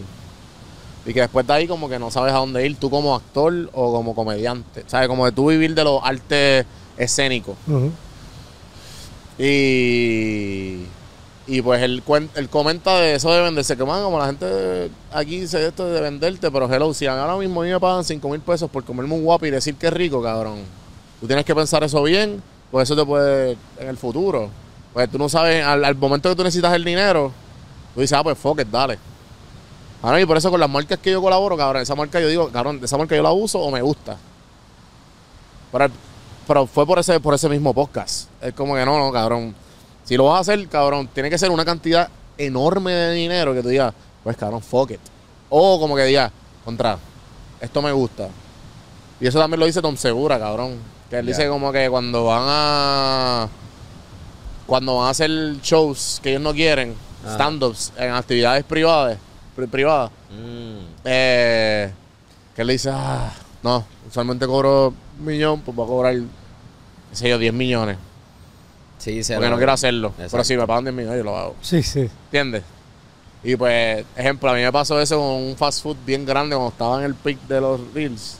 Y 1.04 1.14
que 1.14 1.20
después 1.20 1.46
de 1.46 1.52
ahí 1.52 1.68
como 1.68 1.88
que 1.88 1.98
no 1.98 2.10
sabes 2.10 2.32
a 2.32 2.38
dónde 2.38 2.66
ir 2.66 2.76
tú 2.76 2.90
como 2.90 3.14
actor 3.14 3.70
o 3.72 3.92
como 3.92 4.14
comediante. 4.14 4.84
¿Sabes? 4.86 5.08
Como 5.08 5.24
de 5.24 5.32
tú 5.32 5.48
vivir 5.48 5.74
de 5.74 5.84
los 5.84 6.00
artes 6.02 6.66
escénicos. 6.96 7.56
Y, 9.38 10.84
y 11.46 11.62
pues 11.62 11.82
él, 11.82 12.02
él 12.34 12.48
comenta 12.48 12.98
de 12.98 13.14
eso 13.14 13.30
de 13.30 13.42
venderse, 13.42 13.76
que 13.76 13.84
man, 13.84 14.02
como 14.02 14.18
la 14.18 14.26
gente 14.26 14.90
aquí 15.12 15.40
dice 15.40 15.66
esto 15.66 15.86
de 15.88 16.00
venderte, 16.00 16.50
pero 16.50 16.72
hello, 16.72 16.92
si 16.94 17.06
ahora 17.06 17.36
mismo 17.36 17.60
a 17.60 17.64
mí 17.64 17.70
me 17.70 17.78
pagan 17.78 18.02
5 18.02 18.28
mil 18.28 18.40
pesos 18.40 18.70
por 18.70 18.82
comerme 18.84 19.14
un 19.14 19.22
guapo 19.22 19.46
y 19.46 19.50
decir 19.50 19.76
que 19.76 19.88
es 19.88 19.92
rico, 19.92 20.22
cabrón. 20.22 20.60
Tú 21.20 21.26
tienes 21.26 21.44
que 21.44 21.54
pensar 21.54 21.84
eso 21.84 22.02
bien, 22.02 22.42
pues 22.70 22.88
eso 22.88 22.96
te 22.96 23.06
puede 23.06 23.56
en 23.78 23.88
el 23.88 23.96
futuro. 23.96 24.50
Pues 24.92 25.10
tú 25.10 25.18
no 25.18 25.28
sabes, 25.28 25.64
al, 25.64 25.84
al 25.84 25.94
momento 25.94 26.30
que 26.30 26.36
tú 26.36 26.42
necesitas 26.42 26.74
el 26.74 26.84
dinero, 26.84 27.30
tú 27.96 28.02
dices, 28.02 28.16
ah, 28.16 28.22
pues 28.22 28.38
fuck 28.38 28.60
it, 28.60 28.68
dale. 28.68 28.98
Ahora, 30.02 30.20
y 30.20 30.26
por 30.26 30.36
eso 30.36 30.50
con 30.50 30.60
las 30.60 30.68
marcas 30.70 30.98
que 30.98 31.10
yo 31.10 31.20
colaboro, 31.20 31.56
cabrón, 31.56 31.82
esa 31.82 31.94
marca 31.94 32.20
yo 32.20 32.28
digo, 32.28 32.48
cabrón, 32.52 32.78
esa 32.84 32.96
marca 32.96 33.16
yo 33.16 33.22
la 33.22 33.32
uso 33.32 33.58
o 33.58 33.70
me 33.70 33.80
gusta. 33.80 34.18
Pero, 35.72 35.88
pero 36.46 36.66
fue 36.66 36.86
por 36.86 36.98
ese, 36.98 37.18
por 37.18 37.34
ese 37.34 37.48
mismo 37.48 37.74
podcast. 37.74 38.28
Es 38.40 38.52
como 38.52 38.74
que 38.74 38.84
no, 38.84 38.98
no, 38.98 39.10
cabrón. 39.10 39.54
Si 40.04 40.16
lo 40.16 40.26
vas 40.26 40.36
a 40.36 40.40
hacer, 40.40 40.68
cabrón, 40.68 41.08
tiene 41.12 41.30
que 41.30 41.38
ser 41.38 41.50
una 41.50 41.64
cantidad 41.64 42.08
enorme 42.38 42.92
de 42.92 43.14
dinero 43.14 43.54
que 43.54 43.62
tú 43.62 43.68
digas, 43.68 43.94
pues 44.22 44.36
cabrón, 44.36 44.60
fuck 44.60 44.90
it. 44.90 45.00
O 45.48 45.80
como 45.80 45.96
que 45.96 46.04
digas, 46.04 46.30
contra, 46.64 46.98
esto 47.60 47.80
me 47.80 47.92
gusta. 47.92 48.28
Y 49.18 49.26
eso 49.26 49.38
también 49.38 49.58
lo 49.58 49.66
dice 49.66 49.80
Tom 49.80 49.96
Segura, 49.96 50.38
cabrón. 50.38 50.78
Que 51.08 51.18
él 51.18 51.26
dice 51.26 51.48
como 51.48 51.72
que 51.72 51.88
cuando 51.88 52.24
van 52.24 52.44
a. 52.46 53.48
Cuando 54.66 54.96
van 54.96 55.06
a 55.06 55.10
hacer 55.10 55.30
shows 55.62 56.20
que 56.22 56.30
ellos 56.30 56.42
no 56.42 56.52
quieren. 56.52 56.94
Stand-ups 57.34 57.92
en 57.96 58.10
actividades 58.12 58.64
privadas, 58.64 59.18
pri- 59.54 59.66
privadas, 59.66 60.10
Mm. 60.30 60.78
eh, 61.04 61.92
que 62.54 62.62
él 62.62 62.68
dice, 62.68 62.90
ah, 62.92 63.32
no, 63.62 63.84
usualmente 64.08 64.46
cobro 64.46 64.94
un 65.18 65.24
millón, 65.24 65.60
pues 65.60 65.74
voy 65.76 65.84
a 65.84 65.88
cobrar, 65.88 66.14
qué 66.14 67.16
sé 67.16 67.28
yo, 67.28 67.38
10 67.38 67.52
millones. 67.52 67.96
Sí, 68.98 69.22
se 69.22 69.34
Porque 69.34 69.50
no 69.50 69.56
quiero 69.56 69.72
hacerlo. 69.72 70.12
Pero 70.16 70.42
si 70.44 70.56
me 70.56 70.66
pagan 70.66 70.84
10 70.84 70.94
millones, 70.94 71.18
yo 71.18 71.24
lo 71.24 71.36
hago. 71.36 71.54
Sí, 71.60 71.82
sí. 71.82 72.08
¿Entiendes? 72.26 72.62
Y 73.44 73.54
pues, 73.54 74.04
ejemplo, 74.16 74.50
a 74.50 74.54
mí 74.54 74.62
me 74.62 74.72
pasó 74.72 75.00
eso 75.00 75.18
con 75.18 75.26
un 75.28 75.56
fast 75.56 75.82
food 75.82 75.96
bien 76.04 76.24
grande 76.26 76.56
cuando 76.56 76.70
estaba 76.72 76.98
en 76.98 77.04
el 77.04 77.14
peak 77.14 77.38
de 77.46 77.60
los 77.60 77.80
reels. 77.94 78.38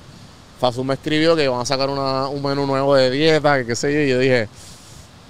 Fast 0.58 0.76
food 0.76 0.84
me 0.86 0.94
escribió 0.94 1.36
que 1.36 1.44
iban 1.44 1.60
a 1.60 1.64
sacar 1.66 1.88
una- 1.90 2.28
un 2.28 2.42
menú 2.42 2.66
nuevo 2.66 2.94
de 2.94 3.10
dieta, 3.10 3.58
que 3.58 3.66
qué 3.66 3.76
sé 3.76 3.92
yo, 3.92 4.00
y 4.00 4.08
yo 4.08 4.18
dije, 4.18 4.48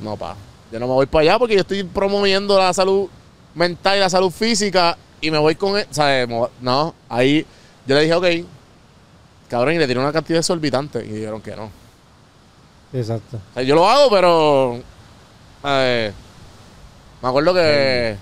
no, 0.01 0.17
pa, 0.17 0.37
yo 0.73 0.79
no 0.79 0.87
me 0.87 0.93
voy 0.95 1.07
para 1.07 1.23
allá 1.23 1.39
porque 1.39 1.55
yo 1.55 1.61
estoy 1.63 1.83
promoviendo 1.85 2.59
la 2.59 2.73
salud 2.73 3.09
mental 3.57 3.97
y 3.97 4.01
la 4.01 4.09
salud 4.11 4.31
física 4.31 4.97
y 5.21 5.31
me 5.33 5.39
voy 5.39 5.57
con 5.57 5.77
él, 5.77 5.87
¿sabes? 5.91 6.29
No, 6.61 6.95
ahí 7.09 7.45
yo 7.87 7.95
le 7.97 8.03
dije, 8.03 8.15
ok, 8.15 8.27
cabrón, 9.49 9.75
y 9.75 9.79
le 9.79 9.87
tiré 9.89 9.99
una 9.99 10.13
cantidad 10.13 10.39
exorbitante 10.39 11.05
y 11.05 11.09
dijeron 11.09 11.41
que 11.43 11.57
no. 11.57 11.71
Exacto. 12.93 13.39
O 13.51 13.55
sea, 13.55 13.63
yo 13.65 13.75
lo 13.75 13.89
hago, 13.89 14.09
pero. 14.11 14.81
eh, 15.65 16.13
me 17.23 17.29
acuerdo 17.29 17.53
que. 17.55 18.17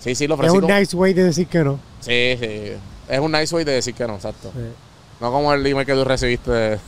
Sí, 0.00 0.14
sí, 0.14 0.26
lo 0.26 0.34
Es 0.34 0.40
ofrecí. 0.40 0.56
un 0.56 0.60
como- 0.62 0.74
nice 0.78 0.96
way 0.96 1.12
de 1.14 1.24
decir 1.24 1.46
que 1.46 1.58
no. 1.64 1.78
Sí, 2.00 2.36
sí. 2.40 2.72
Es 3.08 3.18
un 3.20 3.30
nice 3.32 3.54
way 3.54 3.64
de 3.64 3.72
decir 3.72 3.94
que 3.94 4.06
no, 4.06 4.14
exacto. 4.16 4.50
Sí. 4.54 4.60
No 5.20 5.30
como 5.32 5.52
el 5.52 5.66
email 5.66 5.86
que 5.86 5.94
tú 5.94 6.04
recibiste 6.04 6.50
de, 6.50 6.78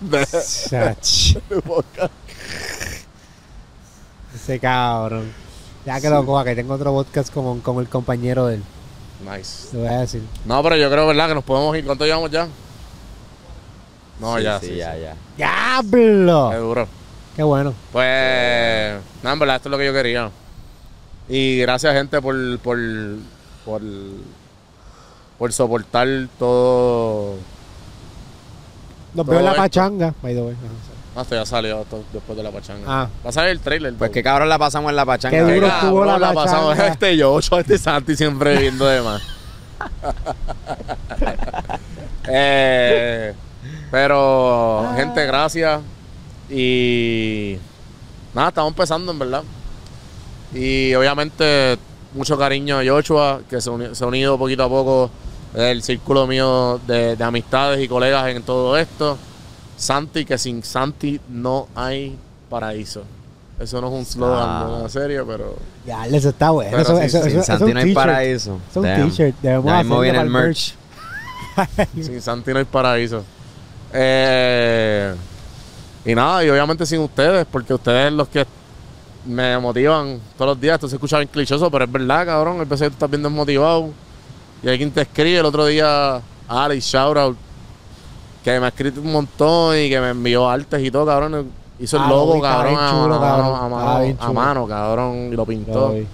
de. 0.00 0.26
Ese 4.34 4.58
cabrón. 4.60 5.32
Ya 5.86 6.00
que 6.00 6.10
lo 6.10 6.26
coja, 6.26 6.44
que 6.44 6.54
tengo 6.56 6.74
otro 6.74 6.92
podcast 6.92 7.32
como, 7.32 7.60
como 7.62 7.80
el 7.80 7.88
compañero 7.88 8.46
de 8.46 8.56
él. 8.56 8.62
Nice. 9.24 9.68
Te 9.70 9.76
voy 9.78 9.86
a 9.86 10.00
decir. 10.00 10.22
No, 10.44 10.62
pero 10.62 10.76
yo 10.76 10.90
creo, 10.90 11.06
¿verdad? 11.06 11.28
Que 11.28 11.34
nos 11.36 11.44
podemos 11.44 11.76
ir. 11.76 11.84
¿Cuánto 11.86 12.04
llevamos 12.04 12.30
ya? 12.30 12.48
No, 14.20 14.36
Sí, 14.36 14.42
ya. 14.42 14.60
sí, 14.60 14.66
Sí, 14.66 14.76
ya, 14.76 14.94
sí. 14.94 15.00
ya. 15.02 15.14
¡Diablo! 15.36 16.48
Qué 16.50 16.56
duro. 16.58 16.88
Qué 17.36 17.42
bueno. 17.42 17.72
Pues, 17.92 18.04
nada, 19.22 19.32
en 19.34 19.38
verdad, 19.38 19.56
esto 19.56 19.68
es 19.68 19.70
lo 19.70 19.78
que 19.78 19.86
yo 19.86 19.92
quería. 19.92 20.30
Y 21.28 21.58
gracias, 21.58 21.94
gente, 21.94 22.20
por, 22.20 22.34
por, 22.58 22.78
por, 23.64 23.82
por 25.38 25.52
soportar 25.52 26.08
todo. 26.38 27.34
Nos 29.14 29.26
veo 29.26 29.38
en 29.38 29.44
la 29.44 29.50
esto. 29.52 29.62
pachanga. 29.62 30.14
By 30.22 30.34
the 30.34 30.42
way. 30.42 30.54
Ah, 31.16 31.22
esto 31.22 31.34
ya 31.34 31.46
salió 31.46 31.80
esto 31.80 32.04
después 32.12 32.36
de 32.36 32.42
la 32.44 32.50
pachanga. 32.50 32.84
Ah. 32.86 33.08
Va 33.24 33.30
a 33.30 33.32
salir 33.32 33.50
el 33.52 33.60
trailer. 33.60 33.94
Pues 33.94 34.10
qué 34.10 34.22
cabrón 34.22 34.48
la 34.50 34.58
pasamos 34.58 34.90
en 34.90 34.96
la 34.96 35.06
pachanga. 35.06 35.34
Qué 35.36 35.42
duro 35.42 35.54
¿verdad? 35.66 35.78
estuvo 35.82 36.04
la 36.04 36.32
pasamos. 36.34 36.70
pachanga. 36.74 36.88
Este 36.92 37.16
Yocho, 37.16 37.58
este 37.58 37.78
Santi 37.78 38.14
siempre 38.16 38.58
viendo 38.58 38.84
de 38.86 39.00
más. 39.02 39.22
Eh, 42.28 43.32
pero, 43.90 44.90
gente, 44.96 45.24
gracias. 45.26 45.80
Y 46.50 47.56
nada, 48.34 48.48
estamos 48.48 48.70
empezando, 48.72 49.12
en 49.12 49.18
verdad. 49.18 49.42
Y 50.52 50.94
obviamente, 50.94 51.76
mucho 52.14 52.36
cariño 52.38 52.78
a 52.78 52.84
Joshua, 52.84 53.40
que 53.48 53.60
se, 53.60 53.70
uni- 53.70 53.94
se 53.94 54.04
ha 54.04 54.06
unido 54.06 54.36
poquito 54.38 54.64
a 54.64 54.68
poco 54.68 55.10
el 55.54 55.82
círculo 55.82 56.26
mío 56.26 56.80
de, 56.86 57.16
de 57.16 57.24
amistades 57.24 57.80
y 57.82 57.88
colegas 57.88 58.26
en 58.28 58.42
todo 58.42 58.76
esto. 58.76 59.16
Santi, 59.76 60.24
que 60.24 60.38
sin 60.38 60.62
Santi 60.62 61.20
no 61.28 61.68
hay 61.74 62.16
paraíso. 62.48 63.02
Eso 63.58 63.80
no 63.80 63.88
es 63.88 63.92
un 63.94 64.04
slogan 64.04 64.48
Ah. 64.48 64.66
de 64.68 64.74
una 64.80 64.88
serie, 64.88 65.22
pero. 65.24 65.56
Ya, 65.86 66.06
eso 66.06 66.28
está 66.28 66.50
bueno. 66.50 66.70
Pero 66.72 66.82
eso, 66.82 66.98
sí, 66.98 67.04
eso, 67.04 67.22
sí, 67.22 67.28
eso- 67.28 67.30
Sin 67.30 67.38
eso 67.40 67.58
Santi 67.58 67.72
no 67.74 67.80
hay 67.80 67.94
paraíso. 67.94 68.60
Es 68.70 68.76
un 68.76 68.82
t-shirt. 68.82 69.34
Ya 69.42 69.60
mismo 69.60 70.00
viene 70.00 70.20
el 70.20 70.28
merch. 70.30 70.74
Sin 71.94 72.20
Santi 72.20 72.52
no 72.52 72.58
hay 72.58 72.64
paraíso. 72.66 73.24
Eh, 73.92 75.14
y 76.04 76.14
nada, 76.14 76.44
y 76.44 76.50
obviamente 76.50 76.84
sin 76.84 77.00
ustedes, 77.00 77.46
porque 77.50 77.72
ustedes 77.72 78.12
los 78.12 78.28
que 78.28 78.46
me 79.24 79.58
motivan 79.58 80.20
todos 80.36 80.50
los 80.52 80.60
días. 80.60 80.74
Esto 80.74 80.88
se 80.88 80.96
escucha 80.96 81.18
bien 81.18 81.28
clichoso, 81.32 81.70
pero 81.70 81.84
es 81.84 81.90
verdad, 81.92 82.26
cabrón. 82.26 82.60
El 82.60 82.66
PC 82.66 82.88
tú 82.88 82.92
estás 82.92 83.10
bien 83.10 83.22
desmotivado. 83.22 83.90
Y 84.62 84.68
hay 84.68 84.76
quien 84.78 84.90
te 84.90 85.00
escribe. 85.02 85.38
El 85.38 85.46
otro 85.46 85.66
día, 85.66 86.20
Alex, 86.46 86.84
shout 86.84 87.16
out, 87.16 87.36
que 88.52 88.60
me 88.60 88.66
ha 88.66 88.68
escrito 88.68 89.00
un 89.00 89.10
montón 89.10 89.76
y 89.76 89.88
que 89.88 90.00
me 90.00 90.10
envió 90.10 90.48
artes 90.48 90.80
y 90.80 90.88
todo, 90.88 91.04
cabrón. 91.04 91.50
Hizo 91.80 91.96
el 91.96 92.04
Ah, 92.04 92.08
lo 92.08 92.16
logo, 92.16 92.40
cabrón, 92.40 92.76
a, 92.78 92.90
chulo, 92.90 93.14
a 93.16 93.20
cabrón. 93.20 93.70
mano, 93.70 94.16
a 94.20 94.32
mano, 94.32 94.64
a 94.64 94.68
cabrón, 94.68 95.30
y 95.32 95.36
lo 95.36 95.44
pintó. 95.44 95.88
Lo. 95.88 96.04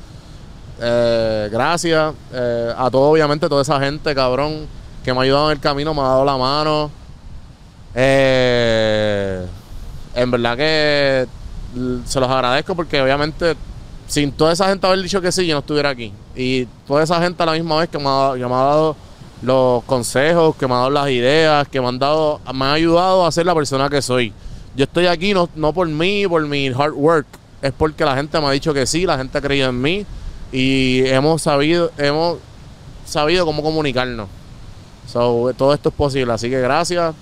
Eh, 0.80 1.48
gracias 1.52 2.14
eh, 2.32 2.72
a 2.74 2.90
todo, 2.90 3.10
obviamente, 3.10 3.48
toda 3.50 3.60
esa 3.60 3.78
gente, 3.78 4.14
cabrón, 4.14 4.66
que 5.04 5.12
me 5.12 5.18
ha 5.18 5.22
ayudado 5.24 5.50
en 5.50 5.56
el 5.58 5.60
camino, 5.60 5.92
me 5.92 6.00
ha 6.00 6.04
dado 6.04 6.24
la 6.24 6.38
mano. 6.38 6.90
Eh, 7.94 9.46
en 10.14 10.30
verdad 10.30 10.56
que 10.56 11.26
se 12.06 12.18
los 12.18 12.30
agradezco 12.30 12.74
porque 12.74 13.02
obviamente 13.02 13.54
sin 14.06 14.32
toda 14.32 14.52
esa 14.52 14.68
gente 14.68 14.86
haber 14.86 15.02
dicho 15.02 15.20
que 15.20 15.30
sí, 15.30 15.46
yo 15.46 15.54
no 15.54 15.60
estuviera 15.60 15.90
aquí. 15.90 16.14
Y 16.34 16.64
toda 16.86 17.02
esa 17.02 17.20
gente 17.20 17.42
a 17.42 17.46
la 17.46 17.52
misma 17.52 17.76
vez 17.76 17.90
que 17.90 17.98
me 17.98 18.08
ha, 18.08 18.32
que 18.32 18.46
me 18.46 18.54
ha 18.54 18.64
dado 18.64 18.96
los 19.42 19.82
consejos, 19.84 20.56
que 20.56 20.66
me 20.66 20.74
ha 20.74 20.78
dado 20.78 20.90
las 20.90 21.10
ideas, 21.10 21.68
que 21.68 21.80
me 21.80 21.88
han 21.88 21.98
dado, 21.98 22.40
me 22.54 22.64
han 22.64 22.72
ayudado 22.72 23.26
a 23.26 23.32
ser 23.32 23.46
la 23.46 23.54
persona 23.54 23.90
que 23.90 24.00
soy. 24.00 24.32
Yo 24.76 24.84
estoy 24.84 25.06
aquí 25.06 25.34
no, 25.34 25.48
no 25.54 25.72
por 25.72 25.86
mí, 25.88 26.26
por 26.26 26.46
mi 26.46 26.68
hard 26.68 26.94
work, 26.94 27.26
es 27.60 27.72
porque 27.72 28.04
la 28.04 28.14
gente 28.16 28.40
me 28.40 28.46
ha 28.46 28.50
dicho 28.52 28.72
que 28.72 28.86
sí, 28.86 29.04
la 29.04 29.18
gente 29.18 29.36
ha 29.36 29.40
creído 29.40 29.68
en 29.68 29.80
mí 29.80 30.06
y 30.52 31.06
hemos 31.06 31.42
sabido, 31.42 31.90
hemos 31.98 32.38
sabido 33.04 33.44
cómo 33.44 33.62
comunicarnos. 33.62 34.28
So, 35.06 35.52
todo 35.56 35.74
esto 35.74 35.88
es 35.90 35.94
posible, 35.94 36.32
así 36.32 36.48
que 36.48 36.60
gracias. 36.60 37.14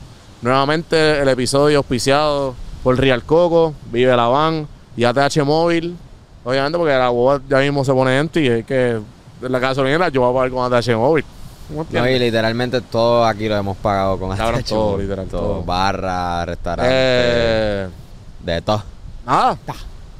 Nuevamente 0.42 1.20
el 1.20 1.28
episodio 1.28 1.78
auspiciado 1.78 2.54
por 2.82 2.98
Real 2.98 3.22
Coco, 3.24 3.74
Vive 3.90 4.14
la 4.16 4.26
Van 4.26 4.66
y 4.96 5.04
ATH 5.04 5.44
Móvil. 5.44 5.96
Obviamente 6.44 6.78
porque 6.78 6.92
la 6.94 7.10
boba 7.10 7.40
ya 7.48 7.58
mismo 7.58 7.84
se 7.84 7.92
pone 7.92 8.18
empty 8.18 8.40
y 8.40 8.46
es 8.46 8.64
que 8.64 8.98
la 9.42 9.58
gasolinera 9.58 10.08
yo 10.08 10.22
voy 10.22 10.30
a 10.30 10.34
pagar 10.34 10.50
con 10.50 10.72
ATH 10.72 10.96
Móvil. 10.96 11.24
¿Me 11.70 12.00
No, 12.00 12.08
y 12.08 12.18
literalmente 12.18 12.80
todo 12.80 13.24
aquí 13.24 13.48
lo 13.48 13.56
hemos 13.56 13.76
pagado 13.76 14.18
con 14.18 14.36
Cabrón, 14.36 14.60
este 14.60 14.70
todo, 14.70 14.90
show. 14.92 15.00
literal, 15.00 15.26
todo. 15.26 15.62
Barra, 15.62 16.44
restaurante, 16.46 16.92
Eh, 16.94 17.88
de 18.44 18.62
todo. 18.62 18.82
nada. 19.26 19.56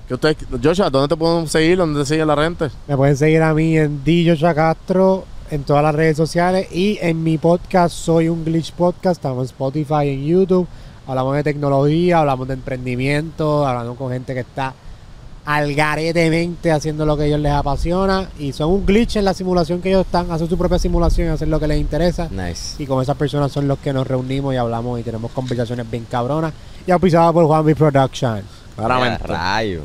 ¿Qué 0.07 0.15
ustedes, 0.15 0.37
Joshua, 0.63 0.91
¿dónde 0.91 1.09
te 1.09 1.17
pueden 1.17 1.47
seguir? 1.49 1.79
¿Dónde 1.79 2.01
te 2.01 2.07
sigue 2.07 2.25
la 2.27 2.35
renta? 2.35 2.69
Me 2.89 2.97
pueden 2.97 3.17
seguir 3.17 3.43
a 3.43 3.55
mí 3.55 3.77
en 3.79 4.03
DJ 4.03 4.37
Castro 4.55 5.25
en 5.51 5.63
todas 5.65 5.83
las 5.83 5.95
redes 5.95 6.17
sociales 6.17 6.69
y 6.73 6.99
en 7.01 7.23
mi 7.23 7.39
podcast 7.39 7.95
Soy 7.95 8.29
un 8.29 8.45
Glitch 8.45 8.73
Podcast, 8.73 9.19
estamos 9.19 9.43
en 9.43 9.47
Spotify, 9.47 10.09
en 10.09 10.25
YouTube. 10.25 10.67
Hablamos 11.07 11.35
de 11.37 11.43
tecnología, 11.45 12.21
hablamos 12.21 12.47
de 12.49 12.55
emprendimiento, 12.55 13.67
hablamos 13.67 13.97
con 13.97 14.11
gente 14.13 14.35
que 14.35 14.41
está 14.41 14.75
algaretemente 15.55 16.71
haciendo 16.71 17.05
lo 17.05 17.17
que 17.17 17.25
a 17.25 17.27
ellos 17.27 17.41
les 17.41 17.51
apasiona 17.53 18.29
y 18.39 18.53
son 18.53 18.71
un 18.71 18.87
glitch 18.87 19.17
en 19.17 19.25
la 19.25 19.35
simulación 19.35 19.83
que 19.83 19.89
ellos 19.89 20.07
están, 20.07 20.31
hacen 20.31 20.49
su 20.49 20.57
propia 20.57 20.79
simulación 20.79 21.27
y 21.27 21.31
hacen 21.31 21.51
lo 21.51 21.59
que 21.59 21.67
les 21.67 21.81
interesa. 21.81 22.29
Nice. 22.31 22.81
Y 22.81 22.87
con 22.87 23.03
esas 23.03 23.17
personas 23.17 23.51
son 23.51 23.67
los 23.67 23.81
que 23.81 23.93
nos 23.93 24.07
reunimos 24.07 24.55
y 24.55 24.57
hablamos 24.57 25.01
y 25.01 25.03
tenemos 25.03 25.33
conversaciones 25.33 25.91
bien 25.91 26.07
cabronas. 26.09 26.53
Y 26.87 26.93
auspiciado 26.93 27.33
por 27.33 27.47
Juanmi 27.47 27.75
Production. 27.75 28.43
Claramente. 28.77 29.27
Rayo. 29.27 29.83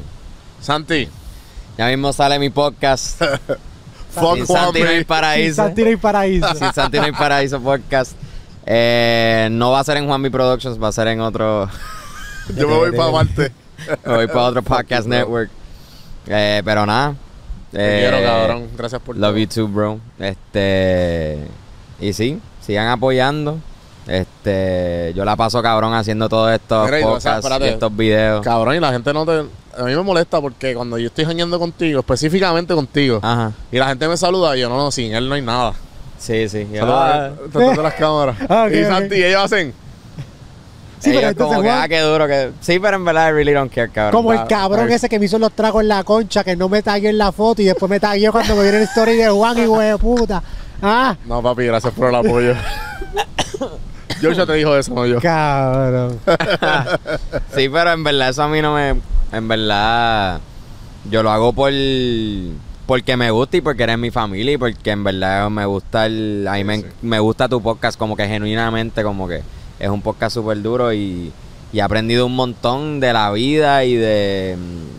Santi. 0.61 1.09
Ya 1.77 1.87
mismo 1.87 2.13
sale 2.13 2.37
mi 2.37 2.51
podcast. 2.51 3.21
Fuck 4.11 4.35
Sin 4.35 4.47
Santi 4.47 4.81
no 4.81 4.89
hay 4.89 5.03
paraíso. 5.03 5.55
Santino 5.55 5.89
y 5.89 5.95
Paraíso. 5.97 6.55
Sin 6.55 6.73
Santi 6.73 6.97
no 6.99 7.05
hay 7.05 7.11
paraíso 7.11 7.59
podcast. 7.59 8.13
Eh, 8.67 9.49
no 9.51 9.71
va 9.71 9.79
a 9.79 9.83
ser 9.83 9.97
en 9.97 10.05
Juanmi 10.05 10.29
Productions, 10.29 10.81
va 10.81 10.89
a 10.89 10.91
ser 10.91 11.07
en 11.07 11.21
otro. 11.21 11.67
Yo 12.55 12.67
me 12.67 12.75
voy 12.75 12.91
para 12.91 13.11
Marte. 13.11 13.64
Me 14.05 14.13
voy 14.15 14.27
para 14.27 14.41
otro 14.41 14.63
podcast 14.63 15.07
network. 15.07 15.49
Eh, 16.27 16.61
pero 16.65 16.85
nada. 16.85 17.15
Te 17.71 17.79
eh, 17.79 18.09
quiero, 18.09 18.25
cabrón. 18.25 18.69
Gracias 18.77 19.01
por 19.01 19.17
Love 19.17 19.31
todo. 19.31 19.37
you 19.37 19.47
too, 19.47 19.67
bro. 19.67 19.99
Este. 20.19 21.47
Y 21.99 22.13
sí, 22.13 22.39
sigan 22.61 22.87
apoyando. 22.87 23.59
Este. 24.07 25.13
Yo 25.15 25.25
la 25.25 25.35
paso 25.35 25.61
cabrón 25.61 25.93
haciendo 25.93 26.29
todos 26.29 26.51
estos 26.53 26.85
Mira, 26.85 27.01
y, 27.01 27.03
o 27.03 27.19
sea, 27.19 27.41
podcasts 27.41 27.65
y 27.65 27.69
estos 27.69 27.95
videos. 27.95 28.43
Cabrón, 28.43 28.75
y 28.75 28.79
la 28.79 28.91
gente 28.91 29.13
no 29.13 29.25
te... 29.25 29.45
A 29.77 29.83
mí 29.83 29.93
me 29.93 30.03
molesta 30.03 30.39
porque 30.39 30.73
cuando 30.73 30.97
yo 30.97 31.07
estoy 31.07 31.25
jañando 31.25 31.59
contigo, 31.59 31.99
específicamente 31.99 32.73
contigo, 32.73 33.19
Ajá. 33.21 33.51
y 33.71 33.77
la 33.77 33.87
gente 33.87 34.07
me 34.07 34.15
saluda, 34.15 34.55
y 34.55 34.61
yo, 34.61 34.69
no, 34.69 34.77
no, 34.77 34.89
sin 34.89 35.13
él 35.13 35.27
no 35.27 35.35
hay 35.35 35.41
nada. 35.41 35.73
Sí, 36.17 36.47
sí. 36.47 36.65
Saluda 36.73 37.33
de 37.51 37.83
las 37.83 37.93
cámaras. 37.95 38.37
Ah, 38.49 38.67
ok, 38.67 38.73
y. 38.73 38.83
Santi, 38.85 39.23
ellos 39.23 39.43
hacen... 39.43 39.73
Sí, 41.05 41.11
Ellos 41.11 41.21
pero 41.21 41.29
entonces 41.31 41.55
como 41.55 41.61
que, 41.63 41.69
Juan- 41.69 41.81
ah, 41.83 41.87
qué 41.87 41.99
duro 42.01 42.27
que. 42.27 42.51
Sí, 42.61 42.79
pero 42.79 42.97
en 42.97 43.05
verdad, 43.05 43.29
I 43.29 43.31
really 43.31 43.53
don't 43.53 43.71
care, 43.73 43.89
cabrón. 43.89 44.11
Como 44.11 44.33
el 44.33 44.45
cabrón 44.47 44.91
ese 44.91 45.07
que 45.07 45.19
me 45.19 45.25
hizo 45.25 45.39
los 45.39 45.51
tragos 45.53 45.81
en 45.81 45.87
la 45.87 46.03
concha, 46.03 46.43
que 46.43 46.55
no 46.55 46.67
me 46.69 46.81
tagueó 46.81 47.09
en 47.09 47.17
la 47.17 47.31
foto 47.31 47.61
y 47.61 47.65
después 47.65 47.89
me 47.89 47.99
tagueó 47.99 48.31
cuando 48.31 48.55
me 48.55 48.63
vieron 48.63 48.81
el 48.81 48.87
story 48.87 49.15
de 49.15 49.29
Juan 49.29 49.57
y 49.57 49.65
güey, 49.65 49.97
puta. 49.97 50.41
Ah, 50.81 51.15
No, 51.25 51.41
papi, 51.41 51.65
gracias 51.65 51.93
por 51.93 52.09
el 52.09 52.15
apoyo. 52.15 52.53
yo 54.21 54.31
ya 54.31 54.45
te 54.45 54.53
dijo 54.53 54.75
eso, 54.77 54.93
no 54.93 55.05
yo. 55.05 55.19
cabrón. 55.21 56.19
Sí, 57.55 57.69
pero 57.69 57.91
en 57.93 58.03
verdad 58.03 58.29
eso 58.29 58.43
a 58.43 58.47
mí 58.47 58.61
no 58.61 58.75
me... 58.75 58.95
En 59.31 59.47
verdad, 59.47 60.39
yo 61.09 61.23
lo 61.23 61.31
hago 61.31 61.53
por... 61.53 61.71
Porque 62.85 63.17
me 63.17 63.31
gusta 63.31 63.57
y 63.57 63.61
porque 63.61 63.83
eres 63.83 63.97
mi 63.97 64.11
familia 64.11 64.53
y 64.53 64.57
porque 64.57 64.91
en 64.91 65.03
verdad 65.03 65.49
me 65.49 65.65
gusta 65.65 66.05
el... 66.05 66.45
A 66.47 66.53
mí 66.53 66.63
me, 66.63 66.77
Sí. 66.77 66.85
me 67.01 67.19
gusta 67.19 67.47
tu 67.49 67.61
podcast 67.61 67.97
como 67.97 68.15
que 68.15 68.27
genuinamente 68.27 69.01
como 69.03 69.27
que 69.27 69.41
es 69.85 69.91
un 69.91 70.01
podcast 70.01 70.33
súper 70.33 70.61
duro 70.61 70.93
y, 70.93 71.31
y 71.71 71.79
he 71.79 71.81
aprendido 71.81 72.25
un 72.25 72.35
montón 72.35 72.99
de 72.99 73.13
la 73.13 73.31
vida 73.31 73.83
y 73.85 73.95
de, 73.95 74.57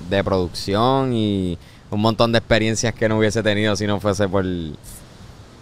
de 0.09 0.25
producción 0.25 1.13
y 1.13 1.59
un 1.91 2.01
montón 2.01 2.33
de 2.33 2.39
experiencias 2.39 2.95
que 2.95 3.09
no 3.09 3.19
hubiese 3.19 3.43
tenido 3.43 3.77
si 3.77 3.87
no 3.87 4.01
fuese 4.01 4.29
por... 4.29 4.45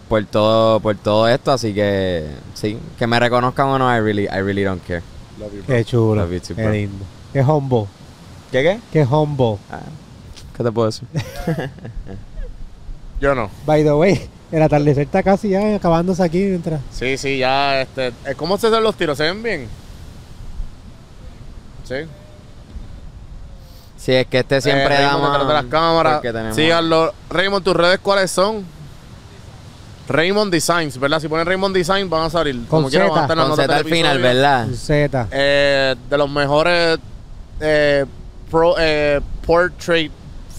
Por 0.07 0.23
todo, 0.25 0.79
por 0.81 0.95
todo 0.95 1.27
esto, 1.27 1.51
así 1.51 1.73
que 1.73 2.27
sí, 2.53 2.77
que 2.99 3.07
me 3.07 3.19
reconozcan 3.19 3.67
o 3.69 3.79
no, 3.79 3.91
I 3.91 3.99
really, 3.99 4.25
I 4.25 4.39
really 4.41 4.63
don't 4.63 4.83
care. 4.85 5.01
Qué 5.65 5.83
chulo. 5.83 6.21
Love 6.21 6.33
you 6.33 6.39
too, 6.39 6.55
Qué 6.55 6.69
lindo. 6.69 7.05
Qué 7.33 7.41
humble. 7.41 7.85
¿Qué 8.51 8.61
qué? 8.61 8.79
Qué 8.91 9.03
humble. 9.03 9.57
Ah, 9.71 9.79
¿Qué 10.55 10.63
te 10.63 10.71
puedo 10.71 10.85
decir? 10.85 11.07
Yo 13.19 13.33
no. 13.33 13.49
By 13.65 13.83
the 13.83 13.93
way, 13.93 14.29
el 14.51 14.61
atardecer 14.61 15.03
está 15.03 15.23
casi 15.23 15.49
ya 15.49 15.75
acabándose 15.75 16.23
aquí 16.23 16.39
mientras. 16.39 16.81
Sí, 16.91 17.17
sí, 17.17 17.37
ya, 17.37 17.81
este... 17.81 18.07
eh, 18.25 18.35
¿Cómo 18.37 18.57
se 18.57 18.67
hacen 18.67 18.83
los 18.83 18.95
tiros? 18.95 19.17
¿Se 19.17 19.23
ven 19.23 19.41
bien? 19.43 19.67
Sí. 21.83 21.95
Sí, 23.97 24.13
es 24.13 24.27
que 24.27 24.39
este 24.39 24.61
siempre 24.61 24.95
Eh, 24.95 25.01
da 25.01 25.09
Raymond 25.13 25.21
más 25.23 25.31
detrás 25.33 25.47
de 25.47 25.53
las 25.53 25.65
cámaras. 25.71 26.55
Síganlo. 26.55 27.13
Raymond, 27.29 27.63
¿tus 27.63 27.75
redes 27.75 27.99
cuáles 27.99 28.29
son? 28.31 28.63
Raymond 30.07 30.51
Designs, 30.51 30.99
¿verdad? 30.99 31.19
Si 31.19 31.27
ponen 31.27 31.47
Raymond 31.47 31.75
Design 31.75 32.07
van 32.09 32.23
a 32.23 32.29
salir. 32.29 32.55
Con 32.55 32.65
Como 32.67 32.89
quiera, 32.89 33.05
van 33.09 33.17
a 33.23 33.27
Z. 33.27 33.33
estar 33.33 33.47
Con 33.47 33.55
Z 33.57 33.75
al 33.75 33.85
final. 33.85 34.21
¿verdad? 34.21 34.67
Z. 34.75 35.27
Eh, 35.31 35.95
de 36.09 36.17
los 36.17 36.29
mejores 36.29 36.99
eh, 37.59 38.05
pro- 38.51 38.75
eh, 38.77 39.19
portrait 39.45 40.11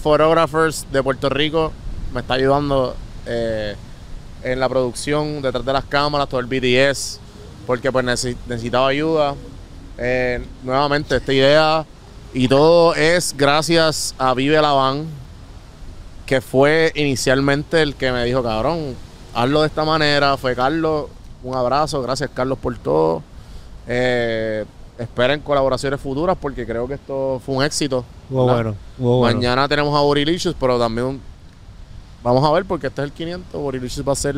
photographers 0.03 0.85
de 0.91 1.01
Puerto 1.01 1.29
Rico. 1.29 1.71
Me 2.13 2.19
está 2.19 2.33
ayudando 2.33 2.95
eh, 3.27 3.75
en 4.43 4.59
la 4.59 4.69
producción, 4.69 5.41
detrás 5.41 5.65
de 5.65 5.73
las 5.73 5.85
cámaras, 5.85 6.29
todo 6.29 6.39
el 6.39 6.45
BDS, 6.47 7.19
porque 7.65 7.91
pues 7.91 8.05
necesi- 8.05 8.37
necesitaba 8.47 8.87
ayuda. 8.87 9.35
Eh, 9.97 10.43
nuevamente, 10.63 11.15
esta 11.17 11.33
idea 11.33 11.85
y 12.33 12.47
todo 12.47 12.93
es 12.95 13.33
gracias 13.35 14.13
a 14.17 14.33
Vive 14.33 14.61
la 14.61 14.71
Van, 14.73 15.05
que 16.25 16.41
fue 16.41 16.91
inicialmente 16.95 17.81
el 17.81 17.95
que 17.95 18.11
me 18.11 18.23
dijo, 18.25 18.43
cabrón, 18.43 18.95
hazlo 19.33 19.61
de 19.61 19.67
esta 19.67 19.83
manera. 19.85 20.37
Fue 20.37 20.55
Carlos, 20.55 21.05
un 21.43 21.55
abrazo, 21.55 22.01
gracias 22.01 22.29
Carlos 22.33 22.57
por 22.59 22.77
todo. 22.77 23.23
Eh, 23.87 24.65
esperen 24.99 25.39
colaboraciones 25.41 25.99
futuras 26.01 26.37
porque 26.39 26.65
creo 26.65 26.87
que 26.87 26.95
esto 26.95 27.41
fue 27.45 27.55
un 27.55 27.63
éxito. 27.63 28.03
Hubo 28.29 28.45
bueno. 28.53 28.75
Mañana 29.21 29.67
tenemos 29.67 29.97
a 29.97 30.01
Borilicious, 30.01 30.55
pero 30.59 30.77
también 30.77 31.21
vamos 32.23 32.43
a 32.43 32.51
ver 32.51 32.65
porque 32.65 32.87
este 32.87 33.01
es 33.01 33.05
el 33.05 33.11
500. 33.11 33.61
Borilicious 33.61 34.07
va 34.07 34.13
a 34.13 34.15
ser 34.15 34.35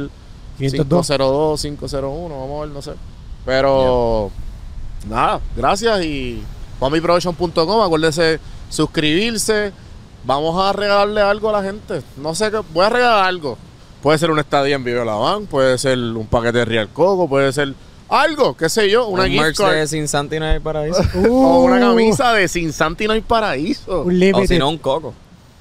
502. 0.57 1.07
502, 1.07 1.61
501, 1.61 2.39
vamos 2.39 2.57
a 2.57 2.65
ver, 2.65 2.69
no 2.73 2.81
sé. 2.81 2.91
Pero 3.45 4.31
nada, 5.07 5.39
gracias 5.55 6.03
y 6.03 6.43
juanmiproduction.com, 6.79 7.81
acuérdense 7.81 8.39
suscribirse. 8.69 9.71
Vamos 10.23 10.61
a 10.61 10.73
regalarle 10.73 11.21
algo 11.21 11.49
a 11.49 11.53
la 11.53 11.63
gente. 11.63 12.01
No 12.17 12.35
sé 12.35 12.51
qué, 12.51 12.61
voy 12.73 12.85
a 12.85 12.89
regalar 12.89 13.25
algo. 13.25 13.57
Puede 14.01 14.17
ser 14.17 14.31
una 14.31 14.41
estadía 14.41 14.75
en 14.75 14.83
Vive 14.83 15.03
la 15.03 15.15
Van, 15.15 15.45
puede 15.45 15.77
ser 15.77 15.97
un 15.97 16.27
paquete 16.27 16.59
de 16.59 16.65
Real 16.65 16.89
Coco, 16.89 17.27
puede 17.27 17.51
ser 17.51 17.73
algo, 18.07 18.55
qué 18.55 18.69
sé 18.69 18.89
yo, 18.89 19.07
una 19.07 19.23
un 19.23 19.29
gift 19.29 19.41
merch 19.41 19.57
card. 19.57 19.75
de 19.75 19.87
Sin 19.87 20.07
Santi 20.07 20.39
no 20.39 20.45
hay 20.45 20.59
paraíso. 20.59 21.01
O 21.29 21.63
una 21.63 21.79
camisa 21.79 22.33
de 22.33 22.47
Sin 22.47 22.73
Santi 22.73 23.07
no 23.07 23.13
hay 23.13 23.21
paraíso. 23.21 24.01
Un 24.01 24.07
o 24.07 24.11
límite. 24.11 24.47
si 24.47 24.57
no, 24.57 24.69
un 24.69 24.77
coco. 24.77 25.13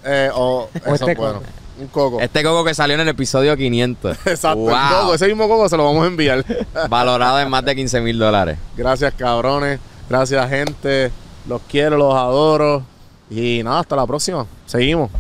Eh, 0.04 0.30
o 0.34 0.68
eso 0.74 0.94
este 0.94 1.12
es 1.12 1.18
bueno. 1.18 1.40
coco. 1.40 1.46
Un 1.78 1.86
coco. 1.88 2.20
Este 2.20 2.42
coco 2.42 2.64
que 2.64 2.74
salió 2.74 2.94
en 2.94 3.00
el 3.02 3.08
episodio 3.08 3.56
500. 3.56 4.16
Exacto, 4.26 4.58
Wow. 4.58 4.70
el 4.70 4.94
coco, 5.00 5.14
ese 5.14 5.26
mismo 5.28 5.48
coco 5.48 5.68
se 5.68 5.76
lo 5.76 5.84
vamos 5.84 6.04
a 6.04 6.06
enviar. 6.08 6.44
Valorado 6.88 7.40
en 7.40 7.48
más 7.50 7.64
de 7.64 7.76
15 7.76 8.00
mil 8.00 8.18
dólares. 8.18 8.58
Gracias, 8.76 9.14
cabrones. 9.14 9.78
Gracias, 10.08 10.48
gente. 10.50 11.12
Los 11.46 11.60
quiero, 11.68 11.96
los 11.96 12.14
adoro. 12.14 12.82
Y 13.30 13.62
nada, 13.62 13.80
hasta 13.80 13.94
la 13.96 14.06
próxima. 14.06 14.46
Seguimos. 14.66 15.10